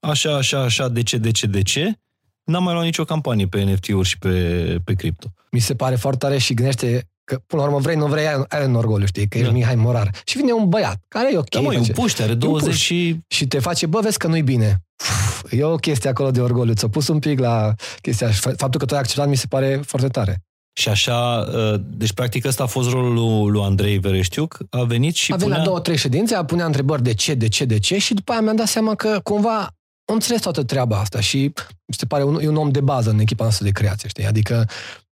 așa, 0.00 0.36
așa, 0.36 0.60
așa, 0.62 0.88
de 0.88 1.02
ce, 1.02 1.16
de 1.16 1.30
ce, 1.30 1.46
de 1.46 1.62
ce, 1.62 1.98
n-am 2.44 2.62
mai 2.62 2.72
luat 2.72 2.84
nicio 2.84 3.04
campanie 3.04 3.46
pe 3.46 3.62
NFT-uri 3.62 4.08
și 4.08 4.18
pe, 4.18 4.78
pe 4.84 4.94
cripto. 4.94 5.32
Mi 5.50 5.60
se 5.60 5.74
pare 5.74 5.94
foarte 5.96 6.18
tare 6.18 6.38
și 6.38 6.54
gândește 6.54 7.08
că, 7.24 7.40
până 7.46 7.62
la 7.62 7.68
urmă, 7.68 7.80
vrei, 7.80 7.96
nu 7.96 8.06
vrei, 8.06 8.26
ai, 8.26 8.44
ai 8.48 8.64
un 8.66 8.74
orgoliu, 8.74 9.06
știi, 9.06 9.28
că 9.28 9.38
ești 9.38 9.50
Da. 9.50 9.56
Mihai 9.56 9.74
Morar. 9.74 10.10
Și 10.24 10.36
vine 10.36 10.52
un 10.52 10.68
băiat, 10.68 11.04
care 11.08 11.32
e 11.32 11.38
ok. 11.38 11.48
Da, 11.48 11.60
mă, 11.60 11.72
e 11.72 11.76
un 11.76 11.82
face- 11.82 11.92
puște, 11.92 12.22
are 12.22 12.34
20 12.34 12.68
puș. 12.68 12.78
și... 12.78 13.18
și 13.28 13.46
te 13.46 13.58
face, 13.58 13.86
bă, 13.86 14.00
vezi 14.02 14.18
că 14.18 14.26
nu-i 14.26 14.42
bine. 14.42 14.82
Uf, 15.00 15.52
e 15.52 15.64
o 15.64 15.76
chestie 15.76 16.10
acolo 16.10 16.30
de 16.30 16.40
orgoliu. 16.40 16.74
Ți-a 16.74 16.88
pus 16.88 17.08
un 17.08 17.18
pic 17.18 17.38
la 17.38 17.74
chestia 18.02 18.30
și 18.30 18.40
faptul 18.40 18.80
că 18.80 18.84
tu 18.84 18.94
ai 18.94 19.00
acceptat 19.00 19.28
mi 19.28 19.36
se 19.36 19.46
pare 19.46 19.80
foarte 19.86 20.08
tare. 20.08 20.42
Și 20.78 20.88
așa, 20.88 21.48
uh, 21.54 21.80
deci 21.80 22.12
practic 22.12 22.44
ăsta 22.44 22.62
a 22.62 22.66
fost 22.66 22.90
rolul 22.90 23.14
lui, 23.14 23.50
lui 23.50 23.62
Andrei 23.62 23.98
Vereștiuc, 23.98 24.58
a 24.70 24.82
venit 24.82 25.14
și 25.14 25.32
a 25.32 25.36
venit 25.36 25.50
punea... 25.50 25.58
la 25.58 25.68
două, 25.68 25.80
trei 25.80 25.96
ședințe, 25.96 26.34
a 26.34 26.44
punea 26.44 26.66
întrebări 26.66 27.02
de 27.02 27.14
ce, 27.14 27.34
de 27.34 27.48
ce, 27.48 27.64
de 27.64 27.78
ce 27.78 27.98
și 27.98 28.14
după 28.14 28.32
aia 28.32 28.40
mi-am 28.40 28.56
dat 28.56 28.66
seama 28.66 28.94
că 28.94 29.20
cumva 29.22 29.58
am 30.04 30.14
înțeles 30.14 30.40
toată 30.40 30.62
treaba 30.62 30.98
asta 30.98 31.20
și 31.20 31.38
mi 31.86 31.94
se 31.94 32.06
pare 32.06 32.24
un, 32.24 32.40
e 32.40 32.48
un 32.48 32.56
om 32.56 32.70
de 32.70 32.80
bază 32.80 33.10
în 33.10 33.18
echipa 33.18 33.42
noastră 33.42 33.64
de 33.64 33.70
creație, 33.70 34.08
știi? 34.08 34.26
Adică 34.26 34.68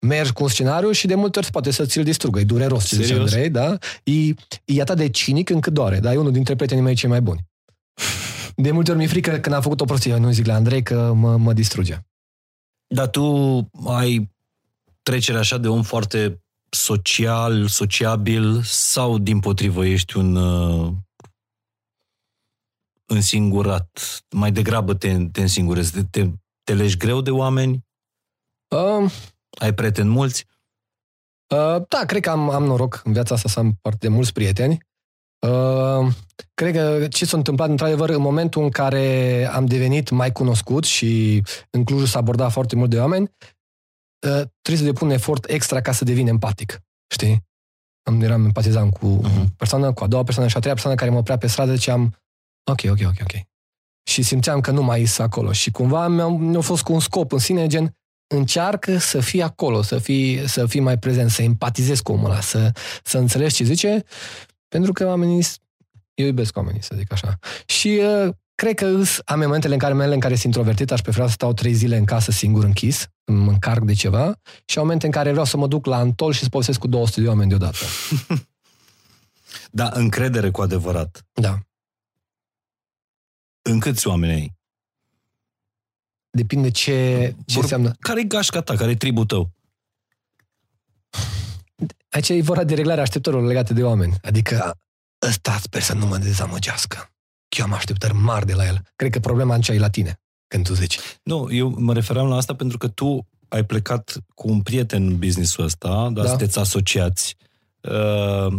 mergi 0.06 0.32
cu 0.32 0.42
un 0.42 0.48
scenariu 0.48 0.90
și 0.90 1.06
de 1.06 1.14
multe 1.14 1.38
ori 1.38 1.50
poate 1.50 1.70
să 1.70 1.84
ți-l 1.84 2.04
distrugă, 2.04 2.40
e 2.40 2.44
dureros, 2.44 2.86
ce 2.86 2.94
zice 2.94 3.06
Serios? 3.06 3.32
Andrei, 3.32 3.50
da? 3.50 3.78
E, 4.04 4.34
e 4.64 4.80
atât 4.80 4.96
de 4.96 5.08
cinic 5.08 5.50
încât 5.50 5.72
doare, 5.72 5.98
dar 5.98 6.14
e 6.14 6.16
unul 6.16 6.32
dintre 6.32 6.54
prietenii 6.54 6.84
mei 6.84 6.94
cei 6.94 7.08
mai 7.08 7.20
buni. 7.20 7.44
De 8.56 8.70
multe 8.70 8.90
ori 8.90 8.98
mi-e 8.98 9.08
frică 9.08 9.30
când 9.30 9.54
am 9.54 9.62
făcut 9.62 9.80
o 9.80 9.84
prostie, 9.84 10.12
eu 10.12 10.18
nu 10.18 10.30
zic 10.30 10.46
la 10.46 10.54
Andrei 10.54 10.82
că 10.82 11.12
mă, 11.14 11.36
mă 11.36 11.52
distruge. 11.52 11.98
Dar 12.94 13.08
tu 13.08 13.56
ai 13.86 14.34
trecerea 15.10 15.40
așa 15.40 15.58
de 15.58 15.68
om 15.68 15.82
foarte 15.82 16.42
social, 16.68 17.66
sociabil 17.66 18.62
sau 18.62 19.18
din 19.18 19.40
potrivă 19.40 19.84
ești 19.84 20.16
un 20.16 20.36
uh, 20.36 20.92
însingurat? 23.04 24.20
Mai 24.30 24.52
degrabă 24.52 24.94
te, 24.94 25.26
te 25.32 25.40
însingurezi, 25.40 25.92
te, 25.92 26.02
te, 26.02 26.30
te 26.62 26.74
legi 26.74 26.96
greu 26.96 27.20
de 27.20 27.30
oameni? 27.30 27.84
Uh, 28.68 29.12
Ai 29.58 29.74
prieteni 29.74 30.08
mulți? 30.08 30.46
Uh, 31.54 31.82
da, 31.88 32.04
cred 32.06 32.22
că 32.22 32.30
am, 32.30 32.50
am 32.50 32.64
noroc 32.64 33.00
în 33.04 33.12
viața 33.12 33.34
asta 33.34 33.48
să 33.48 33.58
am 33.58 33.78
parte 33.80 34.06
de 34.06 34.14
mulți 34.14 34.32
prieteni. 34.32 34.78
Uh, 35.46 36.12
cred 36.54 36.74
că 36.74 37.08
ce 37.08 37.24
s-a 37.24 37.36
întâmplat, 37.36 37.68
într-adevăr, 37.68 38.08
în 38.08 38.20
momentul 38.20 38.62
în 38.62 38.70
care 38.70 39.44
am 39.52 39.66
devenit 39.66 40.10
mai 40.10 40.32
cunoscut 40.32 40.84
și 40.84 41.42
în 41.70 41.84
Cluj 41.84 42.08
s-a 42.08 42.18
abordat 42.18 42.52
foarte 42.52 42.76
mult 42.76 42.90
de 42.90 42.98
oameni, 42.98 43.22
uh, 43.22 43.55
trebuie 44.34 44.84
să 44.86 44.92
depun 44.92 45.08
un 45.08 45.14
efort 45.14 45.50
extra 45.50 45.80
ca 45.80 45.92
să 45.92 46.04
devin 46.04 46.26
empatic. 46.26 46.82
Știi? 47.14 47.44
Am, 48.02 48.20
eram 48.20 48.44
empatizant 48.44 48.92
cu 48.92 49.20
uh-huh. 49.20 49.32
Mhm. 49.32 49.40
o 49.40 49.44
persoană, 49.56 49.92
cu 49.92 50.04
a 50.04 50.06
doua 50.06 50.22
persoană 50.22 50.48
și 50.48 50.56
a 50.56 50.58
treia 50.58 50.74
persoană 50.74 50.98
care 50.98 51.10
mă 51.10 51.18
oprea 51.18 51.38
pe 51.38 51.46
stradă, 51.46 51.74
ziceam, 51.74 52.16
ok, 52.70 52.80
ok, 52.90 52.98
ok, 53.04 53.16
ok. 53.20 53.46
Și 54.10 54.22
simțeam 54.22 54.60
că 54.60 54.70
nu 54.70 54.82
mai 54.82 55.00
is 55.00 55.18
acolo. 55.18 55.52
Și 55.52 55.70
cumva 55.70 56.08
mi-a, 56.08 56.26
mi-a 56.26 56.60
fost 56.60 56.82
cu 56.82 56.92
un 56.92 57.00
scop 57.00 57.32
în 57.32 57.38
sine, 57.38 57.66
gen, 57.66 57.96
încearcă 58.26 58.98
să 58.98 59.20
fii 59.20 59.42
acolo, 59.42 59.82
să 59.82 59.98
fii, 59.98 60.48
să 60.48 60.66
fii 60.66 60.80
mai 60.80 60.98
prezent, 60.98 61.30
să 61.30 61.42
empatizezi 61.42 62.02
cu 62.02 62.12
omul 62.12 62.30
ăla, 62.30 62.40
să, 62.40 62.72
să 63.04 63.18
înțelegi 63.18 63.54
ce 63.54 63.64
zice, 63.64 64.04
pentru 64.68 64.92
că 64.92 65.06
oamenii, 65.06 65.46
eu 66.14 66.26
iubesc 66.26 66.56
oamenii, 66.56 66.82
să 66.82 66.94
zic 66.96 67.12
așa. 67.12 67.38
Și 67.66 68.00
uh, 68.02 68.32
cred 68.56 68.74
că 68.74 68.86
îs, 68.86 69.20
am 69.24 69.38
momentele 69.38 69.72
în 69.72 69.78
care 69.78 69.94
mele 69.94 70.14
în 70.14 70.20
care 70.20 70.34
sunt 70.34 70.44
introvertit, 70.44 70.90
aș 70.90 71.00
prefera 71.00 71.26
să 71.26 71.32
stau 71.32 71.52
trei 71.52 71.72
zile 71.72 71.96
în 71.96 72.04
casă 72.04 72.30
singur 72.30 72.64
închis, 72.64 73.06
mă 73.24 73.50
încarc 73.50 73.84
de 73.84 73.92
ceva, 73.92 74.40
și 74.64 74.78
au 74.78 74.84
momente 74.84 75.06
în 75.06 75.12
care 75.12 75.30
vreau 75.30 75.44
să 75.44 75.56
mă 75.56 75.66
duc 75.66 75.86
la 75.86 75.96
Antol 75.96 76.32
și 76.32 76.42
să 76.42 76.48
povestesc 76.48 76.78
cu 76.78 76.86
200 76.86 77.20
de 77.20 77.28
oameni 77.28 77.48
deodată. 77.48 77.78
Da, 79.70 79.90
încredere 79.92 80.50
cu 80.50 80.62
adevărat. 80.62 81.26
Da. 81.32 81.58
În 83.62 83.80
câți 83.80 84.06
oameni 84.06 84.32
ai? 84.32 84.56
Depinde 86.30 86.70
ce, 86.70 87.34
ce 87.46 87.54
Vor- 87.54 87.62
înseamnă. 87.62 87.94
Care 88.00 88.20
e 88.20 88.24
gașca 88.24 88.60
ta? 88.60 88.74
Care 88.74 88.90
e 88.90 88.96
tribul 88.96 89.24
tău? 89.24 89.50
Aici 92.08 92.28
e 92.28 92.42
vorba 92.42 92.64
de 92.64 92.74
reglarea 92.74 93.02
așteptărilor 93.02 93.44
legate 93.44 93.72
de 93.74 93.82
oameni. 93.82 94.14
Adică 94.22 94.78
ăsta 95.26 95.58
sper 95.62 95.82
să 95.82 95.94
nu 95.94 96.06
mă 96.06 96.18
dezamăgească. 96.18 97.10
Eu 97.58 97.64
am 97.64 97.72
așteptări 97.72 98.14
mari 98.14 98.46
de 98.46 98.52
la 98.54 98.66
el. 98.66 98.80
Cred 98.96 99.10
că 99.10 99.18
problema 99.18 99.54
aici 99.54 99.68
e 99.68 99.78
la 99.78 99.90
tine, 99.90 100.20
când 100.48 100.64
tu 100.64 100.74
zici. 100.74 100.98
Nu, 101.22 101.48
eu 101.50 101.74
mă 101.78 101.92
refeream 101.92 102.28
la 102.28 102.36
asta 102.36 102.54
pentru 102.54 102.78
că 102.78 102.88
tu 102.88 103.26
ai 103.48 103.64
plecat 103.64 104.16
cu 104.34 104.48
un 104.48 104.60
prieten 104.60 105.06
în 105.06 105.18
businessul 105.18 105.64
ăsta, 105.64 105.88
dar 105.88 106.10
Da. 106.12 106.22
da. 106.22 106.28
sunteți 106.28 106.58
asociați. 106.58 107.36
Uh, 107.80 108.54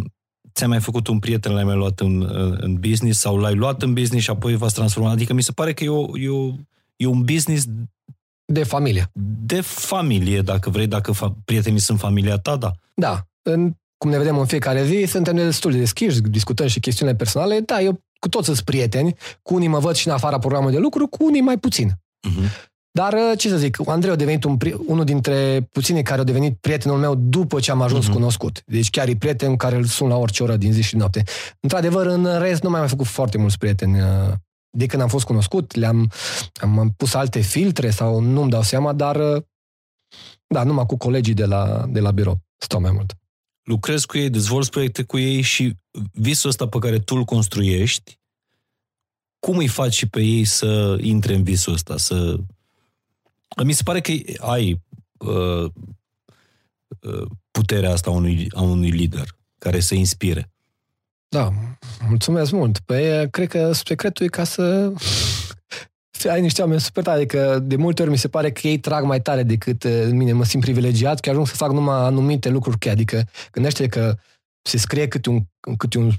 ți-ai 0.54 0.70
mai 0.70 0.80
făcut 0.80 1.08
un 1.08 1.20
prieten, 1.20 1.52
l-ai 1.54 1.64
mai 1.64 1.76
luat 1.76 2.00
în, 2.00 2.22
în- 2.22 2.58
în 2.62 2.76
business 2.76 3.20
sau 3.20 3.38
l-ai 3.38 3.56
luat 3.56 3.82
în 3.82 3.94
business 3.94 4.24
și 4.24 4.30
apoi 4.30 4.56
v-ați 4.56 4.74
transformat. 4.74 5.12
Adică 5.12 5.34
mi 5.34 5.44
se 5.44 5.52
pare 5.52 5.74
că 5.74 5.84
e, 5.84 5.90
o, 5.90 6.18
e, 6.18 6.30
o, 6.30 6.54
e 6.96 7.06
un 7.06 7.22
business 7.24 7.66
De 8.46 8.64
familie. 8.64 9.10
de 9.46 9.62
familie, 9.62 10.42
dacă 10.42 10.70
vrei, 10.70 10.88
dacă 10.88 11.12
fa- 11.14 11.44
prietenii 11.46 11.80
sunt 11.80 12.00
familia 12.00 12.38
ta, 12.38 12.56
da. 12.56 12.72
Da. 12.94 13.28
În, 13.42 13.74
cum 13.98 14.10
ne 14.10 14.18
vedem 14.18 14.38
în 14.38 14.46
fiecare 14.46 14.86
zi, 14.86 15.06
suntem 15.08 15.36
destul 15.36 15.72
de 15.72 15.78
deschiși, 15.78 16.20
discutăm 16.22 16.68
și 16.68 16.80
chestiunile 16.80 17.18
personale. 17.18 17.60
Da, 17.60 17.82
eu 17.82 18.02
cu 18.20 18.30
toți 18.30 18.46
sunt 18.46 18.60
prieteni. 18.60 19.16
Cu 19.42 19.54
unii 19.56 19.68
mă 19.68 19.80
văd 19.80 19.96
și 19.96 20.08
în 20.08 20.14
afara 20.14 20.40
programului 20.40 20.76
de 20.76 20.82
lucru, 20.82 21.08
cu 21.08 21.26
unii 21.26 21.42
mai 21.42 21.58
puțin. 21.58 21.90
Uh-huh. 21.92 22.66
Dar, 22.92 23.14
uh, 23.14 23.32
ce 23.38 23.50
să 23.50 23.58
zic, 23.58 23.78
Andrei 23.90 24.12
a 24.12 24.16
devenit 24.16 24.44
un, 24.44 24.58
pri- 24.58 24.76
unul 24.88 25.04
dintre 25.06 25.68
puținii 25.72 26.04
care 26.04 26.20
au 26.20 26.24
devenit 26.26 26.58
prietenul 26.60 26.98
meu 26.98 27.16
după 27.16 27.60
ce 27.60 27.72
am 27.72 27.82
ajuns 27.82 28.04
Mhm. 28.04 28.12
uh-huh. 28.12 28.16
cunoscut. 28.16 28.62
Deci 28.66 28.90
chiar 28.90 29.08
e 29.08 29.16
prieten 29.16 29.56
care 29.56 29.76
îl 29.76 29.86
sun 29.86 30.08
la 30.08 30.16
orice 30.16 30.44
oră 30.44 30.56
din 30.58 30.72
zi 30.72 30.82
și 30.82 30.96
noapte. 30.96 31.24
Într-adevăr, 31.60 32.06
în 32.06 32.40
rest, 32.40 32.62
nu 32.62 32.70
mai 32.70 32.80
am 32.80 32.86
mai 32.86 32.90
făcut 32.90 33.06
foarte 33.06 33.38
mulți 33.38 33.58
prieteni. 33.58 34.02
uh, 34.02 34.08
De 34.78 34.86
când 34.86 35.02
am 35.02 35.08
fost 35.08 35.26
cunoscut, 35.26 35.76
le-am 35.76 36.12
am, 36.62 36.80
am 36.80 36.94
pus 36.98 37.14
alte 37.14 37.40
filtre 37.40 37.90
sau 37.90 38.20
nu-mi 38.20 38.50
dau 38.50 38.62
seama, 38.62 38.94
dar 38.94 39.16
uh, 39.36 39.42
da, 40.48 40.64
numai 40.64 40.86
cu 40.86 40.98
colegii 40.98 41.34
de 41.34 41.46
la, 41.46 41.86
de 41.90 42.00
la 42.00 42.12
birou 42.12 42.38
stau 42.58 42.80
mai 42.82 42.92
mult. 42.92 43.14
Lucrezi 43.68 44.06
cu 44.06 44.18
ei, 44.18 44.30
dezvolți 44.30 44.70
proiecte 44.70 45.04
cu 45.04 45.18
ei 45.18 45.42
și 45.42 45.74
visul 46.12 46.50
ăsta 46.50 46.68
pe 46.68 46.80
care 46.80 47.00
tu 47.00 47.16
îl 47.16 47.24
construiești, 47.24 48.20
cum 49.40 49.58
îi 49.58 49.68
faci 49.68 49.94
și 49.94 50.08
pe 50.08 50.22
ei 50.22 50.46
să 50.46 50.98
intre 51.02 51.34
în 51.34 51.44
visul 51.44 51.74
ăsta? 51.74 51.98
Să... 51.98 52.38
Mi 53.64 53.74
se 53.74 53.84
pare 53.84 54.02
că 54.02 54.12
ai 54.38 54.82
uh, 55.18 55.72
uh, 57.02 57.28
puterea 57.52 57.92
asta 57.92 58.10
a 58.10 58.14
unui, 58.14 58.48
a 58.56 58.62
unui 58.62 58.90
lider 58.90 59.38
care 59.58 59.80
să 59.80 59.96
inspire. 59.96 60.52
Da, 61.30 61.52
mulțumesc 62.08 62.52
mult. 62.52 62.80
Păi, 62.80 63.30
cred 63.30 63.48
că 63.48 63.72
secretul 63.72 64.26
e 64.26 64.30
ca 64.30 64.44
să 64.44 64.94
să 64.94 65.27
ai 66.24 66.42
niște 66.42 66.62
oameni 66.62 66.82
super 66.82 67.04
tare. 67.04 67.18
Adică, 67.18 67.60
de 67.64 67.76
multe 67.76 68.02
ori 68.02 68.12
mi 68.12 68.18
se 68.18 68.28
pare 68.28 68.52
că 68.52 68.68
ei 68.68 68.78
trag 68.80 69.04
mai 69.04 69.22
tare 69.22 69.44
decât 69.44 69.84
uh, 69.84 70.08
mine. 70.12 70.32
Mă 70.32 70.44
simt 70.44 70.64
privilegiat 70.64 71.20
că 71.20 71.30
ajung 71.30 71.48
să 71.48 71.56
fac 71.56 71.72
numai 71.72 71.96
anumite 71.96 72.50
lucruri 72.50 72.78
cheie. 72.78 72.94
Adică, 72.94 73.24
gândește 73.52 73.88
că 73.88 74.16
se 74.62 74.78
scrie 74.78 75.08
câte 75.08 75.30
un, 75.30 75.42
câte 75.78 75.98
un 75.98 76.12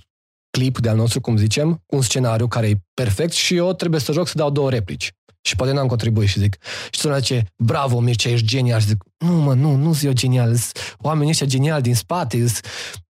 clip 0.51 0.79
de-al 0.79 0.97
nostru, 0.97 1.21
cum 1.21 1.37
zicem, 1.37 1.83
cu 1.87 1.97
un 1.97 2.03
scenariu 2.03 2.49
care 2.49 2.69
e 2.69 2.81
perfect 2.95 3.33
și 3.33 3.55
eu 3.57 3.73
trebuie 3.73 4.01
să 4.01 4.13
joc 4.13 4.29
să 4.29 4.35
dau 4.37 4.51
două 4.51 4.71
replici. 4.71 5.13
Și 5.41 5.57
poate 5.57 5.73
n-am 5.73 5.87
contribuit 5.87 6.29
și 6.29 6.39
zic, 6.39 6.57
și 6.91 7.01
sună 7.01 7.19
zice, 7.19 7.45
bravo 7.57 8.01
Mircea, 8.01 8.31
ești 8.31 8.47
genial. 8.47 8.81
Și 8.81 8.87
zic, 8.87 9.05
nu 9.19 9.33
mă, 9.33 9.55
nu, 9.55 9.75
nu 9.75 9.93
sunt 9.93 10.05
eu 10.05 10.13
genial, 10.13 10.55
sunt 10.55 10.97
oamenii 10.99 11.31
ăștia 11.31 11.47
geniali 11.47 11.83
din 11.83 11.95
spate, 11.95 12.37
sunt 12.37 12.67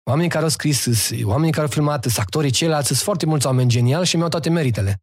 Oamenii 0.06 0.30
care 0.30 0.44
au 0.44 0.50
scris, 0.50 0.82
sunt 0.82 1.24
oamenii 1.24 1.52
care 1.52 1.66
au 1.66 1.72
filmat, 1.72 2.04
sunt 2.04 2.18
actorii 2.18 2.52
ceilalți, 2.52 2.88
sunt 2.88 3.00
foarte 3.00 3.26
mulți 3.26 3.46
oameni 3.46 3.70
geniali 3.70 4.06
și 4.06 4.16
mi-au 4.16 4.30
toate 4.30 4.50
meritele. 4.50 5.02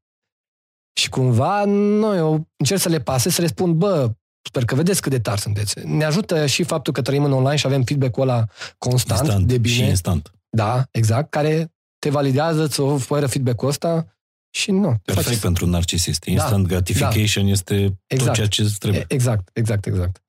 Și 0.93 1.09
cumva, 1.09 1.65
noi 1.65 2.17
eu 2.17 2.49
încerc 2.57 2.81
să 2.81 2.89
le 2.89 3.01
pase, 3.01 3.31
să 3.31 3.41
le 3.41 3.47
spun, 3.47 3.79
bă, 3.79 4.11
sper 4.43 4.65
că 4.65 4.75
vedeți 4.75 5.01
cât 5.01 5.11
de 5.11 5.21
tari 5.21 5.41
sunteți. 5.41 5.79
Ne 5.87 6.05
ajută 6.05 6.47
și 6.47 6.63
faptul 6.63 6.93
că 6.93 7.03
trăim 7.03 7.25
în 7.25 7.33
online 7.33 7.57
și 7.57 7.67
avem 7.67 7.83
feedback-ul 7.83 8.23
ăla 8.23 8.45
constant, 8.79 9.21
Instant 9.21 9.47
de 9.47 9.59
bine. 9.59 9.75
și 9.75 9.83
instant. 9.83 10.33
Da, 10.49 10.85
exact, 10.91 11.31
care 11.31 11.73
te 11.99 12.11
validează, 12.11 12.63
îți 12.63 12.81
oferă 12.81 13.27
feedback-ul 13.27 13.69
ăsta 13.69 14.17
și 14.51 14.71
nu. 14.71 14.89
te 14.91 15.13
Perfect 15.13 15.27
face- 15.27 15.39
pentru 15.41 15.65
un 15.65 15.71
narcisist. 15.71 16.25
Instant 16.25 16.67
gratification 16.67 17.47
este 17.47 17.85
tot 17.85 17.97
Exact. 18.07 18.35
ceea 18.35 18.47
ce 18.49 18.63
îți 18.63 18.79
trebuie. 18.79 19.01
E- 19.01 19.15
Exact, 19.15 19.51
exact, 19.53 19.87
exact. 19.87 20.23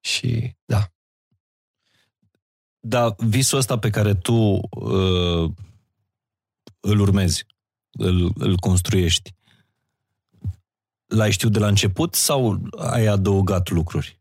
Și 0.00 0.56
da. 0.64 0.86
Dar 2.80 3.14
visul 3.18 3.58
ăsta 3.58 3.78
pe 3.78 3.90
care 3.90 4.14
tu 4.14 4.32
uh, 4.70 5.50
îl 6.80 7.00
urmezi, 7.00 7.44
îl, 7.90 8.32
îl 8.36 8.56
construiești, 8.56 9.34
l-ai 11.14 11.30
știut 11.30 11.52
de 11.52 11.58
la 11.58 11.66
început 11.66 12.14
sau 12.14 12.60
ai 12.76 13.06
adăugat 13.06 13.70
lucruri? 13.70 14.20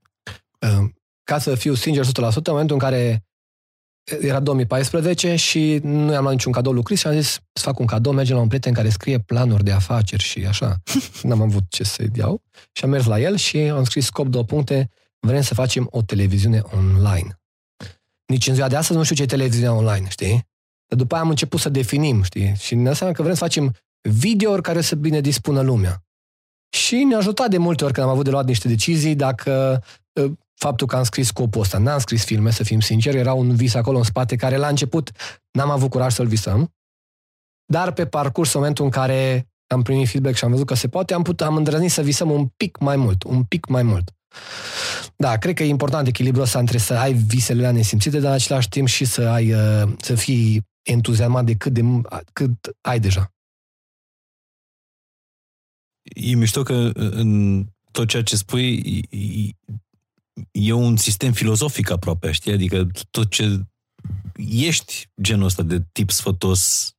Uh, 0.60 0.90
ca 1.24 1.40
să 1.40 1.56
fiu 1.56 1.74
sincer 1.74 2.06
100%, 2.06 2.08
în 2.08 2.42
momentul 2.46 2.76
în 2.76 2.82
care 2.82 3.26
era 4.04 4.40
2014 4.40 5.36
și 5.36 5.80
nu 5.84 6.12
i-am 6.12 6.22
luat 6.22 6.34
niciun 6.34 6.52
cadou 6.52 6.74
lui 6.74 6.84
Chris 6.84 7.00
și 7.00 7.08
am 7.08 7.14
zis 7.14 7.40
să 7.54 7.64
fac 7.64 7.80
un 7.80 7.86
cadou, 7.86 8.14
mergem 8.14 8.36
la 8.36 8.42
un 8.42 8.48
prieten 8.48 8.74
care 8.74 8.90
scrie 8.90 9.20
planuri 9.20 9.64
de 9.64 9.72
afaceri 9.72 10.24
și 10.24 10.46
așa. 10.46 10.82
N-am 11.24 11.42
avut 11.42 11.64
ce 11.70 11.84
să-i 11.84 12.10
iau 12.16 12.42
și 12.72 12.84
am 12.84 12.90
mers 12.90 13.06
la 13.06 13.20
el 13.20 13.36
și 13.36 13.58
am 13.58 13.84
scris 13.84 14.06
scop 14.06 14.28
două 14.28 14.44
puncte, 14.44 14.90
vrem 15.20 15.42
să 15.42 15.54
facem 15.54 15.88
o 15.92 16.02
televiziune 16.02 16.62
online. 16.74 17.40
Nici 18.26 18.48
în 18.48 18.54
ziua 18.54 18.68
de 18.68 18.76
astăzi 18.76 18.98
nu 18.98 19.04
știu 19.04 19.16
ce 19.16 19.22
e 19.22 19.26
televiziunea 19.26 19.74
online, 19.74 20.10
știi? 20.10 20.50
Dar 20.88 20.98
după 20.98 21.14
aia 21.14 21.24
am 21.24 21.30
început 21.30 21.60
să 21.60 21.70
definim, 21.70 22.24
știi? 22.24 22.56
Și 22.56 22.76
ne 22.76 22.90
înseamnă 22.90 23.16
că 23.16 23.22
vrem 23.22 23.36
să 23.36 23.44
facem 23.44 23.76
videouri 24.02 24.62
care 24.62 24.82
să 24.82 24.96
bine 24.96 25.22
dispună 25.22 25.62
lumea. 25.62 26.04
Și 26.74 27.04
ne-a 27.04 27.18
ajutat 27.18 27.50
de 27.50 27.58
multe 27.58 27.84
ori 27.84 27.94
când 27.94 28.06
am 28.06 28.12
avut 28.12 28.24
de 28.24 28.30
luat 28.30 28.46
niște 28.46 28.68
decizii 28.68 29.16
dacă 29.16 29.84
uh, 30.14 30.32
faptul 30.54 30.88
că 30.88 30.96
am 30.96 31.04
scris 31.04 31.28
scopul 31.28 31.62
ăsta. 31.62 31.78
N-am 31.78 32.00
scris 32.00 32.24
filme, 32.24 32.52
să 32.52 32.64
fim 32.64 32.80
sinceri, 32.80 33.18
era 33.18 33.34
un 33.34 33.56
vis 33.56 33.74
acolo 33.74 33.98
în 33.98 34.04
spate 34.04 34.36
care 34.36 34.56
la 34.56 34.68
început 34.68 35.12
n-am 35.52 35.70
avut 35.70 35.90
curaj 35.90 36.14
să-l 36.14 36.28
visăm. 36.28 36.74
Dar 37.66 37.92
pe 37.92 38.06
parcurs, 38.06 38.54
în 38.54 38.60
momentul 38.60 38.86
în 38.86 38.92
care 38.92 39.48
am 39.68 39.82
primit 39.82 40.10
feedback 40.10 40.36
și 40.36 40.44
am 40.44 40.52
văzut 40.52 40.66
că 40.66 40.74
se 40.74 40.88
poate, 40.88 41.14
am, 41.14 41.22
putut, 41.22 41.48
am 41.48 41.56
îndrăznit 41.56 41.92
să 41.92 42.02
visăm 42.02 42.32
un 42.32 42.48
pic 42.58 42.78
mai 42.78 42.96
mult, 42.96 43.24
un 43.24 43.44
pic 43.44 43.66
mai 43.66 43.84
mult. 43.84 44.12
Da, 45.16 45.38
cred 45.38 45.56
că 45.56 45.64
e 45.64 45.68
important 45.68 46.08
echilibrul 46.08 46.44
ăsta 46.44 46.60
între 46.60 46.78
să 46.78 46.94
ai 46.94 47.14
visele 47.14 47.60
alea 47.60 47.72
nesimțite, 47.72 48.20
dar 48.20 48.30
în 48.30 48.36
același 48.36 48.70
timp 48.70 48.88
și 48.88 49.06
să 49.06 49.22
ai, 49.22 49.54
uh, 49.54 49.94
să 50.02 50.16
fii 50.16 50.68
entuziasmat 50.82 51.46
de 51.46 51.54
cât, 51.54 51.74
de 51.74 51.82
cât 52.34 52.78
ai 52.82 53.00
deja. 53.00 53.32
E 56.16 56.36
mișto 56.36 56.64
că 56.64 56.92
în 56.94 57.64
tot 57.92 58.08
ceea 58.08 58.24
ce 58.24 58.36
spui 58.36 58.76
e- 59.10 59.56
e 60.52 60.72
un 60.72 60.98
sistem 60.98 61.32
filozofic 61.32 61.90
aproape, 61.90 62.32
știi? 62.32 62.52
Adică 62.52 62.88
tot 63.12 63.30
ce 63.30 63.60
ești 64.50 65.10
genul 65.22 65.46
ăsta 65.46 65.64
de 65.64 65.84
tip 65.92 66.12
sfătos, 66.12 66.94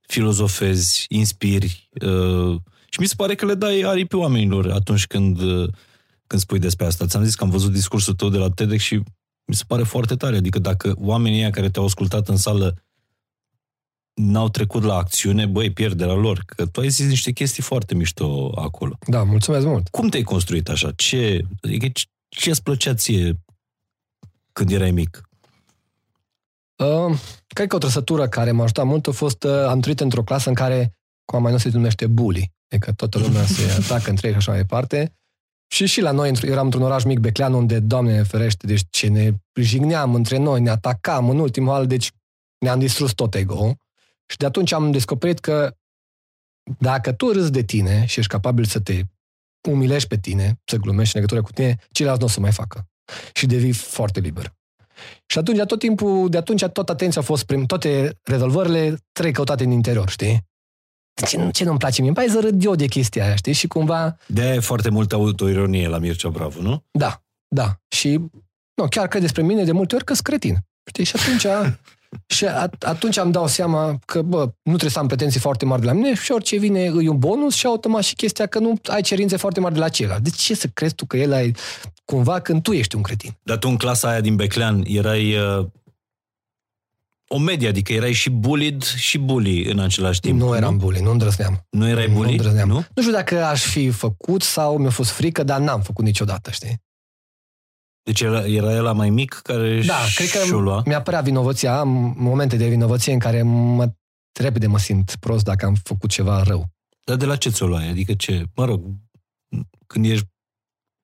filozofezi, 0.00 1.06
inspiri 1.08 1.88
uh, 2.00 2.60
și 2.88 3.00
mi 3.00 3.06
se 3.06 3.14
pare 3.16 3.34
că 3.34 3.46
le 3.46 3.54
dai 3.54 3.80
aripi 3.80 4.14
oamenilor 4.14 4.70
atunci 4.70 5.06
când, 5.06 5.40
uh, 5.40 5.68
când 6.26 6.40
spui 6.40 6.58
despre 6.58 6.86
asta. 6.86 7.06
Ți-am 7.06 7.24
zis 7.24 7.34
că 7.34 7.44
am 7.44 7.50
văzut 7.50 7.72
discursul 7.72 8.14
tău 8.14 8.28
de 8.28 8.38
la 8.38 8.50
TEDx 8.50 8.82
și 8.82 8.94
mi 9.44 9.54
se 9.54 9.64
pare 9.66 9.82
foarte 9.82 10.14
tare. 10.16 10.36
Adică 10.36 10.58
dacă 10.58 10.94
oamenii 10.98 11.38
ăia 11.38 11.50
care 11.50 11.70
te-au 11.70 11.84
ascultat 11.84 12.28
în 12.28 12.36
sală 12.36 12.83
n-au 14.14 14.48
trecut 14.48 14.82
la 14.82 14.94
acțiune, 14.94 15.46
băi, 15.46 15.72
pierderea 15.72 16.14
lor. 16.14 16.42
Că 16.46 16.66
tu 16.66 16.80
ai 16.80 16.88
zis 16.88 17.08
niște 17.08 17.30
chestii 17.32 17.62
foarte 17.62 17.94
mișto 17.94 18.52
acolo. 18.60 18.98
Da, 19.06 19.22
mulțumesc 19.22 19.66
mult. 19.66 19.88
Cum 19.88 20.08
te-ai 20.08 20.22
construit 20.22 20.68
așa? 20.68 20.92
Ce, 20.96 21.44
adică 21.62 21.88
ce- 21.88 22.04
ce 22.28 22.50
îți 22.50 22.62
plăcea 22.62 22.94
ție 22.94 23.40
când 24.52 24.70
erai 24.70 24.90
mic? 24.90 25.20
Uh, 26.76 27.18
cred 27.46 27.68
că 27.68 27.76
o 27.76 27.78
trăsătură 27.78 28.28
care 28.28 28.50
m-a 28.52 28.62
ajutat 28.62 28.86
mult 28.86 29.06
a 29.06 29.10
fost, 29.10 29.42
uh, 29.44 29.50
am 29.66 29.80
trăit 29.80 30.00
într-o 30.00 30.22
clasă 30.22 30.48
în 30.48 30.54
care, 30.54 30.92
cum 31.24 31.36
am 31.36 31.42
mai 31.42 31.50
nou 31.50 31.60
se 31.60 31.68
numește 31.72 32.06
bully, 32.06 32.52
adică 32.68 32.92
toată 32.92 33.18
lumea 33.18 33.44
se 33.44 33.70
atacă 33.82 34.10
între 34.10 34.26
ei 34.26 34.32
și 34.32 34.38
așa 34.38 34.50
mai 34.50 34.60
departe. 34.60 35.14
Și 35.72 35.86
și 35.86 36.00
la 36.00 36.10
noi, 36.10 36.30
într- 36.30 36.48
eram 36.48 36.64
într-un 36.64 36.82
oraș 36.82 37.04
mic, 37.04 37.18
Beclean, 37.18 37.52
unde, 37.54 37.78
Doamne 37.80 38.22
ferește, 38.22 38.66
deci 38.66 38.82
ce 38.90 39.08
ne 39.08 39.30
jigneam 39.60 40.14
între 40.14 40.36
noi, 40.38 40.60
ne 40.60 40.70
atacam 40.70 41.28
în 41.30 41.38
ultimul 41.38 41.72
hal, 41.72 41.86
deci 41.86 42.10
ne-am 42.58 42.78
distrus 42.78 43.12
tot 43.12 43.34
ego. 43.34 43.74
Și 44.26 44.36
de 44.36 44.46
atunci 44.46 44.72
am 44.72 44.90
descoperit 44.90 45.38
că 45.38 45.74
dacă 46.78 47.12
tu 47.12 47.32
râzi 47.32 47.50
de 47.50 47.62
tine 47.62 48.04
și 48.06 48.18
ești 48.18 48.30
capabil 48.30 48.64
să 48.64 48.80
te 48.80 49.02
umilești 49.68 50.08
pe 50.08 50.18
tine, 50.18 50.60
să 50.64 50.76
glumești 50.76 51.16
în 51.16 51.20
legătură 51.20 51.46
cu 51.46 51.52
tine, 51.52 51.76
ceilalți 51.90 52.20
nu 52.20 52.26
o 52.26 52.30
să 52.30 52.40
mai 52.40 52.52
facă. 52.52 52.86
Și 53.32 53.46
devii 53.46 53.72
foarte 53.72 54.20
liber. 54.20 54.54
Și 55.26 55.38
atunci, 55.38 55.58
tot 55.66 55.78
timpul, 55.78 56.28
de 56.28 56.36
atunci, 56.36 56.64
tot 56.64 56.88
atenția 56.88 57.20
a 57.20 57.24
fost 57.24 57.44
prim, 57.44 57.66
toate 57.66 58.18
rezolvările 58.22 58.96
trei 59.12 59.32
căutate 59.32 59.64
în 59.64 59.70
interior, 59.70 60.08
știi? 60.08 60.46
ce, 61.26 61.48
ce 61.52 61.64
nu-mi 61.64 61.78
place 61.78 62.02
mie? 62.02 62.12
Păi 62.12 62.28
să 62.28 62.40
râd 62.40 62.64
eu 62.64 62.74
de 62.74 62.86
chestia 62.86 63.24
aia, 63.24 63.34
știi? 63.34 63.52
Și 63.52 63.66
cumva... 63.66 64.16
de 64.26 64.42
e 64.42 64.60
foarte 64.60 64.88
multă 64.88 65.14
autoironie 65.14 65.88
la 65.88 65.98
Mircea 65.98 66.28
Bravo, 66.28 66.60
nu? 66.60 66.84
Da, 66.90 67.22
da. 67.48 67.80
Și 67.88 68.20
nu, 68.74 68.88
chiar 68.88 69.08
cred 69.08 69.22
despre 69.22 69.42
mine 69.42 69.64
de 69.64 69.72
multe 69.72 69.94
ori 69.94 70.04
că 70.04 70.12
sunt 70.12 70.26
cretin. 70.26 70.56
Știi? 70.84 71.04
Și 71.04 71.16
atunci, 71.16 71.46
și 72.26 72.44
atunci 72.78 73.18
am 73.18 73.30
dau 73.30 73.46
seama 73.46 73.98
că, 74.04 74.22
bă, 74.22 74.38
nu 74.38 74.52
trebuie 74.62 74.90
să 74.90 74.98
am 74.98 75.06
pretenții 75.06 75.40
foarte 75.40 75.64
mari 75.64 75.80
de 75.80 75.86
la 75.86 75.92
mine 75.92 76.14
și 76.14 76.32
orice 76.32 76.56
vine 76.56 76.80
e 76.80 77.08
un 77.08 77.18
bonus 77.18 77.54
și 77.54 77.66
automat 77.66 78.02
și 78.02 78.14
chestia 78.14 78.46
că 78.46 78.58
nu 78.58 78.74
ai 78.84 79.02
cerințe 79.02 79.36
foarte 79.36 79.60
mari 79.60 79.74
de 79.74 79.80
la 79.80 79.88
celălalt. 79.88 80.22
De 80.22 80.30
ce 80.30 80.54
să 80.54 80.66
crezi 80.66 80.94
tu 80.94 81.06
că 81.06 81.16
el 81.16 81.32
ai 81.32 81.54
cumva 82.04 82.40
când 82.40 82.62
tu 82.62 82.72
ești 82.72 82.96
un 82.96 83.02
cretin? 83.02 83.36
Dar 83.42 83.56
tu 83.56 83.68
în 83.68 83.76
clasa 83.76 84.08
aia 84.08 84.20
din 84.20 84.36
Beclean 84.36 84.82
erai 84.86 85.36
uh, 85.36 85.66
o 87.28 87.38
medie, 87.38 87.68
adică 87.68 87.92
erai 87.92 88.12
și 88.12 88.30
bullied 88.30 88.82
și 88.82 89.18
bully 89.18 89.64
în 89.64 89.78
același 89.78 90.20
timp. 90.20 90.40
Nu 90.40 90.56
eram 90.56 90.76
bully, 90.76 91.00
nu 91.00 91.10
îndrăzneam. 91.10 91.66
Nu 91.70 91.88
erai 91.88 92.08
bully? 92.08 92.26
Nu 92.26 92.30
îndrăzneam. 92.30 92.68
Nu? 92.68 92.84
nu 92.94 93.02
știu 93.02 93.14
dacă 93.14 93.44
aș 93.44 93.62
fi 93.62 93.90
făcut 93.90 94.42
sau 94.42 94.78
mi-a 94.78 94.90
fost 94.90 95.10
frică, 95.10 95.42
dar 95.42 95.60
n-am 95.60 95.80
făcut 95.80 96.04
niciodată, 96.04 96.50
știi? 96.50 96.82
Deci 98.04 98.20
era, 98.20 98.46
era 98.46 98.72
el 98.72 98.92
mai 98.92 99.10
mic 99.10 99.32
care 99.42 99.82
Da, 99.86 99.96
cred 100.14 100.30
că 100.30 100.38
și-o 100.38 100.60
lua? 100.60 100.82
mi-a 100.86 101.02
părea 101.02 101.20
vinovăția, 101.20 101.78
am 101.78 102.14
momente 102.16 102.56
de 102.56 102.68
vinovăție 102.68 103.12
în 103.12 103.18
care 103.18 103.42
mă 103.42 103.92
repede 104.40 104.66
mă 104.66 104.78
simt 104.78 105.16
prost 105.20 105.44
dacă 105.44 105.66
am 105.66 105.74
făcut 105.74 106.10
ceva 106.10 106.42
rău. 106.42 106.68
Dar 107.04 107.16
de 107.16 107.24
la 107.24 107.36
ce 107.36 107.50
ți-o 107.50 107.66
luai? 107.66 107.88
Adică 107.88 108.14
ce? 108.14 108.44
Mă 108.54 108.64
rog, 108.64 108.82
când 109.86 110.04
ești 110.04 110.26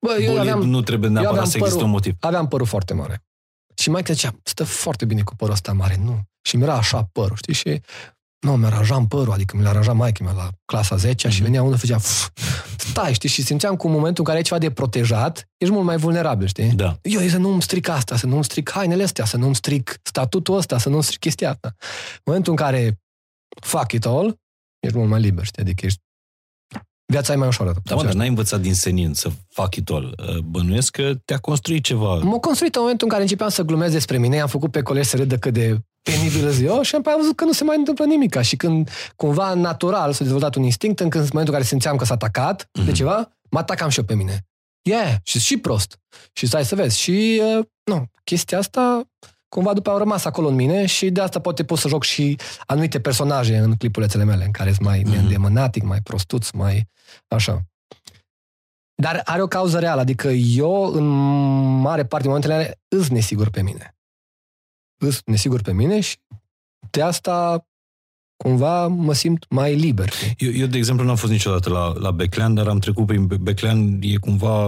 Bă, 0.05 0.09
eu 0.11 0.15
bullied, 0.17 0.37
aveam, 0.39 0.59
nu 0.69 0.81
trebuie 0.81 1.09
neapărat 1.09 1.31
aveam 1.33 1.49
să 1.49 1.57
existe 1.57 1.75
părul- 1.77 1.89
un 1.89 1.95
motiv. 1.95 2.15
aveam 2.19 2.47
părul 2.47 2.65
foarte 2.67 2.93
mare. 2.93 3.23
Și 3.75 3.89
mai 3.89 4.01
zicea, 4.05 4.35
stă 4.43 4.63
foarte 4.63 5.05
bine 5.05 5.21
cu 5.21 5.35
părul 5.35 5.53
ăsta 5.53 5.73
mare, 5.73 5.97
nu. 6.03 6.19
Și 6.41 6.55
mi 6.57 6.63
era 6.63 6.73
așa 6.75 7.03
părul, 7.11 7.35
știi? 7.37 7.53
Și 7.53 7.81
nu, 8.41 8.55
mi 8.55 8.65
aranjam 8.65 9.07
părul, 9.07 9.33
adică 9.33 9.57
mi-l 9.57 9.67
aranja 9.67 9.93
maică 9.93 10.23
mea 10.23 10.33
la 10.33 10.49
clasa 10.65 10.95
10 10.95 11.29
și 11.29 11.35
Mhm. 11.35 11.43
venea 11.43 11.61
unul 11.63 11.73
și 11.75 11.79
făcea, 11.79 11.95
"Uf, 11.95 12.29
stai, 12.77 13.13
știi? 13.13 13.29
Și 13.29 13.41
simțeam 13.41 13.75
că 13.75 13.85
în 13.87 13.91
momentul 13.93 14.17
în 14.17 14.23
care 14.25 14.37
ai 14.37 14.43
ceva 14.43 14.59
de 14.59 14.71
protejat, 14.71 15.49
ești 15.57 15.73
mult 15.73 15.85
mai 15.85 15.97
vulnerabil, 15.97 16.47
știi? 16.47 16.71
Da. 16.71 16.97
Eu 17.01 17.27
să 17.27 17.37
nu-mi 17.37 17.61
stric 17.61 17.87
asta, 17.87 18.17
să 18.17 18.25
nu-mi 18.25 18.43
stric 18.43 18.71
hainele 18.71 19.03
astea, 19.03 19.25
să 19.25 19.37
nu-mi 19.37 19.55
stric 19.55 19.99
statutul 20.03 20.55
ăsta, 20.57 20.77
să 20.77 20.89
nu-mi 20.89 21.03
stric 21.03 21.19
chestia 21.19 21.49
asta. 21.49 21.75
În 22.13 22.21
momentul 22.25 22.51
în 22.51 22.57
care 22.57 22.99
fuck 23.61 23.91
it 23.91 24.05
all, 24.05 24.39
ești 24.79 24.97
mult 24.97 25.09
mai 25.09 25.19
liber, 25.21 25.45
știi? 25.45 25.61
Adică 25.61 25.85
ești... 25.85 25.99
Viața 27.11 27.33
e 27.33 27.35
mai 27.35 27.47
ușoară. 27.47 27.73
Da, 27.83 27.95
mă, 27.95 28.03
dar 28.03 28.13
n-ai 28.13 28.27
învățat 28.27 28.61
din 28.61 28.73
senin 28.73 29.13
să 29.13 29.31
fac 29.49 29.75
it 29.75 29.89
all. 29.89 30.15
Uh, 30.29 30.37
Bănuiesc 30.37 30.91
că 30.91 31.13
te-a 31.25 31.37
construit 31.37 31.83
ceva. 31.83 32.15
M-am 32.15 32.37
construit 32.39 32.75
în 32.75 32.81
momentul 32.81 33.05
în 33.07 33.11
care 33.11 33.23
începeam 33.23 33.49
să 33.49 33.63
glumesc 33.63 33.91
despre 33.93 34.17
mine, 34.17 34.39
am 34.39 34.47
făcut 34.47 34.71
pe 34.71 34.81
colegi 34.81 35.07
să 35.09 35.15
râdă 35.17 35.37
cât 35.37 35.53
de 35.53 35.79
penibil 36.01 36.51
sunt 36.51 36.65
eu 36.67 36.81
și 36.81 36.95
apoi 36.95 37.13
am 37.13 37.19
văzut 37.19 37.35
că 37.35 37.43
nu 37.45 37.51
se 37.51 37.63
mai 37.63 37.77
întâmplă 37.77 38.05
nimic. 38.05 38.39
Și 38.41 38.55
când 38.55 38.89
cumva 39.15 39.53
natural 39.53 40.13
s-a 40.13 40.23
dezvoltat 40.23 40.55
un 40.55 40.63
instinct, 40.63 40.99
în 40.99 41.09
când- 41.09 41.23
în 41.23 41.29
momentul 41.31 41.53
în 41.53 41.59
care 41.59 41.69
simțeam 41.71 41.95
că 41.95 42.05
s-a 42.05 42.13
atacat 42.13 42.69
de 42.71 42.81
Mhm. 42.81 42.93
ceva, 42.93 43.31
mă 43.49 43.59
atacam 43.59 43.89
și 43.89 43.99
eu 43.99 44.05
pe 44.05 44.15
mine. 44.15 44.45
Yeah, 44.89 45.15
și 45.23 45.39
și 45.39 45.57
prost. 45.57 45.97
Și 46.33 46.45
stai 46.47 46.65
să 46.65 46.75
vezi. 46.75 46.99
Și, 46.99 47.41
uh, 47.57 47.65
nu, 47.83 48.05
chestia 48.23 48.57
asta 48.57 49.03
cumva 49.49 49.73
după 49.73 49.89
au 49.89 49.97
rămas 49.97 50.25
acolo 50.25 50.47
în 50.47 50.55
mine 50.55 50.85
și 50.85 51.09
de 51.09 51.21
asta 51.21 51.39
poate 51.39 51.63
pot 51.63 51.77
să 51.77 51.87
joc 51.87 52.03
și 52.03 52.35
anumite 52.65 52.99
personaje 52.99 53.57
în 53.57 53.75
clipulețele 53.75 54.23
mele, 54.23 54.45
în 54.45 54.51
care 54.51 54.69
sunt 54.73 54.85
mai 54.87 54.99
Mhm. 55.05 55.09
neîndemânatic, 55.11 55.83
mai 55.83 56.01
prostuț, 56.01 56.49
mai 56.49 56.87
așa. 57.27 57.61
Dar 58.95 59.21
are 59.25 59.41
o 59.41 59.47
cauză 59.47 59.79
reală, 59.79 60.01
adică 60.01 60.27
eu, 60.27 60.83
în 60.93 61.07
mare 61.81 62.05
parte, 62.05 62.25
în 62.27 62.33
momentele 62.33 62.53
alea, 62.53 62.73
îs 62.87 63.09
nesigur 63.09 63.49
pe 63.49 63.61
mine. 63.61 63.95
Îs 65.03 65.21
nesigur 65.25 65.61
pe 65.61 65.73
mine 65.73 65.99
și 65.99 66.17
de 66.89 67.01
asta 67.01 67.65
cumva 68.35 68.87
mă 68.87 69.13
simt 69.13 69.45
mai 69.49 69.75
liber. 69.75 70.09
știi? 70.09 70.35
Eu, 70.37 70.51
eu, 70.51 70.67
de 70.67 70.77
exemplu, 70.77 71.05
n-am 71.05 71.15
fost 71.15 71.31
niciodată 71.31 71.69
la, 71.69 71.93
la 71.99 72.11
Beclean, 72.11 72.53
dar 72.53 72.67
am 72.67 72.79
trecut 72.79 73.05
prin 73.05 73.27
Be- 73.27 73.37
Beclean, 73.37 73.97
e 74.01 74.15
cumva 74.15 74.65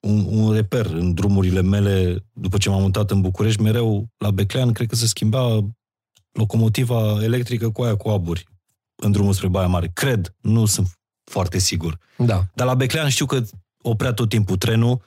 un, 0.00 0.24
un 0.26 0.52
reper 0.52 0.86
în 0.86 1.14
drumurile 1.14 1.62
mele. 1.62 2.24
După 2.32 2.58
ce 2.58 2.68
m-am 2.68 2.80
mutat 2.82 3.10
în 3.10 3.20
București, 3.20 3.62
mereu 3.62 4.08
la 4.16 4.30
Beclean, 4.30 4.72
cred 4.72 4.88
că 4.88 4.94
se 4.94 5.06
schimba 5.06 5.66
locomotiva 6.32 7.22
electrică 7.22 7.70
cu 7.70 7.82
aia 7.82 7.96
cu 7.96 8.08
aburi 8.08 8.44
în 8.94 9.12
drumul 9.12 9.32
spre 9.32 9.48
Baia 9.48 9.66
Mare. 9.66 9.90
Cred, 9.94 10.34
nu 10.40 10.66
sunt 10.66 10.98
foarte 11.24 11.58
sigur. 11.58 11.98
Da. 12.16 12.46
Dar 12.54 12.66
la 12.66 12.74
Beclean 12.74 13.08
știu 13.08 13.26
că 13.26 13.42
oprea 13.82 14.12
tot 14.12 14.28
timpul 14.28 14.56
trenul 14.56 15.02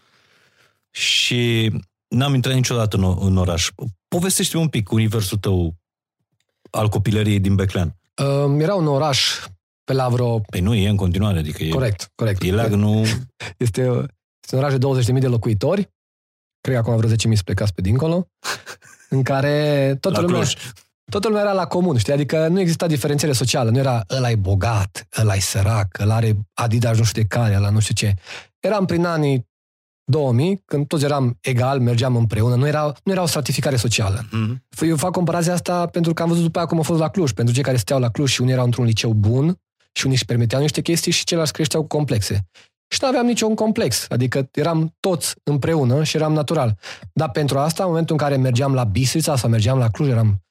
și 0.90 1.72
n-am 2.16 2.34
intrat 2.34 2.54
niciodată 2.54 2.98
în, 2.98 3.18
în 3.20 3.38
oraș. 3.38 3.70
Povestește 4.08 4.58
un 4.58 4.68
pic 4.68 4.92
universul 4.92 5.38
tău 5.38 5.76
al 6.72 6.88
copilăriei 6.88 7.40
din 7.40 7.56
Beclean. 7.56 7.96
Uh, 8.24 8.62
era 8.62 8.76
un 8.76 8.88
oraș 8.88 9.40
pe 9.84 9.94
la 9.94 10.10
vreo... 10.10 10.40
Păi 10.40 10.60
nu, 10.60 10.74
e 10.74 10.90
în 10.90 10.96
continuare, 10.96 11.40
adică 11.40 11.64
e, 11.64 11.70
Corect, 11.70 12.12
corect. 12.16 12.42
e 12.44 12.52
lag, 12.52 12.72
nu... 12.72 13.02
Este, 13.58 13.82
este 14.42 14.56
un 14.56 14.58
oraș 14.58 14.74
de 14.78 15.12
20.000 15.14 15.20
de 15.20 15.28
locuitori, 15.28 15.90
cred 16.62 16.76
că 16.76 16.82
acum 16.82 16.98
vreo 16.98 17.10
10.000 17.10 17.16
să 17.16 17.42
plecați 17.44 17.74
pe 17.74 17.82
dincolo, 17.82 18.28
în 19.10 19.24
care 19.24 19.98
toată 20.00 20.20
La 20.20 20.26
lumea, 20.26 20.40
Cluj. 20.42 20.54
toată 21.12 21.28
lumea 21.28 21.44
era 21.44 21.54
la 21.54 21.68
comun, 21.68 21.98
știi? 21.98 22.14
Adică 22.14 22.48
nu 22.48 22.60
exista 22.60 22.88
diferențiere 22.88 23.34
socială, 23.34 23.70
nu 23.70 23.78
era 23.78 24.04
ăla 24.10 24.32
e 24.32 24.36
bogat, 24.36 25.08
ăla 25.18 25.36
e 25.36 25.40
sărac, 25.40 25.98
ăla 26.00 26.16
are 26.16 26.38
Adidas 26.54 26.98
nu 26.98 27.04
știu 27.04 27.22
de 27.22 27.28
care, 27.28 27.58
la 27.58 27.70
nu 27.70 27.80
știu 27.80 27.94
ce. 27.94 28.14
Eram 28.60 28.86
prin 28.86 29.06
anii 29.06 29.50
2000, 30.12 30.62
când 30.66 30.88
toți 30.88 31.04
eram 31.04 31.38
egal, 31.42 31.80
mergeam 31.80 32.16
împreună, 32.16 32.56
nu 32.56 32.68
era, 32.68 32.94
nu 33.04 33.12
era 33.12 33.22
o 33.22 33.26
stratificare 33.26 33.76
socială. 33.76 34.26
Mhm. 34.32 34.64
Eu 34.80 34.96
fac 34.96 35.12
comparația 35.12 35.54
asta 35.54 35.86
pentru 35.86 36.14
că 36.14 36.22
am 36.22 36.28
văzut 36.28 36.44
după 36.44 36.58
aia 36.58 36.68
cum 36.68 36.80
a 36.80 36.82
fost 36.82 37.00
la 37.00 37.10
Cluj, 37.10 37.32
pentru 37.32 37.54
cei 37.54 37.64
care 37.64 37.78
steau 37.78 38.00
la 38.00 38.10
Cluj 38.10 38.32
și 38.32 38.42
unii 38.42 38.54
erau 38.54 38.66
într-un 38.66 38.86
liceu 38.86 39.14
bun 39.14 39.56
și 39.92 40.06
unii 40.06 40.16
își 40.16 40.26
permiteau 40.26 40.62
niște 40.62 40.82
chestii 40.82 41.12
și 41.12 41.24
ceilalți 41.24 41.54
creșteau 41.54 41.82
cu 41.82 41.88
complexe. 41.88 42.46
Și 42.88 43.00
nu 43.02 43.08
aveam 43.08 43.26
niciun 43.26 43.56
complex, 43.56 44.06
adică 44.10 44.48
eram 44.52 44.96
toți 45.00 45.34
împreună 45.44 46.04
și 46.04 46.16
eram 46.16 46.34
natural. 46.34 46.78
Dar 47.14 47.30
pentru 47.30 47.60
asta, 47.60 47.84
în 47.84 47.90
momentul 47.90 48.16
în 48.20 48.22
care 48.28 48.36
mergeam 48.36 48.74
la 48.74 48.84
Bistrița 48.84 49.36
sau 49.36 49.50
mergeam 49.50 49.78
la 49.78 49.90
Cluj, 49.90 50.10
eram 50.10 50.42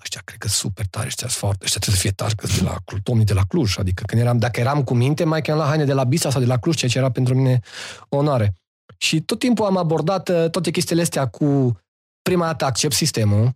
ăștia 0.00 0.20
cred 0.24 0.38
că 0.38 0.48
sunt 0.48 0.60
super 0.60 0.86
tare, 0.90 1.06
ăștia 1.06 1.28
sunt 1.28 1.40
foarte, 1.40 1.64
ăștia 1.64 1.80
trebuie 1.80 2.00
să 2.00 2.06
fie 2.06 2.16
tari, 2.16 2.34
că 2.34 2.46
sunt 2.46 2.58
de 2.58 2.64
la 2.64 2.76
Cluj, 2.84 3.00
domnii 3.02 3.24
de 3.24 3.32
la 3.32 3.42
Cluj. 3.48 3.78
Adică 3.78 4.02
când 4.06 4.20
eram, 4.20 4.38
dacă 4.38 4.60
eram 4.60 4.84
cu 4.84 4.94
minte, 4.94 5.24
mai 5.24 5.42
chemam 5.42 5.60
la 5.60 5.66
haine 5.66 5.84
de 5.84 5.92
la 5.92 6.04
Bistrița 6.04 6.34
sau 6.34 6.40
de 6.40 6.52
la 6.52 6.58
Cluj, 6.58 6.76
ceea 6.76 6.90
ce 6.90 6.98
era 6.98 7.10
pentru 7.10 7.34
mine 7.34 7.60
o 8.08 8.16
onoare. 8.16 8.54
Și 8.98 9.20
tot 9.20 9.38
timpul 9.38 9.64
am 9.64 9.76
abordat 9.76 10.28
uh, 10.28 10.50
toate 10.50 10.70
chestiile 10.70 11.02
astea 11.02 11.26
cu 11.28 11.78
prima 12.22 12.44
dată 12.46 12.64
accept 12.64 12.92
sistemul, 12.94 13.50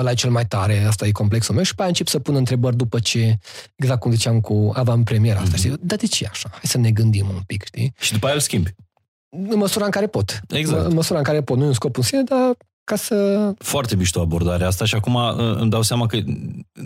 ăla 0.00 0.10
e 0.10 0.14
cel 0.14 0.30
mai 0.30 0.46
tare, 0.46 0.82
asta 0.84 1.06
e 1.06 1.10
complexul 1.10 1.54
meu 1.54 1.64
și 1.64 1.74
pe 1.74 1.80
aia 1.80 1.88
încep 1.90 2.06
să 2.06 2.18
pun 2.18 2.34
întrebări 2.34 2.76
după 2.76 2.98
ce, 2.98 3.38
exact 3.76 4.00
cum 4.00 4.10
ziceam 4.10 4.40
cu 4.40 4.72
avantpremiera 4.74 5.38
asta, 5.38 5.50
Mhm. 5.56 5.58
știi? 5.58 5.76
Dar 5.80 5.98
de 5.98 6.06
ce 6.06 6.24
e 6.24 6.28
așa? 6.30 6.48
Hai 6.52 6.60
să 6.62 6.78
ne 6.78 6.90
gândim 6.90 7.28
un 7.28 7.40
pic, 7.46 7.64
știi? 7.64 7.92
Și 8.00 8.12
după 8.12 8.26
aia 8.26 8.34
îl 8.34 8.40
schimbi. 8.40 8.74
În 9.30 9.56
măsura 9.58 9.84
în 9.84 9.90
care 9.90 10.06
pot. 10.06 10.40
Exact. 10.48 10.84
În 10.86 10.94
măsura 10.94 11.18
în 11.18 11.24
care 11.24 11.42
pot. 11.42 11.56
Nu 11.56 11.64
e 11.64 11.66
un 11.66 11.72
scop 11.72 11.96
în 11.96 12.02
sine, 12.02 12.22
dar 12.22 12.54
ca 12.84 12.96
să... 12.96 13.52
Foarte 13.58 13.96
mișto 13.96 14.20
abordarea 14.20 14.66
asta 14.66 14.84
și 14.84 14.94
acum 14.94 15.14
uh, 15.14 15.34
îmi 15.36 15.70
dau 15.70 15.82
seama 15.82 16.06
că 16.06 16.18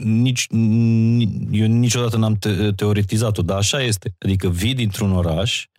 nici, 0.05 0.47
ni- 0.51 1.49
eu 1.51 1.67
niciodată 1.67 2.17
n-am 2.17 2.35
te- 2.37 2.73
teoretizat-o, 2.73 3.43
dar 3.43 3.57
așa 3.57 3.83
este. 3.83 4.15
Adică 4.19 4.49
vii 4.49 4.75
dintr-un 4.75 5.13
oraș 5.13 5.63
uh, 5.65 5.72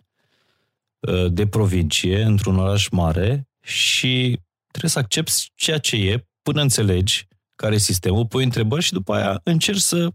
de 1.30 1.46
provincie, 1.46 2.22
într-un 2.22 2.58
oraș 2.58 2.88
mare 2.88 3.48
și 3.66 4.40
trebuie 4.70 4.90
să 4.90 4.98
accepti 4.98 5.52
ceea 5.54 5.78
ce 5.78 5.96
e 5.96 6.26
până 6.42 6.60
înțelegi 6.60 7.26
care 7.54 7.74
e 7.74 7.78
sistemul, 7.78 8.26
pui 8.26 8.44
întrebări 8.44 8.82
și 8.82 8.92
după 8.92 9.14
aia 9.14 9.40
încerci 9.44 9.80
să 9.80 10.08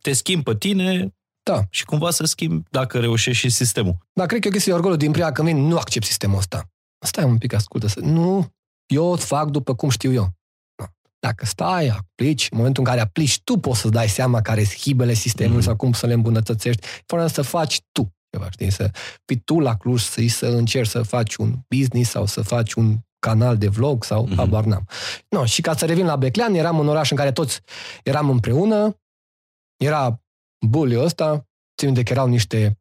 te 0.00 0.12
schimbi 0.12 0.42
pe 0.44 0.56
tine 0.56 1.14
Da. 1.42 1.62
și 1.70 1.84
cumva 1.84 2.10
să 2.10 2.24
schimbi 2.24 2.68
dacă 2.70 2.98
reușești 3.00 3.40
și 3.42 3.48
sistemul. 3.54 3.96
Dar 4.12 4.26
cred 4.26 4.40
că 4.40 4.46
e 4.46 4.50
o 4.50 4.52
chestie 4.52 4.72
de 4.72 4.78
orgoliu 4.78 4.98
din 4.98 5.10
prima 5.12 5.32
când 5.32 5.48
vin, 5.48 5.56
nu 5.66 5.76
accept 5.78 6.04
sistemul 6.04 6.38
ăsta. 6.38 6.70
Stai 7.04 7.24
un 7.24 7.38
pic, 7.38 7.52
ascultă. 7.52 7.86
Să... 7.86 8.00
Nu, 8.00 8.52
eu 8.86 9.04
o 9.04 9.16
fac 9.16 9.50
după 9.50 9.74
cum 9.74 9.88
știu 9.88 10.12
eu. 10.12 10.30
Da. 10.74 10.86
Dacă 11.18 11.44
stai, 11.46 11.88
aplici, 11.88 12.46
în 12.50 12.56
momentul 12.56 12.82
în 12.82 12.88
care 12.88 13.00
aplici, 13.00 13.40
tu 13.44 13.58
poți 13.58 13.80
să 13.80 13.88
dai 13.88 14.08
seama 14.08 14.40
care 14.40 14.64
sunt 14.64 14.78
hibele 14.78 15.12
sistemului 15.14 15.56
Mhm. 15.58 15.66
sau 15.66 15.76
cum 15.76 15.92
să 15.92 16.06
le 16.06 16.12
îmbunătățești, 16.12 16.86
fără 17.06 17.26
să 17.26 17.42
faci 17.42 17.80
tu 17.92 18.12
ceva, 18.32 18.50
știi? 18.50 18.70
Să 18.70 18.90
fii 19.24 19.36
tu 19.36 19.58
la 19.58 19.76
Cluj, 19.76 20.02
să, 20.02 20.22
să 20.28 20.46
încerci 20.46 20.88
să 20.88 21.02
faci 21.02 21.34
un 21.34 21.54
business 21.68 22.10
sau 22.10 22.26
să 22.26 22.42
faci 22.42 22.72
un 22.72 22.98
canal 23.18 23.58
de 23.58 23.68
vlog 23.68 24.04
sau 24.04 24.22
Mhm. 24.22 24.32
mm-hmm. 24.32 24.36
habar 24.36 24.64
n-am. 24.64 24.86
No, 25.28 25.44
și 25.44 25.60
ca 25.60 25.76
să 25.76 25.86
revin 25.86 26.06
la 26.06 26.16
Beclean, 26.16 26.54
eram 26.54 26.78
în 26.78 26.88
oraș 26.88 27.10
în 27.10 27.16
care 27.16 27.32
toți 27.32 27.60
eram 28.02 28.30
împreună, 28.30 28.96
era 29.76 30.22
buliul 30.66 31.04
ăsta, 31.04 31.46
țin 31.76 31.86
minte 31.86 32.02
că 32.02 32.12
erau 32.12 32.26
niște 32.28 32.78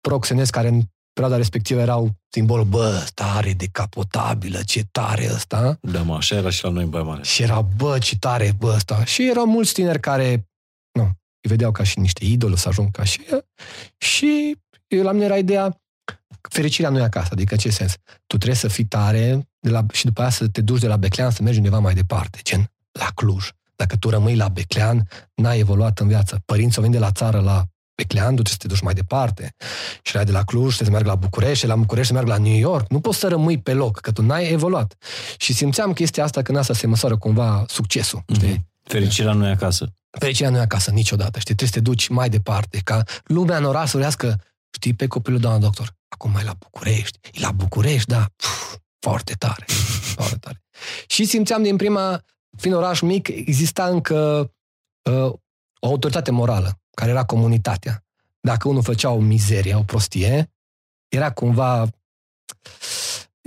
proxenezi 0.00 0.50
care 0.50 0.68
în 0.68 0.82
perioada 1.12 1.36
respectivă 1.36 1.80
erau 1.80 2.10
simbolul, 2.28 2.64
bă, 2.64 2.98
ăsta 3.02 3.24
are 3.24 3.52
decapotabilă, 3.52 4.62
ce 4.62 4.84
tare 4.90 5.28
ăsta. 5.32 5.78
Da, 5.80 6.02
mă, 6.02 6.14
așa 6.14 6.36
era 6.36 6.50
și 6.50 6.64
la 6.64 6.70
noi 6.70 6.82
în 6.84 6.90
Baia 6.90 7.04
Mare. 7.04 7.22
Și 7.22 7.42
era, 7.42 7.60
bă, 7.62 7.98
ce 7.98 8.18
tare, 8.18 8.54
bă, 8.58 8.72
ăsta. 8.74 9.04
Și 9.04 9.28
erau 9.28 9.46
mulți 9.46 9.72
tineri 9.72 10.00
care, 10.00 10.48
nu, 10.92 11.02
îi 11.02 11.48
vedeau 11.50 11.72
ca 11.72 11.82
și 11.82 11.98
niște 11.98 12.24
idoli 12.24 12.58
să 12.58 12.68
ajung 12.68 12.90
ca 12.90 13.04
și 13.04 13.20
el. 13.30 13.46
Și 13.98 14.56
eu, 14.65 14.65
la 14.88 15.12
mine 15.12 15.24
era 15.24 15.36
ideea, 15.36 15.80
fericirea 16.48 16.90
nu 16.90 16.98
e 16.98 17.02
acasă, 17.02 17.28
adică 17.32 17.54
în 17.54 17.60
ce 17.60 17.70
sens? 17.70 17.92
Tu 18.26 18.36
trebuie 18.36 18.54
să 18.54 18.68
fii 18.68 18.84
tare 18.84 19.48
de 19.58 19.70
la, 19.70 19.84
și 19.92 20.04
după 20.04 20.20
aia 20.20 20.30
să 20.30 20.48
te 20.48 20.60
duci 20.60 20.80
de 20.80 20.86
la 20.86 20.96
Beclean 20.96 21.30
să 21.30 21.42
mergi 21.42 21.58
undeva 21.58 21.78
mai 21.78 21.94
departe, 21.94 22.38
gen 22.42 22.70
la 22.92 23.08
Cluj. 23.14 23.48
Dacă 23.76 23.96
tu 23.96 24.08
rămâi 24.08 24.36
la 24.36 24.48
Beclean, 24.48 25.08
n-ai 25.34 25.58
evoluat 25.58 25.98
în 25.98 26.08
viață. 26.08 26.42
Părinții 26.44 26.76
au 26.76 26.82
venit 26.82 26.98
de 26.98 27.04
la 27.04 27.12
țară 27.12 27.40
la 27.40 27.64
Beclean, 27.94 28.34
tu 28.36 28.42
trebuie 28.42 28.52
să 28.52 28.58
te 28.58 28.66
duci 28.66 28.80
mai 28.80 28.94
departe. 28.94 29.54
Și 30.02 30.12
erai 30.12 30.24
de 30.24 30.32
la 30.32 30.44
Cluj, 30.44 30.74
trebuie 30.74 30.86
să 30.86 30.92
mergi 30.92 31.08
la 31.08 31.14
București, 31.14 31.58
și 31.58 31.66
la 31.66 31.76
București 31.76 32.08
să 32.08 32.14
mergi 32.14 32.30
la 32.30 32.38
New 32.38 32.58
York. 32.58 32.90
Nu 32.90 33.00
poți 33.00 33.18
să 33.18 33.28
rămâi 33.28 33.58
pe 33.58 33.72
loc, 33.72 34.00
că 34.00 34.12
tu 34.12 34.22
n-ai 34.22 34.50
evoluat. 34.50 34.94
Și 35.36 35.52
simțeam 35.52 35.92
chestia 35.92 36.24
asta 36.24 36.42
când 36.42 36.58
asta 36.58 36.74
se 36.74 36.86
măsoară 36.86 37.16
cumva 37.16 37.64
succesul. 37.68 38.22
Știi? 38.34 38.48
Mhm. 38.48 38.66
Fericirea 38.82 39.32
nu 39.32 39.46
e 39.46 39.50
acasă. 39.50 39.92
Fericirea 40.18 40.50
nu 40.50 40.56
e 40.56 40.60
acasă 40.60 40.90
niciodată, 40.90 41.38
știi? 41.38 41.54
Trebuie 41.54 41.68
să 41.68 41.74
te 41.74 41.80
duci 41.80 42.08
mai 42.08 42.28
departe, 42.28 42.80
ca 42.84 43.02
lumea 43.24 43.56
în 43.56 43.64
oraș 43.64 43.90
să 43.90 43.96
urească, 43.96 44.40
știi, 44.76 44.94
pe 44.94 45.06
copilul, 45.06 45.40
doamna 45.40 45.58
doctor, 45.58 45.96
acum 46.08 46.30
mai 46.30 46.44
la 46.44 46.54
București, 46.58 47.18
e 47.32 47.40
la 47.40 47.52
București, 47.52 48.08
da, 48.08 48.30
Puf, 48.36 48.76
foarte 48.98 49.32
tare, 49.32 49.64
foarte 50.16 50.36
tare. 50.36 50.62
Și 51.06 51.24
simțeam 51.24 51.62
din 51.62 51.76
prima, 51.76 52.24
fiind 52.56 52.76
oraș 52.76 53.00
mic, 53.00 53.28
exista 53.28 53.86
încă 53.86 54.50
uh, 55.10 55.32
o 55.80 55.88
autoritate 55.88 56.30
morală, 56.30 56.80
care 56.90 57.10
era 57.10 57.24
comunitatea. 57.24 58.04
Dacă 58.40 58.68
unul 58.68 58.82
făcea 58.82 59.10
o 59.10 59.18
mizerie, 59.18 59.74
o 59.74 59.82
prostie, 59.82 60.52
era 61.08 61.32
cumva 61.32 61.88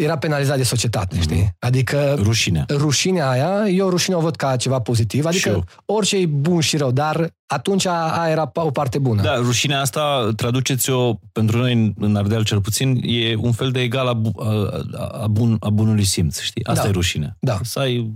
era 0.03 0.17
penalizat 0.17 0.57
de 0.57 0.63
societate, 0.63 1.15
Mhm. 1.15 1.23
știi? 1.23 1.55
Adică 1.59 2.15
Rușinea. 2.17 2.65
rușinea 2.69 3.29
aia, 3.29 3.67
eu 3.67 3.89
rușinea 3.89 4.17
o 4.17 4.21
văd 4.21 4.35
ca 4.35 4.55
ceva 4.55 4.79
pozitiv, 4.79 5.21
Și 5.21 5.27
adică 5.27 5.49
eu. 5.49 5.63
orice 5.85 6.17
e 6.17 6.25
bun 6.25 6.59
și 6.61 6.77
rău, 6.77 6.91
dar 6.91 7.33
atunci 7.45 7.85
aia 7.85 8.29
era 8.29 8.51
o 8.53 8.71
parte 8.71 8.99
bună. 8.99 9.21
Da, 9.21 9.35
rușinea 9.35 9.81
asta, 9.81 10.29
traduceți-o 10.35 11.13
pentru 11.31 11.57
noi 11.57 11.73
în- 11.73 11.93
în 11.97 12.15
Ardeal 12.15 12.43
cel 12.43 12.61
puțin, 12.61 12.99
e 13.03 13.35
un 13.35 13.51
fel 13.51 13.71
de 13.71 13.79
egal 13.81 14.07
a, 14.07 14.13
bu- 14.13 14.41
a, 14.41 14.69
a, 15.21 15.27
bun, 15.27 15.57
a 15.59 15.69
bunului 15.69 16.03
simț, 16.03 16.39
știi? 16.39 16.65
Asta 16.65 16.81
Da. 16.83 16.87
e 16.89 16.91
rușinea. 16.91 17.37
Da. 17.39 17.59
Să 17.63 17.79
ai... 17.79 18.13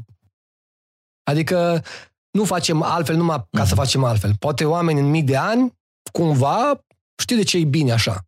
Adică 1.23 1.83
nu 2.31 2.43
facem 2.43 2.81
altfel 2.81 3.15
numai 3.15 3.45
ca 3.51 3.63
să 3.65 3.73
Mhm. 3.73 3.75
facem 3.83 4.03
altfel. 4.03 4.35
Poate 4.39 4.65
oameni 4.65 4.99
în 4.99 5.09
mii 5.09 5.23
de 5.23 5.35
ani, 5.37 5.73
cumva, 6.11 6.83
știu 7.21 7.35
de 7.35 7.43
ce 7.43 7.57
e 7.57 7.63
bine 7.63 7.91
așa. 7.91 8.25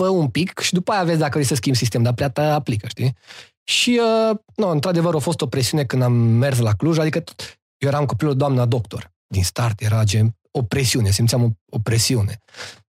Fă 0.00 0.08
un 0.08 0.28
pic 0.28 0.58
și 0.58 0.72
după 0.72 0.92
aia 0.92 1.04
vezi 1.04 1.18
dacă 1.18 1.32
vrei 1.32 1.44
să 1.44 1.54
schimbi 1.54 1.78
sistem, 1.78 2.02
dar 2.02 2.12
prea 2.12 2.30
te 2.30 2.40
aplică, 2.40 2.86
știi? 2.86 3.16
Și, 3.64 4.00
uh, 4.30 4.36
nu, 4.56 4.68
într-adevăr, 4.68 5.14
a 5.14 5.18
fost 5.18 5.40
o 5.40 5.46
presiune 5.46 5.84
când 5.84 6.02
am 6.02 6.12
mers 6.12 6.58
la 6.58 6.72
Cluj, 6.72 6.98
adică 6.98 7.20
tot- 7.20 7.58
eu 7.78 7.88
eram 7.88 8.06
copilul 8.06 8.36
doamna 8.36 8.64
doctor. 8.64 9.12
Din 9.26 9.44
start 9.44 9.80
era 9.80 10.04
gen 10.04 10.36
o 10.50 10.62
presiune, 10.62 11.10
simțeam 11.10 11.42
o, 11.42 11.48
o 11.70 11.78
presiune. 11.78 12.38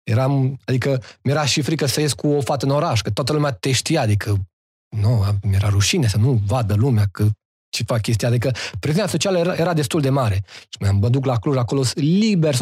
Eram, 0.03 0.59
adică 0.65 1.01
mi-era 1.23 1.45
și 1.45 1.61
frică 1.61 1.85
să 1.85 2.01
ies 2.01 2.13
cu 2.13 2.27
o 2.27 2.41
fată 2.41 2.65
în 2.65 2.71
oraș, 2.71 3.01
că 3.01 3.09
toată 3.09 3.33
lumea 3.33 3.51
te 3.51 3.71
știa, 3.71 4.01
adică 4.01 4.47
nu, 4.95 5.23
mi-era 5.41 5.69
rușine 5.69 6.07
să 6.07 6.17
nu 6.17 6.41
vadă 6.45 6.73
lumea 6.73 7.05
că 7.11 7.29
ce 7.69 7.83
fac 7.83 8.01
chestia, 8.01 8.27
adică 8.27 8.51
presiunea 8.79 9.09
socială 9.09 9.37
era, 9.37 9.53
era 9.53 9.73
destul 9.73 10.01
de 10.01 10.09
mare. 10.09 10.43
Și 10.45 10.77
mă 10.79 10.91
mă 10.91 11.09
duc 11.09 11.25
la 11.25 11.37
Cluj, 11.39 11.55
acolo 11.55 11.83
sunt 11.83 12.05
liber 12.05 12.55
100% 12.55 12.57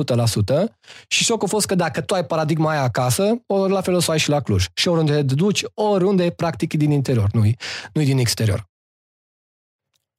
și 1.08 1.24
șocul 1.24 1.48
a 1.48 1.50
fost 1.50 1.66
că 1.66 1.76
dacă 1.76 2.02
tu 2.02 2.14
ai 2.14 2.26
paradigma 2.26 2.70
aia 2.70 2.82
acasă, 2.82 3.42
o, 3.46 3.68
la 3.68 3.82
fel 3.82 3.94
o 3.94 4.00
să 4.00 4.06
o 4.10 4.12
ai 4.12 4.20
și 4.20 4.30
la 4.30 4.42
Cluj. 4.42 4.66
Și 4.74 4.88
oriunde 4.88 5.24
te 5.24 5.36
duci, 5.36 5.64
oriunde 5.74 6.30
practic 6.30 6.74
e 6.74 6.78
din 6.78 6.92
interior, 6.92 7.30
nu-i, 7.32 7.58
nu-i 7.94 8.06
din 8.06 8.18
exterior. 8.18 8.68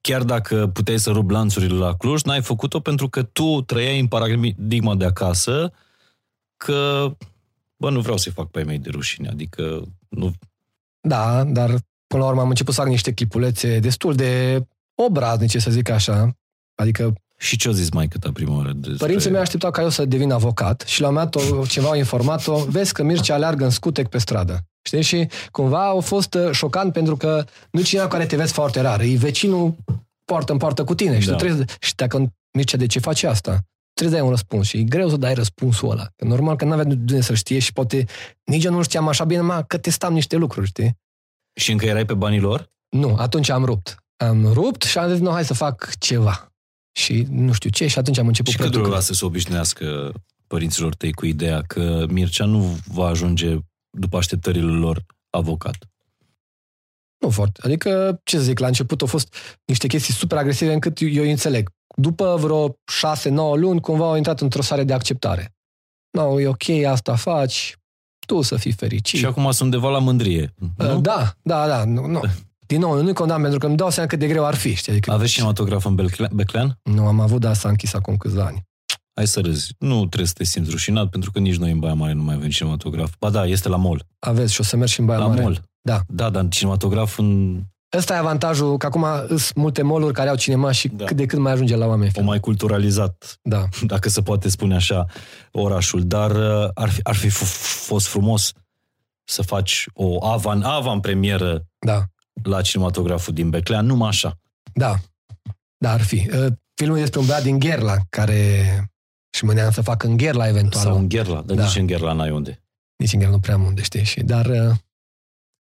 Chiar 0.00 0.22
dacă 0.22 0.66
puteai 0.66 0.98
să 0.98 1.10
rup 1.10 1.30
lanțurile 1.30 1.78
la 1.78 1.94
Cluj, 1.94 2.22
n-ai 2.22 2.42
făcut-o 2.42 2.80
pentru 2.80 3.08
că 3.08 3.22
tu 3.22 3.62
trăiai 3.62 3.98
în 3.98 4.06
paradigma 4.06 4.94
de 4.94 5.04
acasă 5.04 5.72
că, 6.56 7.10
bă, 7.76 7.90
nu 7.90 8.00
vreau 8.00 8.16
să-i 8.16 8.32
fac 8.32 8.50
pe 8.50 8.58
ai 8.58 8.64
mei 8.64 8.78
de 8.78 8.90
rușine. 8.90 9.28
Adică, 9.28 9.82
nu, 10.08 10.32
Da, 11.00 11.44
dar 11.44 11.74
până 12.06 12.22
la 12.22 12.28
urmă 12.28 12.40
am 12.40 12.48
început 12.48 12.74
să 12.74 12.80
fac 12.80 12.90
niște 12.90 13.12
clipulețe 13.12 13.78
destul 13.78 14.14
de 14.14 14.62
obraznice, 15.02 15.58
să 15.58 15.70
zic 15.70 15.88
așa. 15.88 16.36
Adică 16.74 17.12
Și 17.38 17.56
ce-o 17.56 17.72
zis 17.72 17.90
mai 17.90 18.08
ta 18.08 18.32
prima 18.32 18.56
oară? 18.56 18.72
Despre... 18.72 18.96
Părinții 19.06 19.30
mei 19.30 19.40
așteptau 19.40 19.70
ca 19.70 19.82
eu 19.82 19.88
să 19.88 20.04
devin 20.04 20.30
avocat 20.30 20.80
și 20.86 21.00
la 21.00 21.08
un 21.08 21.14
moment 21.14 21.32
dat 21.32 21.50
o- 21.50 21.66
ceva 21.66 21.88
au 21.88 21.94
informat-o, 21.94 22.64
vezi 22.64 22.92
că 22.92 23.02
Mircea 23.02 23.34
aleargă 23.34 23.64
în 23.64 23.70
scutec 23.70 24.08
pe 24.08 24.18
stradă. 24.18 24.60
Știi? 24.82 25.02
Și 25.02 25.28
cumva 25.50 25.88
a 25.88 26.00
fost 26.00 26.34
uh, 26.34 26.50
șocant 26.52 26.92
pentru 26.92 27.16
că 27.16 27.44
nu 27.70 27.80
e 27.80 27.82
cineva 27.82 28.08
care 28.08 28.26
te 28.26 28.36
vezi 28.36 28.52
foarte 28.52 28.80
rar, 28.80 29.00
e 29.00 29.16
vecinul 29.16 29.74
poartă 30.24 30.52
în 30.52 30.58
poartă 30.58 30.84
cu 30.84 30.94
tine 30.94 31.20
și 31.20 31.26
Da. 31.26 31.32
tu 31.32 31.38
trebuie, 31.44 31.64
și 31.80 31.94
dacă 31.94 32.32
Mircea, 32.52 32.76
de 32.76 32.86
ce 32.86 32.98
faci 32.98 33.22
asta? 33.22 33.50
Trebuie 33.92 34.14
să 34.16 34.20
dai 34.20 34.20
un 34.20 34.28
răspuns 34.30 34.66
și 34.66 34.76
e 34.78 34.82
greu 34.82 35.08
să 35.08 35.16
dai 35.16 35.34
răspunsul 35.34 35.90
ăla. 35.90 36.06
Că 36.16 36.24
normal 36.24 36.56
că 36.56 36.64
nu 36.64 36.72
avea 36.72 36.84
de 36.84 36.94
unde 36.94 37.20
să 37.20 37.34
știe 37.34 37.58
și 37.58 37.72
poate 37.72 38.04
nici 38.44 38.64
eu 38.64 38.72
nu 38.72 38.82
știam 38.82 39.08
așa 39.08 39.24
bine, 39.24 39.40
mă, 39.40 39.64
că 39.66 39.78
testam 39.78 40.12
niște 40.12 40.36
lucruri, 40.36 40.66
știi? 40.66 40.98
Și 41.60 41.72
încă 41.72 41.86
erai 41.86 42.04
pe 42.04 42.14
banii 42.14 42.40
lor? 42.40 42.70
Nu, 42.88 43.14
atunci 43.18 43.48
am 43.48 43.64
rupt. 43.64 43.96
Am 44.16 44.52
rupt 44.52 44.82
și 44.82 44.98
am 44.98 45.10
zis, 45.10 45.18
nu, 45.20 45.30
hai 45.30 45.44
să 45.44 45.54
fac 45.54 45.94
ceva. 45.98 46.48
Și 46.98 47.26
nu 47.30 47.52
știu 47.52 47.70
ce, 47.70 47.86
și 47.86 47.98
atunci 47.98 48.18
am 48.18 48.26
început 48.26 48.50
Și 48.50 48.56
cât 48.56 48.64
producări. 48.66 48.90
dura 48.92 49.04
să 49.04 49.12
se 49.12 49.24
obișnuiască 49.24 50.12
părinților 50.46 50.94
tăi 50.94 51.12
cu 51.12 51.26
ideea 51.26 51.62
că 51.62 52.06
Mircea 52.08 52.44
nu 52.44 52.78
va 52.84 53.06
ajunge 53.06 53.56
după 53.98 54.16
așteptările 54.16 54.70
lor 54.72 55.04
avocat? 55.30 55.76
Nu 57.18 57.30
foarte. 57.30 57.60
Adică, 57.64 58.20
ce 58.24 58.36
să 58.36 58.42
zic, 58.42 58.58
la 58.58 58.66
început 58.66 59.00
au 59.00 59.06
fost 59.06 59.34
niște 59.64 59.86
chestii 59.86 60.14
super 60.14 60.38
agresive 60.38 60.72
încât 60.72 60.98
eu 61.00 61.22
îi 61.22 61.30
înțeleg. 61.30 61.70
După 61.96 62.36
vreo 62.40 62.76
șase, 62.92 63.28
nouă 63.28 63.56
luni, 63.56 63.80
cumva 63.80 64.06
au 64.06 64.16
intrat 64.16 64.40
într-o 64.40 64.62
stare 64.62 64.84
de 64.84 64.92
acceptare. 64.92 65.54
Nu, 66.10 66.40
e 66.40 66.46
ok, 66.46 66.68
asta 66.86 67.14
faci, 67.16 67.76
tu 68.26 68.42
să 68.42 68.56
fii 68.56 68.72
fericit. 68.72 69.18
Și 69.18 69.26
acum 69.26 69.50
sunt 69.50 69.60
undeva 69.74 69.90
la 69.90 69.98
mândrie. 69.98 70.54
Uh, 70.78 70.86
Nu? 70.86 71.00
Da, 71.00 71.34
da, 71.42 71.66
da. 71.66 71.84
Nu, 71.84 72.06
nu. 72.06 72.20
Din 72.66 72.80
nou, 72.80 73.02
nu-i 73.02 73.12
condamn 73.12 73.40
pentru 73.42 73.58
că 73.58 73.66
îmi 73.66 73.76
dau 73.76 73.90
seama 73.90 74.08
cât 74.08 74.18
de 74.18 74.26
greu 74.26 74.44
ar 74.44 74.54
fi. 74.54 74.74
Știi? 74.74 74.92
Adică, 74.92 75.12
Aveți 75.12 75.32
cinematograf 75.32 75.84
în 75.84 75.94
Belcle- 75.94 76.28
Beclean? 76.32 76.78
Nu 76.82 77.06
am 77.06 77.20
avut, 77.20 77.40
dar 77.40 77.54
s-a 77.54 77.68
închis 77.68 77.94
acum 77.94 78.16
câțiva 78.16 78.44
ani. 78.44 78.64
Hai 79.14 79.26
să 79.26 79.40
râzi. 79.40 79.74
Nu 79.78 79.98
trebuie 80.06 80.26
să 80.26 80.32
te 80.36 80.44
simți 80.44 80.70
rușinat, 80.70 81.08
pentru 81.08 81.30
că 81.30 81.38
nici 81.38 81.56
noi 81.56 81.70
în 81.70 81.78
Baia 81.78 81.94
Mare 81.94 82.12
nu 82.12 82.22
mai 82.22 82.34
avem 82.34 82.48
cinematograf. 82.48 83.14
Ba 83.20 83.30
da, 83.30 83.44
este 83.44 83.68
la 83.68 83.76
mall. 83.76 84.06
Aveți 84.18 84.52
și 84.52 84.60
o 84.60 84.64
să 84.64 84.76
mergi 84.76 84.92
și 84.92 85.00
în 85.00 85.06
Baia 85.06 85.18
La 85.18 85.26
Mare. 85.26 85.42
mall. 85.42 85.62
Da. 85.80 86.00
Da, 86.08 86.30
dar 86.30 86.46
cinematograf 86.48 87.18
în, 87.18 87.60
Ăsta 87.96 88.14
e 88.14 88.18
avantajul, 88.18 88.76
că 88.76 88.86
acum 88.86 89.04
sunt 89.28 89.54
multe 89.54 89.82
mall 89.82 90.12
care 90.12 90.28
au 90.28 90.36
cinema 90.36 90.70
și 90.72 90.88
Da. 90.88 91.04
cât 91.04 91.16
de 91.16 91.26
cât 91.26 91.38
mai 91.38 91.52
ajunge 91.52 91.76
la 91.76 91.86
oameni. 91.86 92.10
o 92.14 92.22
mai 92.22 92.40
culturalizat, 92.40 93.38
Da. 93.42 93.64
dacă 93.82 94.08
se 94.08 94.22
poate 94.22 94.48
spune 94.48 94.74
așa, 94.74 95.06
orașul. 95.52 96.02
Dar 96.06 96.30
uh, 96.30 96.68
ar 96.74 96.88
fi, 96.88 97.00
ar 97.02 97.14
fi 97.14 97.26
f- 97.28 97.86
fost 97.86 98.06
frumos 98.06 98.52
să 99.24 99.42
faci 99.42 99.86
o 99.92 100.26
avan, 100.26 100.62
avan 100.62 101.00
premieră 101.00 101.64
Da. 101.78 102.02
La 102.42 102.62
cinematograful 102.62 103.34
din 103.34 103.50
Beclean, 103.50 103.86
numai 103.86 104.08
așa. 104.08 104.38
Da, 104.72 104.94
da, 105.76 105.92
ar 105.92 106.02
fi. 106.02 106.30
Uh, 106.32 106.52
Filmul 106.74 106.96
e 106.96 107.00
despre 107.00 107.20
un 107.20 107.26
băiat 107.26 107.42
din 107.42 107.58
Gherla, 107.58 107.96
care 108.08 108.60
și 109.36 109.44
mâneam 109.44 109.70
să 109.70 109.80
facă 109.82 110.06
în 110.06 110.16
Gherla 110.16 110.48
eventual. 110.48 110.84
Sau 110.84 110.96
în 110.96 111.08
Gherla, 111.08 111.42
dar 111.42 111.56
Da. 111.56 111.64
nici 111.64 111.76
în 111.76 111.86
Gherla 111.86 112.12
n-ai 112.12 112.30
unde. 112.30 112.62
Nici 112.96 113.12
în 113.12 113.18
Gherla 113.18 113.34
nu 113.34 113.40
prea 113.40 113.54
am 113.54 113.64
unde, 113.64 113.82
știi. 113.82 114.04
Și, 114.04 114.22
dar, 114.22 114.46
uh, 114.46 114.76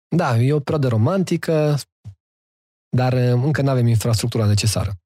da, 0.07 0.37
e 0.37 0.53
o 0.53 0.59
perioadă 0.59 0.87
romantică, 0.87 1.79
dar 2.89 3.13
uh, 3.13 3.41
încă 3.43 3.61
nu 3.61 3.69
avem 3.69 3.87
infrastructura 3.87 4.45
necesară. 4.45 4.99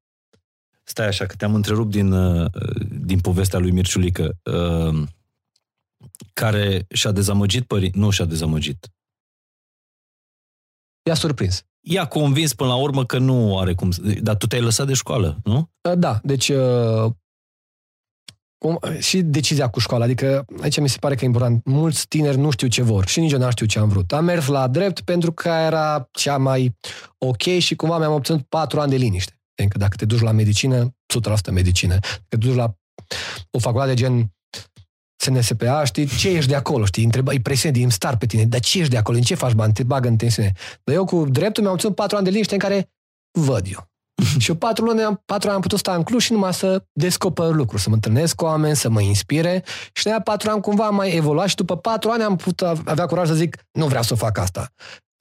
Stai 0.84 1.06
așa, 1.06 1.26
că 1.26 1.34
te-am 1.34 1.54
întrerupt 1.54 1.90
din, 1.90 2.12
uh, 2.12 2.50
din 2.90 3.20
povestea 3.20 3.58
lui 3.58 3.70
Mirciulică, 3.70 4.36
uh, 4.42 5.08
care 6.32 6.86
și-a 6.94 7.10
dezamăgit 7.10 7.66
părinții, 7.66 8.00
nu 8.00 8.10
și-a 8.10 8.24
dezamăgit. 8.24 8.88
I-a 11.02 11.14
surprins. 11.14 11.62
I-a 11.80 12.04
convins 12.06 12.54
până 12.54 12.68
la 12.70 12.76
urmă 12.76 13.04
că 13.06 13.18
nu 13.18 13.58
are 13.58 13.74
cum, 13.74 13.90
să- 13.90 14.00
dar 14.22 14.36
tu 14.36 14.46
te-ai 14.46 14.62
lăsat 14.62 14.86
de 14.86 14.94
școală, 14.94 15.38
nu? 15.44 15.70
Uh, 15.88 15.98
Da, 15.98 16.20
deci 16.22 16.48
uh, 16.48 17.10
cum, 18.58 18.78
și 18.98 19.22
decizia 19.22 19.68
cu 19.68 19.78
școala, 19.80 20.04
adică 20.04 20.44
aici 20.60 20.80
mi 20.80 20.88
se 20.88 20.96
pare 21.00 21.14
că 21.14 21.24
e 21.24 21.26
important. 21.26 21.64
Mulți 21.64 22.06
tineri 22.08 22.36
nu 22.38 22.50
știu 22.50 22.66
ce 22.68 22.82
vor 22.82 23.06
și 23.06 23.20
nici 23.20 23.32
eu 23.32 23.38
n 23.38 23.50
știu 23.50 23.66
ce 23.66 23.78
am 23.78 23.88
vrut. 23.88 24.12
Am 24.12 24.24
mers 24.24 24.46
la 24.46 24.68
drept 24.68 25.00
pentru 25.00 25.32
că 25.32 25.48
era 25.48 26.08
cea 26.12 26.36
mai 26.38 26.76
ok 27.18 27.42
și 27.42 27.74
cumva 27.76 27.98
mi-am 27.98 28.12
obținut 28.12 28.42
patru 28.42 28.80
ani 28.80 28.90
de 28.90 28.96
liniște. 28.96 29.40
Pentru 29.54 29.78
că 29.78 29.84
dacă 29.84 29.96
te 29.96 30.04
duci 30.04 30.20
la 30.20 30.30
medicină, 30.32 30.94
100% 31.48 31.50
medicină. 31.52 31.92
Dacă 32.00 32.24
te 32.28 32.36
duci 32.36 32.54
la 32.54 32.74
o 33.50 33.58
facultate 33.58 33.94
gen 33.94 34.32
SNSPA, 35.22 35.84
știi, 35.84 36.06
ce 36.06 36.28
ești 36.28 36.50
de 36.50 36.54
acolo, 36.54 36.84
știi, 36.84 37.04
întreba, 37.04 37.32
e 37.32 37.40
presiune 37.40 37.74
din 37.78 37.90
start 37.90 38.18
pe 38.18 38.26
tine, 38.26 38.44
dar 38.44 38.60
ce 38.60 38.78
ești 38.78 38.90
de 38.90 38.96
acolo, 38.96 39.16
în 39.16 39.22
ce 39.22 39.34
faci 39.34 39.52
bani, 39.52 39.72
te 39.72 39.82
bagă 39.82 40.08
în 40.08 40.16
tensiune. 40.16 40.52
Dar 40.84 40.94
eu 40.94 41.04
cu 41.04 41.24
dreptul 41.28 41.62
mi-am 41.62 41.74
obținut 41.74 41.94
patru 41.94 42.16
ani 42.16 42.24
de 42.24 42.30
liniște 42.30 42.54
în 42.54 42.60
care 42.60 42.90
văd 43.38 43.66
eu. 43.72 43.90
și 44.38 44.50
eu 44.50 44.56
patru, 44.56 44.84
luni, 44.84 45.02
am, 45.02 45.22
patru 45.24 45.48
ani 45.48 45.56
am 45.56 45.62
putut 45.62 45.78
sta 45.78 45.94
în 45.94 46.02
Cluj 46.02 46.22
și 46.22 46.32
numai 46.32 46.54
să 46.54 46.84
descoper 46.92 47.50
lucruri, 47.50 47.82
să 47.82 47.88
mă 47.88 47.94
întâlnesc 47.94 48.34
cu 48.34 48.44
oameni, 48.44 48.76
să 48.76 48.88
mă 48.88 49.00
inspire 49.00 49.64
și 49.92 50.02
de 50.02 50.10
aia 50.10 50.20
patru 50.20 50.50
ani 50.50 50.60
cumva 50.60 50.86
am 50.86 50.94
mai 50.94 51.16
evoluat 51.16 51.48
și 51.48 51.54
după 51.54 51.76
patru 51.76 52.10
ani 52.10 52.22
am 52.22 52.36
putut 52.36 52.60
avea 52.84 53.06
curaj 53.06 53.28
să 53.28 53.34
zic, 53.34 53.56
nu 53.72 53.86
vreau 53.86 54.02
să 54.02 54.14
fac 54.14 54.38
asta. 54.38 54.72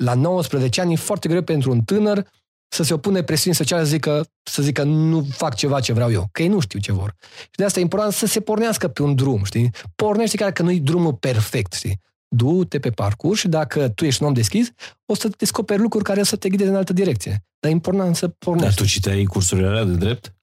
La 0.04 0.14
19 0.14 0.82
ani 0.82 0.94
e 0.94 0.96
foarte 0.96 1.30
greu 1.30 1.42
pentru 1.42 1.72
un 1.72 1.82
tânăr 1.82 2.28
să 2.74 2.84
se 2.84 2.94
opune 2.94 3.24
presiunii 3.24 3.58
sociale 3.58 3.84
să 3.84 3.90
zică, 3.90 4.28
să 4.44 4.62
zică 4.62 4.84
nu 4.84 5.28
fac 5.32 5.56
ceva 5.56 5.80
ce 5.80 5.94
vreau 5.94 6.12
eu, 6.12 6.28
că 6.32 6.42
ei 6.42 6.48
nu 6.48 6.60
știu 6.60 6.80
ce 6.80 6.92
vor. 6.92 7.16
Și 7.42 7.56
de 7.56 7.64
asta 7.66 7.80
e 7.80 7.82
important 7.82 8.14
să 8.14 8.26
se 8.26 8.40
pornească 8.40 8.88
pe 8.88 9.02
un 9.02 9.16
drum, 9.16 9.44
știi? 9.44 9.70
Pornește 9.96 10.38
chiar 10.38 10.52
că 10.52 10.64
nu 10.64 10.72
e 10.72 10.80
drumul 10.80 11.14
perfect, 11.14 11.74
știi? 11.74 12.00
Du-te 12.28 12.80
pe 12.80 12.90
parcurs 12.90 13.40
și 13.40 13.48
dacă 13.48 13.90
tu 13.90 14.06
ești 14.06 14.22
un 14.22 14.28
om 14.28 14.34
deschis, 14.34 14.72
o 15.06 15.14
să 15.14 15.30
descoperi 15.38 15.82
lucruri 15.82 16.04
care 16.04 16.20
o 16.20 16.24
să 16.24 16.36
te 16.36 16.50
ghideze 16.50 16.70
în 16.70 16.76
altă 16.76 16.94
direcție. 16.94 17.44
Dar 17.60 17.72
e 17.72 17.74
important 17.74 18.16
să 18.16 18.26
Dar 18.26 18.36
pornești. 18.40 18.76
tu 18.82 18.86
citeai 18.86 19.24
cursurile 19.24 19.68
alea 19.68 19.84
de 19.84 19.96
drept? 19.96 20.34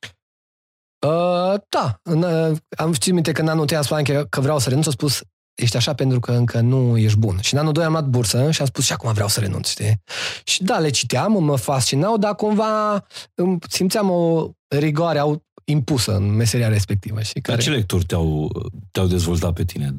Uh, 1.07 1.61
da, 1.69 2.01
în, 2.03 2.23
uh, 2.23 2.57
am 2.77 2.93
știut 2.93 3.15
minte 3.15 3.33
că 3.33 3.41
în 3.41 3.49
anul 3.49 3.67
3 3.67 3.79
am 3.79 3.85
spus 3.85 4.01
că, 4.03 4.27
că 4.29 4.41
vreau 4.41 4.59
să 4.59 4.69
renunț, 4.69 4.87
a 4.87 4.91
spus 4.91 5.23
ești 5.63 5.77
așa 5.77 5.95
pentru 5.95 6.21
că 6.21 6.33
încă 6.33 6.61
nu 6.61 6.99
ești 6.99 7.19
bun. 7.19 7.39
Și 7.41 7.55
în 7.55 7.61
anul 7.61 7.73
2 7.73 7.85
am 7.85 7.91
luat 7.91 8.07
bursă 8.07 8.51
și 8.51 8.61
am 8.61 8.67
spus 8.67 8.85
și 8.85 8.93
acum 8.93 9.13
vreau 9.13 9.29
să 9.29 9.41
renunț, 9.41 9.69
știi? 9.69 10.03
Și 10.45 10.63
da, 10.63 10.79
le 10.79 10.91
citeam, 10.91 11.45
mă 11.45 11.57
fascinau, 11.57 12.19
dar 12.19 12.35
cumva 12.35 13.05
îmi 13.35 13.59
simțeam 13.69 14.11
o 14.11 14.51
rigoare 14.69 15.19
au 15.19 15.47
impusă 15.65 16.17
în 16.17 16.31
meseria 16.31 16.69
respectivă. 16.69 17.23
Și 17.23 17.41
care... 17.41 17.63
ce 17.63 17.71
lecturi 17.71 18.05
te-au, 18.05 18.51
te-au 18.91 19.07
dezvoltat 19.07 19.53
pe 19.53 19.65
tine? 19.65 19.95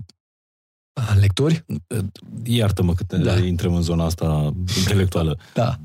Lecturi? 1.20 1.66
Iartă-mă 2.44 2.94
că 2.94 3.18
da. 3.18 3.38
intrăm 3.38 3.76
în 3.76 3.82
zona 3.82 4.06
asta 4.06 4.54
intelectuală. 4.78 5.40
Da. 5.54 5.80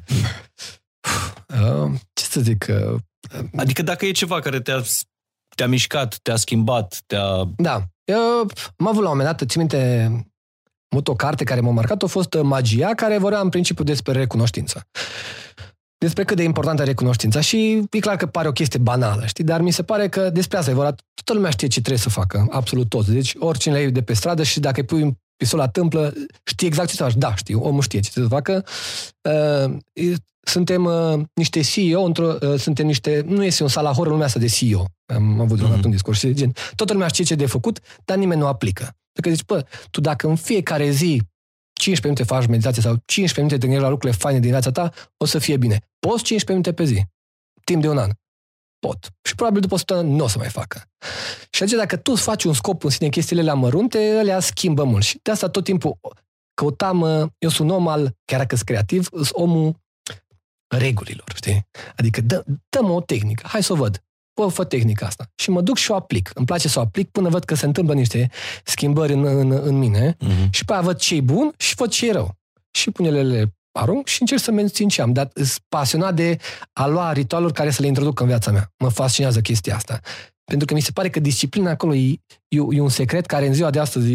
Uh, 1.48 1.92
ce 2.12 2.24
să 2.24 2.40
zic? 2.40 2.66
Uh, 2.68 3.00
adică 3.56 3.82
dacă 3.82 4.06
e 4.06 4.10
ceva 4.10 4.40
care 4.40 4.60
te-a, 4.60 4.82
te-a 5.54 5.66
mișcat, 5.66 6.18
te-a 6.22 6.36
schimbat, 6.36 7.02
te-a... 7.06 7.48
Da. 7.56 7.82
Eu 8.04 8.18
am 8.76 8.86
avut 8.86 9.02
la 9.02 9.10
un 9.10 9.16
moment 9.16 9.36
dat, 9.36 9.48
țin 9.48 9.60
minte, 9.60 10.10
o 11.04 11.14
carte 11.14 11.44
care 11.44 11.60
m-a 11.60 11.70
marcat 11.70 12.02
a 12.02 12.06
fost 12.06 12.36
Magia, 12.42 12.94
care 12.94 13.18
vorbea 13.18 13.40
în 13.40 13.48
principiu 13.48 13.84
despre 13.84 14.12
recunoștință. 14.12 14.86
Despre 15.98 16.24
cât 16.24 16.36
de 16.36 16.42
importantă 16.42 16.82
e 16.82 16.84
recunoștința. 16.84 17.40
Și 17.40 17.82
e 17.90 17.98
clar 17.98 18.16
că 18.16 18.26
pare 18.26 18.48
o 18.48 18.52
chestie 18.52 18.78
banală, 18.78 19.26
știi? 19.26 19.44
Dar 19.44 19.60
mi 19.60 19.70
se 19.70 19.82
pare 19.82 20.08
că 20.08 20.30
despre 20.30 20.58
asta 20.58 20.70
e 20.70 20.74
vorba. 20.74 20.94
Toată 21.14 21.32
lumea 21.34 21.50
știe 21.50 21.68
ce 21.68 21.80
trebuie 21.80 22.02
să 22.02 22.08
facă, 22.08 22.46
absolut 22.50 22.88
toți. 22.88 23.12
Deci 23.12 23.34
oricine 23.38 23.74
le 23.74 23.80
iei 23.80 23.90
de 23.90 24.02
pe 24.02 24.12
stradă 24.12 24.42
și 24.42 24.60
dacă 24.60 24.80
îi 24.80 24.86
pui 24.86 25.02
un 25.02 25.12
pistol 25.36 25.58
la 25.58 25.68
tâmplă, 25.68 26.12
știi 26.44 26.66
exact 26.66 26.88
ce 26.88 26.94
să 26.94 27.02
faci. 27.02 27.14
Da, 27.14 27.34
știu, 27.34 27.60
omul 27.62 27.82
știe 27.82 28.00
ce 28.00 28.10
trebuie 28.10 28.30
să 28.30 28.34
facă. 28.34 28.64
Uh, 29.64 29.76
suntem 30.44 30.84
uh, 30.84 31.20
niște 31.34 31.60
CEO, 31.60 32.02
într-o, 32.02 32.36
uh, 32.40 32.58
suntem 32.58 32.86
niște, 32.86 33.22
nu 33.26 33.44
este 33.44 33.62
un 33.62 33.68
salahor 33.68 34.06
în 34.06 34.12
lumea 34.12 34.26
asta 34.26 34.38
de 34.38 34.46
CEO. 34.46 34.84
Am 35.14 35.40
avut 35.40 35.58
mm-hmm. 35.58 35.84
un 35.84 35.90
discurs 35.90 36.18
și 36.18 36.34
gen, 36.34 36.52
toată 36.74 36.92
lumea 36.92 37.08
știe 37.08 37.24
ce 37.24 37.34
de 37.34 37.46
făcut, 37.46 37.80
dar 38.04 38.16
nimeni 38.16 38.40
nu 38.40 38.46
aplică. 38.46 38.96
Dacă 39.12 39.30
zici, 39.30 39.44
bă, 39.44 39.66
tu 39.90 40.00
dacă 40.00 40.28
în 40.28 40.36
fiecare 40.36 40.90
zi 40.90 41.22
15 41.72 42.06
minute 42.06 42.22
faci 42.22 42.46
meditație 42.46 42.82
sau 42.82 42.96
15 43.04 43.40
minute 43.40 43.54
te 43.54 43.66
gândești 43.66 43.84
la 43.84 43.90
lucrurile 43.90 44.18
faine 44.20 44.40
din 44.40 44.50
viața 44.50 44.70
ta, 44.70 44.92
o 45.16 45.24
să 45.24 45.38
fie 45.38 45.56
bine. 45.56 45.78
Poți 45.98 46.22
15 46.24 46.52
minute 46.52 46.72
pe 46.72 46.84
zi, 46.84 47.04
timp 47.64 47.82
de 47.82 47.88
un 47.88 47.98
an. 47.98 48.10
Pot. 48.78 49.12
Și 49.22 49.34
probabil 49.34 49.60
după 49.60 49.74
100 49.74 49.94
ani 49.94 50.10
nu 50.10 50.24
o 50.24 50.28
să 50.28 50.38
mai 50.38 50.48
facă. 50.48 50.82
Și 51.50 51.62
atunci 51.62 51.78
dacă 51.78 51.96
tu 51.96 52.14
faci 52.14 52.44
un 52.44 52.52
scop 52.52 52.84
în 52.84 52.90
sine 52.90 53.08
chestiile 53.08 53.42
la 53.42 53.54
mărunte, 53.54 53.98
ele 53.98 54.40
schimbă 54.40 54.84
mult. 54.84 55.04
Și 55.04 55.18
de 55.22 55.30
asta 55.30 55.48
tot 55.48 55.64
timpul 55.64 55.98
căutam, 56.54 57.00
uh, 57.00 57.26
eu 57.38 57.48
sunt 57.48 57.70
un 57.70 57.74
om 57.74 57.88
al, 57.88 58.16
chiar 58.24 58.38
dacă 58.38 58.54
sunt 58.54 58.68
creativ, 58.68 59.08
sunt 59.12 59.28
omul 59.32 59.76
regulilor, 60.66 61.32
știi? 61.34 61.66
Adică 61.96 62.20
dă, 62.20 62.44
dă 62.68 62.84
o 62.84 63.00
tehnică, 63.00 63.48
hai 63.48 63.62
să 63.62 63.72
o 63.72 63.76
văd. 63.76 64.04
Bă, 64.40 64.48
fă 64.48 64.64
tehnica 64.64 65.06
asta. 65.06 65.30
Și 65.34 65.50
mă 65.50 65.60
duc 65.60 65.76
și 65.76 65.90
o 65.90 65.94
aplic. 65.94 66.30
Îmi 66.34 66.46
place 66.46 66.68
să 66.68 66.78
o 66.78 66.82
aplic 66.82 67.10
până 67.10 67.28
văd 67.28 67.44
că 67.44 67.54
se 67.54 67.66
întâmplă 67.66 67.94
niște 67.94 68.30
schimbări 68.64 69.12
în, 69.12 69.24
în, 69.24 69.50
în 69.50 69.78
mine 69.78 70.16
uh-huh. 70.16 70.50
și 70.50 70.64
pe 70.64 70.72
aia 70.72 70.82
văd 70.82 70.96
ce 70.96 71.14
e 71.14 71.20
bun 71.20 71.52
și 71.56 71.74
văd 71.74 71.90
ce 71.90 72.08
e 72.08 72.12
rău. 72.12 72.36
Și 72.70 72.90
punele 72.90 73.22
le 73.22 73.54
arunc 73.78 74.06
și 74.06 74.20
încerc 74.20 74.40
să 74.40 74.50
mențin 74.50 74.88
ce 74.88 75.02
am. 75.02 75.12
Dar 75.12 75.30
sunt 75.34 75.58
pasionat 75.68 76.14
de 76.14 76.38
a 76.72 76.86
lua 76.86 77.12
ritualuri 77.12 77.52
care 77.52 77.70
să 77.70 77.82
le 77.82 77.86
introduc 77.86 78.20
în 78.20 78.26
viața 78.26 78.50
mea. 78.50 78.72
Mă 78.78 78.88
fascinează 78.88 79.40
chestia 79.40 79.74
asta. 79.74 80.00
Pentru 80.44 80.66
că 80.66 80.74
mi 80.74 80.80
se 80.80 80.90
pare 80.90 81.10
că 81.10 81.20
disciplina 81.20 81.70
acolo 81.70 81.94
e, 81.94 82.10
e, 82.48 82.58
e 82.70 82.80
un 82.80 82.88
secret 82.88 83.26
care 83.26 83.46
în 83.46 83.54
ziua 83.54 83.70
de 83.70 83.78
astăzi 83.78 84.14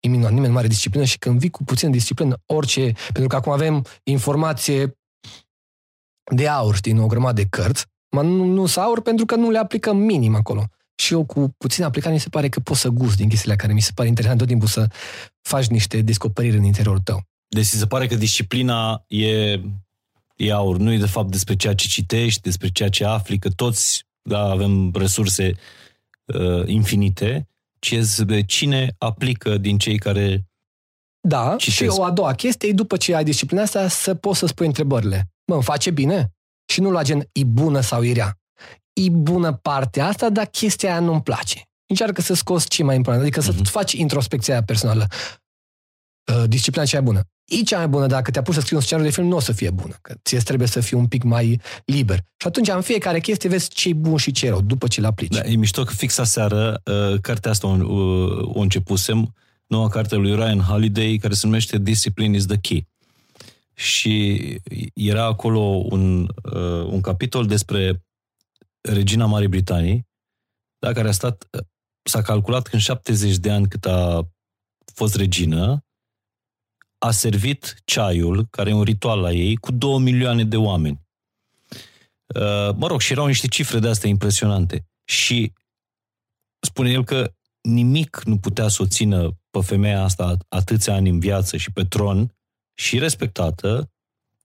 e 0.00 0.08
minunat. 0.08 0.32
Nimeni 0.32 0.52
nu 0.52 0.58
are 0.58 0.66
disciplină 0.66 1.04
și 1.04 1.18
când 1.18 1.38
vii 1.38 1.50
cu 1.50 1.64
puțin 1.64 1.90
disciplină, 1.90 2.36
orice, 2.46 2.92
pentru 3.12 3.26
că 3.26 3.36
acum 3.36 3.52
avem 3.52 3.84
informație 4.02 4.99
de 6.30 6.48
aur, 6.48 6.76
știi, 6.76 6.98
o 6.98 7.06
grămadă 7.06 7.40
de 7.40 7.46
cărți, 7.50 7.86
mă, 8.10 8.22
nu, 8.22 8.44
nu 8.44 8.66
să 8.66 8.80
aur 8.80 9.00
pentru 9.02 9.24
că 9.24 9.34
nu 9.34 9.50
le 9.50 9.58
aplicăm 9.58 9.96
minim 9.96 10.34
acolo. 10.34 10.64
Și 10.94 11.12
eu 11.12 11.24
cu 11.24 11.54
puțin 11.58 11.84
aplicat 11.84 12.12
mi 12.12 12.20
se 12.20 12.28
pare 12.28 12.48
că 12.48 12.60
poți 12.60 12.80
să 12.80 12.88
gust 12.88 13.16
din 13.16 13.28
chestiile 13.28 13.56
care 13.56 13.72
mi 13.72 13.80
se 13.80 13.90
pare 13.94 14.08
interesant 14.08 14.38
tot 14.38 14.48
timpul 14.48 14.68
să 14.68 14.86
faci 15.42 15.66
niște 15.66 16.02
descoperiri 16.02 16.56
în 16.56 16.64
interiorul 16.64 17.00
tău. 17.00 17.22
Deci 17.48 17.64
se 17.64 17.86
pare 17.86 18.06
că 18.06 18.14
disciplina 18.14 19.04
e, 19.06 19.60
e 20.36 20.52
aur, 20.52 20.76
nu 20.76 20.92
e 20.92 20.98
de 20.98 21.06
fapt 21.06 21.30
despre 21.30 21.56
ceea 21.56 21.74
ce 21.74 21.86
citești, 21.88 22.40
despre 22.40 22.68
ceea 22.68 22.88
ce 22.88 23.04
afli, 23.04 23.38
că 23.38 23.48
toți 23.48 24.06
da, 24.22 24.38
avem 24.38 24.90
resurse 24.94 25.52
uh, 26.24 26.66
infinite, 26.66 27.48
ci 27.78 27.90
e 27.90 27.98
despre 27.98 28.44
cine 28.44 28.94
aplică 28.98 29.58
din 29.58 29.78
cei 29.78 29.98
care 29.98 30.46
Da, 31.20 31.54
citesc. 31.58 31.76
și 31.92 31.98
o 31.98 32.04
a 32.04 32.10
doua 32.10 32.32
chestie 32.32 32.68
e 32.68 32.72
după 32.72 32.96
ce 32.96 33.14
ai 33.14 33.24
disciplina 33.24 33.62
asta 33.62 33.88
să 33.88 34.14
poți 34.14 34.38
să 34.38 34.46
spui 34.46 34.66
întrebările. 34.66 35.29
Mă, 35.50 35.56
îmi 35.56 35.64
face 35.64 35.90
bine? 35.90 36.32
Și 36.72 36.80
nu 36.80 36.90
la 36.90 37.02
gen, 37.02 37.28
e 37.32 37.44
bună 37.44 37.80
sau 37.80 38.04
e 38.04 38.12
rea. 38.12 38.38
E 38.92 39.10
bună 39.10 39.52
partea 39.52 40.06
asta, 40.06 40.28
dar 40.28 40.46
chestia 40.46 40.90
aia 40.90 41.00
nu-mi 41.00 41.22
place. 41.22 41.68
Încearcă 41.86 42.20
să 42.20 42.34
scoți 42.34 42.68
ce 42.68 42.82
mai 42.82 42.96
important, 42.96 43.24
adică 43.24 43.40
uh-huh. 43.40 43.44
să 43.44 43.52
mhm. 43.52 43.64
faci 43.64 43.92
introspecția 43.92 44.54
aia 44.54 44.62
personală. 44.62 45.06
Uh, 46.32 46.48
disciplina 46.48 46.86
cea 46.86 47.00
mai 47.00 47.06
bună. 47.06 47.22
E 47.44 47.62
cea 47.62 47.76
mai 47.76 47.88
bună 47.88 48.06
dacă 48.06 48.30
te-a 48.30 48.42
pus 48.42 48.54
să 48.54 48.60
scrii 48.60 48.76
un 48.76 48.82
scenariu 48.82 49.08
de 49.08 49.14
film, 49.14 49.26
nu 49.26 49.36
o 49.36 49.40
să 49.40 49.52
fie 49.52 49.70
bună, 49.70 49.94
că 50.02 50.14
ție 50.24 50.38
trebuie 50.38 50.68
să 50.68 50.80
fii 50.80 50.96
un 50.96 51.06
pic 51.06 51.22
mai 51.22 51.60
liber. 51.84 52.18
Și 52.18 52.46
atunci, 52.46 52.68
în 52.68 52.80
fiecare 52.80 53.20
chestie, 53.20 53.48
vezi 53.48 53.68
ce 53.68 53.88
e 53.88 53.92
bun 53.92 54.16
și 54.16 54.32
ce 54.32 54.46
e 54.46 54.48
rău, 54.48 54.60
după 54.60 54.86
ce 54.86 55.00
le 55.00 55.06
aplici. 55.06 55.34
Da, 55.34 55.42
e 55.44 55.56
mișto 55.56 55.84
că 55.84 55.92
fix 55.92 56.18
aseară, 56.18 56.80
uh, 56.84 57.20
cartea 57.20 57.50
asta 57.50 57.66
o, 57.66 57.70
uh, 57.70 58.54
o 58.54 58.60
începusem, 58.60 59.34
noua 59.66 59.88
carte 59.88 60.14
lui 60.14 60.34
Ryan 60.34 60.60
Holiday, 60.60 61.18
care 61.20 61.34
se 61.34 61.46
numește 61.46 61.78
Discipline 61.78 62.36
is 62.36 62.46
the 62.46 62.56
Key 62.56 62.88
și 63.80 64.36
era 64.94 65.24
acolo 65.24 65.60
un, 65.60 66.22
uh, 66.22 66.84
un 66.84 67.00
capitol 67.00 67.46
despre 67.46 68.04
regina 68.80 69.26
Marii 69.26 69.48
Britanii, 69.48 70.08
da, 70.78 70.92
care 70.92 71.08
a 71.08 71.12
stat, 71.12 71.48
s-a 72.02 72.22
calculat 72.22 72.66
că 72.66 72.74
în 72.74 72.80
70 72.80 73.36
de 73.36 73.50
ani 73.50 73.68
cât 73.68 73.86
a 73.86 74.28
fost 74.94 75.16
regină, 75.16 75.84
a 76.98 77.10
servit 77.10 77.74
ceaiul, 77.84 78.46
care 78.50 78.70
e 78.70 78.72
un 78.72 78.82
ritual 78.82 79.20
la 79.20 79.32
ei, 79.32 79.56
cu 79.56 79.72
două 79.72 79.98
milioane 79.98 80.44
de 80.44 80.56
oameni. 80.56 81.00
Uh, 82.34 82.74
mă 82.76 82.86
rog, 82.86 83.00
și 83.00 83.12
erau 83.12 83.26
niște 83.26 83.46
cifre 83.46 83.78
de 83.78 83.88
astea 83.88 84.08
impresionante. 84.08 84.86
Și 85.04 85.52
spune 86.66 86.90
el 86.90 87.04
că 87.04 87.34
nimic 87.60 88.22
nu 88.24 88.38
putea 88.38 88.68
să 88.68 88.82
o 88.82 88.86
țină 88.86 89.38
pe 89.50 89.60
femeia 89.60 90.02
asta 90.02 90.36
atâția 90.48 90.94
ani 90.94 91.08
în 91.08 91.20
viață 91.20 91.56
și 91.56 91.72
pe 91.72 91.84
tron 91.84 92.34
și 92.80 92.98
respectată 92.98 93.90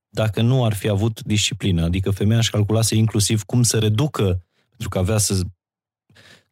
dacă 0.09 0.41
nu 0.41 0.65
ar 0.65 0.73
fi 0.73 0.89
avut 0.89 1.21
disciplină. 1.21 1.83
Adică 1.83 2.11
femeia 2.11 2.39
își 2.39 2.51
calculase 2.51 2.95
inclusiv 2.95 3.43
cum 3.43 3.63
să 3.63 3.79
reducă, 3.79 4.45
pentru 4.69 4.89
că 4.89 4.97
avea 4.97 5.17
să 5.17 5.41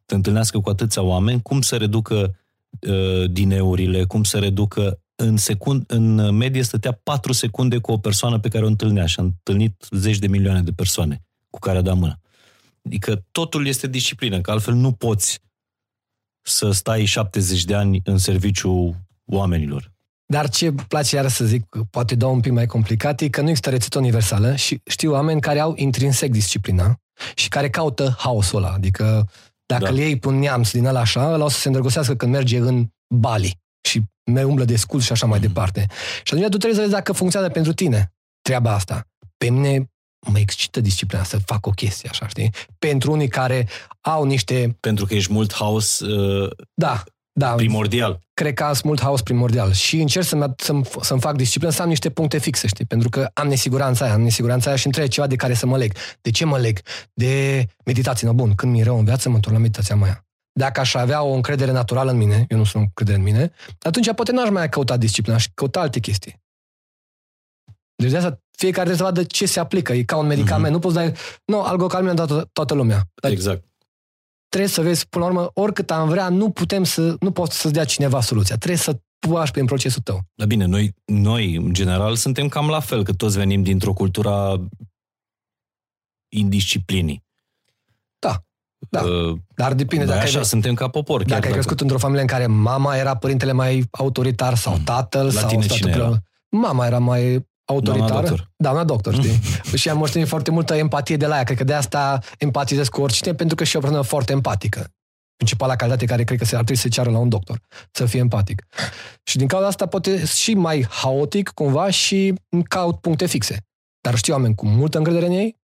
te 0.06 0.14
întâlnească 0.14 0.60
cu 0.60 0.68
atâția 0.68 1.02
oameni, 1.02 1.42
cum 1.42 1.60
să 1.60 1.76
reducă 1.76 2.36
uh, 2.80 3.30
dineurile, 3.30 4.04
cum 4.04 4.24
să 4.24 4.38
reducă 4.38 5.00
în, 5.14 5.36
secund, 5.36 5.84
în 5.86 6.36
medie 6.36 6.62
stătea 6.62 6.92
4 6.92 7.32
secunde 7.32 7.78
cu 7.78 7.92
o 7.92 7.98
persoană 7.98 8.38
pe 8.38 8.48
care 8.48 8.64
o 8.64 8.68
întâlnea 8.68 9.06
și 9.06 9.20
a 9.20 9.22
întâlnit 9.22 9.86
zeci 9.90 10.18
de 10.18 10.26
milioane 10.26 10.62
de 10.62 10.72
persoane 10.72 11.22
cu 11.50 11.58
care 11.58 11.78
a 11.78 11.82
dat 11.82 11.96
mână. 11.96 12.20
Adică 12.84 13.24
totul 13.30 13.66
este 13.66 13.86
disciplină, 13.86 14.40
că 14.40 14.50
altfel 14.50 14.74
nu 14.74 14.92
poți 14.92 15.40
să 16.42 16.70
stai 16.70 17.04
70 17.04 17.64
de 17.64 17.74
ani 17.74 18.00
în 18.04 18.18
serviciu 18.18 18.96
oamenilor. 19.24 19.93
Dar 20.26 20.48
ce 20.48 20.72
place 20.88 21.16
iar 21.16 21.28
să 21.28 21.44
zic, 21.44 21.64
poate 21.90 22.14
dau 22.14 22.32
un 22.32 22.40
pic 22.40 22.52
mai 22.52 22.66
complicat, 22.66 23.20
e 23.20 23.28
că 23.28 23.40
nu 23.40 23.48
există 23.48 23.70
rețetă 23.70 23.98
universală 23.98 24.54
și 24.54 24.80
știu 24.84 25.12
oameni 25.12 25.40
care 25.40 25.58
au 25.58 25.74
intrinsec 25.76 26.30
disciplina 26.30 27.00
și 27.34 27.48
care 27.48 27.70
caută 27.70 28.14
haosul 28.18 28.58
ăla. 28.58 28.72
Adică 28.72 29.28
dacă 29.66 29.84
da. 29.84 29.90
le 29.90 30.00
iei 30.00 30.18
pe 30.18 30.28
un 30.28 30.38
neamț 30.38 30.70
din 30.70 30.86
ăla 30.86 31.00
așa, 31.00 31.32
ăla 31.32 31.44
o 31.44 31.48
să 31.48 31.58
se 31.58 31.68
îndrăgostească 31.68 32.14
când 32.14 32.32
merge 32.32 32.58
în 32.58 32.88
Bali 33.14 33.58
și 33.88 34.02
me 34.30 34.42
umblă 34.42 34.64
de 34.64 34.76
scul 34.76 35.00
și 35.00 35.12
așa 35.12 35.26
mai 35.26 35.38
mm. 35.38 35.46
departe. 35.46 35.86
Și 36.22 36.32
atunci 36.32 36.42
tu 36.42 36.56
trebuie 36.56 36.74
să 36.74 36.80
vezi 36.80 36.92
dacă 36.92 37.12
funcționează 37.12 37.54
pentru 37.54 37.72
tine 37.72 38.12
treaba 38.42 38.72
asta. 38.72 39.08
Pe 39.36 39.50
mine 39.50 39.90
mă 40.30 40.38
excită 40.38 40.80
disciplina 40.80 41.22
să 41.22 41.38
fac 41.38 41.66
o 41.66 41.70
chestie 41.70 42.08
așa, 42.08 42.28
știi? 42.28 42.54
Pentru 42.78 43.12
unii 43.12 43.28
care 43.28 43.68
au 44.00 44.24
niște... 44.24 44.76
Pentru 44.80 45.06
că 45.06 45.14
ești 45.14 45.32
mult 45.32 45.54
haos 45.54 46.00
uh, 46.00 46.50
da, 46.74 47.02
da, 47.32 47.54
primordial. 47.54 48.20
Cred 48.34 48.54
că 48.54 48.64
am 48.64 48.74
mult 48.84 49.00
haos 49.00 49.22
primordial 49.22 49.72
și 49.72 50.00
încerc 50.00 50.24
să-mi, 50.24 50.54
să-mi, 50.56 50.84
să-mi 51.00 51.20
fac 51.20 51.36
disciplină, 51.36 51.72
să 51.72 51.82
am 51.82 51.88
niște 51.88 52.10
puncte 52.10 52.38
fixe, 52.38 52.66
știi? 52.66 52.84
Pentru 52.84 53.08
că 53.08 53.30
am 53.32 53.48
nesiguranța 53.48 54.04
aia, 54.04 54.14
am 54.14 54.20
nesiguranța 54.20 54.68
aia 54.68 54.76
și 54.76 54.86
întreb 54.86 55.06
ceva 55.06 55.26
de 55.26 55.36
care 55.36 55.54
să 55.54 55.66
mă 55.66 55.76
leg. 55.76 55.92
De 56.20 56.30
ce 56.30 56.44
mă 56.44 56.58
leg? 56.58 56.78
De 57.12 57.64
meditație. 57.84 58.26
No, 58.26 58.32
bun, 58.32 58.54
când 58.54 58.72
mi-e 58.72 58.82
rău 58.82 58.98
în 58.98 59.04
viață, 59.04 59.28
mă 59.28 59.34
întorc 59.34 59.54
la 59.54 59.60
meditația 59.60 59.96
mea. 59.96 60.26
Dacă 60.52 60.80
aș 60.80 60.94
avea 60.94 61.22
o 61.22 61.32
încredere 61.32 61.72
naturală 61.72 62.10
în 62.10 62.16
mine, 62.16 62.44
eu 62.48 62.58
nu 62.58 62.64
sunt 62.64 62.82
încredere 62.82 63.16
în 63.16 63.22
mine, 63.22 63.52
atunci 63.80 64.12
poate 64.14 64.32
n-aș 64.32 64.48
mai 64.48 64.68
căuta 64.68 64.96
disciplina, 64.96 65.36
aș 65.36 65.46
căuta 65.54 65.80
alte 65.80 66.00
chestii. 66.00 66.42
Deci 67.96 68.10
de 68.10 68.16
asta 68.16 68.40
fiecare 68.50 68.88
trebuie 68.88 69.06
să 69.06 69.12
vadă 69.12 69.22
ce 69.22 69.46
se 69.46 69.60
aplică. 69.60 69.92
E 69.92 70.02
ca 70.02 70.16
un 70.16 70.26
medicament. 70.26 70.68
Mm-hmm. 70.68 70.72
Nu 70.72 70.78
poți 70.78 70.94
da... 70.94 71.12
Nu, 71.44 71.62
algocalmin 71.62 72.14
toată, 72.14 72.48
toată 72.52 72.74
lumea. 72.74 73.02
Dar 73.14 73.30
exact 73.30 73.64
trebuie 74.54 74.68
să 74.74 74.80
vezi, 74.82 75.08
până 75.08 75.24
la 75.24 75.30
urmă, 75.30 75.50
oricât 75.54 75.90
am 75.90 76.08
vrea, 76.08 76.28
nu 76.28 76.50
putem 76.50 76.84
să, 76.84 77.16
nu 77.20 77.30
poți 77.30 77.60
să-ți 77.60 77.74
dea 77.74 77.84
cineva 77.84 78.20
soluția. 78.20 78.56
Trebuie 78.56 78.78
să 78.78 79.00
tu 79.18 79.36
aș 79.36 79.50
prin 79.50 79.64
procesul 79.64 80.02
tău. 80.02 80.20
Dar 80.34 80.46
bine, 80.46 80.64
noi, 80.64 80.94
noi, 81.04 81.54
în 81.56 81.72
general, 81.72 82.14
suntem 82.16 82.48
cam 82.48 82.68
la 82.68 82.80
fel, 82.80 83.04
că 83.04 83.12
toți 83.12 83.36
venim 83.36 83.62
dintr-o 83.62 83.92
cultură 83.92 84.60
indisciplinii. 86.28 87.24
Da. 88.18 88.44
Da. 88.90 89.02
Uh, 89.02 89.38
Dar 89.54 89.74
depinde 89.74 90.04
Noi 90.04 90.12
dacă 90.14 90.26
așa 90.26 90.38
ai, 90.38 90.44
suntem 90.44 90.74
ca 90.74 90.88
popor. 90.88 91.16
chiar 91.18 91.26
dacă 91.26 91.34
ai 91.34 91.40
dacă- 91.40 91.52
crescut 91.54 91.80
într-o 91.80 91.98
familie 91.98 92.22
în 92.22 92.28
care 92.28 92.46
mama 92.46 92.96
era 92.96 93.16
părintele 93.16 93.52
mai 93.52 93.84
autoritar 93.90 94.54
sau 94.54 94.76
Mm. 94.76 94.84
tatăl 94.84 95.24
La 95.24 95.30
sau 95.30 95.48
tine 95.48 95.60
statul 95.62 95.76
cine 95.76 95.90
era? 95.90 96.04
preot. 96.04 96.18
Mama 96.48 96.86
era 96.86 96.98
mai 96.98 97.46
autoritară. 97.64 98.10
Doamna 98.10 98.28
doctor. 98.28 98.52
Doamna 98.56 98.84
doctor, 98.84 99.14
știi? 99.22 99.40
și 99.78 99.88
am 99.88 99.98
moștenit 99.98 100.28
foarte 100.28 100.50
multă 100.50 100.74
empatie 100.74 101.16
de 101.16 101.26
la 101.26 101.36
ea. 101.36 101.44
Cred 101.44 101.56
că 101.56 101.64
de 101.64 101.74
asta 101.74 102.18
empatizez 102.38 102.88
cu 102.88 103.00
oricine, 103.00 103.34
pentru 103.34 103.56
că 103.56 103.64
și 103.64 103.74
eu 103.74 103.80
o 103.80 103.84
persoană 103.84 104.08
foarte 104.08 104.32
empatică. 104.32 104.88
Principala 105.36 105.76
calitate 105.76 106.04
care 106.04 106.24
cred 106.24 106.38
că 106.38 106.44
se 106.44 106.56
ar 106.56 106.62
trebui 106.62 106.76
să 106.76 106.88
se 106.88 106.94
ceară 106.94 107.10
la 107.10 107.18
un 107.18 107.28
doctor, 107.28 107.60
să 107.90 108.06
fie 108.06 108.20
empatic. 108.20 108.66
Și 109.22 109.36
din 109.36 109.46
cauza 109.46 109.66
asta 109.66 109.86
poate 109.86 110.24
și 110.26 110.54
mai 110.54 110.86
haotic 110.88 111.48
cumva 111.48 111.90
și 111.90 112.34
îmi 112.48 112.64
caut 112.64 113.00
puncte 113.00 113.26
fixe. 113.26 113.66
Dar 114.00 114.14
știu 114.16 114.32
oameni 114.32 114.54
cu 114.54 114.66
multă 114.66 114.98
încredere 114.98 115.26
în 115.26 115.32
ei 115.32 115.56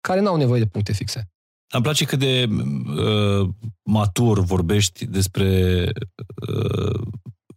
care 0.00 0.20
n-au 0.20 0.36
nevoie 0.36 0.60
de 0.60 0.66
puncte 0.66 0.92
fixe. 0.92 1.30
Îmi 1.72 1.82
place 1.82 2.04
cât 2.04 2.18
de 2.18 2.48
uh, 2.86 3.48
matur 3.82 4.40
vorbești 4.40 5.06
despre 5.06 5.84
uh, 6.48 7.00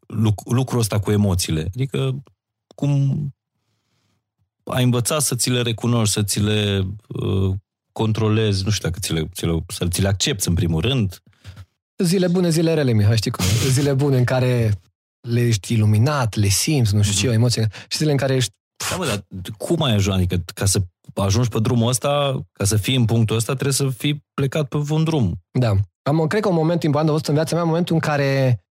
luc- 0.08 0.52
lucrul 0.52 0.80
ăsta 0.80 1.00
cu 1.00 1.12
emoțiile. 1.12 1.62
Adică 1.62 2.24
cum 2.76 3.30
ai 4.70 4.84
învățat 4.84 5.22
să 5.22 5.36
ți 5.36 5.50
le 5.50 5.62
recunoști, 5.62 6.14
să 6.14 6.24
ți 6.24 6.40
le 6.40 6.88
uh, 7.08 7.56
controlezi, 7.92 8.64
nu 8.64 8.70
știu 8.70 8.90
dacă 8.90 9.00
ți 9.02 9.14
le, 9.14 9.30
ți 9.34 9.46
le, 9.46 9.64
să 9.68 9.88
ți 9.88 10.02
le 10.02 10.08
accepti 10.08 10.48
în 10.48 10.54
primul 10.54 10.82
rând. 10.82 11.22
Zile 12.04 12.28
bune, 12.28 12.50
zile 12.50 12.74
rele, 12.74 12.92
Mihai, 12.92 13.18
știi 13.18 13.32
cum? 13.32 13.46
e? 13.46 13.70
Zile 13.70 13.94
bune 13.94 14.18
în 14.18 14.24
care 14.24 14.74
le 15.28 15.48
ești 15.48 15.74
iluminat, 15.74 16.36
le 16.36 16.48
simți, 16.48 16.96
nu 16.96 17.02
știu 17.02 17.20
ce, 17.20 17.28
o 17.28 17.32
emoție. 17.32 17.68
Și 17.88 17.98
zile 17.98 18.12
în 18.12 18.18
care 18.18 18.36
ești 18.36 18.54
Da, 18.90 18.96
mă, 18.96 19.06
dar 19.06 19.26
cum 19.58 19.82
ai 19.82 19.94
ajuns? 19.94 20.16
Adică 20.16 20.44
ca 20.54 20.66
să 20.66 20.82
ajungi 21.16 21.50
pe 21.50 21.60
drumul 21.60 21.88
ăsta, 21.88 22.40
ca 22.52 22.66
să 22.66 22.78
fii 22.78 22.96
în 22.96 23.06
punctul 23.06 23.36
ăsta, 23.36 23.54
trebuie 23.54 23.74
să 23.74 23.90
fii 23.90 24.26
plecat 24.34 24.68
pe 24.68 24.78
un 24.90 25.04
drum. 25.04 25.42
Da. 25.52 25.76
Am, 26.02 26.28
cred 26.28 26.42
că 26.42 26.50
un 26.50 26.56
moment 26.56 26.84
important 26.84 27.10
a 27.10 27.14
fost 27.14 27.28
în 27.28 27.34
viața 27.34 27.56
mea, 27.56 27.64
momentul 27.64 27.96
în 27.96 28.02
care 28.02 28.64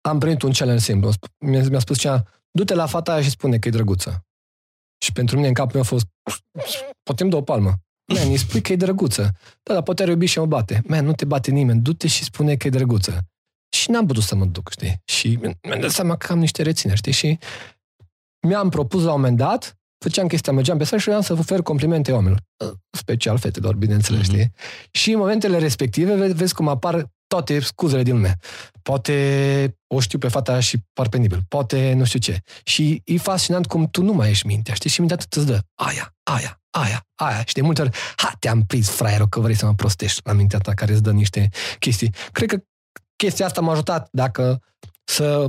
am 0.00 0.18
primit 0.18 0.42
un 0.42 0.52
challenge 0.52 0.82
simplu. 0.82 1.10
Mi-a, 1.38 1.62
mi-a 1.68 1.78
spus 1.78 1.98
cea, 1.98 2.24
du-te 2.50 2.74
la 2.74 2.86
fata 2.86 3.12
aia 3.12 3.22
și 3.22 3.30
spune 3.30 3.58
că 3.58 3.68
e 3.68 3.70
drăguță. 3.70 4.24
Și 4.98 5.12
pentru 5.12 5.36
mine 5.36 5.48
în 5.48 5.54
capul 5.54 5.72
meu 5.72 5.82
a 5.82 5.84
fost, 5.84 6.06
poate 7.02 7.22
îmi 7.22 7.30
dă 7.30 7.36
o 7.36 7.42
palmă. 7.42 7.72
Man, 8.12 8.28
îi 8.30 8.36
spui 8.36 8.60
că 8.60 8.72
e 8.72 8.76
drăguță. 8.76 9.30
Da, 9.62 9.72
dar 9.72 9.82
poate 9.82 10.02
are 10.02 10.10
iubit 10.10 10.28
și 10.28 10.38
mă 10.38 10.46
bate. 10.46 10.82
Man, 10.86 11.04
nu 11.04 11.12
te 11.12 11.24
bate 11.24 11.50
nimeni, 11.50 11.80
du-te 11.80 12.08
și 12.08 12.24
spune 12.24 12.56
că 12.56 12.66
e 12.66 12.70
drăguță. 12.70 13.18
Și 13.76 13.90
n-am 13.90 14.06
putut 14.06 14.22
să 14.22 14.34
mă 14.34 14.44
duc, 14.44 14.70
știi? 14.70 15.00
Și 15.04 15.38
mi-am 15.62 15.80
dat 15.80 15.90
seama 15.90 16.16
că 16.16 16.32
am 16.32 16.38
niște 16.38 16.62
rețineri, 16.62 16.98
știi? 16.98 17.12
Și 17.12 17.38
mi-am 18.46 18.68
propus 18.68 19.02
la 19.02 19.12
un 19.12 19.20
moment 19.20 19.36
dat, 19.36 19.78
făceam 20.04 20.26
chestia, 20.26 20.52
mergeam 20.52 20.78
pe 20.78 20.84
stradă 20.84 21.02
și 21.02 21.08
vreau 21.08 21.22
să 21.24 21.32
ofer 21.32 21.62
complimente 21.62 22.12
oamenilor. 22.12 22.40
Special 22.90 23.38
fetelor, 23.38 23.74
bineînțeles, 23.76 24.20
Mhm. 24.20 24.30
știi? 24.30 24.52
Și 24.90 25.10
în 25.10 25.18
momentele 25.18 25.58
respective 25.58 26.14
vezi, 26.14 26.34
vezi 26.34 26.54
cum 26.54 26.68
apar 26.68 27.10
toate 27.26 27.60
scuzele 27.60 28.02
din 28.02 28.14
lume. 28.14 28.36
Poate 28.82 29.78
o 29.86 30.00
știu 30.00 30.18
pe 30.18 30.28
fata 30.28 30.60
și 30.60 30.78
par 30.92 31.08
penibil. 31.08 31.42
Poate 31.48 31.92
nu 31.92 32.04
știu 32.04 32.18
ce. 32.18 32.40
Și 32.64 33.02
e 33.04 33.18
fascinant 33.18 33.66
cum 33.66 33.88
tu 33.88 34.02
nu 34.02 34.12
mai 34.12 34.30
ești 34.30 34.46
mintea, 34.46 34.74
știi? 34.74 34.90
Și 34.90 35.00
mintea 35.00 35.16
tot 35.16 35.32
îți 35.32 35.46
dă 35.46 35.60
aia, 35.74 36.14
aia, 36.22 36.60
aia, 36.70 37.06
aia. 37.14 37.44
Și 37.46 37.54
de 37.54 37.60
multe 37.60 37.82
ori, 37.82 37.96
ha, 38.16 38.32
te-am 38.38 38.62
prins, 38.62 38.88
fraierul, 38.88 39.28
că 39.28 39.40
vrei 39.40 39.54
să 39.54 39.66
mă 39.66 39.74
prostești 39.74 40.20
la 40.24 40.32
mintea 40.32 40.58
ta 40.58 40.74
care 40.74 40.92
îți 40.92 41.02
dă 41.02 41.12
niște 41.12 41.48
chestii. 41.78 42.14
Cred 42.32 42.48
că 42.48 42.64
chestia 43.16 43.46
asta 43.46 43.60
m-a 43.60 43.72
ajutat 43.72 44.08
dacă 44.12 44.62
să 45.04 45.48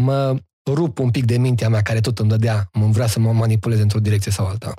mă 0.00 0.36
rup 0.70 0.98
un 0.98 1.10
pic 1.10 1.24
de 1.24 1.38
mintea 1.38 1.68
mea 1.68 1.82
care 1.82 2.00
tot 2.00 2.18
îmi 2.18 2.28
dădea, 2.28 2.68
mă 2.72 2.86
vrea 2.86 3.06
să 3.06 3.18
mă 3.18 3.32
manipuleze 3.32 3.82
într-o 3.82 4.00
direcție 4.00 4.32
sau 4.32 4.46
alta. 4.46 4.74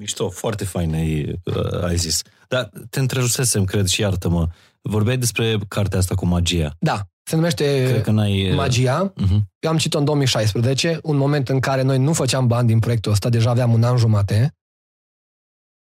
Mișto, 0.00 0.30
foarte 0.30 0.64
fain 0.64 0.94
ai, 0.94 1.40
uh, 1.44 1.82
ai 1.82 1.96
zis. 1.96 2.22
Dar 2.48 2.70
te 2.90 3.00
întrerusesem, 3.00 3.64
cred, 3.64 3.86
și 3.86 4.00
iartă-mă. 4.00 4.48
Vorbeai 4.82 5.18
despre 5.18 5.58
cartea 5.68 5.98
asta 5.98 6.14
cu 6.14 6.26
magia. 6.26 6.76
Da, 6.78 7.06
se 7.22 7.34
numește 7.36 7.84
Cred 7.90 8.02
că 8.02 8.10
n-ai... 8.10 8.48
uh, 8.50 8.56
Magia. 8.56 9.12
Uh-huh. 9.12 9.38
Eu 9.58 9.70
am 9.70 9.76
citit-o 9.76 9.98
în 9.98 10.04
2016, 10.04 10.98
un 11.02 11.16
moment 11.16 11.48
în 11.48 11.60
care 11.60 11.82
noi 11.82 11.98
nu 11.98 12.12
făceam 12.12 12.46
bani 12.46 12.66
din 12.66 12.78
proiectul 12.78 13.12
ăsta, 13.12 13.28
deja 13.28 13.50
aveam 13.50 13.72
un 13.72 13.82
an 13.82 13.96
jumate. 13.96 14.54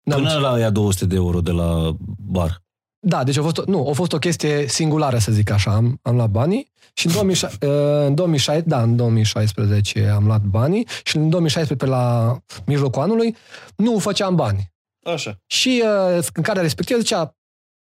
N-am 0.03 0.23
Până 0.23 0.39
la 0.39 0.59
ea 0.59 0.71
200 0.71 1.07
de 1.07 1.15
euro 1.15 1.41
de 1.41 1.51
la 1.51 1.97
bar. 2.19 2.63
Da, 2.99 3.25
deci 3.25 3.37
a 3.37 3.43
fost, 3.43 3.59
o- 3.59 3.63
nu, 3.67 3.89
a 3.89 3.93
fost 3.93 4.13
o 4.13 4.19
chestie 4.19 4.69
singulară, 4.69 5.19
să 5.19 5.33
zic 5.33 5.51
așa. 5.51 5.75
Am, 5.75 5.99
am 6.03 6.15
luat 6.15 6.31
banii 6.31 6.73
și 6.99 7.07
în, 7.07 7.13
2006, 7.13 7.57
uh, 7.67 8.07
în 8.07 8.15
2016, 8.15 8.69
da, 8.69 8.83
în 8.83 8.97
2016 8.97 10.07
am 10.07 10.27
luat 10.27 10.43
banii 10.43 10.87
și 11.05 11.17
în 11.17 11.31
2016, 11.31 11.87
pe 11.87 11.91
la 11.91 12.37
mijlocul 12.67 13.03
anului, 13.03 13.37
nu 13.77 13.99
făceam 13.99 14.35
bani. 14.35 14.73
Așa. 15.05 15.39
Și 15.47 15.83
uh, 15.85 16.27
în 16.33 16.43
care 16.43 16.61
respectiv 16.61 16.99
zicea 16.99 17.37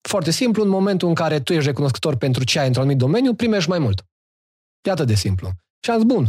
foarte 0.08 0.30
simplu, 0.30 0.62
în 0.62 0.68
momentul 0.68 1.08
în 1.08 1.14
care 1.14 1.40
tu 1.40 1.52
ești 1.52 1.66
recunoscător 1.66 2.16
pentru 2.16 2.44
ce 2.44 2.58
ai 2.58 2.66
într-un 2.66 2.82
anumit 2.82 3.02
domeniu, 3.02 3.34
primești 3.34 3.68
mai 3.68 3.78
mult. 3.78 4.04
E 4.88 4.90
atât 4.90 5.06
de 5.06 5.14
simplu. 5.14 5.50
Și 5.84 5.90
am 5.90 5.96
zis, 5.96 6.06
bun, 6.06 6.28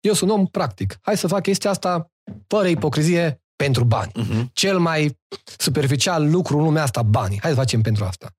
eu 0.00 0.12
sunt 0.12 0.30
un 0.30 0.36
om 0.36 0.46
practic. 0.46 0.98
Hai 1.00 1.16
să 1.16 1.26
fac 1.26 1.42
chestia 1.42 1.70
asta 1.70 2.10
fără 2.46 2.68
ipocrizie 2.68 3.42
pentru 3.56 3.84
bani 3.84 4.12
Uh-huh. 4.12 4.52
cel 4.52 4.78
mai 4.78 5.18
superficial 5.58 6.30
lucru 6.30 6.58
în 6.58 6.64
lumea 6.64 6.82
asta, 6.82 7.02
banii. 7.02 7.40
Hai 7.40 7.50
să 7.50 7.56
facem 7.56 7.80
pentru 7.80 8.04
asta. 8.04 8.30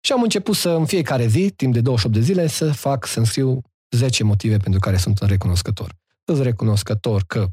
Și 0.00 0.12
am 0.12 0.22
început 0.22 0.56
să, 0.56 0.70
în 0.70 0.86
fiecare 0.86 1.26
zi, 1.26 1.50
timp 1.56 1.72
de 1.72 1.80
28 1.80 2.18
de 2.18 2.24
zile, 2.24 2.46
să 2.46 2.72
fac, 2.72 3.06
să 3.06 3.18
înscriu 3.18 3.60
10 3.90 4.24
motive 4.24 4.56
pentru 4.56 4.80
care 4.80 4.96
sunt 4.96 5.18
recunoscător. 5.18 5.96
Sunt 6.24 6.42
recunoscător 6.42 7.24
că 7.26 7.46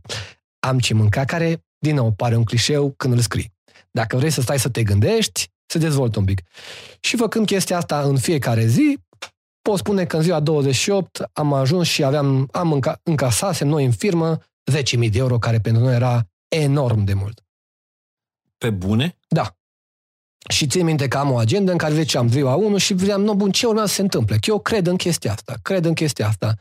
am 0.60 0.80
ce 0.80 0.94
mânca, 0.94 1.26
care, 1.26 1.66
din 1.78 1.96
nou, 1.96 2.12
pare 2.12 2.36
un 2.36 2.44
clișeu 2.44 2.94
când 2.98 3.14
îl 3.14 3.20
scrii. 3.20 3.54
Dacă 3.92 4.18
vrei 4.18 4.30
să 4.30 4.42
stai 4.42 4.60
să 4.60 4.70
te 4.70 4.84
gândești, 4.84 5.50
se 5.66 5.78
dezvoltă 5.78 6.20
un 6.20 6.26
pic. 6.26 6.42
Și 7.00 7.18
făcând 7.18 7.46
chestia 7.46 7.78
asta 7.78 8.02
în 8.02 8.18
fiecare 8.18 8.66
zi, 8.66 9.00
pot 9.62 9.78
spune 9.78 10.06
că 10.06 10.16
în 10.16 10.22
ziua 10.22 10.40
28 10.40 11.30
am 11.34 11.54
ajuns 11.54 11.88
și 11.88 12.04
aveam, 12.04 12.48
am 12.52 12.72
înca, 12.72 13.00
încasasem 13.04 13.68
noi 13.68 13.86
în 13.86 13.92
firmă 13.92 14.38
10.000 14.72 15.10
de 15.12 15.18
euro, 15.18 15.38
care 15.38 15.60
pentru 15.60 15.84
noi 15.84 15.96
era 15.96 16.28
enorm 16.48 17.04
de 17.04 17.14
mult. 17.14 17.44
Pe 18.58 18.70
bune? 18.70 19.18
Da. 19.28 19.58
Și 20.50 20.68
țin 20.68 20.86
minte 20.86 21.08
că 21.08 21.18
am 21.18 21.32
o 21.32 21.38
agendă 21.38 21.72
în 21.72 21.78
care 21.78 21.94
ziceam 21.94 22.30
ziua 22.30 22.56
1 22.56 22.78
și 22.78 22.94
vreau, 22.94 23.20
nu, 23.20 23.34
bun, 23.34 23.52
ce 23.52 23.66
urmează 23.68 23.88
să 23.88 23.94
se 23.94 24.02
întâmple? 24.02 24.36
Că 24.36 24.50
eu 24.50 24.60
cred 24.60 24.88
în 24.88 24.96
chestia 24.96 25.32
asta, 25.34 25.56
cred 25.62 25.86
în 25.86 25.94
chestia 25.94 26.28
asta. 26.28 26.56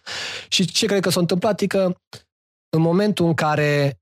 Și 0.49 0.65
ce 0.65 0.87
cred 0.87 1.01
că 1.01 1.11
s-a 1.11 1.21
întâmplat 1.21 1.61
e 1.61 1.67
că 1.67 1.97
în 2.69 2.81
momentul 2.81 3.27
în 3.27 3.35
care 3.35 4.01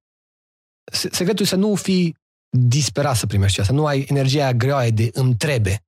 se- 0.92 1.08
secretul 1.12 1.44
e 1.44 1.48
să 1.48 1.56
nu 1.56 1.74
fii 1.74 2.16
disperat 2.58 3.16
să 3.16 3.26
primești 3.26 3.60
asta, 3.60 3.72
să 3.72 3.78
nu 3.78 3.86
ai 3.86 4.06
energia 4.08 4.42
aia 4.42 4.52
greoaie 4.52 4.90
de 4.90 5.10
îmi 5.12 5.36
trebuie. 5.36 5.84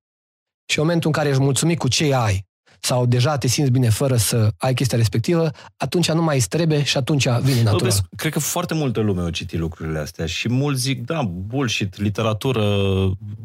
Și 0.71 0.79
în 0.79 0.85
momentul 0.85 1.07
în 1.07 1.15
care 1.15 1.29
ești 1.29 1.41
mulțumit 1.41 1.77
cu 1.77 1.87
ce 1.87 2.13
ai, 2.13 2.45
sau 2.85 3.05
deja 3.05 3.37
te 3.37 3.47
simți 3.47 3.71
bine 3.71 3.89
fără 3.89 4.15
să 4.15 4.51
ai 4.57 4.73
chestia 4.73 4.97
respectivă, 4.97 5.51
atunci 5.77 6.11
nu 6.11 6.23
mai 6.23 6.35
îți 6.35 6.47
trebuie 6.47 6.83
și 6.83 6.97
atunci 6.97 7.27
vine 7.27 7.57
Bă, 7.57 7.63
natural. 7.63 7.79
vezi, 7.79 8.01
cred 8.15 8.31
că 8.31 8.39
foarte 8.39 8.73
multă 8.73 8.99
lume 8.99 9.21
au 9.21 9.29
citit 9.29 9.59
lucrurile 9.59 9.99
astea 9.99 10.25
și 10.25 10.49
mulți 10.49 10.81
zic, 10.81 11.05
da, 11.05 11.21
bullshit, 11.23 11.97
literatură 11.97 12.63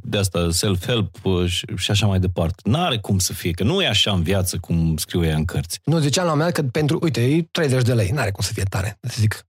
de 0.02 0.18
asta, 0.18 0.48
self-help 0.50 1.24
uh, 1.24 1.46
și, 1.48 1.66
și 1.76 1.90
așa 1.90 2.06
mai 2.06 2.18
departe. 2.18 2.62
N-are 2.64 2.98
cum 2.98 3.18
să 3.18 3.32
fie, 3.32 3.50
că 3.50 3.64
nu 3.64 3.82
e 3.82 3.88
așa 3.88 4.12
în 4.12 4.22
viață 4.22 4.58
cum 4.58 4.96
scriu 4.96 5.24
ea 5.24 5.36
în 5.36 5.44
cărți. 5.44 5.80
Nu, 5.84 5.98
ziceam 5.98 6.24
la 6.24 6.32
un 6.32 6.38
moment 6.38 6.54
dat 6.54 6.64
că 6.64 6.70
pentru, 6.70 6.98
uite, 7.02 7.24
e 7.24 7.42
30 7.50 7.82
de 7.82 7.94
lei, 7.94 8.10
n-are 8.10 8.30
cum 8.30 8.44
să 8.44 8.52
fie 8.52 8.62
tare. 8.62 8.98
Să 9.00 9.16
zic, 9.18 9.46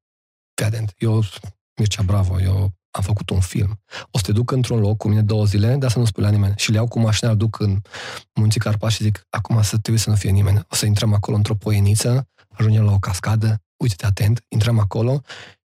fii 0.54 0.66
atent, 0.66 0.94
eu, 0.98 1.24
Mircea 1.76 2.02
Bravo, 2.02 2.42
eu 2.42 2.72
am 2.92 3.04
făcut 3.04 3.30
un 3.30 3.40
film. 3.40 3.82
O 4.12 4.18
să 4.18 4.24
te 4.24 4.32
duc 4.32 4.52
într-un 4.52 4.80
loc 4.80 4.98
cu 4.98 5.08
mine 5.08 5.22
două 5.22 5.46
zile, 5.46 5.76
dar 5.76 5.92
să 5.92 6.00
nu 6.00 6.06
spui 6.06 6.24
la 6.24 6.30
nimeni. 6.30 6.54
Și 6.58 6.70
le 6.70 6.76
iau 6.76 6.88
cu 6.88 7.00
mașina, 7.00 7.30
îl 7.30 7.38
duc 7.38 7.60
în 7.60 7.82
Munții 8.34 8.60
Carpați 8.60 8.96
și 8.96 9.04
zic, 9.04 9.26
acum 9.30 9.62
să 9.62 9.78
trebuie 9.78 9.98
să 9.98 10.10
nu 10.10 10.16
fie 10.16 10.30
nimeni. 10.30 10.66
O 10.70 10.76
să 10.76 10.86
intrăm 10.86 11.14
acolo 11.14 11.38
într-o 11.38 11.56
poieniță, 11.56 12.28
ajungem 12.50 12.84
la 12.84 12.92
o 12.92 13.00
cascadă, 13.00 13.62
uite-te 13.78 14.06
atent, 14.06 14.46
intrăm 14.48 14.80
acolo 14.80 15.22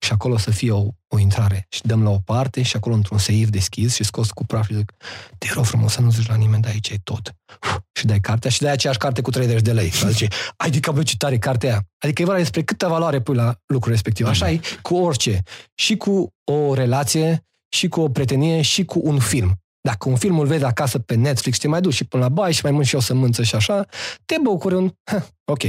și 0.03 0.11
acolo 0.11 0.33
o 0.33 0.37
să 0.37 0.51
fie 0.51 0.71
o, 0.71 0.87
o 1.07 1.19
intrare. 1.19 1.65
Și 1.69 1.81
dăm 1.81 2.03
la 2.03 2.09
o 2.09 2.17
parte 2.17 2.61
și 2.61 2.75
acolo 2.75 2.95
într-un 2.95 3.17
seif 3.17 3.49
deschis 3.49 3.95
și 3.95 4.03
scos 4.03 4.31
cu 4.31 4.45
praf 4.45 4.67
și 4.67 4.75
zic, 4.75 4.91
te 5.37 5.47
rog 5.53 5.65
frumos 5.65 5.91
să 5.91 6.01
nu 6.01 6.11
zici 6.11 6.27
la 6.27 6.35
nimeni, 6.35 6.61
dar 6.61 6.71
aici 6.71 6.89
e 6.89 6.95
tot. 7.03 7.35
Uf, 7.63 7.79
și 7.91 8.05
dai 8.05 8.19
cartea 8.19 8.49
și 8.49 8.61
dai 8.61 8.71
aceeași 8.71 8.99
carte 8.99 9.21
cu 9.21 9.29
30 9.29 9.61
de 9.61 9.71
lei. 9.71 9.89
Și 9.89 10.07
zice, 10.11 10.27
ai 10.57 10.69
de 10.69 10.79
capul 10.79 11.03
ce 11.03 11.15
tare 11.17 11.37
cartea 11.37 11.69
aia. 11.69 11.87
Adică 11.97 12.21
e 12.21 12.25
vorba 12.25 12.39
despre 12.39 12.63
câtă 12.63 12.87
valoare 12.87 13.21
pui 13.21 13.35
la 13.35 13.55
lucrul 13.65 13.91
respectiv. 13.91 14.27
Așa 14.27 14.51
e 14.51 14.59
cu 14.81 14.95
orice. 14.95 15.41
Și 15.75 15.97
cu 15.97 16.33
o 16.43 16.73
relație, 16.73 17.45
și 17.75 17.87
cu 17.87 18.01
o 18.01 18.09
prietenie, 18.09 18.61
și 18.61 18.85
cu 18.85 19.01
un 19.03 19.19
film. 19.19 19.55
Dacă 19.81 20.09
un 20.09 20.15
film 20.15 20.39
îl 20.39 20.47
vezi 20.47 20.63
acasă 20.63 20.99
pe 20.99 21.15
Netflix, 21.15 21.57
te 21.57 21.67
mai 21.67 21.81
duci 21.81 21.93
și 21.93 22.03
până 22.03 22.23
la 22.23 22.29
baie 22.29 22.53
și 22.53 22.63
mai 22.63 22.71
mânci 22.71 22.87
și 22.87 22.95
o 22.95 22.99
sămânță 22.99 23.43
și 23.43 23.55
așa, 23.55 23.85
te 24.25 24.35
bucuri 24.41 24.75
un... 24.75 24.91
ok. 25.53 25.63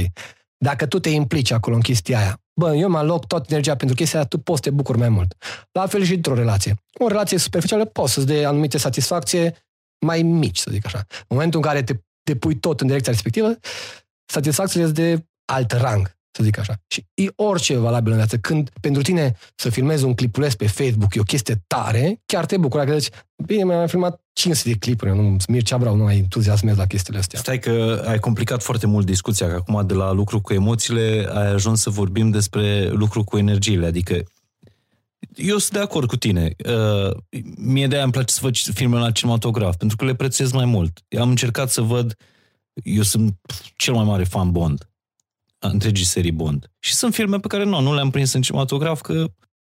Dacă 0.57 0.85
tu 0.85 0.99
te 0.99 1.09
implici 1.09 1.51
acolo 1.51 1.75
în 1.75 1.81
chestia 1.81 2.17
aia, 2.17 2.42
bă, 2.53 2.75
eu 2.75 2.89
mă 2.89 2.97
aloc 2.97 3.25
toată 3.27 3.45
energia 3.49 3.75
pentru 3.75 3.95
chestia 3.95 4.19
aia, 4.19 4.27
tu 4.27 4.37
poți 4.37 4.61
să 4.63 4.69
te 4.69 4.75
bucuri 4.75 4.97
mai 4.97 5.09
mult. 5.09 5.35
La 5.71 5.87
fel 5.87 6.03
și 6.03 6.13
într-o 6.13 6.33
relație. 6.33 6.75
O 6.99 7.07
relație 7.07 7.37
superficială 7.37 7.85
poți 7.85 8.13
să-ți 8.13 8.25
dea 8.25 8.47
anumite 8.47 8.77
satisfacție 8.77 9.67
mai 10.05 10.21
mici, 10.21 10.57
să 10.57 10.69
zic 10.71 10.85
așa. 10.85 11.05
În 11.09 11.25
momentul 11.27 11.59
în 11.59 11.65
care 11.65 11.83
te, 11.83 11.93
te 12.23 12.35
pui 12.35 12.55
tot 12.55 12.81
în 12.81 12.87
direcția 12.87 13.11
respectivă, 13.11 13.57
satisfacțiile 14.25 14.85
sunt 14.85 14.97
de 14.97 15.25
alt 15.45 15.71
rang. 15.71 16.17
Să 16.35 16.43
zic 16.43 16.57
așa. 16.57 16.73
Și 16.87 17.05
e 17.13 17.27
orice 17.35 17.77
valabil 17.77 18.11
în 18.11 18.17
viață. 18.17 18.37
Când 18.37 18.69
pentru 18.81 19.01
tine 19.01 19.35
să 19.55 19.69
filmezi 19.69 20.03
un 20.03 20.13
clipuleț 20.13 20.53
pe 20.53 20.67
Facebook 20.67 21.15
e 21.15 21.19
o 21.19 21.23
chestie 21.23 21.63
tare, 21.67 22.21
chiar 22.25 22.45
te 22.45 22.57
bucură 22.57 22.83
că 22.83 22.97
zici, 22.97 23.13
bine, 23.45 23.63
mi-am 23.63 23.87
filmat 23.87 24.21
500 24.33 24.69
de 24.69 24.75
clipuri, 24.75 25.09
eu 25.09 25.15
nu 25.15 25.37
Mircea 25.47 25.77
Brau, 25.77 25.95
nu 25.95 26.03
mai 26.03 26.17
entuziasmez 26.17 26.77
la 26.77 26.85
chestiile 26.85 27.19
astea. 27.19 27.39
Stai 27.39 27.59
că 27.59 28.03
ai 28.07 28.19
complicat 28.19 28.63
foarte 28.63 28.87
mult 28.87 29.05
discuția, 29.05 29.47
că 29.47 29.53
acum 29.53 29.87
de 29.87 29.93
la 29.93 30.11
lucru 30.11 30.41
cu 30.41 30.53
emoțiile 30.53 31.29
ai 31.33 31.47
ajuns 31.47 31.81
să 31.81 31.89
vorbim 31.89 32.29
despre 32.29 32.89
lucru 32.89 33.23
cu 33.23 33.37
energiile, 33.37 33.85
adică 33.85 34.23
eu 35.35 35.57
sunt 35.57 35.71
de 35.71 35.79
acord 35.79 36.07
cu 36.07 36.17
tine. 36.17 36.55
Uh, 36.65 37.15
mie 37.57 37.87
de-aia 37.87 38.03
îmi 38.03 38.11
place 38.11 38.33
să 38.33 38.39
văd 38.43 38.55
filme 38.55 38.99
la 38.99 39.11
cinematograf, 39.11 39.75
pentru 39.75 39.97
că 39.97 40.05
le 40.05 40.15
prețuiesc 40.15 40.53
mai 40.53 40.65
mult. 40.65 40.99
Am 41.19 41.29
încercat 41.29 41.69
să 41.69 41.81
văd, 41.81 42.17
eu 42.83 43.01
sunt 43.01 43.39
cel 43.75 43.93
mai 43.93 44.03
mare 44.03 44.23
fan 44.23 44.51
Bond, 44.51 44.87
a 45.63 45.67
întregii 45.69 46.05
serii 46.05 46.31
Bond. 46.31 46.71
Și 46.79 46.93
sunt 46.93 47.13
filme 47.13 47.37
pe 47.39 47.47
care 47.47 47.63
nu, 47.63 47.79
nu 47.79 47.93
le-am 47.93 48.09
prins 48.09 48.33
în 48.33 48.41
cinematograf, 48.41 49.01
că 49.01 49.25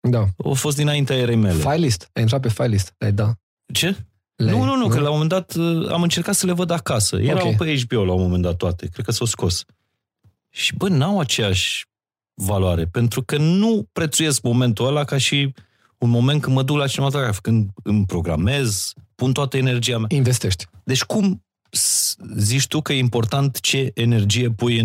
Da. 0.10 0.26
au 0.44 0.54
fost 0.54 0.78
dinaintea 0.78 1.16
erei 1.16 1.36
mele. 1.36 1.60
File 1.60 1.76
list. 1.76 2.10
Ai 2.14 2.22
intrat 2.22 2.42
pe 2.42 2.50
file 2.50 2.68
list. 2.68 2.94
Ai 2.98 3.12
da. 3.12 3.34
Ce? 3.74 3.96
Le-ai- 4.36 4.58
nu, 4.58 4.64
nu, 4.64 4.76
nu, 4.76 4.88
că 4.88 4.96
la 5.00 5.06
un 5.06 5.12
moment 5.12 5.30
dat 5.30 5.54
uh, 5.56 5.90
am 5.92 6.02
încercat 6.02 6.36
să 6.36 6.46
le 6.46 6.52
văd 6.52 6.70
acasă. 6.70 7.18
Erau 7.22 7.48
Ok. 7.50 7.56
pe 7.58 7.82
HBO 7.86 8.06
la 8.06 8.14
un 8.14 8.22
moment 8.22 8.44
dat 8.44 8.56
toate. 8.58 8.88
Cred 8.88 9.06
că 9.06 9.12
s-au 9.12 9.26
scos. 9.26 9.66
Și 10.50 10.76
bă, 10.76 10.88
n-au 10.88 11.20
aceeași 11.20 11.86
valoare, 12.34 12.86
pentru 12.86 13.24
că 13.24 13.38
nu 13.38 13.88
prețuiesc 13.92 14.42
momentul 14.42 14.86
ăla 14.86 15.04
ca 15.04 15.18
și 15.18 15.54
un 15.98 16.10
moment 16.10 16.42
când 16.42 16.56
mă 16.56 16.64
duc 16.64 16.78
la 16.78 16.88
cinematograf, 16.88 17.40
când 17.40 17.70
îmi 17.84 18.06
programez, 18.06 18.94
pun 19.16 19.34
toată 19.34 19.58
energia 19.58 19.98
mea. 19.98 20.08
Investești. 20.10 20.66
Deci 20.84 21.04
cum 21.04 21.44
s- 21.70 22.16
zici 22.38 22.68
tu 22.68 22.82
că 22.82 22.94
e 22.94 22.98
important 22.98 23.60
ce 23.60 23.92
energie 23.94 24.50
pui 24.52 24.78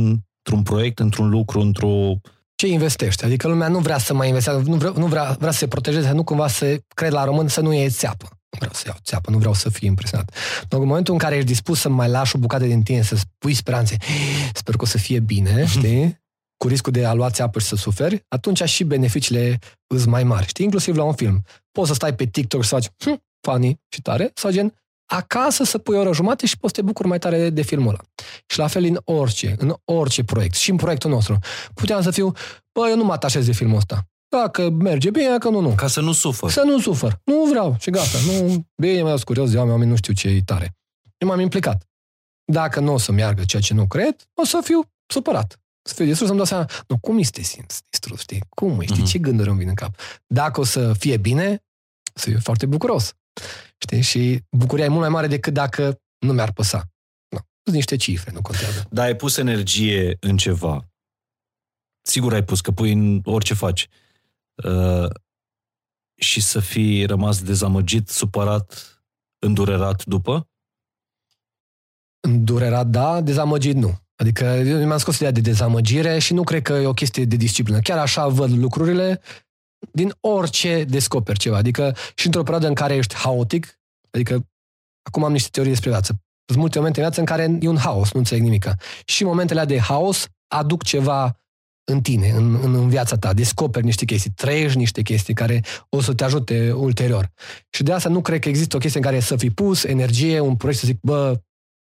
într-un 0.46 0.62
proiect, 0.62 0.98
într-un 0.98 1.28
lucru, 1.28 1.60
într-o... 1.60 2.12
ce 2.54 2.66
investești? 2.66 3.24
Adică 3.24 3.48
lumea 3.48 3.68
nu 3.68 3.78
vrea 3.78 3.98
să 3.98 4.14
mai 4.14 4.28
investească, 4.28 4.62
nu 4.66 4.76
vrea, 4.76 4.92
nu 4.96 5.06
vrea, 5.06 5.36
vrea 5.38 5.50
să 5.50 5.58
se 5.58 5.68
protejeze, 5.68 6.10
nu 6.10 6.24
cumva 6.24 6.48
să, 6.48 6.80
cred 6.94 7.12
la 7.12 7.24
român, 7.24 7.48
să 7.48 7.60
nu 7.60 7.72
iei 7.72 7.90
țeapă. 7.90 8.28
Nu 8.30 8.58
vreau 8.58 8.72
să 8.72 8.82
iau 8.86 8.96
țeapă, 9.02 9.30
nu 9.30 9.38
vreau 9.38 9.54
să 9.54 9.70
fiu 9.70 9.86
impresionat. 9.86 10.34
Dar 10.68 10.80
în 10.80 10.86
momentul 10.86 11.12
în 11.12 11.18
care 11.18 11.34
ești 11.34 11.46
dispus 11.46 11.80
să 11.80 11.88
mai 11.88 12.08
lași 12.08 12.36
o 12.36 12.38
bucată 12.38 12.64
din 12.64 12.82
tine, 12.82 13.02
să 13.02 13.16
pui 13.38 13.54
speranțe, 13.54 13.96
sper 14.54 14.76
că 14.76 14.82
o 14.82 14.86
să 14.86 14.98
fie 14.98 15.20
bine, 15.20 15.66
știi? 15.66 16.24
Cu 16.56 16.68
riscul 16.68 16.92
de 16.92 17.04
a 17.04 17.12
lua 17.12 17.30
țeapă 17.30 17.58
și 17.58 17.66
să 17.66 17.76
suferi, 17.76 18.24
atunci 18.28 18.62
și 18.62 18.84
beneficiile 18.84 19.58
îs 19.86 20.04
mai 20.04 20.24
mari, 20.24 20.46
știi? 20.46 20.64
Inclusiv 20.64 20.96
la 20.96 21.04
un 21.04 21.14
film. 21.14 21.42
Poți 21.72 21.88
să 21.88 21.94
stai 21.94 22.14
pe 22.14 22.24
TikTok 22.24 22.62
și 22.62 22.68
să 22.68 22.74
faci 22.74 22.88
hm, 23.04 23.22
funny 23.40 23.80
și 23.88 24.02
tare, 24.02 24.30
sau 24.34 24.50
gen 24.50 24.74
acasă 25.06 25.64
să 25.64 25.78
pui 25.78 25.96
o 25.96 26.00
oră 26.00 26.12
jumate 26.12 26.46
și 26.46 26.58
poți 26.58 26.74
să 26.74 26.80
te 26.80 26.86
bucuri 26.86 27.08
mai 27.08 27.18
tare 27.18 27.38
de, 27.38 27.50
de 27.50 27.62
filmul 27.62 27.88
ăla. 27.88 28.00
Și 28.46 28.58
la 28.58 28.66
fel 28.66 28.84
în 28.84 29.00
orice, 29.04 29.54
în 29.58 29.74
orice 29.84 30.24
proiect, 30.24 30.54
și 30.54 30.70
în 30.70 30.76
proiectul 30.76 31.10
nostru. 31.10 31.38
Puteam 31.74 32.02
să 32.02 32.10
fiu, 32.10 32.32
bă, 32.72 32.88
eu 32.88 32.96
nu 32.96 33.04
mă 33.04 33.12
atașez 33.12 33.46
de 33.46 33.52
filmul 33.52 33.76
ăsta. 33.76 34.06
Dacă 34.28 34.70
merge 34.70 35.10
bine, 35.10 35.28
dacă 35.28 35.48
nu, 35.48 35.60
nu. 35.60 35.74
Ca 35.74 35.86
să 35.86 36.00
nu 36.00 36.12
sufăr. 36.12 36.50
Să 36.50 36.62
nu 36.66 36.80
sufăr. 36.80 37.20
Nu 37.24 37.44
vreau 37.44 37.76
și 37.78 37.90
gata. 37.90 38.18
Nu, 38.26 38.66
bine, 38.76 39.02
mai 39.02 39.18
curios 39.24 39.50
de 39.50 39.54
oameni, 39.56 39.72
oamenii 39.72 39.92
nu 39.92 39.98
știu 39.98 40.12
ce 40.12 40.28
e 40.28 40.42
tare. 40.44 40.76
Eu 41.18 41.28
m-am 41.28 41.40
implicat. 41.40 41.88
Dacă 42.52 42.80
nu 42.80 42.92
o 42.92 42.98
să 42.98 43.12
meargă 43.12 43.44
ceea 43.44 43.62
ce 43.62 43.74
nu 43.74 43.86
cred, 43.86 44.16
o 44.34 44.44
să 44.44 44.60
fiu 44.64 44.80
supărat. 45.06 45.60
Să 45.82 45.94
fiu 45.94 46.04
distrus, 46.04 46.26
să-mi 46.26 46.38
dau 46.38 46.46
seama, 46.48 46.66
nu, 46.88 46.98
cum 46.98 47.18
este 47.18 47.42
simț 47.42 47.78
distrus, 47.90 48.20
știi? 48.20 48.42
Cum, 48.48 48.80
știi, 48.80 48.96
Mhm. 48.96 49.04
ce 49.04 49.18
gânduri 49.18 49.48
îmi 49.48 49.58
vin 49.58 49.68
în 49.68 49.74
cap? 49.74 49.94
Dacă 50.26 50.60
o 50.60 50.64
să 50.64 50.92
fie 50.92 51.16
bine, 51.16 51.64
să 52.14 52.28
fiu 52.28 52.38
foarte 52.42 52.66
bucuros. 52.66 53.12
Știi? 53.78 54.00
Și 54.00 54.42
bucuria 54.50 54.84
e 54.84 54.88
mult 54.88 55.00
mai 55.00 55.08
mare 55.08 55.26
decât 55.26 55.52
dacă 55.52 56.00
nu 56.18 56.32
mi-ar 56.32 56.52
păsa. 56.52 56.84
Nu. 57.28 57.38
Sunt 57.62 57.76
niște 57.76 57.96
cifre, 57.96 58.30
nu 58.30 58.42
contează. 58.42 58.86
Dar 58.90 59.04
ai 59.04 59.16
pus 59.16 59.36
energie 59.36 60.16
în 60.20 60.36
ceva. 60.36 60.88
Sigur 62.02 62.32
ai 62.32 62.44
pus, 62.44 62.60
că 62.60 62.70
pui 62.70 62.92
în 62.92 63.20
orice 63.24 63.54
faci. 63.54 63.88
Uh, 64.64 65.10
și 66.20 66.40
să 66.40 66.60
fii 66.60 67.04
rămas 67.04 67.42
dezamăgit, 67.42 68.08
supărat, 68.08 69.00
îndurerat 69.38 70.04
după? 70.04 70.48
Îndurerat, 72.20 72.86
da, 72.86 73.20
dezamăgit, 73.20 73.74
nu. 73.74 73.98
Adică 74.16 74.44
eu 74.44 74.86
mi-am 74.86 74.98
scos 74.98 75.14
ideea 75.14 75.30
de 75.30 75.40
dezamăgire 75.40 76.18
și 76.18 76.32
nu 76.32 76.42
cred 76.42 76.62
că 76.62 76.72
e 76.72 76.86
o 76.86 76.92
chestie 76.92 77.24
de 77.24 77.36
disciplină. 77.36 77.80
Chiar 77.80 77.98
așa 77.98 78.28
văd 78.28 78.50
lucrurile 78.50 79.20
din 79.92 80.12
orice 80.20 80.84
descoperi 80.84 81.38
ceva. 81.38 81.56
Adică 81.56 81.96
și 82.14 82.26
într-o 82.26 82.42
perioadă 82.42 82.66
în 82.66 82.74
care 82.74 82.94
ești 82.94 83.14
haotic, 83.14 83.78
adică 84.10 84.46
acum 85.02 85.24
am 85.24 85.32
niște 85.32 85.48
teorii 85.52 85.72
despre 85.72 85.90
viață. 85.90 86.20
Sunt 86.46 86.58
multe 86.58 86.78
momente 86.78 87.00
în 87.00 87.06
viață 87.06 87.20
în 87.20 87.26
care 87.26 87.58
e 87.60 87.68
un 87.68 87.78
haos, 87.78 88.12
nu 88.12 88.18
înțeleg 88.18 88.42
nimic. 88.42 88.68
Și 89.04 89.24
momentele 89.24 89.60
alea 89.60 89.76
de 89.76 89.82
haos 89.82 90.26
aduc 90.48 90.82
ceva 90.82 91.40
în 91.90 92.00
tine, 92.00 92.30
în, 92.30 92.58
în, 92.62 92.74
în 92.74 92.88
viața 92.88 93.16
ta, 93.16 93.32
descoperi 93.32 93.84
niște 93.84 94.04
chestii, 94.04 94.30
trăiești 94.30 94.78
niște 94.78 95.02
chestii 95.02 95.34
care 95.34 95.64
o 95.88 96.00
să 96.00 96.14
te 96.14 96.24
ajute 96.24 96.72
ulterior. 96.72 97.32
Și 97.70 97.82
de 97.82 97.92
asta 97.92 98.08
nu 98.08 98.20
cred 98.20 98.40
că 98.40 98.48
există 98.48 98.76
o 98.76 98.78
chestie 98.78 99.00
în 99.00 99.06
care 99.06 99.20
să 99.20 99.36
fi 99.36 99.50
pus 99.50 99.84
energie, 99.84 100.40
un 100.40 100.56
proiect 100.56 100.80
să 100.80 100.86
zic, 100.86 100.98
bă, 101.00 101.40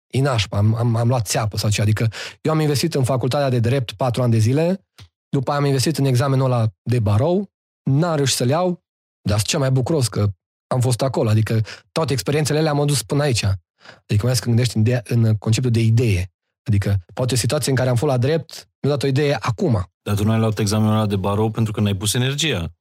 e 0.08 0.22
nașpa, 0.22 0.58
am, 0.58 0.76
am, 0.76 0.96
am 0.96 1.08
luat 1.08 1.28
țeapă 1.28 1.58
sau 1.58 1.70
ce. 1.70 1.82
Adică 1.82 2.08
eu 2.42 2.52
am 2.52 2.60
investit 2.60 2.96
în 2.96 3.04
facultatea 3.04 3.50
de 3.50 3.60
drept 3.60 3.92
patru 3.92 4.22
ani 4.22 4.32
de 4.32 4.38
zile, 4.38 4.86
după 5.30 5.52
aia 5.52 5.60
am 5.60 5.66
investit 5.66 5.98
în 5.98 6.06
examenul 6.06 6.46
ăla 6.46 6.68
de 6.84 7.00
barou, 7.00 7.50
n-am 7.92 8.16
reușit 8.16 8.36
să-l 8.36 8.50
iau, 8.50 8.84
dar 9.22 9.38
sunt 9.38 9.50
cel 9.50 9.60
mai 9.60 9.72
bucuros 9.72 10.08
că 10.08 10.28
am 10.68 10.80
fost 10.80 11.02
acolo. 11.02 11.30
Adică 11.30 11.62
toate 11.92 12.14
experiențele 12.14 12.60
alea 12.60 12.74
m-au 12.74 12.86
dus 12.86 13.04
până 13.04 13.22
aici. 13.22 13.44
Adică 13.44 14.26
mai 14.26 14.32
ales 14.32 14.40
când 14.40 14.56
gândești 14.56 14.78
în, 14.78 14.84
de, 14.84 15.02
în 15.04 15.36
conceptul 15.38 15.72
de 15.72 15.80
idee. 15.80 16.32
Adică 16.68 16.98
poate 17.14 17.34
o 17.34 17.38
situație 17.38 17.72
în 17.72 17.78
care 17.78 17.90
am 17.90 17.96
fost 17.96 18.12
la 18.12 18.18
drept, 18.18 18.70
mi-a 18.82 18.92
dat 18.92 19.04
o 19.04 19.08
idee 19.08 19.38
acum. 19.40 19.92
Dar 20.02 20.16
tu 20.16 20.24
nu 20.24 20.32
ai 20.32 20.40
luat 20.40 20.60
examenul 20.60 20.94
ăla 20.94 21.06
de 21.06 21.16
barou 21.16 21.52
pentru 21.52 21.72
că 21.74 21.82
n-ai 21.82 21.96
pus 21.96 22.14
energia. 22.14 22.74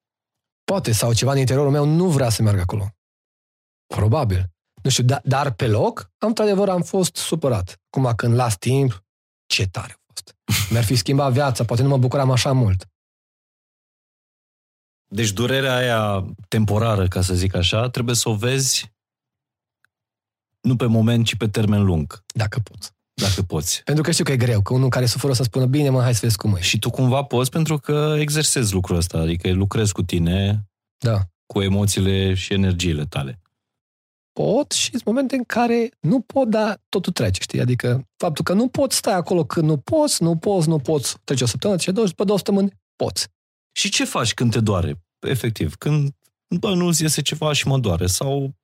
Poate, 0.65 0.93
sau 0.93 1.13
ceva 1.13 1.33
în 1.33 1.39
interiorul 1.39 1.71
meu 1.71 1.85
nu 1.85 2.09
vrea 2.09 2.29
să 2.29 2.43
meargă 2.43 2.61
acolo. 2.61 2.89
Probabil. 3.95 4.51
Nu 4.83 4.91
știu, 4.91 5.05
da, 5.05 5.21
dar 5.25 5.53
pe 5.53 5.67
loc, 5.67 6.11
am 6.19 6.29
într-adevăr 6.29 6.69
am 6.69 6.83
fost 6.83 7.17
supărat. 7.17 7.81
Acum 7.91 8.13
când 8.15 8.35
las 8.35 8.57
timp, 8.59 9.05
ce 9.47 9.67
tare 9.67 9.93
a 9.93 10.01
fost. 10.07 10.37
Mi-ar 10.71 10.85
fi 10.85 10.95
schimbat 10.95 11.33
viața, 11.33 11.65
poate 11.65 11.83
nu 11.83 11.89
mă 11.89 11.99
bucuram 11.99 12.31
așa 12.31 12.53
mult. 12.53 12.87
Deci 15.13 15.33
durerea 15.33 15.77
aia 15.77 16.25
temporară, 16.49 17.09
ca 17.09 17.23
să 17.23 17.35
zic 17.35 17.55
așa, 17.55 17.89
trebuie 17.89 18.15
să 18.15 18.29
o 18.29 18.35
vezi 18.35 18.93
nu 20.61 20.77
pe 20.77 20.87
moment, 20.87 21.27
ci 21.27 21.37
pe 21.37 21.49
termen 21.49 21.85
lung, 21.85 22.25
Dacă 22.35 22.61
pot. 22.61 22.95
dacă 23.15 23.43
poți. 23.43 23.83
Pentru 23.85 24.03
că 24.03 24.11
știu 24.11 24.25
că 24.25 24.33
e 24.33 24.37
greu, 24.37 24.63
că 24.63 24.75
unul 24.75 24.89
care 24.89 25.07
suferă 25.07 25.33
o 25.33 25.35
să 25.35 25.43
spună, 25.43 25.67
bine 25.67 25.89
mă, 25.89 26.03
hai 26.03 26.15
să 26.15 26.21
vezi 26.23 26.37
cum 26.37 26.55
e. 26.57 26.61
Și 26.61 26.79
tu 26.79 26.91
cumva 26.91 27.23
poți 27.23 27.51
pentru 27.51 27.79
că 27.79 28.17
exersezi 28.19 28.73
lucrul 28.73 28.97
ăsta, 28.97 29.19
adică 29.19 29.53
lucrezi 29.53 29.93
cu 29.93 30.03
tine, 30.03 30.65
Da. 31.05 31.21
cu 31.47 31.61
emoțiile 31.63 32.35
și 32.35 32.53
energiile 32.53 33.05
tale. 33.05 33.41
Pot 34.33 34.73
și 34.73 34.91
sunt 34.91 35.05
momente 35.05 35.37
în 35.37 35.45
care 35.45 35.91
nu 36.01 36.21
pot, 36.21 36.49
dar 36.49 36.81
totul 36.89 37.13
trece, 37.13 37.41
știi? 37.41 37.61
Adică 37.61 38.09
faptul 38.17 38.45
că 38.45 38.53
nu 38.53 38.69
poți 38.69 38.97
stai 38.97 39.15
acolo 39.15 39.45
când 39.45 39.67
nu 39.67 39.77
poți, 39.77 40.23
nu 40.23 40.37
poți, 40.37 40.69
nu 40.69 40.79
poți, 40.79 41.17
trece 41.25 41.45
o 41.45 41.47
săptămână, 41.47 41.79
trece 41.79 41.93
două, 41.95 42.07
și 42.07 42.13
după 42.13 42.25
două 42.25 42.39
săptămâni 42.39 42.73
poți. 42.97 43.29
Și 43.73 43.91
ce 43.91 44.05
faci 44.05 44.35
când 44.35 44.53
te 44.53 44.61
doare? 44.61 45.05
Efectiv, 45.19 45.75
când 45.75 46.15
bă, 46.59 46.75
nu-ți 46.75 47.03
iese 47.03 47.23
ceva 47.23 47.53
și 47.53 47.67
mă 47.67 47.79
doare 47.79 48.07
sau 48.07 48.55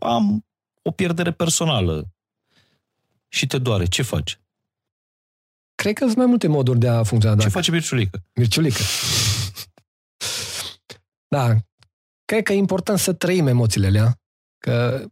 am 0.00 0.46
o 0.82 0.90
pierdere 0.90 1.32
personală 1.32 2.08
și 3.28 3.46
te 3.46 3.58
doare, 3.58 3.86
ce 3.86 4.02
faci? 4.02 4.40
Cred 5.74 5.94
că 5.94 6.04
sunt 6.04 6.16
mai 6.16 6.26
multe 6.26 6.46
moduri 6.46 6.78
de 6.78 6.88
a 6.88 7.02
funcționa. 7.02 7.34
Ce 7.34 7.40
Dacă... 7.40 7.52
face 7.52 7.70
Mirciulică? 7.70 8.24
Mirciulică. 8.34 8.82
Da. 11.28 11.56
Cred 12.24 12.42
că 12.42 12.52
e 12.52 12.56
important 12.56 12.98
să 12.98 13.12
trăim 13.12 13.46
emoțiile 13.46 13.86
alea. 13.86 14.20
Că 14.58 15.04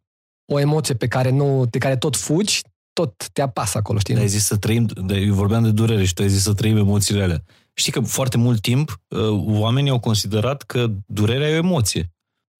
o 0.53 0.59
emoție 0.59 0.95
pe 0.95 1.09
care, 1.09 1.31
nu, 1.31 1.67
de 1.67 1.79
care 1.79 1.97
tot 1.97 2.17
fugi, 2.17 2.63
tot 2.93 3.29
te 3.29 3.43
apasă 3.43 3.79
acolo, 3.79 3.99
știi? 3.99 4.17
Ai 4.17 4.29
zis 4.29 4.45
să 4.45 4.57
trăim, 4.57 4.87
de, 4.87 5.15
eu 5.15 5.35
vorbeam 5.35 5.63
de 5.63 5.71
durere 5.71 6.05
și 6.05 6.15
tu 6.15 6.23
ai 6.23 6.29
zis 6.29 6.43
să 6.43 6.55
trăim 6.55 6.77
emoțiile 6.77 7.23
alea. 7.23 7.45
Știi 7.75 7.93
că 7.93 8.01
foarte 8.01 8.37
mult 8.37 8.61
timp 8.61 9.01
uh, 9.09 9.21
oamenii 9.47 9.91
au 9.91 10.01
considerat 10.01 10.63
că 10.63 10.91
durerea 11.07 11.49
e 11.49 11.53
o 11.53 11.57
emoție. 11.57 12.13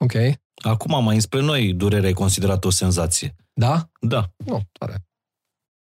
Ok. 0.05 0.13
Acum, 0.63 1.05
mai 1.05 1.15
înspre 1.15 1.41
noi, 1.41 1.73
durerea 1.73 2.09
e 2.09 2.13
considerată 2.13 2.67
o 2.67 2.71
senzație. 2.71 3.37
Da? 3.53 3.89
Da. 4.01 4.31
Nu, 4.37 4.63
tare. 4.79 5.07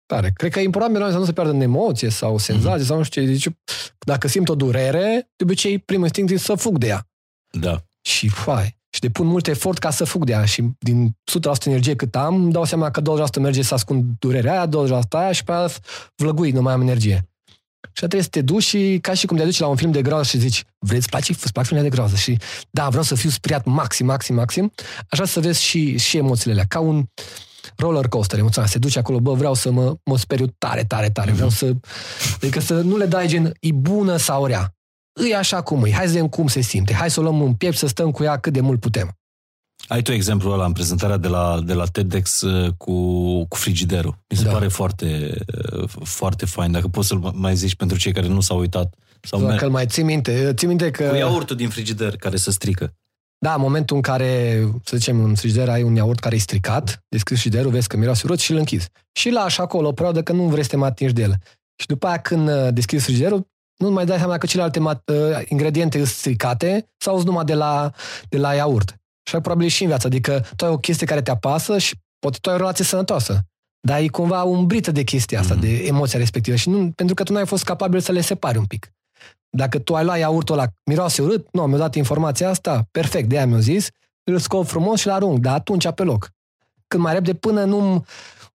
Tare. 0.06 0.32
Cred 0.36 0.52
că 0.52 0.60
e 0.60 0.64
important 0.64 0.94
mereu 0.94 1.10
să 1.10 1.18
nu 1.18 1.26
se 1.26 1.34
piardă 1.34 1.52
în 1.54 1.62
emoție 1.62 2.10
sau 2.10 2.38
senzație 2.38 2.86
sau 2.86 2.98
nu 2.98 3.04
știu 3.04 3.22
ce. 3.26 3.34
Zice, 3.34 3.58
dacă 4.00 4.28
simt 4.28 4.50
o 4.50 4.56
durere, 4.56 5.30
de 5.36 5.44
obicei 5.44 5.80
primul 5.80 6.04
instinct 6.04 6.32
e 6.32 6.38
să 6.38 6.56
fug 6.56 6.78
de 6.78 6.88
ea. 6.88 7.08
Da. 7.52 7.84
Și 8.02 8.28
fai. 8.28 8.80
Și 8.90 9.00
depun 9.00 9.26
mult 9.28 9.48
efort 9.48 9.78
ca 9.78 9.90
să 9.90 10.04
fug 10.04 10.26
de 10.26 10.32
ea. 10.32 10.46
Și 10.46 10.70
din 10.80 11.18
100% 11.62 11.66
energie 11.66 11.96
cât 11.96 12.16
am, 12.16 12.36
îmi 12.36 12.52
dau 12.52 12.64
seama 12.64 12.92
că 12.92 13.02
20% 13.02 13.04
merge 13.40 13.62
să 13.62 13.74
ascund 13.74 14.06
durerea 14.20 14.52
aia, 14.52 14.68
20% 14.68 15.02
aia 15.10 15.32
și 15.32 15.44
pe 15.44 15.52
aia 15.52 15.70
vlăgui, 16.16 16.52
nu 16.52 16.62
mai 16.62 16.74
am 16.74 16.82
energie. 16.82 17.31
Și 17.86 17.92
trebuie 17.94 18.22
să 18.22 18.28
te 18.28 18.42
duci 18.42 18.64
și 18.64 19.00
ca 19.02 19.14
și 19.14 19.26
cum 19.26 19.38
te 19.38 19.44
duci 19.44 19.60
la 19.60 19.68
un 19.68 19.76
film 19.76 19.92
de 19.92 20.02
groază 20.02 20.24
și 20.24 20.38
zici, 20.38 20.64
vreți, 20.80 21.00
îți 21.00 21.10
place, 21.10 21.32
îți 21.32 21.52
plac 21.52 21.66
filmele 21.66 21.90
de 21.90 21.96
groază? 21.96 22.16
Și 22.16 22.38
da, 22.70 22.88
vreau 22.88 23.04
să 23.04 23.16
fiu 23.16 23.30
speriat 23.30 23.66
maxim, 23.66 24.06
maxim, 24.06 24.36
maxim. 24.36 24.74
Așa 25.10 25.26
să 25.26 25.40
vezi 25.40 25.62
și, 25.62 25.98
și 25.98 26.18
emoțiile 26.18 26.52
alea. 26.52 26.66
Ca 26.68 26.80
un 26.80 27.06
roller 27.76 28.08
coaster 28.08 28.40
emoțional. 28.40 28.70
Se 28.70 28.78
duce 28.78 29.00
acolo, 29.00 29.20
bă, 29.20 29.34
vreau 29.34 29.54
să 29.54 29.72
mă, 29.72 29.96
mă 30.04 30.18
speriu 30.18 30.48
tare, 30.58 30.84
tare, 30.84 31.10
tare. 31.10 31.32
Vreau 31.32 31.50
să... 31.50 31.76
Adică 32.36 32.60
să 32.60 32.74
nu 32.82 32.98
le 32.98 33.06
dai 33.06 33.28
gen, 33.28 33.54
e 33.60 33.72
bună 33.72 34.18
sau 34.18 34.46
rea. 34.46 34.76
Îi 35.14 35.36
așa 35.36 35.62
cum 35.62 35.84
e. 35.84 35.92
Hai 35.92 36.06
să 36.06 36.12
vedem 36.12 36.28
cum 36.28 36.48
se 36.48 36.62
simte. 36.62 36.94
Hai 36.94 37.12
să 37.12 37.20
o 37.20 37.24
luăm 37.24 37.42
în 37.42 37.54
piept, 37.54 37.78
să 37.78 37.88
stăm 37.88 38.12
cu 38.12 38.24
ea 38.24 38.40
cât 38.40 38.54
de 38.54 38.62
mult 38.62 38.80
putem. 38.80 39.21
Ai 39.88 40.02
tu 40.02 40.12
exemplul 40.12 40.54
ăla 40.54 40.66
în 40.66 40.72
prezentarea 40.72 41.18
de 41.18 41.28
la, 41.28 41.62
de 41.66 41.74
la 41.74 41.86
TEDx 41.86 42.42
uh, 42.42 42.72
cu, 42.78 42.94
cu 43.46 43.56
frigiderul. 43.56 44.18
Mi 44.30 44.38
se 44.38 44.44
Da. 44.44 44.52
pare 44.52 44.68
foarte, 44.68 45.34
uh, 45.74 45.90
foarte 46.04 46.46
fain. 46.46 46.72
Dacă 46.72 46.88
poți 46.88 47.08
să-l 47.08 47.32
mai 47.34 47.56
zici 47.56 47.76
pentru 47.76 47.98
cei 47.98 48.12
care 48.12 48.28
nu 48.28 48.42
s-au 48.42 48.60
uitat. 48.60 48.94
Sau 49.22 49.46
Dacă 49.46 49.66
îl 49.66 49.72
mai 49.72 49.86
ții 49.86 50.04
minte, 50.04 50.54
ții 50.54 50.68
minte 50.68 50.92
că... 50.92 51.04
Cu 51.04 51.16
iaurtul 51.16 51.56
din 51.56 51.70
frigider 51.70 52.16
care 52.16 52.36
se 52.36 52.52
strică. 52.52 52.94
Da, 53.38 53.54
în 53.54 53.62
momentul 53.62 53.96
în 53.96 54.02
care, 54.02 54.62
să 54.84 54.98
zicem, 54.98 55.24
în 55.24 55.36
frigider 55.36 55.70
ai 55.70 55.84
un 55.84 55.96
iaurt 55.96 56.20
care 56.20 56.36
e 56.36 56.40
stricat, 56.40 57.04
deschizi 57.10 57.40
frigiderul, 57.40 57.72
vezi 57.72 57.88
că 57.88 57.98
miroase 57.98 58.22
urât 58.26 58.40
și 58.40 58.52
îl 58.52 58.58
închizi. 58.58 58.90
Și 59.12 59.28
îl 59.28 59.34
lași 59.34 59.62
acolo 59.62 59.88
o 59.88 59.92
perioadă 59.92 60.22
că 60.24 60.32
nu 60.32 60.44
vrei 60.48 60.64
să 60.64 60.70
te 60.70 60.76
mai 60.76 60.90
atingi 60.90 61.14
de 61.14 61.22
el. 61.22 61.36
Și 61.76 61.88
după 61.88 62.08
aia 62.08 62.18
când 62.18 62.50
uh, 62.50 62.68
deschizi 62.74 63.04
frigiderul, 63.04 63.48
nu 63.78 63.92
mai 63.92 64.06
dai 64.06 64.18
seama 64.18 64.38
că 64.38 64.46
celelalte 64.46 64.80
mat- 64.80 65.14
uh, 65.14 65.42
ingrediente 65.48 65.98
sunt 65.98 66.10
stricate 66.10 66.92
sau 66.98 67.16
sunt 67.16 67.28
numai 67.28 67.46
de 67.46 67.54
la, 67.54 67.92
de 68.30 68.38
la 68.38 68.54
iaurt. 68.54 68.96
Și 69.24 69.36
ai 69.36 69.42
probabil 69.42 69.68
și 69.68 69.82
în 69.82 69.88
viață. 69.88 70.08
Adică 70.08 70.46
tu 70.56 70.66
ai 70.66 70.72
o 70.72 70.78
chestie 70.78 71.06
care 71.08 71.22
te 71.22 71.32
apasă 71.32 71.78
și 71.78 71.96
poate 72.20 72.38
tu 72.42 72.50
ai 72.50 72.56
o 72.56 72.58
relație 72.60 72.86
sănătoasă. 72.86 73.40
Dar 73.88 74.00
e 74.00 74.08
cumva 74.08 74.44
umbrită 74.44 74.92
de 74.92 75.04
chestia 75.04 75.40
asta, 75.40 75.54
Mhm. 75.54 75.64
de 75.64 75.86
emoția 75.86 76.20
respectivă. 76.20 76.56
Și 76.56 76.70
nu, 76.70 76.92
pentru 76.92 77.16
că 77.16 77.24
tu 77.24 77.32
nu 77.32 77.38
ai 77.38 77.46
fost 77.46 77.64
capabil 77.64 78.00
să 78.00 78.12
le 78.12 78.22
separi 78.22 78.58
un 78.58 78.66
pic. 78.66 78.92
Dacă 79.50 79.80
tu 79.80 79.96
ai 79.96 80.04
luat 80.04 80.18
iaurtul 80.18 80.58
ăla, 80.58 80.68
miroase 80.86 81.22
urât, 81.22 81.48
nu, 81.52 81.64
mi-a 81.66 81.78
dat 81.78 81.96
informația 81.96 82.50
asta, 82.50 82.88
perfect, 82.92 83.30
de 83.30 83.36
aia 83.36 83.46
mi-a 83.46 83.60
zis, 83.60 83.88
îl 84.24 84.38
scop 84.40 84.68
frumos 84.68 85.00
și 85.00 85.08
l 85.08 85.10
arunc, 85.10 85.40
dar 85.40 85.54
atunci 85.54 85.90
pe 85.96 86.04
loc. 86.04 86.30
Cât 86.88 87.00
mai 87.00 87.14
repede, 87.14 87.34
până 87.34 87.64
nu 87.64 88.06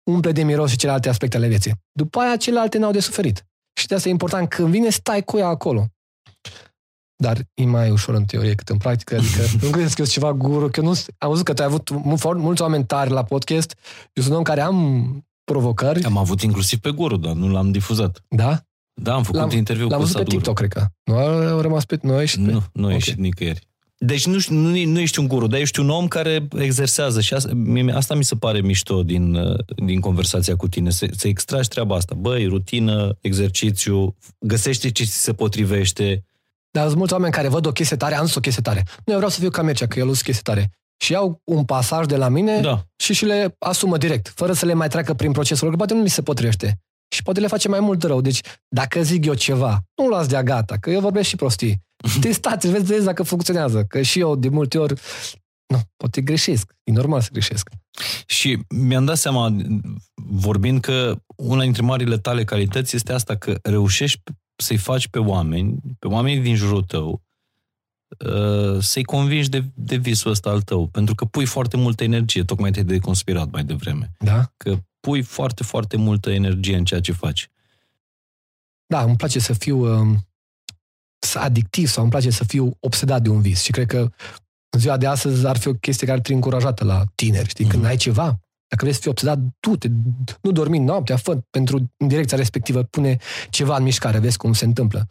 umple 0.03 0.31
de 0.31 0.43
miros 0.43 0.69
și 0.69 0.77
celelalte 0.77 1.09
aspecte 1.09 1.37
ale 1.37 1.47
vieții. 1.47 1.73
După 1.91 2.19
aia, 2.19 2.37
celelalte 2.37 2.77
n-au 2.77 2.91
de 2.91 2.99
suferit. 2.99 3.45
Și 3.79 3.87
de 3.87 3.95
asta 3.95 4.07
e 4.07 4.11
important, 4.11 4.49
când 4.49 4.67
vine, 4.69 4.89
stai 4.89 5.23
cu 5.23 5.37
ea 5.37 5.47
acolo. 5.47 5.85
Dar 7.17 7.37
e 7.53 7.65
mai 7.65 7.89
ușor 7.89 8.15
în 8.15 8.23
teorie 8.25 8.53
cât 8.55 8.69
în 8.69 8.77
practică, 8.77 9.15
adică 9.15 9.41
nu 9.65 9.69
credeți 9.69 9.95
că 9.95 10.01
eu 10.01 10.05
sunt 10.05 10.09
ceva 10.09 10.33
guru, 10.33 10.69
că 10.69 10.79
eu 10.79 10.85
nu, 10.89 10.93
am 11.17 11.29
văzut 11.29 11.45
că 11.45 11.53
tu 11.53 11.61
ai 11.61 11.67
avut 11.67 11.89
mu- 11.89 12.17
foarte 12.17 12.41
mulți 12.41 12.61
oameni 12.61 12.85
tari 12.85 13.09
la 13.09 13.23
podcast, 13.23 13.75
eu 14.13 14.23
sunt 14.23 14.29
un 14.29 14.35
om 14.35 14.43
care 14.43 14.61
am 14.61 15.25
provocări, 15.43 16.03
Am 16.03 16.17
avut 16.17 16.41
inclusiv 16.41 16.79
pe 16.79 16.89
guru, 16.91 17.17
dar 17.17 17.33
nu 17.33 17.47
l-am 17.49 17.71
difuzat. 17.71 18.23
da? 18.27 18.59
Da, 19.01 19.13
am 19.13 19.23
făcut 19.23 19.39
L-am- 19.39 19.49
interviu 19.51 19.87
L-am 19.87 19.99
cu 19.99 20.05
văzut 20.05 20.15
pe 20.15 20.21
Sadhguru. 20.21 20.37
TikTok, 20.37 20.55
cred 20.57 20.69
că. 20.69 20.85
Nu 21.03 21.15
au 21.47 21.59
rămas 21.61 21.85
pe 21.85 21.97
noi 22.01 22.25
și 22.27 22.35
pe... 22.39 22.41
Nu, 22.51 22.51
nu 22.51 22.59
Ok. 22.83 22.85
okay. 22.85 22.95
ești 22.95 23.19
nicăieri. 23.19 23.67
Deci 23.97 24.25
nu, 24.27 24.37
nu, 24.49 24.69
nu 24.85 24.99
ești 24.99 25.19
un 25.19 25.27
guru, 25.27 25.47
dar 25.47 25.59
ești 25.59 25.79
un 25.79 25.89
om 25.89 26.07
care 26.07 26.47
exersează 26.57 27.21
și 27.21 27.33
asta, 27.33 27.53
mie- 27.53 27.93
asta 27.93 28.15
mi 28.15 28.23
se 28.23 28.35
pare 28.35 28.61
mișto 28.61 29.03
din, 29.03 29.35
uh, 29.35 29.57
din 29.85 29.99
conversația 29.99 30.55
cu 30.55 30.67
tine, 30.67 30.89
să, 30.89 31.07
să 31.17 31.27
extragi 31.27 31.67
treaba 31.67 31.95
asta. 31.95 32.15
Băi, 32.17 32.45
rutină, 32.45 33.17
exercițiu, 33.21 34.15
găsește 34.39 34.91
ce 34.91 35.03
ți 35.03 35.21
se 35.21 35.33
potrivește. 35.33 36.25
Dar 36.75 36.85
sunt 36.85 36.97
mulți 36.97 37.13
oameni 37.13 37.33
care 37.33 37.47
văd 37.47 37.65
o 37.65 37.71
chestie 37.71 37.97
tare, 37.97 38.15
am 38.15 38.25
zis 38.25 38.35
o 38.35 38.39
chestie 38.39 38.61
tare. 38.61 38.83
Nu, 39.05 39.11
eu 39.11 39.15
vreau 39.15 39.29
să 39.31 39.39
fiu 39.39 39.49
ca 39.49 39.61
Mircea, 39.61 39.87
că 39.87 39.99
el 39.99 40.07
a 40.07 40.11
chestie 40.11 40.41
tare. 40.43 40.71
Și 41.03 41.11
iau 41.11 41.41
un 41.43 41.65
pasaj 41.65 42.05
de 42.05 42.15
la 42.15 42.27
mine 42.27 42.59
Da. 42.61 42.83
și 43.03 43.13
și 43.13 43.25
le 43.25 43.55
asumă 43.59 43.97
direct, 43.97 44.33
fără 44.35 44.53
să 44.53 44.65
le 44.65 44.73
mai 44.73 44.87
treacă 44.87 45.13
prin 45.13 45.31
procesul 45.31 45.63
lor, 45.63 45.71
că 45.71 45.77
poate 45.77 45.93
nu 45.93 46.01
li 46.01 46.09
se 46.09 46.21
potrivește. 46.21 46.79
Și 47.15 47.23
poate 47.23 47.39
le 47.39 47.47
face 47.47 47.67
mai 47.67 47.79
mult 47.79 48.03
rău. 48.03 48.21
Deci, 48.21 48.41
dacă 48.67 49.01
zic 49.01 49.25
eu 49.25 49.33
ceva, 49.33 49.83
nu 49.95 50.07
luați 50.07 50.29
de-a 50.29 50.43
gata, 50.43 50.77
că 50.77 50.89
eu 50.89 50.99
vorbesc 50.99 51.27
și 51.27 51.35
prostii. 51.35 51.81
Testați, 52.21 52.67
vezi, 52.67 52.85
vezi 52.85 53.05
dacă 53.05 53.23
funcționează. 53.23 53.83
Că 53.83 54.01
și 54.01 54.19
eu, 54.19 54.35
de 54.35 54.49
multe 54.49 54.77
ori, 54.77 54.93
nu, 55.67 55.79
poate 55.97 56.21
greșesc. 56.21 56.73
E 56.83 56.91
normal 56.91 57.21
să 57.21 57.29
greșesc. 57.31 57.69
Și 58.25 58.59
mi-am 58.69 59.05
dat 59.05 59.17
seama, 59.17 59.55
vorbind 60.15 60.81
că 60.81 61.15
una 61.35 61.61
dintre 61.61 61.81
marile 61.81 62.17
tale 62.17 62.43
calități 62.43 62.95
este 62.95 63.13
asta, 63.13 63.35
că 63.35 63.57
reușești 63.63 64.21
să-i 64.55 64.77
faci 64.77 65.07
pe 65.07 65.19
oameni, 65.19 65.77
pe 65.99 66.07
oamenii 66.07 66.39
din 66.41 66.55
jurul 66.55 66.83
tău, 66.83 67.21
uh, 68.25 68.81
să-i 68.83 69.03
convingi 69.03 69.49
de, 69.49 69.63
de 69.73 69.95
visul 69.95 70.31
ăsta 70.31 70.49
al 70.49 70.61
tău, 70.61 70.87
pentru 70.87 71.15
că 71.15 71.25
pui 71.25 71.45
foarte 71.45 71.77
multă 71.77 72.03
energie, 72.03 72.43
tocmai 72.43 72.71
te-ai 72.71 72.85
deconspirat 72.85 73.51
mai 73.51 73.63
devreme, 73.63 74.11
Da? 74.19 74.51
că 74.57 74.77
pui 74.99 75.21
foarte, 75.21 75.63
foarte 75.63 75.97
multă 75.97 76.31
energie 76.31 76.75
în 76.77 76.85
ceea 76.85 76.99
ce 77.01 77.11
faci. 77.11 77.49
Da, 78.87 79.01
îmi 79.03 79.15
place 79.15 79.39
să 79.39 79.53
fiu 79.53 79.97
um, 79.99 80.27
să 81.19 81.39
adictiv 81.39 81.87
sau 81.87 82.01
îmi 82.01 82.11
place 82.11 82.29
să 82.29 82.43
fiu 82.43 82.77
obsedat 82.79 83.21
de 83.21 83.29
un 83.29 83.41
vis. 83.41 83.61
Și 83.61 83.71
cred 83.71 83.87
că 83.87 84.11
în 84.69 84.79
ziua 84.79 84.97
de 84.97 85.05
astăzi 85.07 85.47
ar 85.47 85.57
fi 85.57 85.67
o 85.67 85.73
chestie 85.73 86.05
care 86.07 86.17
ar 86.17 86.23
trebui 86.23 86.41
încurajată 86.43 86.83
la 86.83 87.03
tineri. 87.15 87.49
Știi, 87.49 87.65
când 87.65 87.81
Mhm. 87.81 87.89
ai 87.91 87.97
ceva, 87.97 88.39
dacă 88.67 88.83
vrei 88.83 88.93
să 88.93 88.99
fii 88.99 89.09
obsedat, 89.09 89.39
du-te, 89.59 89.87
nu 90.41 90.51
dormi 90.51 90.79
noaptea, 90.79 91.15
fă 91.15 91.37
pentru 91.49 91.91
în 91.97 92.07
direcția 92.07 92.37
respectivă, 92.37 92.83
pune 92.83 93.17
ceva 93.49 93.75
în 93.75 93.83
mișcare, 93.83 94.19
vezi 94.19 94.37
cum 94.37 94.53
se 94.53 94.65
întâmplă. 94.65 95.07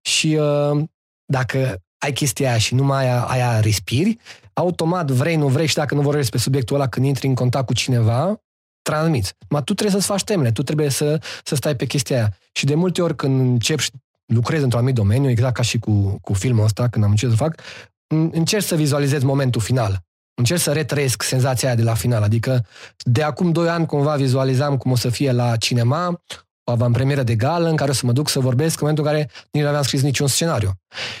Și 0.00 0.34
uh, 0.40 0.84
dacă 1.24 1.80
ai 1.98 2.12
chestia 2.12 2.48
aia 2.48 2.58
și 2.58 2.74
numai 2.74 3.04
aia, 3.04 3.22
aia 3.22 3.60
respiri, 3.60 4.18
automat 4.52 5.10
vrei, 5.10 5.36
nu 5.36 5.48
vrei 5.48 5.66
și 5.66 5.74
dacă 5.74 5.94
nu 5.94 6.00
vorbești 6.00 6.30
pe 6.30 6.38
subiectul 6.38 6.76
ăla 6.76 6.88
când 6.88 7.06
intri 7.06 7.26
în 7.26 7.34
contact 7.34 7.66
cu 7.66 7.72
cineva, 7.74 8.40
transmiți. 8.82 9.34
Ma 9.48 9.62
tu 9.62 9.74
trebuie 9.74 9.94
să-ți 9.94 10.06
faci 10.06 10.24
temele, 10.24 10.52
tu 10.52 10.62
trebuie 10.62 10.88
să, 10.88 11.20
să 11.44 11.54
stai 11.54 11.76
pe 11.76 11.86
chestia 11.86 12.16
aia. 12.16 12.36
Și 12.52 12.64
de 12.64 12.74
multe 12.74 13.02
ori 13.02 13.16
când 13.16 13.40
încep 13.40 13.78
și 13.78 13.90
lucrez 14.26 14.62
într-un 14.62 14.78
anumit 14.78 14.98
domeniu, 14.98 15.30
exact 15.30 15.54
ca 15.54 15.62
și 15.62 15.78
cu, 15.78 16.18
cu 16.20 16.32
filmul 16.32 16.64
ăsta, 16.64 16.88
când 16.88 17.04
am 17.04 17.10
început 17.10 17.36
să 17.36 17.42
fac, 17.42 17.60
în- 18.06 18.30
încerc 18.32 18.62
să 18.64 18.74
vizualizez 18.74 19.22
momentul 19.22 19.60
final. 19.60 20.05
Încerc 20.38 20.60
să 20.60 20.72
retrăiesc 20.72 21.22
senzația 21.22 21.68
aia 21.68 21.76
de 21.76 21.82
la 21.82 21.94
final. 21.94 22.22
Adică 22.22 22.66
de 22.98 23.22
acum 23.22 23.52
doi 23.52 23.68
ani 23.68 23.86
cumva 23.86 24.16
vizualizam 24.16 24.76
cum 24.76 24.90
o 24.90 24.96
să 24.96 25.08
fie 25.08 25.32
la 25.32 25.56
cinema, 25.56 26.22
o 26.64 26.72
avantpremieră 26.72 27.22
de 27.22 27.34
gală 27.34 27.68
în 27.68 27.76
care 27.76 27.90
o 27.90 27.94
să 27.94 28.06
mă 28.06 28.12
duc 28.12 28.28
să 28.28 28.40
vorbesc 28.40 28.80
în 28.80 28.86
momentul 28.86 29.04
în 29.04 29.10
care 29.10 29.30
nici 29.50 29.62
nu 29.62 29.68
aveam 29.68 29.82
scris 29.82 30.02
niciun 30.02 30.26
scenariu. 30.26 30.70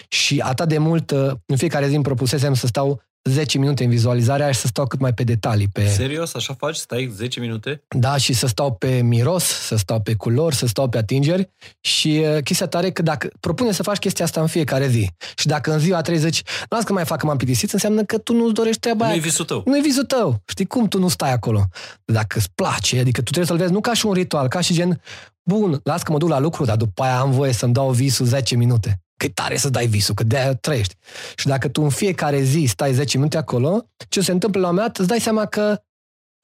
Și 0.08 0.40
atât 0.40 0.68
de 0.68 0.78
mult, 0.78 1.10
uh, 1.10 1.30
în 1.46 1.56
fiecare 1.56 1.88
zi 1.88 1.94
îmi 1.94 2.04
propusesem 2.04 2.54
să 2.54 2.66
stau 2.66 3.02
10 3.30 3.58
minute 3.58 3.84
în 3.84 3.90
vizualizarea 3.90 4.50
și 4.50 4.58
să 4.60 4.66
stau 4.66 4.86
cât 4.86 5.00
mai 5.00 5.12
pe 5.14 5.22
detalii, 5.24 5.68
pe, 5.72 5.86
Serios? 5.86 6.34
Așa 6.34 6.54
faci? 6.58 6.76
Stai 6.76 7.10
10 7.14 7.40
minute? 7.40 7.82
da, 7.88 8.16
și 8.16 8.32
să 8.32 8.46
stau 8.46 8.72
pe 8.74 9.00
miros, 9.02 9.44
să 9.44 9.76
stau 9.76 10.00
pe 10.00 10.14
culori, 10.14 10.54
să 10.54 10.66
stau 10.66 10.88
pe 10.88 10.98
atingeri 10.98 11.50
și 11.80 12.24
uh, 12.36 12.42
chestia 12.42 12.66
tare 12.66 12.86
e 12.86 12.90
că 12.90 13.02
dacă 13.02 13.28
propune 13.40 13.72
să 13.72 13.82
faci 13.82 13.96
chestia 13.98 14.24
asta 14.24 14.40
în 14.40 14.46
fiecare 14.46 14.88
zi 14.88 15.10
și 15.36 15.46
dacă 15.46 15.72
în 15.72 15.78
ziua 15.78 16.00
30, 16.00 16.42
nu 16.44 16.76
las 16.76 16.84
că 16.84 16.92
mai 16.92 17.04
fac 17.04 17.18
că 17.18 17.26
m-am 17.26 17.36
plictisit, 17.36 17.72
înseamnă 17.72 18.02
că 18.02 18.18
tu 18.18 18.32
nu-ți 18.34 18.54
dorești 18.54 18.80
treaba 18.80 19.04
Nu 19.04 19.10
aia. 19.10 19.18
e 19.20 19.22
visul 19.22 19.44
tău. 19.44 19.62
Nu 19.66 19.76
e 19.76 19.80
visul 19.80 20.04
tău. 20.04 20.42
Știi 20.46 20.66
cum 20.66 20.88
tu 20.88 20.98
nu 20.98 21.08
stai 21.08 21.32
acolo? 21.32 21.64
Dacă 22.04 22.38
îți 22.38 22.48
place, 22.54 22.98
adică 22.98 23.22
tu 23.22 23.30
trebuie 23.30 23.46
să-l 23.46 23.56
vezi 23.56 23.72
nu 23.72 23.80
ca 23.80 23.94
și 23.94 24.06
un 24.06 24.12
ritual, 24.12 24.48
ca 24.48 24.60
și 24.60 24.72
gen, 24.74 25.00
bun, 25.42 25.80
las 25.84 26.02
că 26.02 26.12
mă 26.12 26.18
duc 26.18 26.28
la 26.28 26.38
lucru, 26.38 26.64
dar 26.64 26.76
după 26.76 27.02
aia 27.02 27.18
am 27.18 27.30
voie 27.30 27.52
să-mi 27.52 27.72
dau 27.72 27.90
visul 27.90 28.26
10 28.26 28.56
minute. 28.56 29.00
Că 29.16 29.26
e 29.26 29.28
tare 29.28 29.56
să 29.56 29.68
dai 29.68 29.86
visul, 29.86 30.14
că 30.14 30.24
de-aia 30.24 30.54
trăiești. 30.54 30.94
Și 31.36 31.46
dacă 31.46 31.68
tu 31.68 31.82
în 31.82 31.90
fiecare 31.90 32.42
zi 32.42 32.64
stai 32.68 32.92
10 32.92 33.16
minute 33.16 33.36
acolo, 33.36 33.88
ce 34.08 34.20
se 34.20 34.32
întâmplă 34.32 34.60
la 34.60 34.68
un 34.68 34.74
moment 34.74 34.92
dat, 34.92 35.00
îți 35.00 35.08
dai 35.08 35.20
seama 35.20 35.46
că 35.46 35.82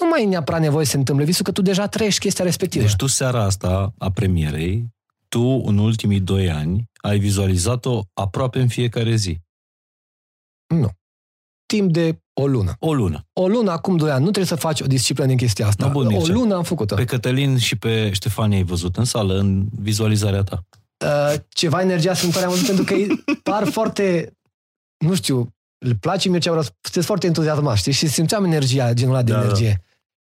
nu 0.03 0.09
mai 0.09 0.23
e 0.23 0.27
neapărat 0.27 0.61
nevoie 0.61 0.85
să 0.85 0.90
se 0.90 0.97
întâmple 0.97 1.24
visul, 1.24 1.44
că 1.44 1.53
tu 1.53 1.62
deja 1.62 1.86
trăiești 1.86 2.20
chestia 2.20 2.44
respectivă. 2.44 2.85
Deci 2.85 2.97
tu 2.97 3.07
seara 3.07 3.43
asta 3.43 3.94
a 3.99 4.11
premierei, 4.11 4.89
tu 5.28 5.62
în 5.65 5.78
ultimii 5.78 6.20
doi 6.20 6.51
ani 6.51 6.90
ai 7.01 7.19
vizualizat-o 7.19 8.03
aproape 8.12 8.61
în 8.61 8.69
fiecare 8.69 9.15
zi. 9.15 9.40
Nu. 10.66 10.89
Timp 11.66 11.93
de 11.93 12.23
o 12.32 12.47
lună. 12.47 12.77
O 12.78 12.94
lună. 12.94 13.27
O 13.32 13.49
lună 13.49 13.70
acum 13.70 13.97
2 13.97 14.11
ani. 14.11 14.24
Nu 14.24 14.31
trebuie 14.31 14.47
să 14.47 14.55
faci 14.55 14.81
o 14.81 14.86
disciplină 14.86 15.28
din 15.28 15.36
chestia 15.36 15.66
asta. 15.66 15.86
Da, 15.86 15.90
bun, 15.90 16.07
o 16.07 16.09
Mircea. 16.09 16.32
lună 16.32 16.55
am 16.55 16.62
făcut-o. 16.62 16.94
Pe 16.94 17.05
Cătălin 17.05 17.59
și 17.59 17.77
pe 17.77 18.12
Ștefania 18.12 18.57
ai 18.57 18.62
văzut 18.62 18.97
în 18.97 19.05
sală, 19.05 19.39
în 19.39 19.66
vizualizarea 19.78 20.43
ta. 20.43 20.65
Uh, 21.03 21.35
ceva 21.49 21.81
energia 21.81 22.15
sfântoare 22.15 22.47
am 22.47 22.53
văzut 22.53 22.66
pentru 22.66 22.85
că 22.85 22.95
ei 22.95 23.24
par 23.43 23.65
foarte, 23.70 24.33
nu 25.05 25.15
știu, 25.15 25.49
le 25.79 25.95
place 26.01 26.29
mie 26.29 26.39
ce 26.39 26.49
vreau, 26.49 26.65
sunteți 26.81 27.07
foarte 27.07 27.27
entuziasmați, 27.27 27.79
știți? 27.79 27.97
Și 27.97 28.07
simțeam 28.07 28.45
energia, 28.45 28.93
genul 28.93 29.15
ăla 29.15 29.23
de 29.23 29.33
Da, 29.33 29.39
da. 29.39 29.45
energie. 29.45 29.83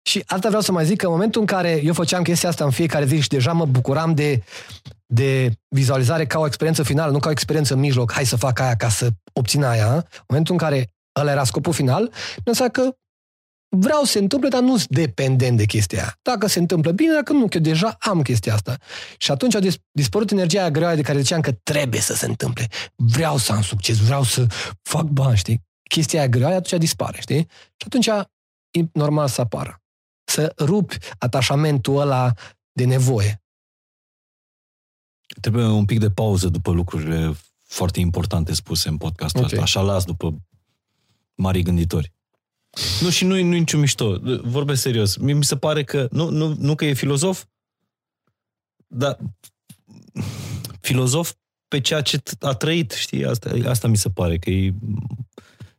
Și 0.09 0.23
asta 0.27 0.47
vreau 0.47 0.61
să 0.61 0.71
mai 0.71 0.85
zic 0.85 0.97
că 0.97 1.05
în 1.05 1.11
momentul 1.11 1.41
în 1.41 1.47
care 1.47 1.81
eu 1.83 1.93
făceam 1.93 2.23
chestia 2.23 2.49
asta 2.49 2.63
în 2.63 2.71
fiecare 2.71 3.05
zi 3.05 3.19
și 3.19 3.27
deja 3.27 3.51
mă 3.51 3.65
bucuram 3.65 4.13
de, 4.13 4.43
de 5.05 5.51
vizualizare 5.67 6.25
ca 6.25 6.39
o 6.39 6.45
experiență 6.45 6.83
finală, 6.83 7.11
nu 7.11 7.19
ca 7.19 7.27
o 7.27 7.31
experiență 7.31 7.73
în 7.73 7.79
mijloc, 7.79 8.11
hai 8.11 8.25
să 8.25 8.35
fac 8.35 8.59
aia 8.59 8.75
ca 8.75 8.89
să 8.89 9.09
obțin 9.33 9.63
aia, 9.63 9.93
în 9.93 10.03
momentul 10.27 10.53
în 10.53 10.59
care 10.59 10.93
ăla 11.19 11.31
era 11.31 11.43
scopul 11.43 11.73
final, 11.73 12.11
înseamnă 12.43 12.73
că 12.73 12.95
vreau 13.69 14.03
să 14.03 14.11
se 14.11 14.19
întâmple, 14.19 14.49
dar 14.49 14.61
nu 14.61 14.77
sunt 14.77 14.89
dependent 14.89 15.57
de 15.57 15.65
chestia 15.65 15.99
aia. 16.01 16.19
Dacă 16.21 16.47
se 16.47 16.59
întâmplă 16.59 16.91
bine, 16.91 17.13
dacă 17.13 17.33
nu, 17.33 17.47
că 17.47 17.57
eu 17.57 17.63
deja 17.63 17.95
am 17.99 18.21
chestia 18.21 18.53
asta. 18.53 18.77
Și 19.17 19.31
atunci 19.31 19.55
a 19.55 19.59
dis- 19.59 19.77
dispărut 19.91 20.31
energia 20.31 20.59
aia 20.59 20.71
greoaie 20.71 20.95
de 20.95 21.01
care 21.01 21.19
ziceam 21.19 21.41
că 21.41 21.51
trebuie 21.51 22.01
să 22.01 22.13
se 22.13 22.25
întâmple. 22.25 22.67
Vreau 22.95 23.37
să 23.37 23.51
am 23.51 23.61
succes, 23.61 23.97
vreau 23.97 24.23
să 24.23 24.47
fac 24.81 25.03
bani, 25.05 25.37
știi? 25.37 25.65
Chestia 25.89 26.19
aia 26.19 26.29
greoaie 26.29 26.55
atunci 26.55 26.79
dispare, 26.81 27.19
știi? 27.21 27.47
Și 27.49 27.85
atunci 27.85 28.07
e 28.71 28.81
normal 28.93 29.27
să 29.27 29.41
apară. 29.41 29.81
Să 30.23 30.53
rupi 30.57 30.97
atașamentul 31.17 31.99
ăla 31.99 32.33
de 32.71 32.85
nevoie. 32.85 33.41
Trebuie 35.41 35.65
un 35.65 35.85
pic 35.85 35.99
de 35.99 36.09
pauză 36.09 36.47
după 36.49 36.71
lucrurile 36.71 37.33
foarte 37.63 37.99
importante 37.99 38.53
spuse 38.53 38.89
în 38.89 38.97
podcastul 38.97 39.41
Ok. 39.41 39.45
ăsta. 39.51 39.61
Așa 39.61 39.81
las 39.81 40.03
după 40.05 40.35
mari 41.35 41.61
gânditori. 41.61 42.13
Nu, 43.01 43.09
și 43.09 43.25
nu 43.25 43.37
e 43.37 43.41
niciun 43.41 43.79
mișto. 43.79 44.19
Vorbesc 44.43 44.81
serios. 44.81 45.15
Mie 45.15 45.33
mi 45.33 45.43
se 45.43 45.57
pare 45.57 45.83
că, 45.83 46.07
nu, 46.11 46.29
nu, 46.29 46.55
nu 46.59 46.75
că 46.75 46.85
e 46.85 46.93
filozof, 46.93 47.43
dar 48.87 49.17
filozof 50.81 51.33
pe 51.67 51.81
ceea 51.81 52.01
ce 52.01 52.21
a 52.39 52.53
trăit, 52.53 52.91
știi? 52.91 53.25
Asta, 53.25 53.51
asta 53.65 53.87
mi 53.87 53.97
se 53.97 54.09
pare, 54.09 54.37
că 54.37 54.49
e, 54.49 54.73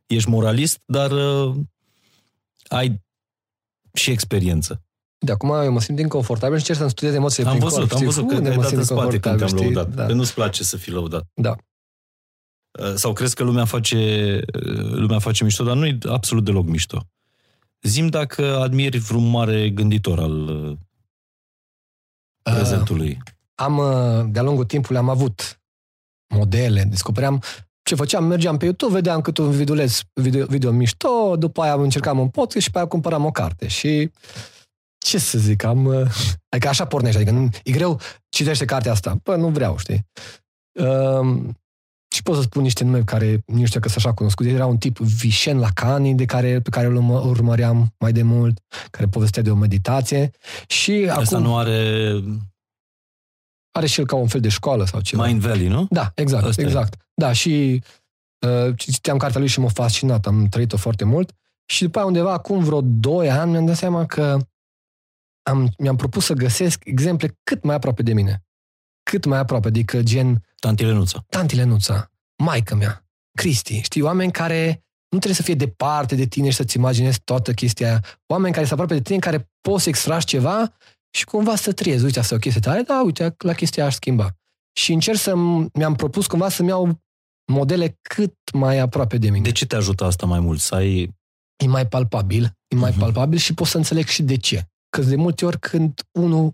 ești 0.05 0.29
moralist, 0.29 0.81
dar 0.85 1.11
uh, 1.11 1.55
ai 2.67 3.01
și 3.93 4.11
experiență. 4.11 4.83
De 5.25 5.31
acum 5.31 5.49
eu 5.49 5.71
mă 5.71 5.81
simt 5.81 5.99
inconfortabil 5.99 6.53
și 6.55 6.59
încerc 6.59 6.77
să-mi 6.77 6.89
studiez 6.89 7.15
emoțiile 7.15 7.49
Am 7.49 7.55
prin 7.55 7.67
văzut, 7.67 7.79
corp. 7.79 7.91
am 7.91 7.97
știi? 7.97 8.13
văzut 8.13 8.27
că 8.29 8.35
Unde 8.35 8.43
te-ai 8.45 8.55
mă 8.55 8.61
dat 8.61 8.71
simt 8.71 8.81
în 8.81 8.87
spate 8.87 9.09
când 9.19 9.21
te-am 9.21 9.33
inconfortabil, 9.33 9.65
știi? 9.65 9.75
lăudat. 9.75 9.95
Da. 9.95 10.05
Că 10.05 10.13
nu-ți 10.13 10.33
place 10.33 10.63
să 10.63 10.77
fii 10.77 10.91
lăudat. 10.91 11.27
da. 11.33 11.55
Uh, 12.79 12.93
Sau 12.95 13.13
crezi 13.13 13.35
că 13.35 13.43
lumea 13.43 13.65
face, 13.65 14.41
uh, 14.53 14.91
lumea 14.91 15.19
face 15.19 15.43
mișto, 15.43 15.63
dar 15.63 15.75
nu 15.75 15.85
e 15.85 15.97
absolut 16.09 16.43
deloc 16.43 16.65
mișto. 16.65 17.07
Zim 17.81 18.07
dacă 18.07 18.59
admiri 18.59 18.97
vreun 18.97 19.29
mare 19.29 19.69
gânditor 19.69 20.19
al 20.19 20.47
uh, 20.47 20.77
prezentului. 22.41 23.21
am, 23.55 23.77
uh, 23.77 24.25
de-a 24.27 24.41
lungul 24.41 24.65
timpului, 24.65 24.97
am 24.97 25.09
avut 25.09 25.61
modele, 26.35 26.83
descopeream 26.83 27.41
ce 27.81 27.95
făceam, 27.95 28.23
mergeam 28.23 28.57
pe 28.57 28.65
YouTube, 28.65 28.93
vedeam 28.93 29.21
cât 29.21 29.37
un 29.37 29.51
videoleț, 29.51 29.99
video, 30.13 30.45
video 30.45 30.71
mișto, 30.71 31.35
după 31.35 31.61
aia 31.61 31.73
încercam 31.73 32.19
un 32.19 32.29
podcast 32.29 32.65
și 32.65 32.71
pe 32.71 32.77
aia 32.77 32.87
cumpăram 32.87 33.25
o 33.25 33.31
carte. 33.31 33.67
Și 33.67 34.11
ce 34.97 35.17
să 35.17 35.37
zic, 35.37 35.63
am... 35.63 35.85
uh, 35.85 36.09
Adică 36.49 36.67
așa 36.67 36.85
pornești, 36.85 37.17
adică 37.17 37.35
nu, 37.35 37.49
e 37.63 37.71
greu, 37.71 37.99
citește 38.29 38.65
cartea 38.65 38.91
asta. 38.91 39.19
Bă, 39.23 39.35
nu 39.35 39.49
vreau, 39.49 39.77
știi? 39.77 40.05
Um, 40.71 41.58
și 42.11 42.23
pot 42.23 42.35
să 42.35 42.41
spun 42.41 42.61
niște 42.61 42.83
nume 42.83 43.03
care 43.03 43.43
nu 43.45 43.65
știu 43.65 43.79
că 43.79 43.87
sunt 43.89 44.05
așa 44.05 44.13
cunoscut. 44.13 44.45
Era 44.45 44.65
un 44.65 44.77
tip 44.77 44.97
Vishen 44.97 45.59
Lacani, 45.59 46.15
de 46.15 46.25
care, 46.25 46.59
pe 46.61 46.69
care 46.69 46.87
îl 46.87 46.95
urmă- 46.95 47.19
urmăream 47.25 47.93
mai 47.99 48.11
de 48.11 48.21
mult, 48.21 48.59
care 48.91 49.07
povestea 49.07 49.41
de 49.41 49.51
o 49.51 49.55
meditație. 49.55 50.31
Și 50.67 51.07
Asta 51.09 51.35
acum 51.35 51.47
nu 51.47 51.57
are 51.57 52.11
are 53.71 53.87
și 53.87 53.99
el 53.99 54.05
ca 54.05 54.15
un 54.15 54.27
fel 54.27 54.41
de 54.41 54.49
școală 54.49 54.85
sau 54.85 55.01
ceva. 55.01 55.25
Mind 55.25 55.41
Valley, 55.41 55.67
nu? 55.67 55.87
Da, 55.89 56.11
exact, 56.15 56.45
Ăsta 56.45 56.61
e. 56.61 56.65
exact. 56.65 57.01
Da, 57.13 57.31
și 57.31 57.83
uh, 58.47 58.73
citeam 58.77 59.17
cartea 59.17 59.39
lui 59.39 59.49
și 59.49 59.59
m-a 59.59 59.67
fascinat, 59.67 60.25
am 60.25 60.45
trăit-o 60.47 60.77
foarte 60.77 61.03
mult. 61.03 61.33
Și 61.65 61.83
după 61.83 61.97
aia 61.97 62.07
undeva, 62.07 62.31
acum 62.33 62.63
vreo 62.63 62.81
2 62.83 63.29
ani, 63.29 63.51
mi-am 63.51 63.65
dat 63.65 63.75
seama 63.75 64.05
că 64.05 64.37
am, 65.49 65.69
mi-am 65.77 65.95
propus 65.95 66.25
să 66.25 66.33
găsesc 66.33 66.81
exemple 66.85 67.37
cât 67.43 67.63
mai 67.63 67.75
aproape 67.75 68.01
de 68.03 68.13
mine. 68.13 68.43
Cât 69.09 69.25
mai 69.25 69.39
aproape, 69.39 69.67
adică 69.67 70.01
gen 70.01 70.43
Tanti 70.59 70.83
Lenuța. 70.83 71.25
tanti 71.29 71.55
Lenuța, 71.55 72.11
maică 72.43 72.75
mea, 72.75 73.05
Cristi, 73.37 73.81
știi, 73.81 74.01
oameni 74.01 74.31
care 74.31 74.65
nu 75.09 75.17
trebuie 75.17 75.33
să 75.33 75.41
fie 75.43 75.53
departe 75.53 76.15
de 76.15 76.25
tine 76.25 76.49
și 76.49 76.55
să-ți 76.55 76.77
imaginezi 76.77 77.19
toată 77.23 77.53
chestia 77.53 77.87
aia. 77.87 78.03
Oameni 78.25 78.53
care 78.53 78.65
sunt 78.65 78.79
aproape 78.79 78.93
de 79.01 79.01
tine, 79.01 79.15
în 79.15 79.21
care 79.21 79.49
poți 79.61 79.83
să 79.83 79.89
extragi 79.89 80.25
ceva 80.25 80.73
și 81.09 81.25
cumva 81.25 81.55
să 81.55 81.71
triezi. 81.73 82.03
Uite, 82.03 82.19
asta 82.19 82.33
e 82.33 82.37
o 82.37 82.39
chestie 82.39 82.61
tare, 82.61 82.81
da, 82.81 83.01
uite, 83.05 83.35
la 83.37 83.53
chestia 83.53 83.85
aș 83.85 83.93
schimba. 83.93 84.35
Și 84.73 84.93
încerc 84.93 85.17
să 85.17 85.35
mi-am 85.73 85.95
propus 85.95 86.27
cumva 86.27 86.49
să-mi 86.49 86.67
iau 86.69 87.01
modele 87.51 87.97
cât 88.01 88.33
mai 88.53 88.77
aproape 88.77 89.17
de 89.17 89.29
mine. 89.29 89.43
De 89.43 89.51
ce 89.51 89.65
te 89.65 89.75
ajută 89.75 90.03
asta 90.05 90.25
mai 90.25 90.39
mult? 90.39 90.59
Să 90.59 90.75
ai... 90.75 91.15
e 91.63 91.67
mai 91.67 91.87
palpabil, 91.87 92.43
e 92.67 92.75
mai 92.75 92.89
Mhm. 92.89 92.99
palpabil 92.99 93.37
și 93.37 93.53
pot 93.53 93.67
să 93.67 93.77
înțeleg 93.77 94.05
și 94.05 94.23
de 94.23 94.37
ce. 94.37 94.67
Că 94.89 95.01
de 95.01 95.15
multe 95.15 95.45
ori 95.45 95.59
când 95.59 96.01
unul 96.11 96.53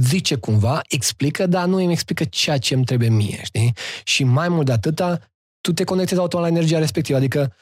zice 0.00 0.34
cumva, 0.34 0.80
explică, 0.88 1.46
dar 1.46 1.66
nu 1.66 1.76
îmi 1.76 1.92
explică 1.92 2.24
ceea 2.24 2.58
ce 2.58 2.74
îmi 2.74 2.84
trebuie 2.84 3.08
mie, 3.08 3.40
știi? 3.42 3.72
Și 4.04 4.24
mai 4.24 4.48
mult 4.48 4.66
de 4.66 4.72
atâta, 4.72 5.20
tu 5.60 5.72
te 5.72 5.84
conectezi 5.84 6.20
automat 6.20 6.50
la 6.50 6.56
energia 6.56 6.78
respectivă. 6.78 7.18
Adică 7.18 7.54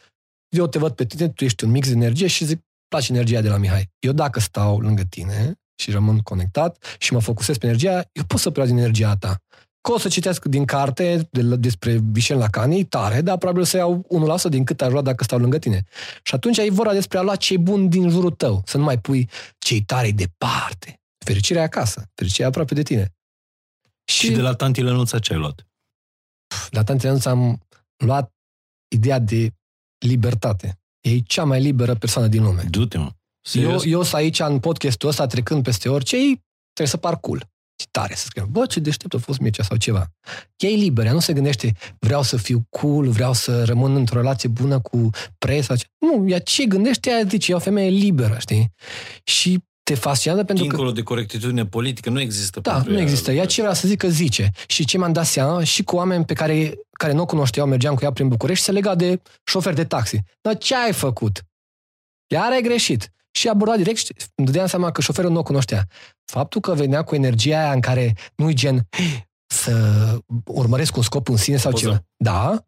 eu 0.48 0.66
te 0.66 0.78
văd 0.78 0.92
pe 0.92 1.04
tine, 1.04 1.28
tu 1.28 1.44
ești 1.44 1.64
un 1.64 1.70
mix 1.70 1.86
de 1.88 1.94
energie 1.94 2.26
și 2.26 2.44
zic, 2.44 2.60
place 2.88 3.12
energia 3.12 3.40
de 3.40 3.48
la 3.48 3.56
Mihai. 3.56 3.90
Eu 3.98 4.12
dacă 4.12 4.40
stau 4.40 4.78
lângă 4.78 5.02
tine 5.02 5.54
și 5.82 5.90
rămân 5.90 6.18
conectat 6.18 6.96
și 6.98 7.12
mă 7.12 7.20
focusez 7.20 7.58
pe 7.58 7.66
energia, 7.66 8.08
eu 8.12 8.24
pot 8.26 8.40
să 8.40 8.50
preau 8.50 8.66
din 8.66 8.76
energia 8.76 9.16
ta. 9.16 9.38
Că 9.80 9.92
o 9.92 9.98
să 9.98 10.08
citesc 10.08 10.44
din 10.44 10.64
carte 10.64 11.28
de, 11.30 11.42
despre 11.42 12.00
Michel 12.12 12.38
Lacani, 12.38 12.84
tare, 12.84 13.20
dar 13.20 13.36
probabil 13.36 13.62
o 13.62 13.64
să 13.64 13.76
iau 13.76 14.06
1% 14.46 14.48
din 14.48 14.64
cât 14.64 14.82
aș 14.82 14.90
lua 14.90 15.02
dacă 15.02 15.24
stau 15.24 15.38
lângă 15.38 15.58
tine. 15.58 15.84
Și 16.22 16.34
atunci 16.34 16.58
ai 16.58 16.70
vorba 16.70 16.92
despre 16.92 17.18
a 17.18 17.22
lua 17.22 17.36
ce 17.36 17.56
bun 17.56 17.88
din 17.88 18.08
jurul 18.08 18.30
tău, 18.30 18.62
să 18.66 18.76
nu 18.76 18.84
mai 18.84 18.98
pui 18.98 19.28
cei 19.58 19.82
tare 19.82 20.10
departe. 20.10 21.03
Fericirea 21.24 21.62
e 21.62 21.64
acasă, 21.64 22.10
fericirea 22.14 22.46
e 22.46 22.48
aproape 22.48 22.74
de 22.74 22.82
tine. 22.82 23.14
Și 24.04 24.30
de 24.30 24.40
la 24.40 24.54
Tanti 24.54 24.82
Lenuța 24.82 25.18
ce 25.18 25.32
ai 25.32 25.38
luat? 25.38 25.66
la 26.70 26.84
Tante 26.84 27.06
Ionuț 27.06 27.24
am 27.24 27.60
luat 27.96 28.32
ideea 28.88 29.18
de 29.18 29.52
libertate. 30.06 30.78
E 31.00 31.18
cea 31.20 31.44
mai 31.44 31.60
liberă 31.60 31.94
persoană 31.94 32.28
din 32.28 32.42
lume. 32.42 32.62
Du-te, 32.70 32.98
mă. 32.98 33.04
Eu, 33.04 33.12
Serios? 33.42 33.84
eu 33.84 34.02
sunt 34.02 34.14
aici 34.14 34.38
în 34.40 34.60
podcastul 34.60 35.08
ăsta, 35.08 35.26
trecând 35.26 35.62
peste 35.62 35.88
orice, 35.88 36.16
ei 36.16 36.42
trebuie 36.72 36.86
să 36.86 36.96
par 36.96 37.20
cool. 37.20 37.48
Și 37.80 37.88
tare 37.90 38.14
să 38.14 38.24
scriu, 38.26 38.46
bă, 38.46 38.66
ce 38.66 38.80
deștept 38.80 39.14
a 39.14 39.18
fost 39.18 39.38
Mircea 39.38 39.62
sau 39.62 39.76
ceva. 39.76 40.12
Ea 40.56 40.70
e 40.70 40.74
liberă, 40.76 41.06
ea 41.06 41.12
nu 41.12 41.20
se 41.20 41.32
gândește, 41.32 41.72
vreau 41.98 42.22
să 42.22 42.36
fiu 42.36 42.66
cool, 42.70 43.08
vreau 43.08 43.32
să 43.32 43.64
rămân 43.64 43.94
într-o 43.96 44.16
relație 44.20 44.48
bună 44.48 44.80
cu 44.80 45.10
presa. 45.38 45.76
ce- 45.76 45.86
Nu, 45.98 46.28
ea 46.28 46.38
ce 46.40 46.64
gândește, 46.66 47.10
ea 47.10 47.24
zice, 47.28 47.52
e 47.52 47.54
o 47.54 47.58
femeie 47.58 47.88
liberă, 47.88 48.36
știi? 48.38 48.72
Și 49.24 49.62
te 49.84 49.94
fascinează 49.94 50.44
pentru 50.44 50.64
că... 50.64 50.70
Dincolo 50.70 50.92
de 50.92 51.02
corectitudine 51.02 51.66
politică, 51.66 52.10
nu 52.10 52.20
există 52.20 52.60
Da, 52.60 52.72
pentru 52.72 52.90
nu 52.90 52.96
ea. 52.96 53.02
există. 53.02 53.32
Ea 53.32 53.46
ce 53.46 53.60
vrea 53.60 53.74
să 53.74 53.88
zică, 53.88 54.08
zice. 54.08 54.50
Și 54.66 54.84
ce 54.84 54.98
mi-am 54.98 55.12
dat 55.12 55.26
seama, 55.26 55.64
și 55.64 55.82
cu 55.82 55.96
oameni 55.96 56.24
pe 56.24 56.32
care, 56.34 56.74
care 56.98 57.12
nu 57.12 57.20
o 57.22 57.26
cunoșteau, 57.26 57.66
mergeam 57.66 57.94
cu 57.94 58.04
ea 58.04 58.12
prin 58.12 58.28
București, 58.28 58.64
se 58.64 58.72
lega 58.72 58.94
de 58.94 59.22
șofer 59.44 59.74
de 59.74 59.84
taxi. 59.84 60.20
Dar 60.40 60.58
ce 60.58 60.74
ai 60.74 60.92
făcut? 60.92 61.42
Iar 62.32 62.50
ai 62.52 62.62
greșit. 62.62 63.12
Și 63.30 63.48
aborda 63.48 63.76
direct 63.76 63.98
și 63.98 64.12
îmi 64.34 64.46
dădeam 64.46 64.66
seama 64.66 64.90
că 64.90 65.00
șoferul 65.00 65.30
nu 65.30 65.38
o 65.38 65.42
cunoștea. 65.42 65.86
Faptul 66.24 66.60
că 66.60 66.74
venea 66.74 67.02
cu 67.02 67.14
energia 67.14 67.58
aia 67.58 67.72
în 67.72 67.80
care 67.80 68.16
nu-i 68.36 68.54
gen 68.54 68.88
să 69.46 69.72
urmăresc 70.44 70.96
un 70.96 71.02
scop 71.02 71.28
în 71.28 71.36
sine 71.36 71.56
sau 71.56 71.70
Poză. 71.70 71.84
ceva. 71.84 72.04
Da, 72.16 72.66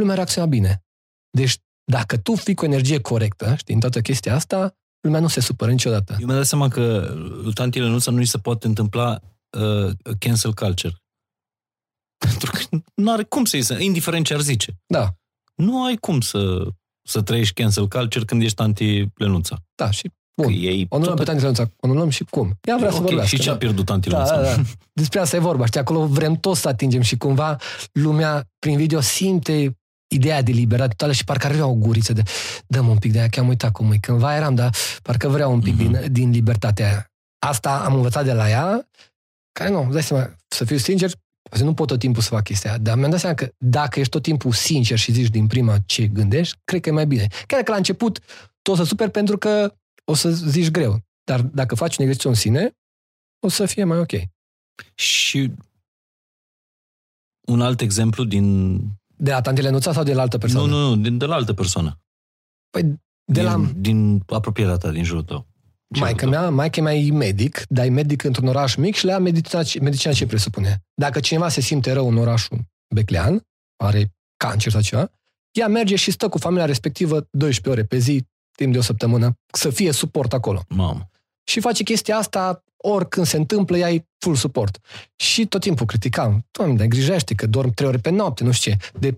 lumea 0.00 0.14
reacționa 0.14 0.46
bine. 0.46 0.84
Deci, 1.30 1.56
dacă 1.84 2.16
tu 2.18 2.34
fii 2.34 2.54
cu 2.54 2.64
energie 2.64 3.00
corectă, 3.00 3.54
știi, 3.56 3.74
în 3.74 3.80
toată 3.80 4.00
chestia 4.00 4.34
asta, 4.34 4.76
lumea 5.04 5.20
nu 5.20 5.28
se 5.28 5.40
supără 5.40 5.70
niciodată. 5.70 6.16
Eu 6.20 6.26
mi-am 6.26 6.38
dat 6.38 6.46
seama 6.46 6.68
că 6.68 7.12
lui 7.42 7.52
Tanti 7.52 7.78
Lenuța 7.80 8.10
nu 8.10 8.16
îi 8.16 8.26
se 8.26 8.38
poate 8.38 8.66
întâmpla 8.66 9.20
uh, 9.58 9.90
cancel 10.18 10.52
culture. 10.54 10.94
Pentru 12.26 12.50
că 12.50 12.76
nu 12.94 13.12
are 13.12 13.22
cum 13.22 13.44
să-i 13.44 13.62
să, 13.62 13.78
indiferent 13.78 14.26
ce 14.26 14.34
ar 14.34 14.40
zice. 14.40 14.76
Da, 14.86 15.14
Nu 15.54 15.84
ai 15.84 15.96
cum 15.96 16.20
să, 16.20 16.66
să 17.08 17.22
trăiești 17.22 17.54
cancel 17.54 17.88
culture 17.88 18.24
când 18.24 18.42
ești 18.42 18.56
Tanti 18.56 19.06
Lenuța. 19.14 19.56
da, 19.74 19.90
și 19.90 20.02
Că 20.36 20.42
Bun. 20.42 20.52
ei 20.52 20.86
O 20.88 20.98
nu 20.98 21.14
pe 21.14 21.22
Tanti 21.24 21.42
Lenuța, 21.42 21.70
o 21.80 21.86
nu 21.92 22.10
și 22.10 22.24
cum. 22.24 22.58
Ea 22.62 22.76
vrea 22.76 22.90
să 22.90 22.96
ok, 22.96 23.02
vorbească. 23.02 23.36
și 23.36 23.42
ce 23.42 23.48
da. 23.48 23.54
a 23.54 23.56
pierdut 23.56 23.84
Tanti 23.84 24.08
Da, 24.08 24.16
Lenuța? 24.16 24.42
da, 24.42 24.56
da. 24.56 24.62
Despre 24.92 25.20
asta 25.20 25.36
e 25.36 25.38
vorba. 25.38 25.66
Știi, 25.66 25.80
acolo 25.80 26.06
vrem 26.06 26.34
toți 26.34 26.60
să 26.60 26.68
atingem 26.68 27.00
și 27.00 27.16
cumva 27.16 27.56
lumea 27.92 28.50
prin 28.58 28.76
video 28.76 29.00
simte 29.00 29.78
ideea 30.14 30.42
de 30.42 30.52
libertate 30.52 30.88
totală 30.90 31.12
și 31.12 31.24
parcă 31.24 31.46
ar 31.46 31.52
vrea 31.52 31.66
o 31.66 31.74
guriță 31.74 32.12
de 32.12 32.22
dăm 32.66 32.88
un 32.88 32.98
pic 32.98 33.12
de 33.12 33.18
aia, 33.18 33.28
că 33.28 33.40
am 33.40 33.48
uitat 33.48 33.72
cum 33.72 33.92
e. 33.92 33.96
Cândva 33.98 34.36
eram, 34.36 34.54
dar 34.54 34.74
parcă 35.02 35.28
vreau 35.28 35.52
un 35.52 35.60
pic 35.60 35.74
Mhm. 35.74 35.90
din, 35.90 36.12
din 36.12 36.30
libertatea 36.30 36.86
aia. 36.86 37.10
Asta 37.46 37.84
am 37.84 37.94
învățat 37.94 38.24
de 38.24 38.32
la 38.32 38.48
ea, 38.48 38.88
care 39.52 39.70
nu, 39.70 39.82
îți 39.82 39.92
dai 39.92 40.02
seama, 40.02 40.34
să 40.48 40.64
fiu 40.64 40.76
sincer, 40.76 41.10
poate 41.50 41.64
nu 41.64 41.74
pot 41.74 41.86
tot 41.86 41.98
timpul 41.98 42.22
să 42.22 42.28
fac 42.28 42.42
chestia 42.42 42.70
aia, 42.70 42.78
dar 42.78 42.96
mi-am 42.96 43.10
dat 43.10 43.20
seama 43.20 43.34
că 43.34 43.48
dacă 43.58 43.98
ești 43.98 44.10
tot 44.12 44.22
timpul 44.22 44.52
sincer 44.52 44.98
și 44.98 45.12
zici 45.12 45.28
din 45.30 45.46
prima 45.46 45.76
ce 45.86 46.06
gândești, 46.06 46.58
cred 46.64 46.80
că 46.80 46.88
e 46.88 46.92
mai 46.92 47.06
bine. 47.06 47.26
Chiar 47.46 47.62
că 47.62 47.70
la 47.70 47.76
început 47.76 48.18
tu 48.62 48.70
o 48.70 48.76
să 48.76 48.82
super 48.84 49.08
pentru 49.08 49.38
că 49.38 49.74
o 50.04 50.14
să 50.14 50.30
zici 50.30 50.70
greu. 50.70 50.98
Dar 51.24 51.40
dacă 51.42 51.74
faci 51.74 51.96
un 51.96 52.04
exercițiu 52.04 52.28
în 52.30 52.34
sine, 52.36 52.70
o 53.46 53.48
să 53.48 53.66
fie 53.66 53.84
mai 53.84 53.98
ok. 53.98 54.12
Și 54.94 55.52
un 57.46 57.60
alt 57.60 57.80
exemplu 57.80 58.24
din... 58.24 58.78
De 59.16 59.30
la 59.30 59.40
tantele 59.40 59.70
Nuța 59.70 59.92
sau 59.92 60.02
de 60.02 60.14
la 60.14 60.22
altă 60.22 60.38
persoană? 60.38 60.66
Nu, 60.66 60.78
nu, 60.78 60.88
nu, 60.88 60.96
din, 60.96 61.18
de 61.18 61.24
la 61.24 61.34
altă 61.34 61.52
persoană. 61.52 61.98
Păi, 62.70 62.82
de 62.82 62.98
din, 63.24 63.42
la 63.42 63.70
din 63.76 64.22
apropierea 64.26 64.76
ta, 64.76 64.90
din 64.90 65.04
jurul 65.04 65.22
tău. 65.22 65.46
Ce 65.94 66.00
maica 66.00 66.24
auto? 66.26 66.38
mea, 66.38 66.50
maica 66.50 66.82
mea 66.82 66.94
e 66.94 67.12
medic, 67.12 67.62
dar 67.68 67.84
e 67.84 67.88
medic 67.88 68.22
într-un 68.22 68.46
oraș 68.46 68.74
mic 68.74 68.94
și 68.94 69.04
la 69.04 69.10
ea 69.10 69.18
medicina, 69.18 69.62
medicina 69.80 70.12
ce 70.12 70.26
presupune? 70.26 70.82
Dacă 70.94 71.20
cineva 71.20 71.48
se 71.48 71.60
simte 71.60 71.92
rău 71.92 72.08
în 72.08 72.16
orașul 72.16 72.58
Beclean, 72.94 73.46
are 73.76 74.14
cancer 74.36 74.72
sau 74.72 74.80
ceva, 74.80 75.10
ea 75.52 75.68
merge 75.68 75.96
și 75.96 76.10
stă 76.10 76.28
cu 76.28 76.38
familia 76.38 76.66
respectivă 76.66 77.26
12 77.30 77.68
ore 77.68 77.84
pe 77.84 77.98
zi, 77.98 78.24
timp 78.56 78.72
de 78.72 78.78
o 78.78 78.82
săptămână, 78.82 79.38
să 79.52 79.70
fie 79.70 79.92
suport 79.92 80.32
acolo. 80.32 80.62
Mamă. 80.68 81.08
Și 81.44 81.60
face 81.60 81.82
chestia 81.82 82.16
asta 82.16 82.63
oricând 82.86 83.26
se 83.26 83.36
întâmplă, 83.36 83.76
ea 83.76 83.90
e 83.90 84.06
full 84.18 84.36
suport. 84.36 84.78
Și 85.16 85.46
tot 85.46 85.60
timpul 85.60 85.86
criticam, 85.86 86.46
doamne, 86.50 86.76
dar 86.76 86.86
grijește 86.86 87.34
că 87.34 87.46
dorm 87.46 87.70
trei 87.70 87.88
ore 87.88 87.98
pe 87.98 88.10
noapte, 88.10 88.44
nu 88.44 88.52
știu 88.52 88.72
ce. 88.72 88.90
De 88.98 89.12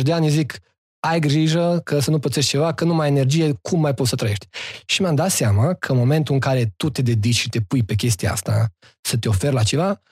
30-40 0.00 0.02
de 0.02 0.12
ani 0.12 0.28
zic, 0.28 0.58
ai 1.00 1.20
grijă 1.20 1.80
că 1.84 2.00
să 2.00 2.10
nu 2.10 2.18
pățești 2.18 2.50
ceva, 2.50 2.74
că 2.74 2.84
nu 2.84 2.94
mai 2.94 3.06
ai 3.06 3.12
energie, 3.12 3.58
cum 3.62 3.80
mai 3.80 3.94
poți 3.94 4.08
să 4.08 4.16
trăiești? 4.16 4.46
Și 4.86 5.00
mi-am 5.00 5.14
dat 5.14 5.30
seama 5.30 5.74
că 5.74 5.92
în 5.92 5.98
momentul 5.98 6.34
în 6.34 6.40
care 6.40 6.72
tu 6.76 6.90
te 6.90 7.02
dedici 7.02 7.36
și 7.36 7.48
te 7.48 7.60
pui 7.60 7.82
pe 7.82 7.94
chestia 7.94 8.32
asta, 8.32 8.72
să 9.00 9.16
te 9.16 9.28
oferi 9.28 9.54
la 9.54 9.62
ceva, 9.62 10.02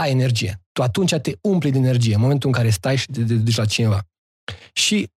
ai 0.00 0.10
energie. 0.10 0.60
Tu 0.72 0.82
atunci 0.82 1.14
te 1.14 1.32
umpli 1.40 1.70
de 1.70 1.78
energie, 1.78 2.14
în 2.14 2.20
momentul 2.20 2.48
în 2.48 2.54
care 2.54 2.70
stai 2.70 2.96
și 2.96 3.06
te 3.06 3.20
dedici 3.20 3.56
la 3.56 3.64
cineva. 3.64 4.06
Și 4.72 5.10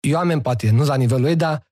eu 0.00 0.18
am 0.18 0.30
empatie, 0.30 0.70
nu 0.70 0.84
la 0.84 0.96
nivelul 0.96 1.26
ei, 1.26 1.36
dar 1.36 1.67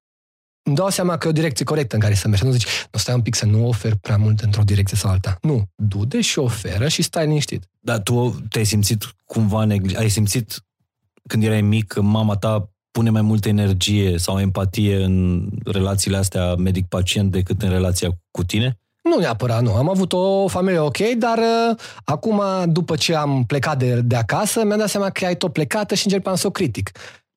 îmi 0.67 0.77
dau 0.77 0.89
seama 0.89 1.17
că 1.17 1.27
e 1.27 1.31
o 1.31 1.33
direcție 1.33 1.65
corectă 1.65 1.95
în 1.95 2.01
care 2.01 2.15
să 2.15 2.29
mergi. 2.29 2.45
Nu 2.45 2.51
zici, 2.51 2.67
nu 2.93 2.99
stai 2.99 3.15
un 3.15 3.21
pic 3.21 3.35
să 3.35 3.47
nu 3.47 3.69
ofer 3.69 3.95
prea 4.01 4.17
mult 4.17 4.41
într-o 4.41 4.63
direcție 4.63 4.97
sau 4.97 5.11
alta. 5.11 5.37
Nu, 5.41 5.65
du-te 5.75 6.21
și 6.21 6.39
oferă 6.39 6.89
și 6.89 7.03
stai 7.03 7.27
liniștit. 7.27 7.65
Dar 7.81 7.99
tu 7.99 8.45
te-ai 8.49 8.65
simțit 8.65 9.05
cumva, 9.25 9.67
negli- 9.67 9.97
ai 9.97 10.09
simțit 10.09 10.65
când 11.29 11.43
erai 11.45 11.61
mic 11.61 11.87
că 11.87 12.01
mama 12.01 12.37
ta 12.37 12.71
pune 12.91 13.11
mai 13.11 13.23
multă 13.23 13.49
energie 13.49 14.19
sau 14.19 14.41
empatie 14.41 15.05
în 15.05 15.49
relațiile 15.65 16.17
astea 16.17 16.55
medic-pacient 16.55 17.31
decât 17.31 17.63
în 17.63 17.69
relația 17.69 18.11
cu 18.31 18.45
tine? 18.45 18.79
Nu 19.03 19.19
neapărat, 19.19 19.63
nu. 19.63 19.75
Am 19.75 19.89
avut 19.89 20.13
o 20.13 20.49
familie 20.49 20.79
ok, 20.79 20.99
dar 20.99 21.39
uh, 21.39 21.77
acum, 22.05 22.43
după 22.67 22.97
ce 22.97 23.15
am 23.15 23.45
plecat 23.45 23.79
de, 23.79 24.01
de 24.01 24.17
acasă, 24.17 24.65
mi-am 24.65 24.79
dat 24.79 24.89
seama 24.89 25.11
că 25.11 25.25
ai 25.25 25.37
tot 25.37 25.53
plecată 25.53 25.95
și 25.95 26.07
încercam 26.07 26.35
să 26.35 26.47
o 26.47 26.51
critic. 26.51 26.91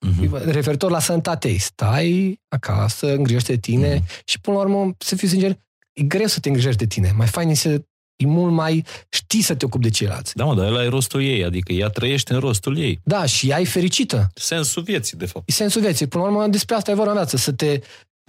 Uh-huh. 0.07 0.43
Referitor 0.45 0.91
la 0.91 0.99
sănătate, 0.99 1.47
ei, 1.47 1.57
stai 1.57 2.39
acasă, 2.47 3.13
îngrijește 3.13 3.53
de 3.53 3.59
tine 3.59 3.99
uh-huh. 3.99 4.23
și, 4.25 4.39
până 4.39 4.55
la 4.55 4.61
urmă, 4.61 4.93
să 4.97 5.15
fiu 5.15 5.27
sincer, 5.27 5.57
e 5.93 6.03
greu 6.03 6.25
să 6.25 6.39
te 6.39 6.47
îngrijești 6.47 6.77
de 6.77 6.85
tine. 6.85 7.13
Mai 7.15 7.27
fain 7.27 7.55
să 7.55 7.81
e 8.15 8.25
mult 8.25 8.53
mai 8.53 8.85
știi 9.09 9.41
să 9.41 9.55
te 9.55 9.65
ocupi 9.65 9.83
de 9.83 9.89
ceilalți. 9.89 10.35
Da, 10.35 10.45
mă, 10.45 10.55
dar 10.55 10.65
ăla 10.65 10.83
e 10.83 10.87
rostul 10.87 11.21
ei, 11.21 11.43
adică 11.43 11.73
ea 11.73 11.87
trăiește 11.87 12.33
în 12.33 12.39
rostul 12.39 12.77
ei. 12.77 12.99
Da, 13.03 13.25
și 13.25 13.49
ea 13.49 13.59
e 13.59 13.65
fericită. 13.65 14.31
Sensul 14.33 14.83
vieții, 14.83 15.17
de 15.17 15.25
fapt. 15.25 15.49
E 15.49 15.51
sensul 15.51 15.81
vieții. 15.81 16.07
Până 16.07 16.23
la 16.23 16.29
urmă, 16.29 16.47
despre 16.47 16.75
asta 16.75 16.91
e 16.91 16.93
vorba 16.93 17.11
viață, 17.11 17.37
să 17.37 17.51
te 17.51 17.79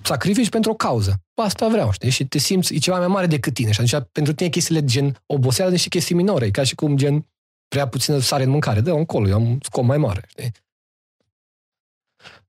sacrifici 0.02 0.48
pentru 0.48 0.70
o 0.70 0.74
cauză. 0.74 1.20
Asta 1.34 1.68
vreau, 1.68 1.92
știi? 1.92 2.10
Și 2.10 2.24
te 2.24 2.38
simți, 2.38 2.74
e 2.74 2.78
ceva 2.78 2.98
mai 2.98 3.06
mare 3.06 3.26
decât 3.26 3.54
tine. 3.54 3.70
Și 3.70 3.80
atunci, 3.80 4.04
pentru 4.12 4.32
tine, 4.32 4.48
chestiile 4.48 4.84
gen 4.84 5.22
oboseală 5.26 5.76
și 5.76 5.88
chestii 5.88 6.14
minore. 6.14 6.46
E 6.46 6.50
ca 6.50 6.62
și 6.62 6.74
cum, 6.74 6.96
gen, 6.96 7.26
prea 7.68 7.88
puțină 7.88 8.18
sare 8.18 8.42
în 8.42 8.50
mâncare. 8.50 8.80
Dă 8.80 8.90
încolo, 8.90 9.28
eu 9.28 9.34
am 9.34 9.46
un 9.46 9.58
scop 9.62 9.84
mai 9.84 9.98
mare, 9.98 10.24
știi? 10.28 10.52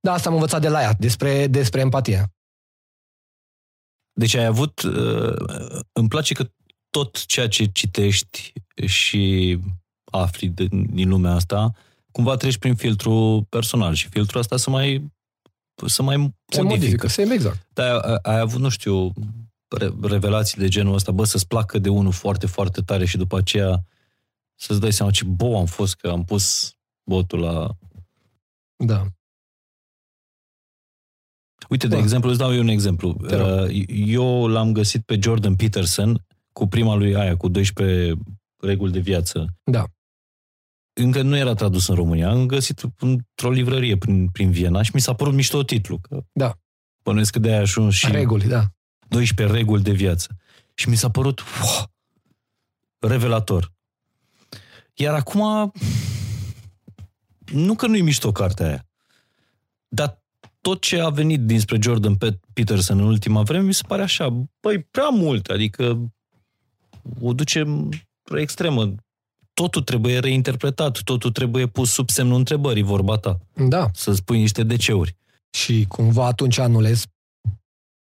Da, 0.01 0.13
asta 0.13 0.29
am 0.29 0.35
învățat 0.35 0.61
de 0.61 0.69
la 0.69 0.81
ea, 0.81 0.93
despre, 0.99 1.47
despre 1.47 1.81
empatie. 1.81 2.33
Deci 4.13 4.33
ai 4.33 4.45
avut... 4.45 4.81
Uh, 4.81 5.81
îmi 5.91 6.07
place 6.07 6.33
că 6.33 6.51
tot 6.89 7.25
ceea 7.25 7.47
ce 7.47 7.65
citești 7.65 8.53
și 8.85 9.57
afli 10.11 10.49
din 10.93 11.09
lumea 11.09 11.33
asta, 11.33 11.73
cumva 12.11 12.35
treci 12.35 12.57
prin 12.57 12.75
filtru 12.75 13.45
personal 13.49 13.93
și 13.93 14.09
filtrul 14.09 14.39
asta 14.39 14.57
să 14.57 14.69
mai 14.69 15.11
să 15.85 16.03
mai 16.03 16.33
se 16.47 16.61
modifică. 16.61 17.07
Se 17.07 17.21
exact. 17.21 17.67
Dar 17.73 17.95
ai, 17.95 18.17
ai 18.21 18.39
avut, 18.39 18.59
nu 18.59 18.69
știu, 18.69 19.13
revelații 20.01 20.57
de 20.57 20.67
genul 20.67 20.93
ăsta, 20.93 21.11
bă, 21.11 21.23
să-ți 21.23 21.47
placă 21.47 21.79
de 21.79 21.89
unul 21.89 22.11
foarte, 22.11 22.45
foarte 22.45 22.81
tare 22.81 23.05
și 23.05 23.17
după 23.17 23.37
aceea 23.37 23.85
să-ți 24.55 24.79
dai 24.79 24.93
seama 24.93 25.11
ce 25.11 25.25
bo 25.25 25.57
am 25.57 25.65
fost 25.65 25.95
că 25.95 26.09
am 26.09 26.23
pus 26.23 26.75
botul 27.03 27.39
la... 27.39 27.69
Da. 28.75 29.05
Uite, 31.69 31.87
de 31.87 31.95
da. 31.95 32.01
exemplu, 32.01 32.29
îți 32.29 32.39
dau 32.39 32.53
eu 32.53 32.61
un 32.61 32.67
exemplu. 32.67 33.17
Uh, 33.21 33.85
eu 33.87 34.47
l-am 34.47 34.71
găsit 34.71 35.05
pe 35.05 35.19
Jordan 35.21 35.55
Peterson 35.55 36.25
cu 36.51 36.67
prima 36.67 36.95
lui 36.95 37.15
aia, 37.15 37.37
cu 37.37 37.47
12 37.47 38.13
reguli 38.57 38.91
de 38.91 38.99
viață. 38.99 39.55
Da. 39.63 39.85
Încă 40.93 41.21
nu 41.21 41.37
era 41.37 41.53
tradus 41.53 41.87
în 41.87 41.95
România. 41.95 42.29
Am 42.29 42.45
găsit 42.45 42.81
într-o 42.99 43.51
livrărie 43.51 43.97
prin, 43.97 44.29
prin 44.29 44.51
Viena 44.51 44.81
și 44.81 44.91
mi 44.93 45.01
s-a 45.01 45.13
părut 45.13 45.33
mișto 45.33 45.63
titlu. 45.63 45.97
Că 45.97 46.23
da. 46.31 46.57
Bănuiesc 47.03 47.31
că 47.31 47.39
de 47.39 47.49
aia 47.49 47.59
ajuns 47.59 47.93
și... 47.93 48.11
Reguli, 48.11 48.47
da. 48.47 48.67
12 49.07 49.55
reguli 49.57 49.83
de 49.83 49.91
viață. 49.91 50.35
Și 50.73 50.89
mi 50.89 50.95
s-a 50.95 51.09
părut 51.09 51.41
wow, 51.61 51.91
revelator. 52.99 53.73
Iar 54.93 55.13
acum, 55.13 55.71
nu 57.51 57.75
că 57.75 57.87
nu-i 57.87 58.01
mișto 58.01 58.31
cartea 58.31 58.67
aia, 58.67 58.85
dar 59.87 60.20
tot 60.61 60.81
ce 60.81 60.99
a 60.99 61.09
venit 61.09 61.39
dinspre 61.39 61.77
Jordan 61.81 62.17
Peterson 62.53 62.99
în 62.99 63.05
ultima 63.05 63.41
vreme 63.41 63.65
mi 63.65 63.73
se 63.73 63.83
pare 63.87 64.01
așa, 64.01 64.47
băi, 64.59 64.79
prea 64.79 65.09
mult, 65.09 65.47
adică 65.47 66.11
o 67.21 67.33
ducem 67.33 67.89
spre 68.23 68.41
extremă. 68.41 68.95
Totul 69.53 69.81
trebuie 69.81 70.19
reinterpretat, 70.19 71.01
totul 71.03 71.31
trebuie 71.31 71.67
pus 71.67 71.91
sub 71.91 72.09
semnul 72.09 72.37
întrebării, 72.37 72.83
vorba 72.83 73.17
ta. 73.17 73.39
Da. 73.53 73.89
Să 73.93 74.13
spui 74.13 74.39
niște 74.39 74.63
deceuri. 74.63 75.15
Și 75.49 75.85
cumva 75.87 76.25
atunci 76.25 76.57
anulezi 76.57 77.07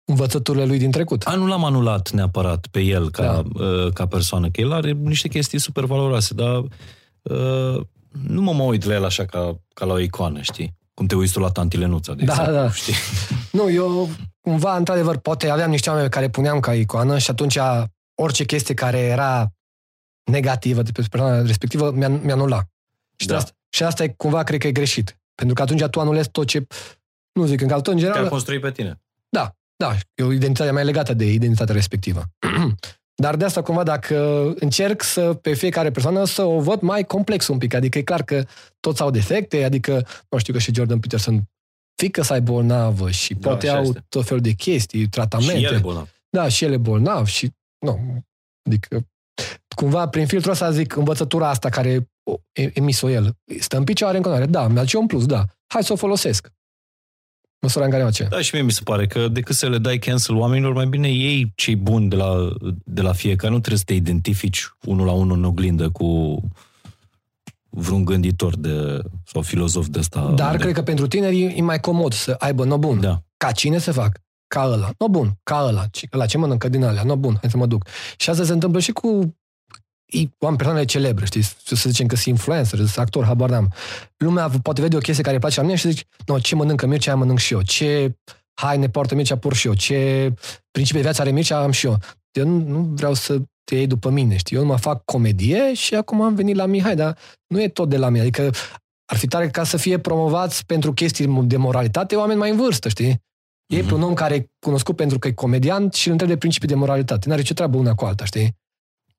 învățăturile 0.05 0.65
lui 0.65 0.79
din 0.79 0.91
trecut. 0.91 1.23
A, 1.23 1.35
nu 1.35 1.47
l-am 1.47 1.65
anulat 1.65 2.11
neapărat 2.11 2.66
pe 2.66 2.81
el 2.81 3.11
ca, 3.11 3.23
da. 3.23 3.65
uh, 3.65 3.93
ca 3.93 4.07
persoană, 4.07 4.51
că 4.51 4.61
el 4.61 4.73
are 4.73 4.93
niște 4.93 5.29
chestii 5.29 5.59
super 5.59 5.85
valoroase, 5.85 6.35
dar 6.35 6.57
uh, 7.23 7.81
nu 8.23 8.43
mă 8.43 8.53
mă 8.53 8.62
uit 8.62 8.85
la 8.85 8.95
el 8.95 9.05
așa 9.05 9.25
ca, 9.25 9.61
ca 9.75 9.85
la 9.85 9.93
o 9.93 9.99
icoană, 9.99 10.41
știi? 10.43 10.75
Cum 10.95 11.07
te 11.07 11.15
uiți 11.15 11.33
tu 11.33 11.41
la 11.41 11.51
tanti 11.51 11.77
Lenuța, 11.77 12.15
de 12.15 12.25
da, 12.25 12.33
exemplu, 12.33 12.55
da. 12.55 12.71
știi? 12.71 12.95
Nu, 13.53 13.71
eu 13.71 14.11
cumva, 14.41 14.77
într-adevăr, 14.77 15.16
poate 15.16 15.49
aveam 15.49 15.71
niște 15.71 15.91
oameni 15.91 16.11
care 16.11 16.29
puneam 16.29 16.61
ca 16.61 16.75
icoană 16.75 17.19
și 17.19 17.31
atunci 17.31 17.59
orice 18.15 18.45
chestie 18.45 18.75
care 18.75 18.99
era 18.99 19.53
negativă 20.25 20.83
de 20.83 20.91
pe 20.93 21.03
persoana 21.11 21.43
respectivă 21.43 21.91
mi-a, 21.91 22.09
mi-a 22.09 22.35
anulat. 22.35 22.69
Și, 23.16 23.27
da. 23.27 23.37
asta, 23.37 23.53
și 23.69 23.83
asta 23.83 24.05
e 24.05 24.09
cumva, 24.09 24.43
cred 24.43 24.61
că 24.61 24.66
e 24.66 24.73
greșit. 24.73 25.19
Pentru 25.35 25.55
că 25.55 25.62
atunci 25.62 25.85
tu 25.85 26.01
anulezi 26.01 26.31
tot 26.31 26.47
ce, 26.47 26.66
nu 27.33 27.45
zic, 27.45 27.61
în 27.61 27.69
tot 27.69 27.87
în 27.87 27.97
general... 27.97 28.21
Te-a 28.21 28.31
construit 28.31 28.61
pe 28.61 28.71
tine. 28.71 29.01
Da, 29.29 29.55
da, 29.77 29.95
e 30.15 30.23
o 30.23 30.33
identitate 30.33 30.71
mai 30.71 30.85
legată 30.85 31.15
de 31.15 31.33
identitatea 31.33 31.75
respectivă. 31.75 32.25
Dar 33.15 33.36
de 33.36 33.45
asta, 33.45 33.62
cumva, 33.62 33.82
dacă 33.82 34.16
încerc 34.59 35.03
să, 35.03 35.35
pe 35.35 35.55
fiecare 35.55 35.91
persoană, 35.91 36.24
să 36.24 36.43
o 36.43 36.61
văd 36.61 36.81
mai 36.81 37.05
complex 37.05 37.49
un 37.49 37.59
pic. 37.59 37.74
Adică 37.74 37.99
e 37.99 38.03
clar 38.03 38.23
că 38.23 38.45
toți 38.81 39.03
au 39.03 39.11
defecte, 39.11 39.65
adică, 39.65 40.07
nu 40.28 40.39
știu 40.39 40.53
că 40.53 40.59
și 40.59 40.74
Jordan 40.74 41.01
Peterson 41.01 41.43
fică 42.03 42.23
să 42.23 42.32
ai 42.32 42.41
bolnavă 42.41 43.11
și 43.11 43.35
da, 43.35 43.49
poate 43.49 43.69
au 43.69 43.82
este. 43.82 44.05
tot 44.09 44.24
felul 44.24 44.43
de 44.43 44.53
chestii, 44.53 45.09
tratamente. 45.09 45.59
Și 45.59 45.65
el 45.65 45.74
e 45.74 45.78
bolnav. 45.78 46.09
Da, 46.31 46.49
și 46.49 46.65
el 46.65 46.73
e 46.73 46.77
bolnav 46.77 47.27
și, 47.27 47.51
nu, 47.86 48.23
adică, 48.66 49.07
cumva, 49.77 50.09
prin 50.09 50.27
filtrul 50.27 50.53
ăsta, 50.53 50.70
zic, 50.70 50.97
învățătura 50.97 51.49
asta 51.49 51.69
care 51.69 52.11
emis-o 52.53 53.11
el, 53.11 53.36
stă 53.61 53.77
în 53.77 53.85
picioare 53.85 54.16
în 54.16 54.23
continuare. 54.23 54.51
Da, 54.51 54.69
mi-a 54.69 54.85
un 54.99 55.07
plus, 55.07 55.27
da. 55.27 55.45
Hai 55.66 55.85
să 55.85 55.93
o 55.93 55.97
folosesc 55.97 56.53
măsura 57.65 57.85
în 57.85 57.91
care 57.91 58.05
o 58.05 58.11
ce. 58.11 58.27
Da, 58.31 58.41
și 58.41 58.55
mie 58.55 58.62
mi 58.62 58.73
se 58.73 58.81
pare 58.85 59.07
că 59.07 59.28
decât 59.28 59.55
să 59.55 59.69
le 59.69 59.78
dai 59.78 59.99
cancel 59.99 60.35
oamenilor, 60.35 60.73
mai 60.73 60.86
bine 60.86 61.09
ei 61.09 61.53
cei 61.55 61.77
buni 61.77 62.09
de 62.09 62.16
la, 62.16 62.53
de 62.85 63.03
la 63.03 63.12
fiecare. 63.12 63.53
Nu 63.53 63.59
trebuie 63.59 63.78
să 63.78 63.85
te 63.85 63.95
identifici 63.95 64.69
unul 64.85 65.07
la 65.07 65.12
unul 65.12 65.36
în 65.36 65.45
oglindă 65.45 65.91
cu 65.91 66.41
vreun 67.70 68.05
gânditor 68.05 68.57
de, 68.57 68.99
sau 69.24 69.43
filozof 69.43 69.86
de 69.86 69.99
ăsta. 69.99 70.32
Dar 70.36 70.57
de... 70.57 70.62
cred 70.62 70.74
că 70.74 70.82
pentru 70.82 71.07
tineri 71.07 71.55
e 71.57 71.62
mai 71.62 71.81
comod 71.81 72.12
să 72.12 72.35
aibă, 72.39 72.65
no 72.65 72.78
bun, 72.78 73.01
da. 73.01 73.23
ca 73.36 73.53
cine 73.53 73.78
să 73.78 73.93
fac? 73.93 74.20
Ca 74.47 74.69
ăla. 74.73 74.91
No 74.99 75.09
bun, 75.09 75.39
ca 75.43 75.65
ăla. 75.69 75.85
La 76.11 76.27
ce 76.27 76.39
mănâncă 76.39 76.69
din 76.69 76.85
alea? 76.85 77.03
No 77.03 77.16
bun, 77.16 77.36
hai 77.41 77.51
să 77.51 77.57
mă 77.57 77.66
duc. 77.66 77.86
Și 78.16 78.31
asta 78.31 78.45
se 78.45 78.53
întâmplă 78.53 78.81
și 78.81 78.93
cu 78.93 79.36
am 80.39 80.57
persoane 80.57 80.85
celebre, 80.85 81.24
știi, 81.24 81.43
să 81.43 81.89
zicem 81.89 82.07
că 82.07 82.16
sunt 82.16 82.36
influencer, 82.36 82.78
sunt 82.78 82.97
actor, 82.97 83.24
habar 83.24 83.51
n-am. 83.51 83.73
Lumea 84.16 84.51
poate 84.62 84.81
vede 84.81 84.97
o 84.97 84.99
chestie 84.99 85.23
care 85.23 85.35
îi 85.35 85.41
place 85.41 85.61
la 85.61 85.66
mine 85.66 85.77
și 85.77 85.91
zici, 85.91 86.07
no, 86.27 86.39
ce 86.39 86.55
mănâncă 86.55 86.86
Mircea, 86.86 87.11
aia 87.11 87.20
mănânc 87.20 87.39
și 87.39 87.53
eu. 87.53 87.62
Ce 87.62 88.16
haine 88.53 88.89
poartă 88.89 89.15
Mircea, 89.15 89.36
pur 89.36 89.55
și 89.55 89.66
eu. 89.66 89.74
Ce 89.74 90.32
principii 90.70 91.01
de 91.01 91.07
viață 91.07 91.20
are 91.20 91.31
Mircea, 91.31 91.62
am 91.62 91.70
și 91.70 91.86
eu. 91.86 91.99
Eu 92.32 92.49
nu, 92.49 92.69
nu 92.69 92.81
vreau 92.81 93.15
să 93.15 93.39
te 93.65 93.74
iei 93.74 93.86
după 93.86 94.11
mine, 94.11 94.36
știi? 94.36 94.57
Eu 94.57 94.65
mă 94.65 94.77
fac 94.77 95.05
comedie 95.05 95.74
și 95.74 95.95
acum 95.95 96.23
am 96.23 96.35
venit 96.35 96.57
la 96.57 96.66
Mihai, 96.66 96.97
dar 96.97 97.19
nu 97.47 97.62
e 97.62 97.69
tot 97.69 97.89
de 97.89 97.97
la 97.97 98.09
mine. 98.09 98.23
Adică 98.23 98.51
ar 99.05 99.16
fi 99.16 99.27
tare 99.27 99.49
ca 99.49 99.65
să 99.65 99.77
fie 99.77 99.99
promovați 99.99 100.66
pentru 100.66 100.93
chestii 100.93 101.27
de 101.27 101.57
moralitate 101.57 102.16
oameni 102.16 102.39
mai 102.39 102.51
în 102.51 102.57
vârstă, 102.57 102.89
știi? 102.89 103.23
E 103.66 103.82
mm-hmm. 103.82 103.91
un 103.91 104.03
om 104.03 104.15
care 104.15 104.35
e 104.35 104.51
cunoscut 104.59 104.97
pentru 104.97 105.19
că 105.19 105.28
e 105.28 105.32
comedian 105.32 105.91
și 105.91 106.07
îl 106.07 106.12
întreb 106.12 106.31
de 106.31 106.36
principii 106.36 106.69
de 106.69 106.74
moralitate. 106.74 107.28
N-are 107.28 107.43
ce 107.43 107.55
treabă 107.55 107.77
una 107.77 107.95
cu 107.95 108.05
alta, 108.05 108.24
știi? 108.24 108.57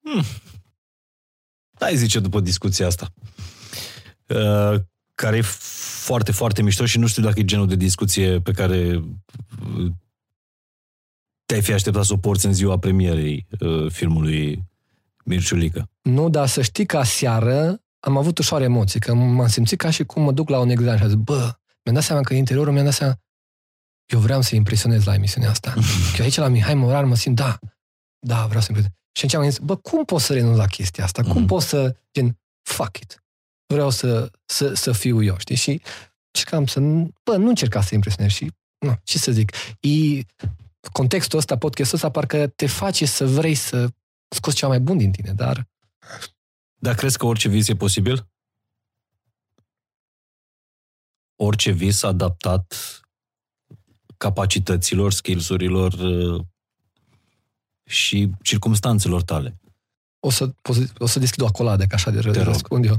Mm. 0.02 0.24
Hai 1.80 1.96
zice 1.96 2.20
după 2.20 2.40
discuția 2.40 2.88
asta. 2.88 3.14
Uh, 4.28 4.80
care 5.16 5.38
e 5.38 5.42
foarte, 6.06 6.32
foarte 6.32 6.62
mișto 6.62 6.86
și 6.86 7.00
nu 7.00 7.08
știu 7.08 7.24
dacă 7.24 7.40
e 7.40 7.46
genul 7.46 7.68
de 7.68 7.76
discuție 7.76 8.40
pe 8.40 8.52
care 8.52 9.04
uh, 9.76 9.92
te-ai 11.46 11.62
fi 11.62 11.74
așteptat 11.74 12.04
să 12.04 12.14
o 12.14 12.18
porți 12.18 12.46
în 12.46 12.54
ziua 12.54 12.80
premierei 12.80 13.48
uh, 13.60 13.92
filmului 13.92 14.64
Mirciulică. 15.26 15.90
Nu, 16.02 16.30
dar 16.30 16.48
să 16.48 16.62
știi 16.62 16.86
că 16.86 16.98
aseară 16.98 17.84
am 18.00 18.18
avut 18.18 18.38
ușoare 18.38 18.64
emoții, 18.64 19.00
că 19.00 19.14
m-am 19.14 19.48
simțit 19.48 19.78
ca 19.78 19.90
și 19.90 20.04
cum 20.04 20.24
mă 20.24 20.32
duc 20.32 20.50
la 20.50 20.60
un 20.60 20.70
examen 20.70 20.98
și 20.98 21.04
am 21.04 21.10
zis, 21.10 21.18
bă, 21.18 21.58
mi-am 21.84 21.96
dat 21.96 22.04
seama 22.04 22.22
că 22.22 22.32
în 22.32 22.38
interiorul 22.40 22.74
mi-am 22.74 22.86
dat 22.86 22.94
seama, 22.94 23.20
eu 24.06 24.20
vreau 24.20 24.42
să 24.42 24.56
impresionez 24.56 25.04
la 25.04 25.14
emisiunea 25.14 25.50
asta. 25.50 25.74
că 26.16 26.22
aici 26.22 26.36
la 26.36 26.48
Mihai 26.48 26.74
Morar 26.74 27.04
mă 27.04 27.16
simt, 27.16 27.36
da, 27.36 27.60
da, 28.20 28.46
vreau 28.46 28.62
să 28.62 28.68
impresionez. 28.70 29.00
Și 29.18 29.26
atunci 29.26 29.34
am 29.34 29.50
zis, 29.50 29.60
bă, 29.60 29.76
cum 29.76 30.06
pot 30.06 30.22
să 30.22 30.34
renunț 30.34 30.58
la 30.58 30.66
chestia 30.66 31.04
asta? 31.04 31.22
Mm-hmm. 31.22 31.28
Cum 31.32 31.38
mhm. 31.38 31.46
pot 31.46 31.62
să, 31.62 31.96
gen, 32.14 32.40
fuck 32.62 32.98
it. 32.98 33.24
Vreau 33.66 33.90
să, 33.90 34.32
să, 34.46 34.74
să 34.74 34.92
fiu 34.92 35.24
eu, 35.24 35.38
știi? 35.38 35.56
Și 35.56 35.82
încercam 36.32 36.66
să, 36.66 36.80
bă, 37.24 37.36
nu 37.38 37.48
încerca 37.48 37.82
să 37.82 37.94
impresionez 37.94 38.32
și, 38.32 38.52
nu, 38.78 38.96
ce 39.04 39.18
să 39.18 39.32
zic, 39.32 39.52
e, 39.80 40.22
contextul 40.92 41.40
ăsta, 41.40 41.58
podcastul 41.58 41.96
ăsta, 41.96 42.12
parcă 42.12 42.48
te 42.48 42.68
face 42.68 43.06
să 43.06 43.26
vrei 43.26 43.56
să 43.56 43.90
scoți 44.28 44.56
ceva 44.56 44.72
mai 44.72 44.80
bun 44.80 44.98
din 44.98 45.12
tine, 45.12 45.34
dar... 45.34 45.68
Dar 46.76 46.96
crezi 46.96 47.18
că 47.18 47.26
orice 47.26 47.48
vis 47.48 47.68
e 47.68 47.76
posibil? 47.76 48.28
Orice 51.36 51.72
vis 51.72 52.04
adaptat 52.04 52.76
capacităților, 54.18 55.12
skills-urilor 55.12 55.94
uh, 55.94 56.46
și 57.90 58.32
circumstanțelor 58.42 59.22
tale. 59.24 59.60
O 60.20 60.30
să, 60.30 60.54
o 60.98 61.06
să 61.06 61.20
deschid 61.20 61.42
o 61.42 61.46
acoladă, 61.46 61.86
ca 61.86 61.96
așa 61.96 62.12
de 62.12 62.20
Te 62.20 62.28
rog. 62.32 62.44
răspund 62.44 62.86
eu. 62.86 62.98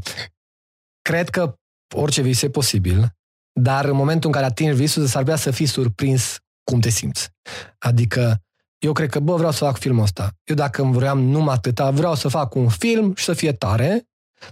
Cred 1.03 1.29
că 1.29 1.59
orice 1.95 2.23
vis 2.23 2.43
e 2.43 2.51
posibil, 2.51 3.17
dar 3.53 3.85
în 3.85 3.97
momentul 3.97 4.27
în 4.29 4.35
care 4.35 4.47
atingi 4.47 4.77
visul, 4.77 5.07
s-ar 5.07 5.23
putea 5.23 5.37
să 5.37 5.51
fii 5.51 5.67
surprins 5.67 6.39
cum 6.65 6.81
te 6.81 6.89
simți. 6.89 7.31
Adică, 7.79 8.41
eu 8.79 8.93
cred 8.93 9.11
că, 9.11 9.21
bă, 9.21 9.37
vreau 9.37 9.53
să 9.53 9.65
fac 9.65 9.79
filmul 9.79 10.03
ăsta. 10.03 10.31
Eu 10.45 10.55
dacă 10.55 10.83
îmi 10.83 10.93
vreau 10.93 11.19
numai 11.19 11.55
atâta, 11.55 11.91
vreau 11.91 12.15
să 12.15 12.29
fac 12.29 12.55
un 12.55 12.69
film 12.69 13.15
și 13.15 13.25
să 13.25 13.33
fie 13.33 13.53
tare, 13.53 14.09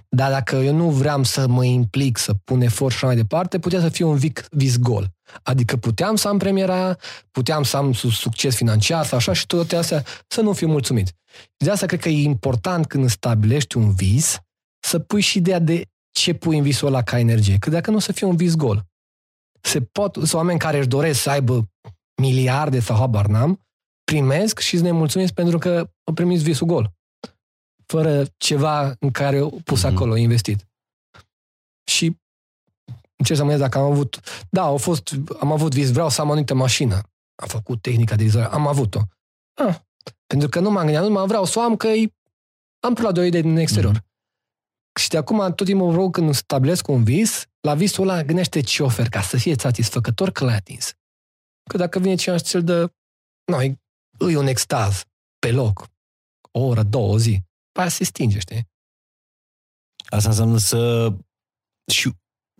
dar 0.08 0.30
dacă 0.30 0.56
eu 0.56 0.74
nu 0.74 0.90
vreau 0.90 1.22
să 1.22 1.46
mă 1.46 1.64
implic, 1.64 2.18
să 2.18 2.34
pun 2.34 2.60
efort 2.60 2.90
și 2.90 2.96
așa 2.96 3.06
mai 3.06 3.16
departe, 3.16 3.58
putea 3.58 3.80
să 3.80 3.88
fie 3.88 4.04
un 4.04 4.16
vic, 4.16 4.46
vis 4.50 4.78
gol. 4.78 5.13
Adică 5.42 5.76
puteam 5.76 6.16
să 6.16 6.28
am 6.28 6.38
premiera 6.38 6.74
aia, 6.74 6.98
puteam 7.30 7.62
să 7.62 7.76
am 7.76 7.92
su- 7.92 8.08
succes 8.10 8.54
financiar 8.56 9.04
sau 9.04 9.18
așa 9.18 9.32
și 9.32 9.46
toate 9.46 9.76
astea, 9.76 10.04
să 10.26 10.40
nu 10.40 10.52
fiu 10.52 10.68
mulțumit. 10.68 11.12
De 11.56 11.70
asta 11.70 11.86
cred 11.86 12.00
că 12.00 12.08
e 12.08 12.22
important 12.22 12.86
când 12.86 13.08
stabilești 13.10 13.76
un 13.76 13.92
vis, 13.94 14.38
să 14.86 14.98
pui 14.98 15.20
și 15.20 15.38
ideea 15.38 15.58
de 15.58 15.84
ce 16.10 16.34
pui 16.34 16.56
în 16.56 16.62
visul 16.62 16.86
ăla 16.88 17.02
ca 17.02 17.18
energie. 17.18 17.56
Că 17.58 17.70
dacă 17.70 17.90
nu 17.90 17.96
o 17.96 18.00
să 18.00 18.12
fie 18.12 18.26
un 18.26 18.36
vis 18.36 18.54
gol. 18.54 18.84
Se 19.60 19.80
pot, 19.80 20.14
sunt 20.14 20.32
oameni 20.32 20.58
care 20.58 20.78
își 20.78 20.88
doresc 20.88 21.20
să 21.20 21.30
aibă 21.30 21.68
miliarde 22.22 22.80
sau 22.80 22.96
habar 22.96 23.26
n-am, 23.26 23.66
primesc 24.04 24.58
și 24.58 24.70
sunt 24.76 24.88
nemulțumiți 24.88 25.34
pentru 25.34 25.58
că 25.58 25.90
au 26.04 26.14
primit 26.14 26.40
visul 26.40 26.66
gol. 26.66 26.92
Fără 27.86 28.24
ceva 28.36 28.94
în 28.98 29.10
care 29.10 29.38
au 29.38 29.60
pus 29.64 29.82
Mhm. 29.82 29.88
mm-hmm. 29.90 29.94
acolo, 29.94 30.16
investit. 30.16 30.68
Și 31.90 32.16
încerc 33.16 33.38
să 33.38 33.44
mă 33.44 33.56
dacă 33.56 33.78
am 33.78 33.90
avut... 33.90 34.20
Da, 34.50 34.62
au 34.62 34.76
fost, 34.76 35.14
am 35.40 35.52
avut 35.52 35.74
vis, 35.74 35.92
vreau 35.92 36.08
să 36.08 36.20
am 36.20 36.28
o 36.28 36.30
anumită 36.30 36.54
mașină. 36.54 36.94
Am 37.42 37.48
făcut 37.48 37.82
tehnica 37.82 38.16
de 38.16 38.22
vizuare, 38.22 38.52
am 38.52 38.66
avut-o. 38.66 39.00
Ah, 39.54 39.76
pentru 40.26 40.48
că 40.48 40.60
nu 40.60 40.70
m-am 40.70 40.86
gândit, 40.86 41.02
nu 41.02 41.10
mă 41.10 41.26
vreau 41.26 41.44
să 41.44 41.58
o 41.58 41.62
am, 41.62 41.76
că 41.76 41.86
e- 41.86 42.14
am 42.80 42.94
preluat 42.94 43.14
de 43.14 43.20
o 43.20 43.22
idee 43.22 43.40
din 43.40 43.56
exterior. 43.56 43.92
Mhm. 43.92 44.06
Și 45.00 45.08
de 45.08 45.16
acum 45.16 45.54
tot 45.54 45.66
timpul 45.66 45.90
vreau 45.90 46.10
când 46.10 46.34
stabilesc 46.34 46.88
un 46.88 47.04
vis, 47.04 47.46
la 47.60 47.74
visul 47.74 48.08
ăla 48.08 48.22
gândește 48.22 48.60
ce 48.60 48.82
ofer 48.82 49.08
ca 49.08 49.22
să 49.22 49.36
fie 49.36 49.54
satisfăcător 49.58 50.30
că 50.30 50.44
l-ai 50.44 50.54
atins. 50.54 50.92
Că 51.70 51.76
dacă 51.76 51.98
vine 51.98 52.14
cineva 52.14 52.38
și 52.38 52.44
ți-l 52.44 52.64
dă, 52.64 52.92
nu, 53.44 53.62
e, 53.62 53.80
e 54.30 54.36
un 54.36 54.46
extaz 54.46 55.02
pe 55.38 55.50
loc, 55.50 55.88
o 56.50 56.60
oră, 56.60 56.82
două, 56.82 57.12
o 57.12 57.18
zi, 57.18 57.42
pe 57.72 57.80
aia 57.80 57.88
se 57.88 58.04
stinge, 58.04 58.38
știi? 58.38 58.68
Asta 60.04 60.28
înseamnă 60.28 60.58
să... 60.58 61.12
Și 61.92 62.12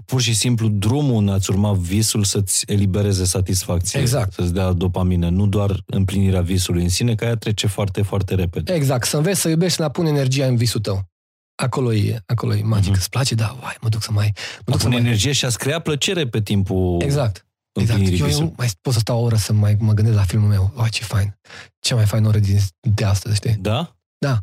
pur 0.07 0.21
și 0.21 0.35
simplu 0.35 0.69
drumul 0.69 1.23
în 1.23 1.29
a-ți 1.29 1.51
urma 1.51 1.73
visul 1.73 2.25
să-ți 2.25 2.65
elibereze 2.67 3.25
satisfacție. 3.25 4.01
Exact. 4.01 4.33
Să-ți 4.33 4.53
dea 4.53 4.73
dopamină, 4.73 5.29
nu 5.29 5.47
doar 5.47 5.83
împlinirea 5.87 6.41
visului 6.41 6.83
în 6.83 6.89
sine, 6.89 7.15
că 7.15 7.25
aia 7.25 7.37
trece 7.37 7.67
foarte, 7.67 8.03
foarte 8.03 8.35
repede. 8.35 8.73
Exact, 8.73 9.07
să 9.07 9.17
înveți 9.17 9.41
să 9.41 9.49
iubești, 9.49 9.77
să 9.77 9.83
ne 9.83 9.91
pun 9.91 10.07
energia 10.07 10.47
în 10.47 10.57
visul 10.57 10.81
tău. 10.81 11.09
Acolo 11.55 11.93
e, 11.95 12.23
acolo 12.27 12.55
e 12.55 12.63
magic. 12.63 12.91
Mhm. 12.91 12.99
Îți 12.99 13.09
place? 13.11 13.35
Da, 13.35 13.57
vai, 13.61 13.77
mă 13.81 13.89
duc 13.89 14.03
să 14.03 14.13
mai... 14.13 14.33
Mă 14.35 14.63
A 14.67 14.71
duc 14.71 14.81
să 14.81 14.87
pune 14.87 14.99
mai... 14.99 15.05
energie 15.07 15.33
și 15.33 15.45
a-ți 15.45 15.59
crea 15.59 15.79
plăcere 15.81 16.27
pe 16.29 16.43
timpul 16.43 17.03
Exact. 17.03 17.47
Exact. 17.73 17.99
împlinirii 17.99 18.19
Eu, 18.21 18.27
visului. 18.27 18.49
eu 18.49 18.55
mai 18.57 18.69
pot 18.81 18.93
să 18.93 18.99
stau 18.99 19.19
o 19.21 19.23
oră 19.23 19.37
să 19.37 19.53
mai 19.53 19.77
mă 19.79 19.93
gândesc 19.93 20.17
la 20.17 20.23
filmul 20.23 20.49
meu. 20.49 20.71
Vai, 20.75 20.89
ce 20.89 21.05
fain. 21.05 21.39
Cea 21.81 21.95
mai 21.95 22.07
faină 22.07 22.29
oră 22.29 22.39
din, 22.39 22.59
de 22.81 23.05
astăzi, 23.05 23.35
știi? 23.37 23.55
Da? 23.55 23.97
Da. 24.19 24.39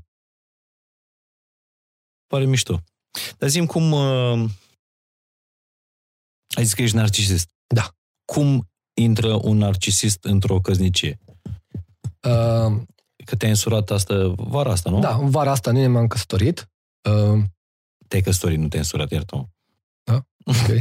Pare 2.28 2.46
mișto. 2.46 2.84
Dar 3.38 3.50
zi 3.50 3.66
cum... 3.66 3.94
Uh... 6.52 6.58
Ai 6.58 6.64
zis 6.64 6.74
că 6.74 6.82
ești 6.82 6.96
narcisist. 6.96 7.50
Da. 7.68 7.96
Cum 8.26 8.70
intră 8.94 9.40
un 9.42 9.58
narcisist 9.58 10.24
într-o 10.24 10.60
căsnicie? 10.60 11.20
Uh, 12.22 12.82
Că 13.26 13.36
te-ai 13.36 13.52
însurat 13.52 13.90
asta 13.92 14.34
vara 14.38 14.72
asta, 14.72 14.90
nu? 14.90 15.00
da, 15.00 15.16
în 15.16 15.30
vara 15.30 15.52
asta 15.52 15.72
nu 15.72 15.80
ne 15.80 15.88
m-am 15.88 16.08
căsătorit. 16.08 16.70
Uh, 17.10 17.44
Te-ai 18.08 18.22
căsătorit, 18.22 18.60
nu 18.60 18.68
te-ai 18.68 18.82
însurat, 18.82 19.12
iartă 19.12 19.50
ok. 20.46 20.68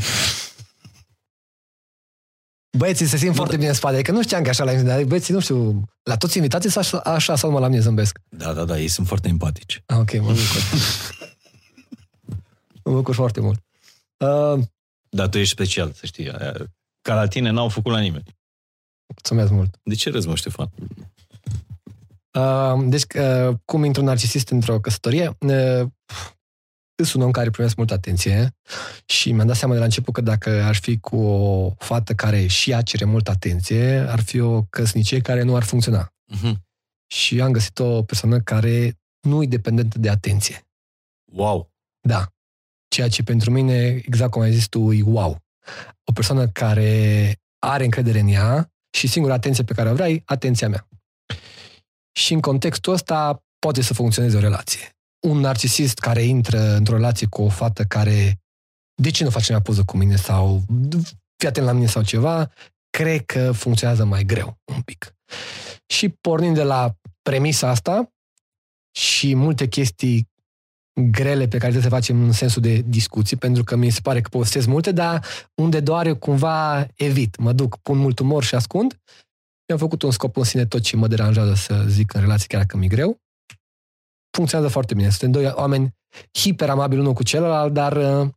Băieții 2.78 3.06
se 3.06 3.16
simt 3.16 3.30
Bă, 3.30 3.36
foarte 3.36 3.52
da. 3.52 3.58
bine 3.58 3.68
în 3.70 3.76
spate, 3.76 4.02
că 4.02 4.12
nu 4.12 4.22
știam 4.22 4.42
că 4.42 4.48
așa 4.48 4.64
la 4.64 4.82
dar 4.82 5.04
băieții, 5.04 5.34
nu 5.34 5.40
știu, 5.40 5.84
la 6.02 6.16
toți 6.16 6.36
invitații 6.36 6.76
așa, 6.76 6.98
așa 6.98 7.36
sau 7.36 7.48
numai 7.48 7.64
la 7.64 7.68
mine 7.70 7.80
zâmbesc. 7.80 8.20
Da, 8.28 8.52
da, 8.52 8.64
da, 8.64 8.78
ei 8.78 8.88
sunt 8.88 9.06
foarte 9.06 9.28
empatici. 9.28 9.82
Ah, 9.86 9.96
ok, 9.98 10.12
mă 10.12 10.26
bucur. 10.26 10.62
mă 12.84 12.92
bucur 12.92 13.14
foarte 13.14 13.40
mult. 13.40 13.62
Uh, 14.16 14.62
Dar 15.16 15.28
tu 15.28 15.38
ești 15.38 15.52
special, 15.52 15.92
să 15.92 16.06
știi. 16.06 16.30
Aia- 16.32 16.66
Ca 17.02 17.14
la 17.14 17.26
tine 17.28 17.50
n-au 17.50 17.68
făcut 17.68 17.92
la 17.92 18.00
nimeni. 18.00 18.24
mulțumesc 19.14 19.50
mult. 19.50 19.78
De 19.82 19.94
ce 19.94 20.10
râzi, 20.10 20.28
mă, 20.28 20.34
Ștefan? 20.36 20.70
Uh, 22.38 22.84
deci, 22.88 23.02
uh, 23.14 23.56
cum 23.64 23.84
intru 23.84 24.00
un 24.02 24.06
narcisist 24.08 24.48
într-o 24.48 24.80
căsătorie? 24.80 25.36
Uh, 25.40 25.86
sunt 27.02 27.14
un 27.14 27.22
om 27.22 27.30
care 27.30 27.50
primesc 27.50 27.76
multă 27.76 27.94
atenție 27.94 28.56
și 29.06 29.32
mi-am 29.32 29.46
dat 29.46 29.56
seama 29.56 29.72
de 29.72 29.78
la 29.78 29.84
început 29.84 30.14
că 30.14 30.20
dacă 30.20 30.62
ar 30.62 30.74
fi 30.76 30.98
cu 30.98 31.16
o 31.16 31.70
fată 31.78 32.14
care 32.14 32.46
și 32.46 32.70
ea 32.70 32.82
cere 32.82 33.04
multă 33.04 33.30
atenție, 33.30 33.98
ar 33.98 34.20
fi 34.20 34.40
o 34.40 34.62
căsnicie 34.62 35.20
care 35.20 35.42
nu 35.42 35.56
ar 35.56 35.62
funcționa. 35.62 36.08
Uh-huh. 36.08 36.52
Și 37.14 37.40
am 37.40 37.52
găsit 37.52 37.78
o 37.78 38.02
persoană 38.02 38.40
care 38.40 38.98
nu 39.20 39.42
e 39.42 39.46
dependentă 39.46 39.98
de 39.98 40.08
atenție. 40.10 40.66
Wow. 41.32 41.70
Da. 42.08 42.32
Ceea 42.90 43.08
ce 43.08 43.22
pentru 43.22 43.50
mine, 43.50 43.86
exact 43.86 44.30
cum 44.30 44.42
ai 44.42 44.52
zis 44.52 44.66
tu, 44.66 44.92
e 44.92 45.02
wow. 45.02 45.36
O 46.04 46.12
persoană 46.12 46.48
care 46.48 47.34
are 47.58 47.84
încredere 47.84 48.18
în 48.18 48.28
ea 48.28 48.72
și 48.90 49.06
singura 49.06 49.34
atenție 49.34 49.64
pe 49.64 49.72
care 49.72 49.90
o 49.90 49.94
vrea 49.94 50.08
e 50.08 50.22
atenția 50.24 50.68
mea. 50.68 50.88
Și 52.12 52.32
în 52.32 52.40
contextul 52.40 52.92
ăsta 52.92 53.44
poate 53.58 53.82
să 53.82 53.94
funcționeze 53.94 54.36
o 54.36 54.40
relație. 54.40 54.96
Un 55.26 55.38
narcisist 55.38 55.98
care 55.98 56.22
intră 56.22 56.74
într-o 56.74 56.94
relație 56.94 57.26
cu 57.26 57.42
o 57.42 57.48
fată 57.48 57.84
care 57.84 58.40
de 59.02 59.10
ce 59.10 59.24
nu 59.24 59.30
face 59.30 59.52
mai 59.52 59.62
poză 59.62 59.84
cu 59.84 59.96
mine 59.96 60.16
sau 60.16 60.64
fii 61.36 61.48
atent 61.48 61.66
la 61.66 61.72
mine 61.72 61.86
sau 61.86 62.02
ceva, 62.02 62.50
cred 62.90 63.24
că 63.24 63.52
funcționează 63.52 64.04
mai 64.04 64.24
greu 64.24 64.58
un 64.64 64.80
pic. 64.80 65.14
Și 65.86 66.08
pornind 66.08 66.54
de 66.54 66.62
la 66.62 66.94
premisa 67.22 67.68
asta 67.68 68.12
și 68.90 69.34
multe 69.34 69.68
chestii 69.68 70.28
grele 70.94 71.42
pe 71.42 71.58
care 71.58 71.70
trebuie 71.70 71.82
să 71.82 71.88
facem 71.88 72.22
în 72.22 72.32
sensul 72.32 72.62
de 72.62 72.82
discuții, 72.86 73.36
pentru 73.36 73.64
că 73.64 73.76
mi 73.76 73.90
se 73.90 74.00
pare 74.02 74.20
că 74.20 74.28
postez 74.28 74.66
multe, 74.66 74.92
dar 74.92 75.24
unde 75.54 75.80
doar 75.80 76.06
eu 76.06 76.16
cumva 76.16 76.86
evit. 76.94 77.36
Mă 77.36 77.52
duc, 77.52 77.76
pun 77.76 77.98
mult 77.98 78.18
umor 78.18 78.44
și 78.44 78.54
ascund. 78.54 79.00
Mi-am 79.68 79.78
făcut 79.80 80.02
un 80.02 80.10
scop 80.10 80.36
în 80.36 80.44
sine 80.44 80.66
tot 80.66 80.80
ce 80.82 80.96
mă 80.96 81.06
deranjează 81.08 81.54
să 81.54 81.84
zic 81.86 82.14
în 82.14 82.20
relație, 82.20 82.46
chiar 82.46 82.60
dacă 82.60 82.76
mi-e 82.76 82.88
greu. 82.88 83.18
Funcționează 84.36 84.72
foarte 84.72 84.94
bine. 84.94 85.08
Suntem 85.08 85.30
doi 85.30 85.52
oameni 85.54 85.94
hiperamabili 86.38 87.00
unul 87.00 87.12
cu 87.12 87.22
celălalt, 87.22 87.72
dar 87.72 87.96
uh, 87.96 88.28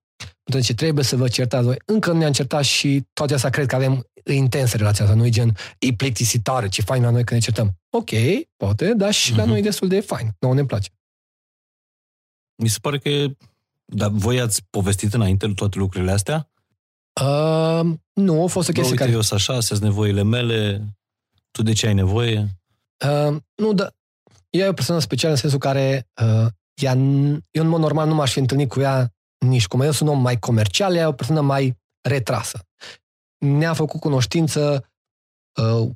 atunci 0.50 0.66
ce 0.66 0.74
trebuie 0.74 1.04
să 1.04 1.16
vă 1.16 1.28
certați 1.28 1.66
voi. 1.66 1.78
Încă 1.86 2.12
nu 2.12 2.18
ne-am 2.18 2.32
certat 2.32 2.64
și 2.64 3.04
toate 3.14 3.34
astea 3.34 3.50
cred 3.50 3.66
că 3.66 3.76
avem 3.76 4.06
e 4.24 4.34
intensă 4.34 4.78
relația 4.78 5.06
asta. 5.06 5.18
Nu 5.18 5.26
e 5.26 5.30
gen, 5.30 5.56
e 5.80 5.94
plictisitoare, 5.94 6.68
ce 6.70 6.82
fain 6.82 7.04
la 7.04 7.10
noi 7.10 7.24
când 7.24 7.40
ne 7.40 7.46
certăm. 7.46 7.72
Ok, 7.90 8.10
poate, 8.56 8.94
dar 8.94 9.12
și 9.12 9.32
la 9.36 9.42
Mhm. 9.42 9.50
noi 9.50 9.60
e 9.60 9.62
destul 9.64 9.88
de 9.88 10.00
fain. 10.00 10.30
Nouă 10.40 10.54
ne 10.54 10.66
place. 10.66 10.90
Mi 12.64 12.70
se 12.70 12.78
pare 12.82 12.98
că... 12.98 13.10
Dar 13.86 14.10
voi 14.10 14.40
ați 14.40 14.62
povestit 14.70 15.14
înainte 15.14 15.48
toate 15.48 15.78
lucrurile 15.78 16.12
astea? 16.12 16.50
Uh, 17.22 17.94
nu, 18.14 18.44
a 18.44 18.48
fost 18.48 18.70
o 18.70 18.72
Bă, 18.72 18.78
chestie 18.78 18.82
uite, 18.82 18.96
care... 18.96 19.12
eu 19.12 19.22
sunt 19.22 19.40
așa, 19.40 19.54
astea 19.54 19.76
sunt 19.76 19.88
nevoile 19.90 20.24
mele, 20.24 20.88
tu 21.52 21.64
de 21.64 21.74
ce 21.74 21.88
ai 21.88 21.94
nevoie? 21.94 22.48
Uh, 23.06 23.38
nu, 23.56 23.74
da. 23.74 23.92
Ea 24.50 24.66
e 24.66 24.70
o 24.70 24.74
persoană 24.74 25.02
specială 25.02 25.34
în 25.34 25.40
sensul 25.40 25.60
care 25.60 26.10
uh, 26.22 26.48
ea, 26.82 26.96
n- 26.96 27.38
eu 27.52 27.64
în 27.64 27.68
mod 27.68 27.80
normal 27.80 28.08
nu 28.08 28.14
m-aș 28.14 28.32
fi 28.32 28.40
întâlnit 28.40 28.70
cu 28.70 28.80
ea 28.80 29.14
nici 29.46 29.68
cum. 29.68 29.82
Eu 29.82 29.92
sunt 29.92 30.10
un 30.10 30.16
om 30.16 30.22
mai 30.22 30.40
comercial, 30.40 30.96
ea 30.96 31.02
e 31.02 31.06
o 31.06 31.12
persoană 31.12 31.42
mai 31.42 31.78
retrasă. 32.02 32.60
Ne-a 33.46 33.74
făcut 33.74 34.00
cunoștință 34.00 34.90
uh, 35.62 35.90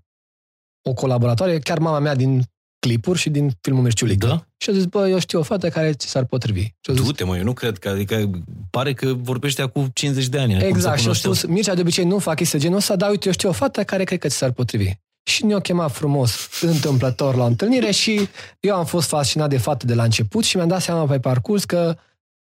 o 0.82 0.94
colaboratoare, 0.94 1.60
chiar 1.60 1.80
mama 1.80 2.00
mea 2.00 2.16
din 2.16 2.44
clipuri 2.80 3.20
și 3.20 3.30
din 3.30 3.58
filmul 3.62 3.84
Mirciulică. 3.84 4.28
Da? 4.28 4.46
Și 4.58 4.70
a 4.70 4.74
zis, 4.74 4.86
bă, 4.86 5.10
eu 5.10 5.20
știu 5.20 5.40
o 5.40 5.44
fată 5.44 5.70
care 5.70 5.94
ți 5.94 6.08
s-ar 6.08 6.26
potrivi. 6.26 6.62
Și 6.62 6.90
a 6.90 6.94
zis, 6.94 7.04
Du-te, 7.04 7.24
mă, 7.24 7.38
eu 7.38 7.44
nu 7.44 7.54
cred 7.54 7.78
că, 7.78 7.90
adică 7.90 8.30
pare 8.70 8.94
că 8.94 9.14
vorbește 9.14 9.62
acum 9.62 9.90
50 9.94 10.28
de 10.28 10.40
ani. 10.40 10.58
cum 10.58 10.68
Exact, 10.68 10.96
se 10.96 11.02
și 11.02 11.08
eu 11.08 11.14
cunoșteau. 11.14 11.34
spus, 11.34 11.50
Mircea 11.50 11.74
de 11.74 11.82
obicei 11.82 12.06
nu 12.06 12.20
fac 12.20 12.36
chestii 12.36 12.58
de 12.58 12.64
genul 12.64 12.80
ăsta, 12.80 12.96
dar 12.96 13.10
uite, 13.10 13.28
eu 13.28 13.32
știu 13.34 13.50
o 13.50 13.52
fată 13.52 13.84
care 13.84 14.04
cred 14.04 14.20
că 14.20 14.28
ți 14.28 14.38
s-ar 14.38 14.52
potrivi. 14.52 14.92
Și 15.30 15.46
ne-o 15.46 15.60
chemat 15.60 15.92
frumos, 15.92 16.50
întâmplător 16.62 17.36
la 17.36 17.46
întâlnire 17.46 17.92
și 17.92 18.28
eu 18.60 18.76
am 18.76 18.86
fost 18.86 19.08
fascinat 19.08 19.50
de 19.50 19.58
fată 19.58 19.86
de 19.86 19.94
la 19.94 20.04
început 20.04 20.44
și 20.44 20.56
mi-am 20.56 20.68
dat 20.68 20.82
seama 20.82 21.06
pe 21.06 21.20
parcurs 21.20 21.66
că, 21.66 21.96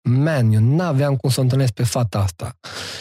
man, 0.08 0.52
eu 0.52 0.60
n-aveam 0.60 1.16
cum 1.16 1.30
să 1.30 1.40
o 1.40 1.42
întâlnesc 1.42 1.72
pe 1.72 1.82
fata 1.84 2.18
asta. 2.18 2.56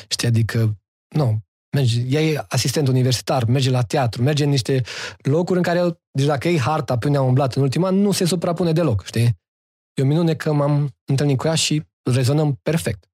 Știi, 0.07 0.27
adică, 0.27 0.77
nu, 1.15 1.39
merge, 1.73 2.01
ea 2.07 2.21
e 2.21 2.45
asistent 2.47 2.87
universitar, 2.87 3.45
merge 3.45 3.69
la 3.69 3.81
teatru, 3.81 4.21
merge 4.23 4.43
în 4.43 4.49
niște 4.49 4.81
locuri 5.17 5.57
în 5.57 5.63
care, 5.63 5.79
eu, 5.79 6.01
deci 6.11 6.25
dacă 6.25 6.47
ei 6.47 6.59
harta 6.59 6.97
pe 6.97 7.05
unde 7.07 7.17
am 7.17 7.25
umblat 7.25 7.55
în 7.55 7.61
ultima 7.61 7.87
an, 7.87 7.95
nu 7.95 8.11
se 8.11 8.25
suprapune 8.25 8.71
deloc, 8.71 9.05
știi? 9.05 9.41
E 9.93 10.01
o 10.01 10.05
minune 10.05 10.35
că 10.35 10.53
m-am 10.53 10.89
întâlnit 11.05 11.37
cu 11.37 11.47
ea 11.47 11.55
și 11.55 11.83
rezonăm 12.03 12.59
perfect. 12.63 13.07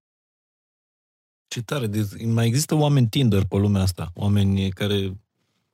Ce 1.47 1.61
tare, 1.61 1.87
de, 1.87 2.07
mai 2.25 2.45
există 2.47 2.75
oameni 2.75 3.07
Tinder 3.07 3.43
pe 3.45 3.57
lumea 3.57 3.81
asta, 3.81 4.11
oameni 4.13 4.69
care 4.71 5.17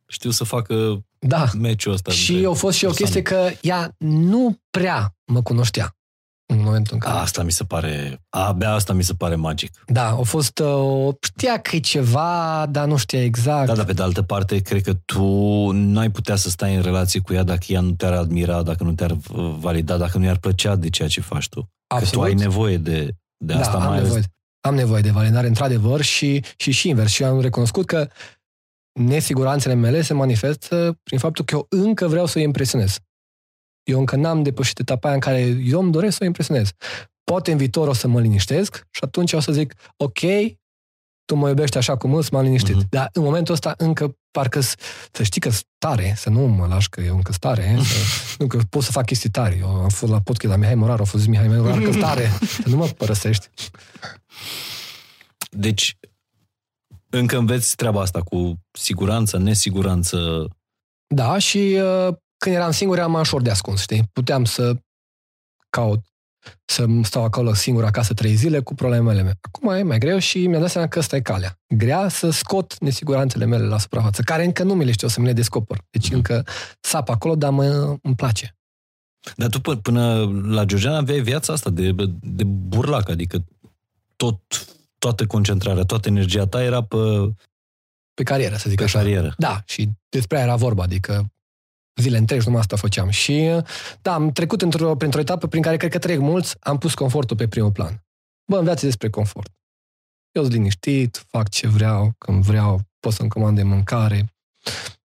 știu 0.08 0.30
să 0.30 0.44
facă 0.44 1.06
Da. 1.20 1.50
meciul 1.58 1.94
ăsta. 1.94 2.12
Și 2.12 2.34
între 2.34 2.48
a 2.48 2.54
fost 2.54 2.78
și 2.78 2.86
o 2.86 2.88
persoane. 2.88 3.12
chestie 3.14 3.22
că 3.22 3.68
ea 3.68 3.96
nu 3.98 4.60
prea 4.70 5.16
mă 5.26 5.42
cunoștea 5.42 5.96
în 6.46 6.62
momentul 6.62 6.94
în 6.94 7.00
care... 7.00 7.18
Asta 7.18 7.44
mi 7.44 7.52
se 7.52 7.64
pare, 7.64 8.22
abia 8.30 8.72
asta 8.72 8.94
mi 8.94 9.04
se 9.04 9.14
pare 9.14 9.36
magic. 9.36 9.84
Da, 9.88 10.08
a 10.08 10.22
fost... 10.22 10.60
Uh, 10.60 11.14
știa 11.22 11.58
că 11.58 11.76
e 11.76 11.80
ceva, 11.80 12.66
dar 12.70 12.88
nu 12.88 12.98
știa 12.98 13.24
exact. 13.24 13.68
Da, 13.68 13.76
dar 13.76 13.86
pe 13.86 13.94
de 13.94 14.02
altă 14.02 14.22
parte, 14.22 14.60
cred 14.60 14.82
că 14.82 14.94
tu 14.94 15.24
nu 15.72 16.00
ai 16.00 16.10
putea 16.10 16.36
să 16.36 16.50
stai 16.50 16.76
în 16.76 16.82
relație 16.82 17.20
cu 17.20 17.34
ea 17.34 17.44
dacă 17.44 17.66
ea 17.68 17.82
nu 17.82 17.92
te-ar 17.92 18.14
admira, 18.14 18.64
dacă 18.64 18.84
nu 18.84 18.94
te-ar 18.94 19.12
uh, 19.12 19.56
valida, 19.60 19.98
dacă 19.98 20.18
nu 20.18 20.24
i-ar 20.24 20.38
plăcea 20.38 20.76
de 20.76 20.90
ceea 20.90 21.08
ce 21.08 21.22
faci 21.22 21.50
tu. 21.50 21.62
Că 21.62 21.68
tu 21.88 21.96
Absolut. 21.96 22.26
ai 22.26 22.34
nevoie 22.34 22.78
de, 22.78 23.16
de 23.38 23.54
da, 23.54 23.60
asta 23.60 23.78
am 23.78 23.84
mai 23.84 23.98
nevoie, 23.98 24.12
ales. 24.12 24.26
am 24.62 24.76
nevoie 24.76 25.02
de 25.02 25.12
validare, 25.12 25.48
într-adevăr, 25.48 26.02
și, 26.02 26.44
și 26.58 26.72
și 26.72 26.90
invers. 26.90 27.12
Și 27.12 27.24
am 27.24 27.42
recunoscut 27.42 27.86
că 27.86 28.08
nesiguranțele 29.00 29.74
mele 29.74 30.02
se 30.02 30.14
manifestă 30.14 31.00
prin 31.04 31.20
faptul 31.20 31.46
că 31.46 31.56
eu 31.56 31.66
încă 31.70 32.08
vreau 32.08 32.26
să 32.26 32.40
o 32.40 32.42
impresionez. 32.42 32.98
Eu 33.86 34.00
încă 34.00 34.16
n-am 34.16 34.44
depășit 34.44 34.80
etapa 34.80 35.06
aia 35.08 35.16
în 35.16 35.22
care 35.22 35.40
eu 35.66 35.80
îmi 35.82 35.92
doresc 35.92 36.14
să 36.18 36.24
o 36.24 36.26
impresionez. 36.26 36.70
Poate 37.24 37.52
în 37.52 37.58
viitor 37.58 37.88
o 37.88 37.94
să 37.94 38.08
mă 38.08 38.22
liniștesc 38.22 38.76
și 38.92 39.02
atunci 39.04 39.34
o 39.34 39.40
să 39.40 39.52
zic, 39.52 39.74
ok, 39.98 40.20
tu 41.26 41.36
mă 41.36 41.48
iubești 41.48 41.78
așa 41.78 41.98
cum 41.98 42.14
îți, 42.14 42.34
m-am 42.34 42.44
liniștit. 42.44 42.76
Mhm. 42.76 42.86
Dar 42.90 43.10
în 43.14 43.24
momentul 43.24 43.54
ăsta 43.54 43.74
încă 43.78 44.18
parcă 44.32 44.60
s- 44.60 44.76
să 45.12 45.24
știi 45.24 45.42
că 45.42 45.50
stare, 45.50 46.14
să 46.18 46.30
nu 46.30 46.40
mă 46.46 46.68
lași 46.68 46.90
că 46.90 47.02
eu 47.02 47.16
încă 47.16 47.32
stare, 47.32 47.78
să, 47.84 48.36
nu 48.40 48.48
că 48.48 48.58
pot 48.70 48.84
să 48.84 48.92
fac 48.92 49.06
chestii 49.06 49.30
tare. 49.30 49.58
Eu 49.60 49.68
am 49.68 49.90
fost 49.90 50.12
la 50.12 50.22
podcast 50.22 50.54
la 50.54 50.60
Mihai 50.60 50.76
Morar, 50.76 51.00
a 51.00 51.04
fost 51.04 51.24
zis 51.24 51.32
Mihai 51.32 51.48
Morar 51.48 51.80
că 51.82 51.92
stare, 51.92 52.30
să 52.64 52.70
nu 52.70 52.76
mă 52.76 52.86
părăsești. 52.86 53.48
Deci, 55.52 55.98
încă 57.10 57.38
înveți 57.38 57.76
treaba 57.76 58.02
asta 58.02 58.22
cu 58.22 58.60
siguranță, 58.72 59.38
nesiguranță. 59.38 60.48
Da, 61.08 61.38
și 61.38 61.58
uh, 62.08 62.14
când 62.38 62.56
eram 62.56 62.72
singur 62.72 62.98
eram 62.98 63.12
mai 63.12 63.22
ușor 63.22 63.42
de 63.42 63.50
ascuns, 63.50 63.82
știi? 63.82 64.10
Puteam 64.14 64.46
să 64.46 64.76
caut, 65.70 66.06
să 66.66 66.86
stau 67.04 67.24
acolo 67.24 67.54
singur 67.54 67.84
acasă 67.84 68.14
trei 68.14 68.36
zile 68.36 68.60
cu 68.60 68.76
problemele 68.76 69.22
mele. 69.22 69.38
Acum 69.42 69.70
e 69.70 69.82
mai 69.82 69.98
greu 69.98 70.18
și 70.18 70.48
mi-am 70.48 70.62
dat 70.62 70.70
seama 70.70 70.88
că 70.88 71.00
ăsta 71.00 71.16
e 71.16 71.22
calea. 71.22 71.60
Grea 71.68 72.08
să 72.08 72.30
scot 72.30 72.80
nesiguranțele 72.80 73.46
mele 73.46 73.64
la 73.66 73.78
suprafață, 73.78 74.22
care 74.22 74.44
încă 74.44 74.64
nu 74.64 74.74
mi 74.74 74.86
le 74.86 74.92
știu 74.92 75.08
să 75.08 75.20
mi 75.20 75.26
le 75.26 75.34
descoper. 75.34 75.78
Deci 75.90 76.12
încă 76.12 76.46
sap 76.80 77.10
acolo, 77.10 77.36
dar 77.36 77.52
mă, 77.52 77.98
îmi 78.02 78.16
place. 78.16 78.56
Dar 79.36 79.50
tu 79.50 79.62
până, 79.62 79.78
până 79.78 80.24
la 80.56 80.66
Georgiana 80.66 80.98
aveai 80.98 81.20
viața 81.20 81.54
asta 81.54 81.70
de, 81.70 81.92
de 82.22 82.44
burlac, 82.44 83.10
adică 83.10 83.46
tot, 84.16 84.40
toată 84.98 85.26
concentrarea, 85.26 85.84
toată 85.84 86.08
energia 86.08 86.48
ta 86.48 86.64
era 86.64 86.84
pe, 86.84 86.98
Pe 88.14 88.24
carieră, 88.24 88.56
să 88.56 88.70
zic 88.70 88.78
pe 88.78 88.84
așa. 88.84 88.98
carieră. 88.98 89.34
Da, 89.38 89.62
și 89.66 89.90
despre 90.10 90.38
aia 90.38 90.46
era 90.46 90.56
vorba, 90.56 90.84
adică 90.84 91.32
zile 92.02 92.18
întregi 92.18 92.46
numai 92.46 92.60
asta 92.60 92.76
făceam. 92.76 93.10
Și 93.10 93.50
da, 94.02 94.14
am 94.14 94.32
trecut 94.32 94.62
într-o, 94.62 94.96
printr-o 94.96 95.20
etapă 95.20 95.48
prin 95.48 95.62
care 95.62 95.78
cred 95.78 95.92
că 95.92 96.00
trec 96.00 96.20
mulți, 96.20 96.56
am 96.60 96.78
pus 96.78 96.94
confortul 96.94 97.38
pe 97.38 97.48
primul 97.48 97.72
plan. 97.72 98.04
Bă, 98.52 98.58
în 98.58 98.64
viață 98.64 98.86
e 98.86 98.88
despre 98.88 99.10
confort. 99.10 99.52
Eu 100.32 100.42
sunt 100.42 100.54
liniștit, 100.56 101.26
fac 101.28 101.50
ce 101.50 101.68
vreau, 101.68 102.14
când 102.18 102.44
vreau, 102.44 102.82
pot 103.00 103.14
să-mi 103.14 103.30
comand 103.30 103.56
de 103.56 103.64
mâncare, 103.64 104.34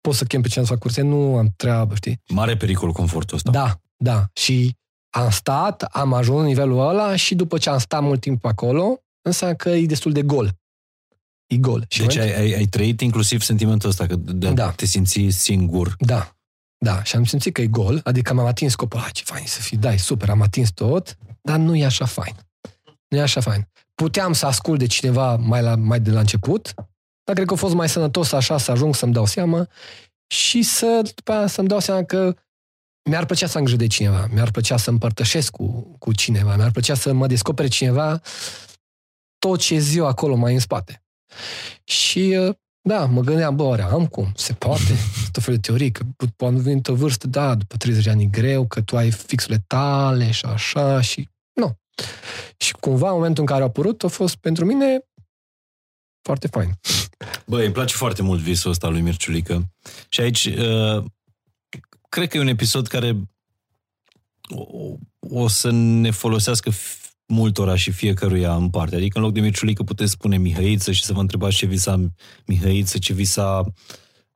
pot 0.00 0.14
să 0.14 0.24
chem 0.24 0.40
pe 0.40 0.48
cineva 0.48 0.66
să 0.66 0.72
fac 0.72 0.82
curse, 0.82 1.00
nu 1.02 1.36
am 1.36 1.52
treabă, 1.56 1.94
știi? 1.94 2.20
Mare 2.28 2.56
pericol 2.56 2.92
confortul 2.92 3.36
ăsta. 3.36 3.50
Da, 3.50 3.80
da. 3.96 4.26
Și 4.32 4.76
am 5.10 5.30
stat, 5.30 5.82
am 5.82 6.12
ajuns 6.12 6.40
în 6.40 6.46
nivelul 6.46 6.88
ăla 6.88 7.16
și 7.16 7.34
după 7.34 7.58
ce 7.58 7.70
am 7.70 7.78
stat 7.78 8.02
mult 8.02 8.20
timp 8.20 8.44
acolo, 8.44 9.02
înseamnă 9.22 9.56
că 9.56 9.68
e 9.68 9.86
destul 9.86 10.12
de 10.12 10.22
gol. 10.22 10.52
E 11.46 11.56
gol. 11.56 11.84
Și 11.88 12.00
Deci 12.00 12.14
în 12.16 12.20
ai, 12.20 12.34
ai, 12.38 12.52
ai 12.52 12.64
trăit 12.66 13.00
inclusiv 13.00 13.40
sentimentul 13.42 13.88
ăsta, 13.88 14.06
că 14.06 14.16
de, 14.16 14.50
Da. 14.50 14.70
te 14.70 14.86
simți 14.86 15.26
singur. 15.28 15.94
Da, 15.98 16.36
da, 16.84 17.02
și 17.02 17.16
am 17.16 17.24
simțit 17.24 17.54
că 17.54 17.60
e 17.60 17.66
gol, 17.66 18.00
adică 18.04 18.34
m-am 18.34 18.46
atins 18.46 18.72
scopul, 18.72 19.00
ah, 19.00 19.08
ce 19.12 19.22
fain 19.24 19.46
să 19.46 19.60
fii, 19.60 19.76
da, 19.76 19.92
e 19.92 19.96
super, 19.96 20.30
am 20.30 20.42
atins 20.42 20.70
tot, 20.70 21.16
dar 21.42 21.58
nu 21.58 21.76
e 21.76 21.84
așa 21.84 22.04
fain. 22.04 22.36
Nu 23.08 23.16
e 23.16 23.20
așa 23.20 23.40
fain. 23.40 23.68
Puteam 23.94 24.32
să 24.32 24.46
ascult 24.46 24.78
de 24.78 24.86
cineva 24.86 25.36
mai, 25.36 25.62
la, 25.62 25.74
mai 25.76 26.00
de 26.00 26.10
la 26.10 26.20
început, 26.20 26.74
dar 27.24 27.34
cred 27.34 27.46
că 27.46 27.54
a 27.54 27.56
fost 27.56 27.74
mai 27.74 27.88
sănătos 27.88 28.32
așa 28.32 28.58
să 28.58 28.70
ajung 28.70 28.94
să-mi 28.94 29.12
dau 29.12 29.26
seama 29.26 29.68
și 30.26 30.62
să, 30.62 31.00
după 31.14 31.32
aia, 31.32 31.46
să-mi 31.46 31.68
dau 31.68 31.78
seama 31.78 32.02
că 32.02 32.36
mi-ar 33.10 33.26
plăcea 33.26 33.46
să 33.46 33.58
am 33.58 33.64
grijă 33.64 33.78
de 33.78 33.86
cineva, 33.86 34.28
mi-ar 34.32 34.50
plăcea 34.50 34.76
să 34.76 34.90
împărtășesc 34.90 35.50
cu, 35.50 35.96
cu 35.98 36.12
cineva, 36.12 36.56
mi-ar 36.56 36.70
plăcea 36.70 36.94
să 36.94 37.12
mă 37.12 37.26
descopere 37.26 37.68
cineva 37.68 38.20
tot 39.38 39.60
ce 39.60 39.78
zi 39.78 39.98
eu 39.98 40.06
acolo 40.06 40.34
mai 40.34 40.52
în 40.52 40.60
spate. 40.60 41.02
Și 41.84 42.36
uh, 42.38 42.54
da, 42.82 43.04
mă 43.04 43.20
gândeam, 43.20 43.56
bă, 43.56 43.62
oare 43.62 43.82
am 43.82 44.06
cum? 44.06 44.32
Se 44.34 44.52
poate? 44.52 44.96
Tot 45.32 45.42
felul 45.42 45.60
de 45.60 45.66
teorii, 45.66 45.92
că 45.92 46.04
poate 46.36 46.56
veni 46.56 46.80
o 46.86 46.94
vârstă, 46.94 47.26
da, 47.26 47.54
după 47.54 47.76
30 47.76 48.04
de 48.04 48.10
ani 48.10 48.22
e 48.22 48.26
greu, 48.26 48.66
că 48.66 48.82
tu 48.82 48.96
ai 48.96 49.10
fixurile 49.10 49.64
tale 49.66 50.30
și 50.30 50.44
așa 50.44 51.00
și 51.00 51.28
nu. 51.52 51.78
Și 52.56 52.72
cumva, 52.72 53.08
în 53.08 53.14
momentul 53.14 53.42
în 53.42 53.48
care 53.48 53.62
a 53.62 53.64
apărut, 53.64 54.04
a 54.04 54.08
fost 54.08 54.36
pentru 54.36 54.64
mine 54.64 55.00
foarte 56.22 56.46
fain. 56.46 56.78
Băi, 57.46 57.64
îmi 57.64 57.74
place 57.74 57.94
foarte 57.94 58.22
mult 58.22 58.40
visul 58.40 58.70
ăsta 58.70 58.88
lui 58.88 59.00
Mirciulică. 59.00 59.72
Și 60.08 60.20
aici, 60.20 60.44
uh, 60.44 61.04
cred 62.08 62.28
că 62.28 62.36
e 62.36 62.40
un 62.40 62.46
episod 62.46 62.86
care 62.86 63.16
o, 64.48 64.94
o 65.18 65.48
să 65.48 65.70
ne 65.72 66.10
folosească 66.10 66.70
f- 66.70 67.09
multora 67.30 67.76
și 67.76 67.90
fiecăruia 67.90 68.54
în 68.54 68.70
parte. 68.70 68.96
Adică 68.96 69.18
în 69.18 69.24
loc 69.24 69.32
de 69.32 69.40
Mirciulică 69.40 69.82
puteți 69.82 70.10
spune 70.10 70.38
Mihăiță 70.38 70.92
și 70.92 71.04
să 71.04 71.12
vă 71.12 71.20
întrebați 71.20 71.56
ce 71.56 71.66
visa 71.66 72.12
Mihăiță, 72.46 72.98
ce 72.98 73.12
visa... 73.12 73.64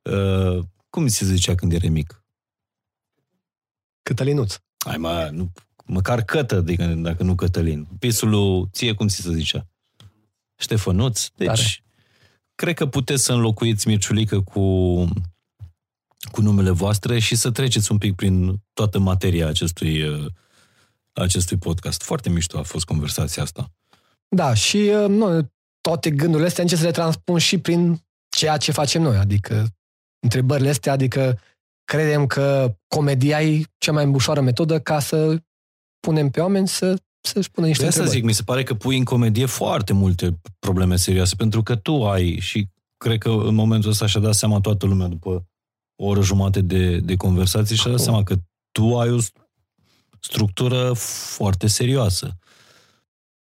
Uh, 0.03 0.65
cum 0.91 1.03
mi 1.03 1.11
se 1.11 1.25
zicea 1.25 1.55
când 1.55 1.73
era 1.73 1.89
mic? 1.89 2.25
Cătălinuț. 4.03 4.57
Hai 4.85 4.97
mă, 4.97 5.29
nu, 5.33 5.53
măcar 5.85 6.23
Cătă, 6.23 6.57
adică, 6.57 6.85
dacă 6.87 7.23
nu 7.23 7.35
Cătălin. 7.35 7.87
Pisul 7.99 8.29
lui, 8.29 8.69
ție 8.73 8.93
cum 8.93 9.09
ți 9.09 9.21
se 9.21 9.33
zicea? 9.33 9.67
Ștefănuț. 10.57 11.29
Deci, 11.37 11.47
Tare. 11.47 11.63
cred 12.55 12.75
că 12.75 12.87
puteți 12.87 13.25
să 13.25 13.33
înlocuiți 13.33 13.89
Mirciulică 13.89 14.41
cu, 14.41 14.61
cu 16.33 16.41
numele 16.41 16.71
voastre 16.71 17.19
și 17.19 17.35
să 17.35 17.51
treceți 17.51 17.93
un 17.93 17.99
pic 17.99 18.15
prin 18.15 18.63
toată 18.73 18.99
materia 18.99 19.47
acestui, 19.47 20.03
uh, 20.03 20.27
acestui 21.15 21.57
podcast. 21.57 22.03
Foarte 22.03 22.29
mișto 22.31 22.59
a 22.59 22.63
fost 22.63 22.85
conversația 22.85 23.43
asta. 23.43 23.73
Da, 24.29 24.55
și 24.55 24.77
uh, 24.77 25.09
nu, 25.09 25.51
toate 25.81 26.11
gândurile 26.11 26.47
astea 26.49 26.63
încerc 26.63 26.81
să 26.81 26.87
le 26.87 26.93
transpun 26.93 27.39
și 27.39 27.59
prin 27.59 28.03
ceea 28.37 28.57
ce 28.57 28.73
facem 28.73 29.03
noi, 29.03 29.17
adică 29.17 29.67
întrebările 30.23 30.69
astea, 30.69 30.93
adică 30.93 31.39
credem 31.85 32.27
că 32.27 32.77
comedia 32.87 33.43
e 33.43 33.63
cea 33.79 33.93
mai 33.93 34.07
ușoară 34.07 34.41
metodă 34.41 34.81
ca 34.81 35.01
să 35.01 35.43
punem 36.01 36.31
pe 36.31 36.41
oameni 36.41 36.69
să, 36.69 36.99
să-și 37.21 37.51
pună 37.51 37.67
niște 37.67 37.83
De 37.83 37.89
asta 37.89 38.01
întrebări. 38.01 38.11
zic, 38.11 38.25
mi 38.25 38.33
se 38.33 38.43
pare 38.43 38.63
că 38.63 38.75
pui 38.75 38.99
în 38.99 39.05
comedie 39.05 39.47
foarte 39.47 39.93
multe 39.93 40.41
probleme 40.59 40.97
serioase, 40.97 41.35
pentru 41.37 41.63
că 41.63 41.77
tu 41.77 42.07
ai 42.07 42.39
și 42.41 42.69
cred 42.97 43.19
că 43.19 43.29
în 43.29 43.55
momentul 43.55 43.91
ăsta 43.91 44.07
și-a 44.07 44.21
dat 44.21 44.35
seama 44.35 44.61
toată 44.61 44.87
lumea 44.87 45.07
după 45.07 45.47
o 46.03 46.07
oră 46.07 46.23
jumate 46.23 46.61
de, 46.61 46.99
de 46.99 47.17
conversație 47.17 47.77
și-a 47.77 47.91
dat 47.91 48.01
Acum. 48.01 48.05
seama 48.05 48.23
că 48.23 48.35
tu 48.73 48.99
ai 48.99 49.11
o 49.11 49.19
structură 50.25 50.93
foarte 51.27 51.67
serioasă. 51.67 52.37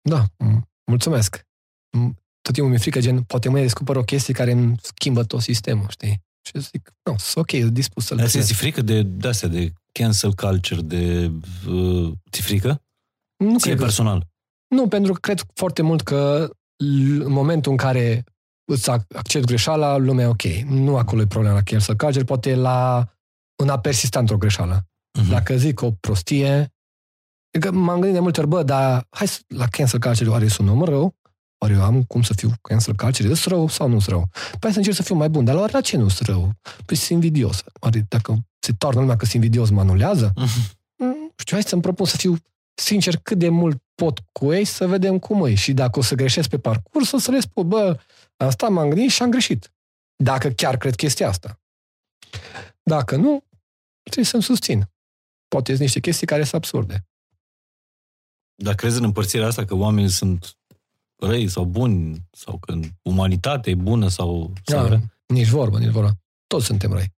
Da, 0.01 0.23
m- 0.25 0.61
mulțumesc. 0.85 1.37
M- 1.97 2.13
Tot 2.41 2.53
timpul 2.53 2.69
mi-e 2.69 2.77
frică, 2.77 2.99
gen, 2.99 3.21
poate 3.23 3.49
mâine 3.49 3.65
descoper 3.65 3.95
o 3.95 4.03
chestie 4.03 4.33
care 4.33 4.51
îmi 4.51 4.75
schimbă 4.81 5.23
tot 5.23 5.41
sistemul, 5.41 5.89
știi? 5.89 6.21
Și 6.45 6.51
eu 6.53 6.61
zic, 6.61 6.91
nu, 7.03 7.15
sunt 7.17 7.45
ok, 7.45 7.59
sunt 7.59 7.71
dispus 7.71 8.05
să-l 8.05 8.17
Asta 8.17 8.29
primesc. 8.29 8.51
ți 8.51 8.57
frică 8.59 8.81
de, 8.81 9.01
de 9.01 9.27
astea, 9.27 9.47
de 9.47 9.73
cancel 9.91 10.33
culture, 10.33 10.81
de... 10.81 11.31
Uh, 11.67 12.11
ți 12.31 12.41
frică? 12.41 12.81
Nu 13.43 13.57
Ție 13.57 13.59
cred 13.67 13.77
că 13.77 13.83
personal. 13.83 14.27
Nu, 14.75 14.87
pentru 14.87 15.13
că 15.13 15.19
cred 15.19 15.41
foarte 15.53 15.81
mult 15.81 16.01
că 16.01 16.49
l- 16.83 17.21
în 17.21 17.31
momentul 17.31 17.71
în 17.71 17.77
care 17.77 18.23
îți 18.71 18.91
ac- 18.91 19.07
accept 19.15 19.45
greșeala, 19.45 19.97
lumea 19.97 20.25
e 20.25 20.27
ok. 20.27 20.43
Nu 20.65 20.97
acolo 20.97 21.21
e 21.21 21.27
problema 21.27 21.53
la 21.55 21.63
cancel 21.63 21.95
culture, 21.95 22.23
poate 22.23 22.55
la 22.55 23.07
în 23.63 23.69
a 23.69 23.79
persista 23.79 24.19
într-o 24.19 24.37
greșeală. 24.37 24.85
Mhm. 25.17 25.29
Dacă 25.29 25.57
zic 25.57 25.81
o 25.81 25.91
prostie, 25.91 26.73
că 27.59 27.71
m-am 27.71 27.95
gândit 27.95 28.13
de 28.13 28.19
multe 28.19 28.39
ori, 28.39 28.49
bă, 28.49 28.63
dar 28.63 29.07
hai 29.09 29.27
să, 29.27 29.39
la 29.47 29.67
cancel 29.67 29.99
culture, 29.99 30.29
oare 30.29 30.43
eu 30.43 30.49
sunt 30.49 30.69
om 30.69 30.83
rău? 30.83 31.15
Oare 31.57 31.73
eu 31.73 31.83
am 31.83 32.03
cum 32.03 32.21
să 32.21 32.33
fiu 32.33 32.51
cancel 32.61 32.95
culture? 32.95 33.27
Sunt 33.33 33.53
rău 33.53 33.67
sau 33.67 33.87
nu 33.87 33.99
sunt 33.99 34.15
rău? 34.15 34.29
Păi 34.59 34.71
să 34.71 34.77
încerc 34.77 34.95
să 34.95 35.03
fiu 35.03 35.15
mai 35.15 35.29
bun, 35.29 35.45
dar 35.45 35.55
la, 35.55 35.65
la 35.71 35.81
ce 35.81 35.97
nu 35.97 36.07
sunt 36.07 36.27
rău? 36.27 36.53
Păi 36.85 36.95
sunt 36.95 37.09
invidios. 37.09 37.63
Oare 37.79 38.05
dacă 38.07 38.37
se 38.59 38.73
toarnă 38.77 38.99
lumea 38.99 39.15
că 39.15 39.25
sunt 39.25 39.43
invidios, 39.43 39.69
mă 39.69 39.79
anulează? 39.79 40.31
Mhm. 40.35 40.77
Mm, 40.95 41.33
știu, 41.37 41.55
hai 41.55 41.63
să-mi 41.63 41.81
propun 41.81 42.05
să 42.05 42.17
fiu 42.17 42.37
sincer 42.73 43.17
cât 43.17 43.37
de 43.37 43.49
mult 43.49 43.83
pot 43.95 44.19
cu 44.31 44.53
ei, 44.53 44.65
să 44.65 44.87
vedem 44.87 45.19
cum 45.19 45.45
e. 45.45 45.55
Și 45.55 45.73
dacă 45.73 45.99
o 45.99 46.01
să 46.01 46.15
greșesc 46.15 46.49
pe 46.49 46.59
parcurs, 46.59 47.11
o 47.11 47.17
să 47.17 47.31
le 47.31 47.39
spun, 47.39 47.67
bă, 47.67 47.99
am 48.37 48.49
stat, 48.49 48.69
m-am 48.69 48.89
gândit 48.89 49.09
și 49.09 49.21
am 49.21 49.29
greșit. 49.29 49.73
Dacă 50.23 50.49
chiar 50.49 50.77
cred 50.77 50.95
chestia 50.95 51.27
asta. 51.27 51.59
Dacă 52.83 53.15
nu, 53.15 53.43
trebuie 54.03 54.25
să-mi 54.25 54.43
susțin. 54.43 54.89
Poate 55.49 55.69
sunt 55.71 55.81
niște 55.81 55.99
chestii 55.99 56.27
care 56.27 56.41
sunt 56.43 56.53
absurde. 56.53 57.05
Dar 58.55 58.75
crezi 58.75 58.97
în 58.97 59.03
împărțirea 59.03 59.47
asta 59.47 59.65
că 59.65 59.75
oamenii 59.75 60.09
sunt 60.09 60.57
răi 61.15 61.47
sau 61.47 61.63
buni 61.63 62.27
sau 62.31 62.57
că 62.57 62.79
umanitatea 63.01 63.71
e 63.71 63.75
bună 63.75 64.07
sau, 64.07 64.53
sau 64.63 64.81
Da, 64.81 64.87
rea? 64.87 65.01
nici 65.25 65.47
vorbă, 65.47 65.79
nici 65.79 65.89
vorbă. 65.91 66.19
toți 66.47 66.65
suntem 66.65 66.91
răi. 66.91 67.13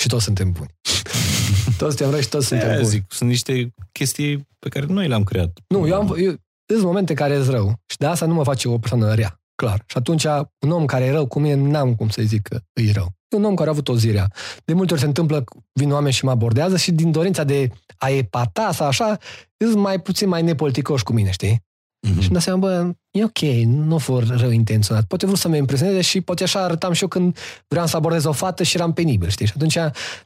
Și 0.00 0.06
toți 0.08 0.24
suntem 0.24 0.52
buni. 0.52 0.74
toți 1.78 1.96
suntem 1.96 2.10
răi 2.10 2.22
și 2.22 2.28
toți 2.28 2.46
suntem 2.46 2.68
Aia 2.68 2.76
buni. 2.78 2.88
zic, 2.90 3.04
sunt 3.12 3.28
niște 3.28 3.74
chestii 3.92 4.48
pe 4.58 4.68
care 4.68 4.86
noi 4.86 5.08
le-am 5.08 5.24
creat. 5.24 5.58
Nu, 5.68 5.86
eu 5.86 5.94
am... 5.94 6.14
Eu, 6.18 6.34
sunt 6.66 6.82
momente 6.82 7.14
care 7.14 7.34
sunt 7.36 7.48
rău 7.48 7.80
și 7.86 7.96
de 7.96 8.06
asta 8.06 8.26
nu 8.26 8.34
mă 8.34 8.44
face 8.44 8.68
o 8.68 8.78
persoană 8.78 9.14
rea, 9.14 9.40
clar. 9.54 9.84
Și 9.86 9.96
atunci, 9.96 10.24
un 10.58 10.70
om 10.70 10.84
care 10.86 11.04
e 11.04 11.10
rău 11.10 11.26
cu 11.26 11.38
mine, 11.38 11.54
n-am 11.54 11.94
cum 11.94 12.08
să-i 12.08 12.26
zic 12.26 12.42
că 12.42 12.60
e 12.72 12.92
rău. 12.92 13.14
E 13.28 13.36
un 13.36 13.44
om 13.44 13.54
care 13.54 13.68
a 13.68 13.72
avut 13.72 13.88
o 13.88 13.96
zi 13.96 14.10
rea. 14.10 14.32
De 14.64 14.72
multe 14.72 14.92
ori 14.92 15.02
se 15.02 15.06
întâmplă, 15.06 15.44
vin 15.72 15.92
oameni 15.92 16.12
și 16.12 16.24
mă 16.24 16.30
abordează 16.30 16.76
și 16.76 16.92
din 16.92 17.10
dorința 17.10 17.44
de 17.44 17.70
a 17.98 18.08
epata 18.08 18.72
sau 18.72 18.86
așa, 18.86 19.18
sunt 19.56 19.74
mai 19.74 20.00
puțin 20.00 20.28
mai 20.28 20.42
nepoliticoși 20.42 21.04
cu 21.04 21.12
mine, 21.12 21.30
știi? 21.30 21.66
Mhm. 22.06 22.20
Și 22.20 22.24
îmi 22.24 22.32
dau 22.32 22.40
seama, 22.40 22.58
bă, 22.58 22.94
e 23.10 23.24
ok, 23.24 23.38
nu 23.64 23.98
for 23.98 24.26
rău 24.26 24.50
intenționat. 24.50 25.04
Poate 25.04 25.24
vreau 25.24 25.40
să 25.40 25.48
mă 25.48 25.56
impresioneze 25.56 26.00
și 26.00 26.20
poate 26.20 26.42
așa 26.42 26.62
arătam 26.62 26.92
și 26.92 27.02
eu 27.02 27.08
când 27.08 27.38
vreau 27.68 27.86
să 27.86 27.96
abordez 27.96 28.24
o 28.24 28.32
fată 28.32 28.62
și 28.62 28.76
eram 28.76 28.92
penibil, 28.92 29.28
știi? 29.28 29.46
Și 29.46 29.52
atunci, 29.56 29.76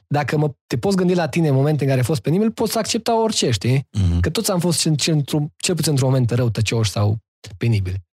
dacă 0.07 0.37
mă, 0.37 0.53
te 0.67 0.77
poți 0.77 0.95
gândi 0.95 1.13
la 1.13 1.27
tine 1.27 1.47
în 1.47 1.53
momente 1.55 1.81
în 1.81 1.87
care 1.87 1.99
ai 1.99 2.05
fost 2.05 2.21
penibil, 2.21 2.51
poți 2.51 2.77
accepta 2.77 3.21
orice, 3.21 3.51
știi? 3.51 3.87
Mhm. 3.91 4.19
Că 4.19 4.29
toți 4.29 4.51
am 4.51 4.59
fost 4.59 4.79
cel, 4.79 4.95
cel, 4.95 5.13
într-un, 5.13 5.53
cel 5.55 5.75
puțin 5.75 5.91
într-un 5.91 6.09
moment 6.09 6.31
răutăcioși 6.31 6.91
sau 6.91 7.17
penibili. 7.57 8.03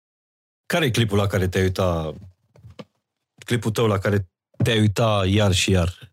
Care 0.66 0.84
e 0.84 0.90
clipul 0.90 1.18
la 1.18 1.26
care 1.26 1.48
te-ai 1.48 1.62
uitat? 1.64 2.14
Clipul 3.44 3.70
tău 3.70 3.86
la 3.86 3.98
care 3.98 4.28
te-ai 4.62 4.78
uitat 4.78 5.26
iar 5.28 5.52
și 5.52 5.70
iar? 5.70 6.12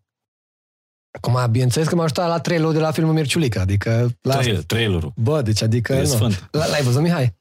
Acum, 1.10 1.50
bineînțeles 1.50 1.88
că 1.88 1.94
m-a 1.94 2.02
ajutat 2.02 2.28
la 2.28 2.40
trailerul 2.40 2.72
de 2.72 2.78
la 2.78 2.90
filmul 2.90 3.12
Mirciulică, 3.12 3.60
adică... 3.60 4.10
La 4.20 4.36
Trailer, 4.38 4.62
trailerul. 4.62 5.12
Bă, 5.16 5.42
deci 5.42 5.62
adică... 5.62 5.92
E 5.92 6.00
nu. 6.00 6.06
sfânt. 6.06 6.48
L- 6.52 6.56
L-ai 6.56 6.82
văzut, 6.82 7.02
Mihai? 7.02 7.36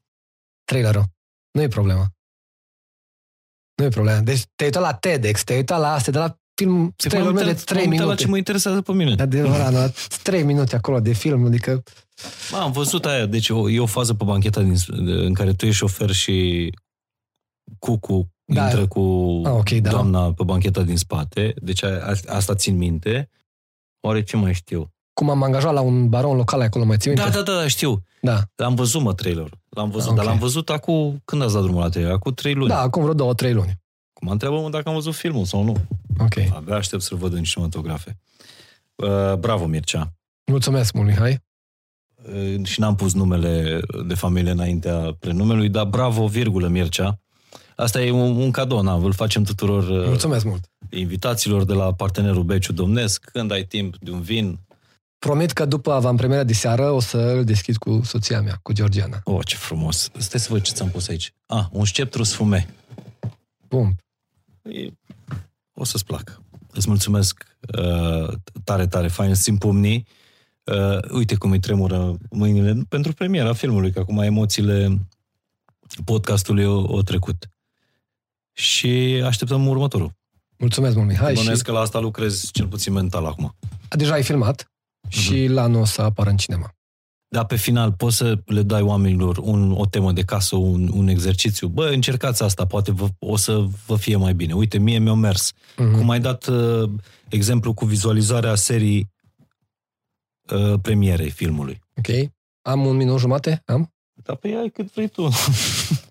Trailerul. 0.64 1.04
Nu 1.52 1.62
e 1.62 1.68
problemă. 1.68 2.06
Nu 3.76 3.84
e 3.84 3.90
problemă. 3.90 4.20
Deci 4.20 4.42
te-ai 4.56 4.70
uitat 4.70 4.82
la 4.82 4.94
TEDx, 4.94 5.44
te-ai 5.44 5.58
uitat 5.58 5.80
la 5.80 5.94
astea, 5.94 6.12
de 6.14 6.18
la 6.20 6.38
film, 6.54 6.94
trailerul 6.96 7.34
meu 7.34 7.46
de 7.46 7.54
3 7.54 7.82
m-am 7.82 7.92
uitat 7.92 8.04
minute. 8.04 8.04
la 8.04 8.16
ce 8.16 8.28
mă 8.28 8.38
interesează 8.38 8.82
pe 8.82 8.92
mine. 8.92 9.22
Adevărat, 9.22 9.72
la 9.72 9.92
3 10.24 10.44
minute 10.44 10.76
acolo 10.76 11.00
de 11.00 11.14
film, 11.14 11.46
adică... 11.46 11.84
Mă, 12.52 12.58
am 12.58 12.72
văzut 12.72 13.06
aia, 13.06 13.26
deci 13.26 13.50
o, 13.50 13.70
e 13.70 13.80
o 13.80 13.86
fază 13.86 14.14
pe 14.14 14.24
bancheta 14.24 14.62
din, 14.62 14.76
în 15.06 15.34
care 15.34 15.54
tu 15.54 15.66
ești 15.66 15.78
șofer 15.78 16.12
și 16.12 16.70
Cucu 17.80 18.32
Da. 18.54 18.64
intră 18.64 18.88
cu 18.88 19.00
Ah, 19.46 19.52
ok, 19.52 19.70
da. 19.70 19.90
doamna 19.90 20.34
pe 20.34 20.44
bancheta 20.44 20.82
din 20.82 20.98
spate, 20.98 21.54
deci 21.62 21.84
a, 21.84 21.88
a, 21.88 22.14
asta 22.36 22.56
țin 22.56 22.78
minte. 22.78 23.30
Oare 24.00 24.24
ce 24.24 24.38
mai 24.38 24.54
știu? 24.54 24.92
Cum 25.14 25.30
am 25.30 25.44
angajat 25.44 25.74
la 25.74 25.82
un 25.82 26.10
baron 26.10 26.36
local 26.36 26.62
acolo, 26.62 26.86
mai 26.86 26.98
ții 26.98 27.14
Da, 27.14 27.24
minte? 27.24 27.38
da, 27.38 27.44
da, 27.44 27.60
da, 27.62 27.68
știu. 27.68 28.04
da. 28.22 28.42
Am 28.56 28.76
văzut, 28.76 29.02
mă, 29.02 29.14
trailerul. 29.14 29.60
L-am 29.70 29.90
văzut, 29.90 30.10
Ah, 30.10 30.16
dar 30.16 30.24
ok. 30.24 30.30
l-am 30.32 30.40
văzut 30.40 30.70
acum, 30.70 31.22
când 31.26 31.42
ați 31.42 31.54
dat 31.54 31.62
drumul 31.64 31.82
la 31.82 31.90
trailer? 31.90 32.12
Acum 32.12 32.34
trei 32.34 32.54
luni. 32.54 32.70
Da, 32.70 32.80
acum 32.80 33.02
vreo 33.02 33.14
două, 33.14 33.34
trei 33.34 33.54
luni. 33.54 33.80
Mă 34.22 34.32
întreabă 34.32 34.60
mă 34.62 34.70
dacă 34.70 34.88
am 34.90 34.96
văzut 34.96 35.16
filmul 35.16 35.46
sau 35.46 35.64
nu. 35.64 35.76
Ok. 36.20 36.34
Abia 36.56 36.76
aștept 36.76 37.02
să-l 37.02 37.18
văd 37.18 37.34
în 37.34 37.44
cinematografe. 37.44 38.20
Uh, 38.96 39.34
bravo, 39.40 39.66
Mircea. 39.66 40.14
Mulțumesc 40.46 40.94
mult, 40.94 41.08
Mihai. 41.08 41.44
Uh, 42.34 42.66
și 42.66 42.80
n-am 42.80 42.96
pus 42.96 43.14
numele 43.14 43.80
de 44.08 44.14
familie 44.14 44.52
înaintea 44.52 45.16
prenumelui, 45.20 45.70
dar 45.70 45.86
bravo, 45.86 46.28
virgulă, 46.28 46.68
Mircea. 46.68 47.20
Asta 47.80 48.02
e 48.02 48.12
un, 48.12 48.36
un 48.36 48.52
cadou, 48.52 48.82
na, 48.82 48.94
îl 48.94 49.12
facem 49.14 49.44
tuturor 49.44 49.84
uh, 49.84 50.06
Mulțumesc 50.08 50.46
mult. 50.46 50.70
invitaților 50.90 51.64
de 51.64 51.74
la 51.74 51.94
partenerul 51.94 52.44
Beciu 52.44 52.74
Domnesc, 52.74 53.30
când 53.32 53.52
ai 53.52 53.64
timp 53.64 53.98
de 53.98 54.12
un 54.12 54.22
vin. 54.22 54.60
Promit 55.20 55.52
că 55.52 55.66
după 55.66 55.92
avantpremierea 55.92 56.44
de 56.44 56.54
seară 56.54 56.90
o 56.92 57.00
să 57.00 57.18
îl 57.18 57.44
deschid 57.44 57.78
cu 57.78 58.02
soția 58.04 58.42
mea, 58.42 58.60
cu 58.62 58.72
Georgiana. 58.74 59.20
Oh, 59.24 59.46
ce 59.46 59.56
frumos! 59.56 60.10
Stai 60.18 60.40
să 60.40 60.48
văd 60.52 60.62
ce 60.62 60.72
ți-am 60.74 60.90
pus 60.90 61.08
aici. 61.08 61.34
Ah, 61.46 61.66
un 61.72 61.86
sceptru 61.86 62.24
sfume. 62.24 62.68
Bun. 63.68 63.96
E- 64.62 64.94
O 65.74 65.84
să-ți 65.84 66.06
placă. 66.06 66.42
Îți 66.72 66.88
mulțumesc 66.90 67.58
uh, 67.78 68.34
tare, 68.64 68.88
tare 68.88 69.08
fain, 69.08 69.30
îți 69.30 69.42
țin 69.42 69.58
pumnii. 69.58 70.08
Uh, 70.64 71.12
uite 71.12 71.36
cum 71.36 71.52
îi 71.52 71.60
tremură 71.60 72.18
mâinile 72.30 72.82
pentru 72.90 73.14
premiera 73.14 73.54
filmului, 73.54 73.92
că 73.92 74.00
acum 74.00 74.18
emoțiile 74.20 75.08
podcastului 76.06 76.64
au, 76.64 76.86
au 76.86 77.02
trecut. 77.02 77.50
Și 78.58 79.22
așteptăm 79.26 79.68
următorul. 79.68 80.12
Mulțumesc 80.58 80.96
mult, 80.96 81.08
Mihai. 81.08 81.34
Bănuiesc 81.34 81.58
Și 81.58 81.64
că 81.64 81.72
la 81.72 81.80
asta 81.80 82.00
lucrez 82.00 82.50
cel 82.52 82.68
puțin 82.68 82.94
mental 82.94 83.26
acum. 83.26 83.56
deja 83.90 84.14
ai 84.14 84.24
filmat 84.24 84.72
și 85.08 85.46
la 85.46 85.62
anul 85.62 85.82
o 85.82 85.86
să 85.86 86.02
apară 86.02 86.30
în 86.30 86.38
cinema. 86.38 86.72
Dar 87.30 87.46
pe 87.46 87.56
final 87.56 87.92
poți 87.92 88.16
să 88.16 88.40
le 88.46 88.62
dai 88.62 88.82
oamenilor 88.82 89.38
un, 89.38 89.72
o 89.72 89.86
temă 89.86 90.12
de 90.12 90.22
casă, 90.24 90.56
un, 90.56 90.90
un 90.94 91.08
exercițiu. 91.08 91.68
Bă, 91.68 91.90
încercați 91.90 92.44
asta, 92.44 92.66
poate 92.66 92.92
vă, 92.92 93.08
o 93.20 93.36
să 93.36 93.66
vă 93.86 93.96
fie 93.96 94.16
mai 94.16 94.34
bine. 94.34 94.54
Uite, 94.54 94.78
mie 94.78 95.00
mi-a 95.00 95.14
mers. 95.14 95.52
Mhm. 95.78 95.94
Cum 95.98 96.10
ai 96.10 96.20
dat 96.20 96.46
uh, 96.48 96.90
exemplu 97.30 97.74
cu 97.74 97.86
vizualizarea 97.86 98.56
serii 98.56 99.10
uh, 100.54 100.80
premierei 100.82 101.30
filmului. 101.30 101.82
Ok? 101.96 102.30
Am 102.62 102.86
un 102.86 102.96
minut 102.96 103.20
jumate? 103.20 103.62
Am? 103.66 103.94
Da, 104.24 104.36
pe 104.36 104.48
ai 104.48 104.70
cât 104.70 104.94
vrei 104.94 105.08
tu. 105.08 105.30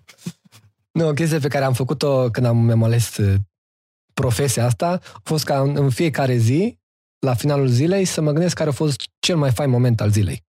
Nu, 0.96 1.08
o 1.08 1.12
chestie 1.12 1.38
pe 1.38 1.48
care 1.48 1.64
am 1.64 1.72
făcut-o 1.72 2.30
când 2.30 2.46
am, 2.46 2.56
mi-am 2.56 2.82
ales 2.82 3.16
uh, 3.16 3.34
profesia 4.14 4.64
asta 4.64 5.00
a 5.14 5.20
fost 5.22 5.44
ca 5.44 5.60
în, 5.60 5.76
în 5.76 5.90
fiecare 5.90 6.36
zi, 6.36 6.78
la 7.18 7.34
finalul 7.34 7.66
zilei, 7.66 8.04
să 8.04 8.20
mă 8.20 8.30
gândesc 8.30 8.56
care 8.56 8.68
a 8.68 8.72
fost 8.72 9.00
cel 9.18 9.36
mai 9.36 9.50
fain 9.50 9.70
moment 9.70 10.00
al 10.00 10.10
zilei. 10.10 10.44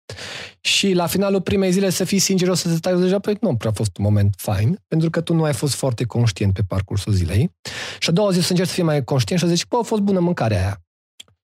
Și 0.60 0.92
la 0.92 1.06
finalul 1.06 1.40
primei 1.40 1.70
zile 1.70 1.90
să 1.90 2.04
fii 2.04 2.18
sincer, 2.18 2.48
o 2.48 2.54
să 2.54 2.68
te 2.68 2.74
stai 2.74 3.00
deja, 3.00 3.18
păi 3.18 3.36
nu 3.40 3.56
prea 3.56 3.70
a 3.70 3.74
fost 3.74 3.96
un 3.96 4.04
moment 4.04 4.34
fain, 4.36 4.78
pentru 4.88 5.10
că 5.10 5.20
tu 5.20 5.34
nu 5.34 5.44
ai 5.44 5.52
fost 5.52 5.74
foarte 5.74 6.04
conștient 6.04 6.54
pe 6.54 6.62
parcursul 6.62 7.12
zilei. 7.12 7.50
Și 7.98 8.08
a 8.08 8.12
doua 8.12 8.30
zi 8.30 8.40
să 8.40 8.50
încerci 8.50 8.68
să 8.68 8.74
fii 8.74 8.82
mai 8.82 9.04
conștient 9.04 9.40
și 9.40 9.46
să 9.46 9.54
zici, 9.54 9.66
bă, 9.66 9.76
a 9.76 9.82
fost 9.82 10.02
bună 10.02 10.20
mâncarea 10.20 10.58
aia. 10.58 10.82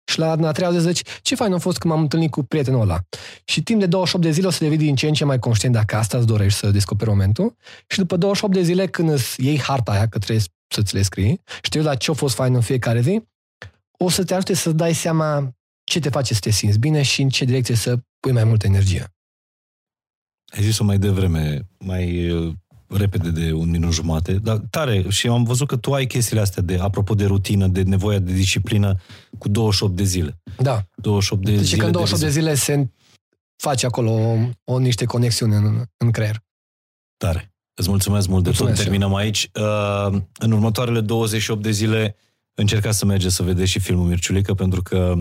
Și 0.08 0.18
la 0.18 0.30
a 0.30 0.52
treia 0.52 0.70
zi 0.70 0.76
să 0.76 0.90
zici, 0.90 1.08
ce 1.22 1.34
fain 1.34 1.52
a 1.52 1.58
fost 1.58 1.78
când 1.78 1.92
m-am 1.92 2.02
întâlnit 2.02 2.30
cu 2.30 2.42
prietenul 2.42 2.80
ăla. 2.80 3.00
Și 3.44 3.62
timp 3.62 3.80
de 3.80 3.86
28 3.86 4.24
de 4.26 4.32
zile 4.32 4.46
o 4.46 4.50
să 4.50 4.64
devii 4.64 4.76
din 4.78 4.94
ce 4.94 5.06
în 5.06 5.12
ce 5.12 5.24
mai 5.24 5.38
conștient 5.38 5.74
dacă 5.74 5.96
asta 5.96 6.16
îți 6.16 6.26
dorești 6.26 6.58
să 6.58 6.70
descoperi 6.70 7.10
momentul. 7.10 7.56
Și 7.86 7.98
după 7.98 8.16
28 8.16 8.54
de 8.54 8.62
zile, 8.62 8.86
când 8.86 9.10
îți 9.10 9.44
iei 9.44 9.60
harta 9.60 9.92
aia, 9.92 10.08
că 10.08 10.18
trebuie 10.18 10.44
să-ți 10.68 10.94
le 10.94 11.02
scrii, 11.02 11.40
și 11.62 11.70
te 11.70 11.78
uiți 11.78 11.88
la 11.88 11.94
ce 11.94 12.10
a 12.10 12.14
fost 12.14 12.34
fain 12.34 12.54
în 12.54 12.60
fiecare 12.60 13.00
zi, 13.00 13.22
o 13.98 14.08
să 14.08 14.24
te 14.24 14.34
ajute 14.34 14.54
să 14.54 14.72
dai 14.72 14.94
seama 14.94 15.52
ce 15.84 16.00
te 16.00 16.08
face 16.08 16.34
să 16.34 16.40
te 16.40 16.50
simți 16.50 16.78
bine 16.78 17.02
și 17.02 17.22
în 17.22 17.28
ce 17.28 17.44
direcție 17.44 17.74
să 17.74 17.98
pui 18.20 18.32
mai 18.32 18.44
multă 18.44 18.66
energie. 18.66 19.12
Ai 20.46 20.62
zis-o 20.62 20.84
mai 20.84 20.98
devreme, 20.98 21.68
mai 21.78 22.30
uh, 22.30 22.52
repede 22.88 23.30
de 23.30 23.52
un 23.52 23.70
minut 23.70 23.92
jumate, 23.92 24.32
dar 24.32 24.56
tare. 24.70 25.08
Și 25.08 25.28
am 25.28 25.44
văzut 25.44 25.68
că 25.68 25.76
tu 25.76 25.92
ai 25.92 26.06
chestiile 26.06 26.40
astea, 26.40 26.62
de, 26.62 26.78
apropo 26.80 27.14
de 27.14 27.24
rutină, 27.24 27.66
de 27.66 27.82
nevoia 27.82 28.18
de 28.18 28.32
disciplină, 28.32 28.96
cu 29.38 29.48
28 29.48 29.96
de 29.96 30.04
zile. 30.04 30.40
Da. 30.58 30.84
28 30.96 31.44
de 31.44 31.56
Deci 31.56 31.64
zile 31.64 31.80
că 31.80 31.86
în 31.86 31.92
28 31.92 32.20
de 32.20 32.26
de 32.26 32.32
zile 32.40 32.54
se 32.54 32.90
face 33.56 33.86
acolo 33.86 34.10
o, 34.10 34.36
o 34.64 34.78
niște 34.78 35.04
conexiuni 35.04 35.54
în, 35.54 35.84
în 35.96 36.10
creier. 36.10 36.44
Tare. 37.16 37.52
Îți 37.74 37.88
mulțumesc 37.88 38.28
mult 38.28 38.44
de 38.44 38.50
tot. 38.50 38.58
Mulțumesc 38.58 38.82
Terminăm 38.82 39.14
aici. 39.14 39.50
Uh, 39.54 40.20
în 40.38 40.52
următoarele 40.52 41.00
28 41.00 41.62
de 41.62 41.70
zile 41.70 42.16
încercați 42.54 42.98
să 42.98 43.04
mergeți 43.04 43.34
să 43.34 43.42
vedeți 43.42 43.70
și 43.70 43.78
filmul 43.78 44.06
Mirciulică, 44.06 44.54
pentru 44.54 44.82
că 44.82 45.14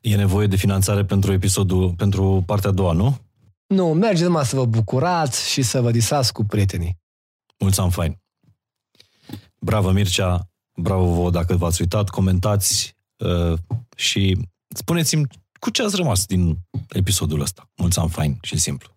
e 0.00 0.16
nevoie 0.16 0.46
de 0.46 0.56
finanțare 0.56 1.04
pentru 1.04 1.32
episodul, 1.32 1.94
pentru 1.96 2.42
partea 2.46 2.70
a 2.70 2.72
doua, 2.72 2.92
nu? 2.92 3.18
Nu, 3.66 3.92
mergeți 3.92 4.22
numai 4.22 4.44
să 4.44 4.56
vă 4.56 4.64
bucurați 4.64 5.50
și 5.50 5.62
să 5.62 5.80
vă 5.80 5.90
disați 5.90 6.32
cu 6.32 6.44
prietenii. 6.44 6.98
Mulți 7.58 7.80
ani 7.80 7.90
fain. 7.90 8.20
Bravo 9.58 9.90
Mircea, 9.90 10.49
bravo 10.82 11.04
vouă 11.04 11.30
dacă 11.30 11.54
v-ați 11.56 11.80
uitat, 11.80 12.08
comentați 12.08 12.96
uh, 13.16 13.58
și 13.96 14.36
spuneți-mi 14.68 15.26
cu 15.60 15.70
ce 15.70 15.82
ați 15.82 15.96
rămas 15.96 16.26
din 16.26 16.58
episodul 16.88 17.40
ăsta. 17.40 17.70
Mulți 17.76 17.98
ani 17.98 18.08
fain 18.08 18.38
și 18.42 18.58
simplu. 18.58 18.90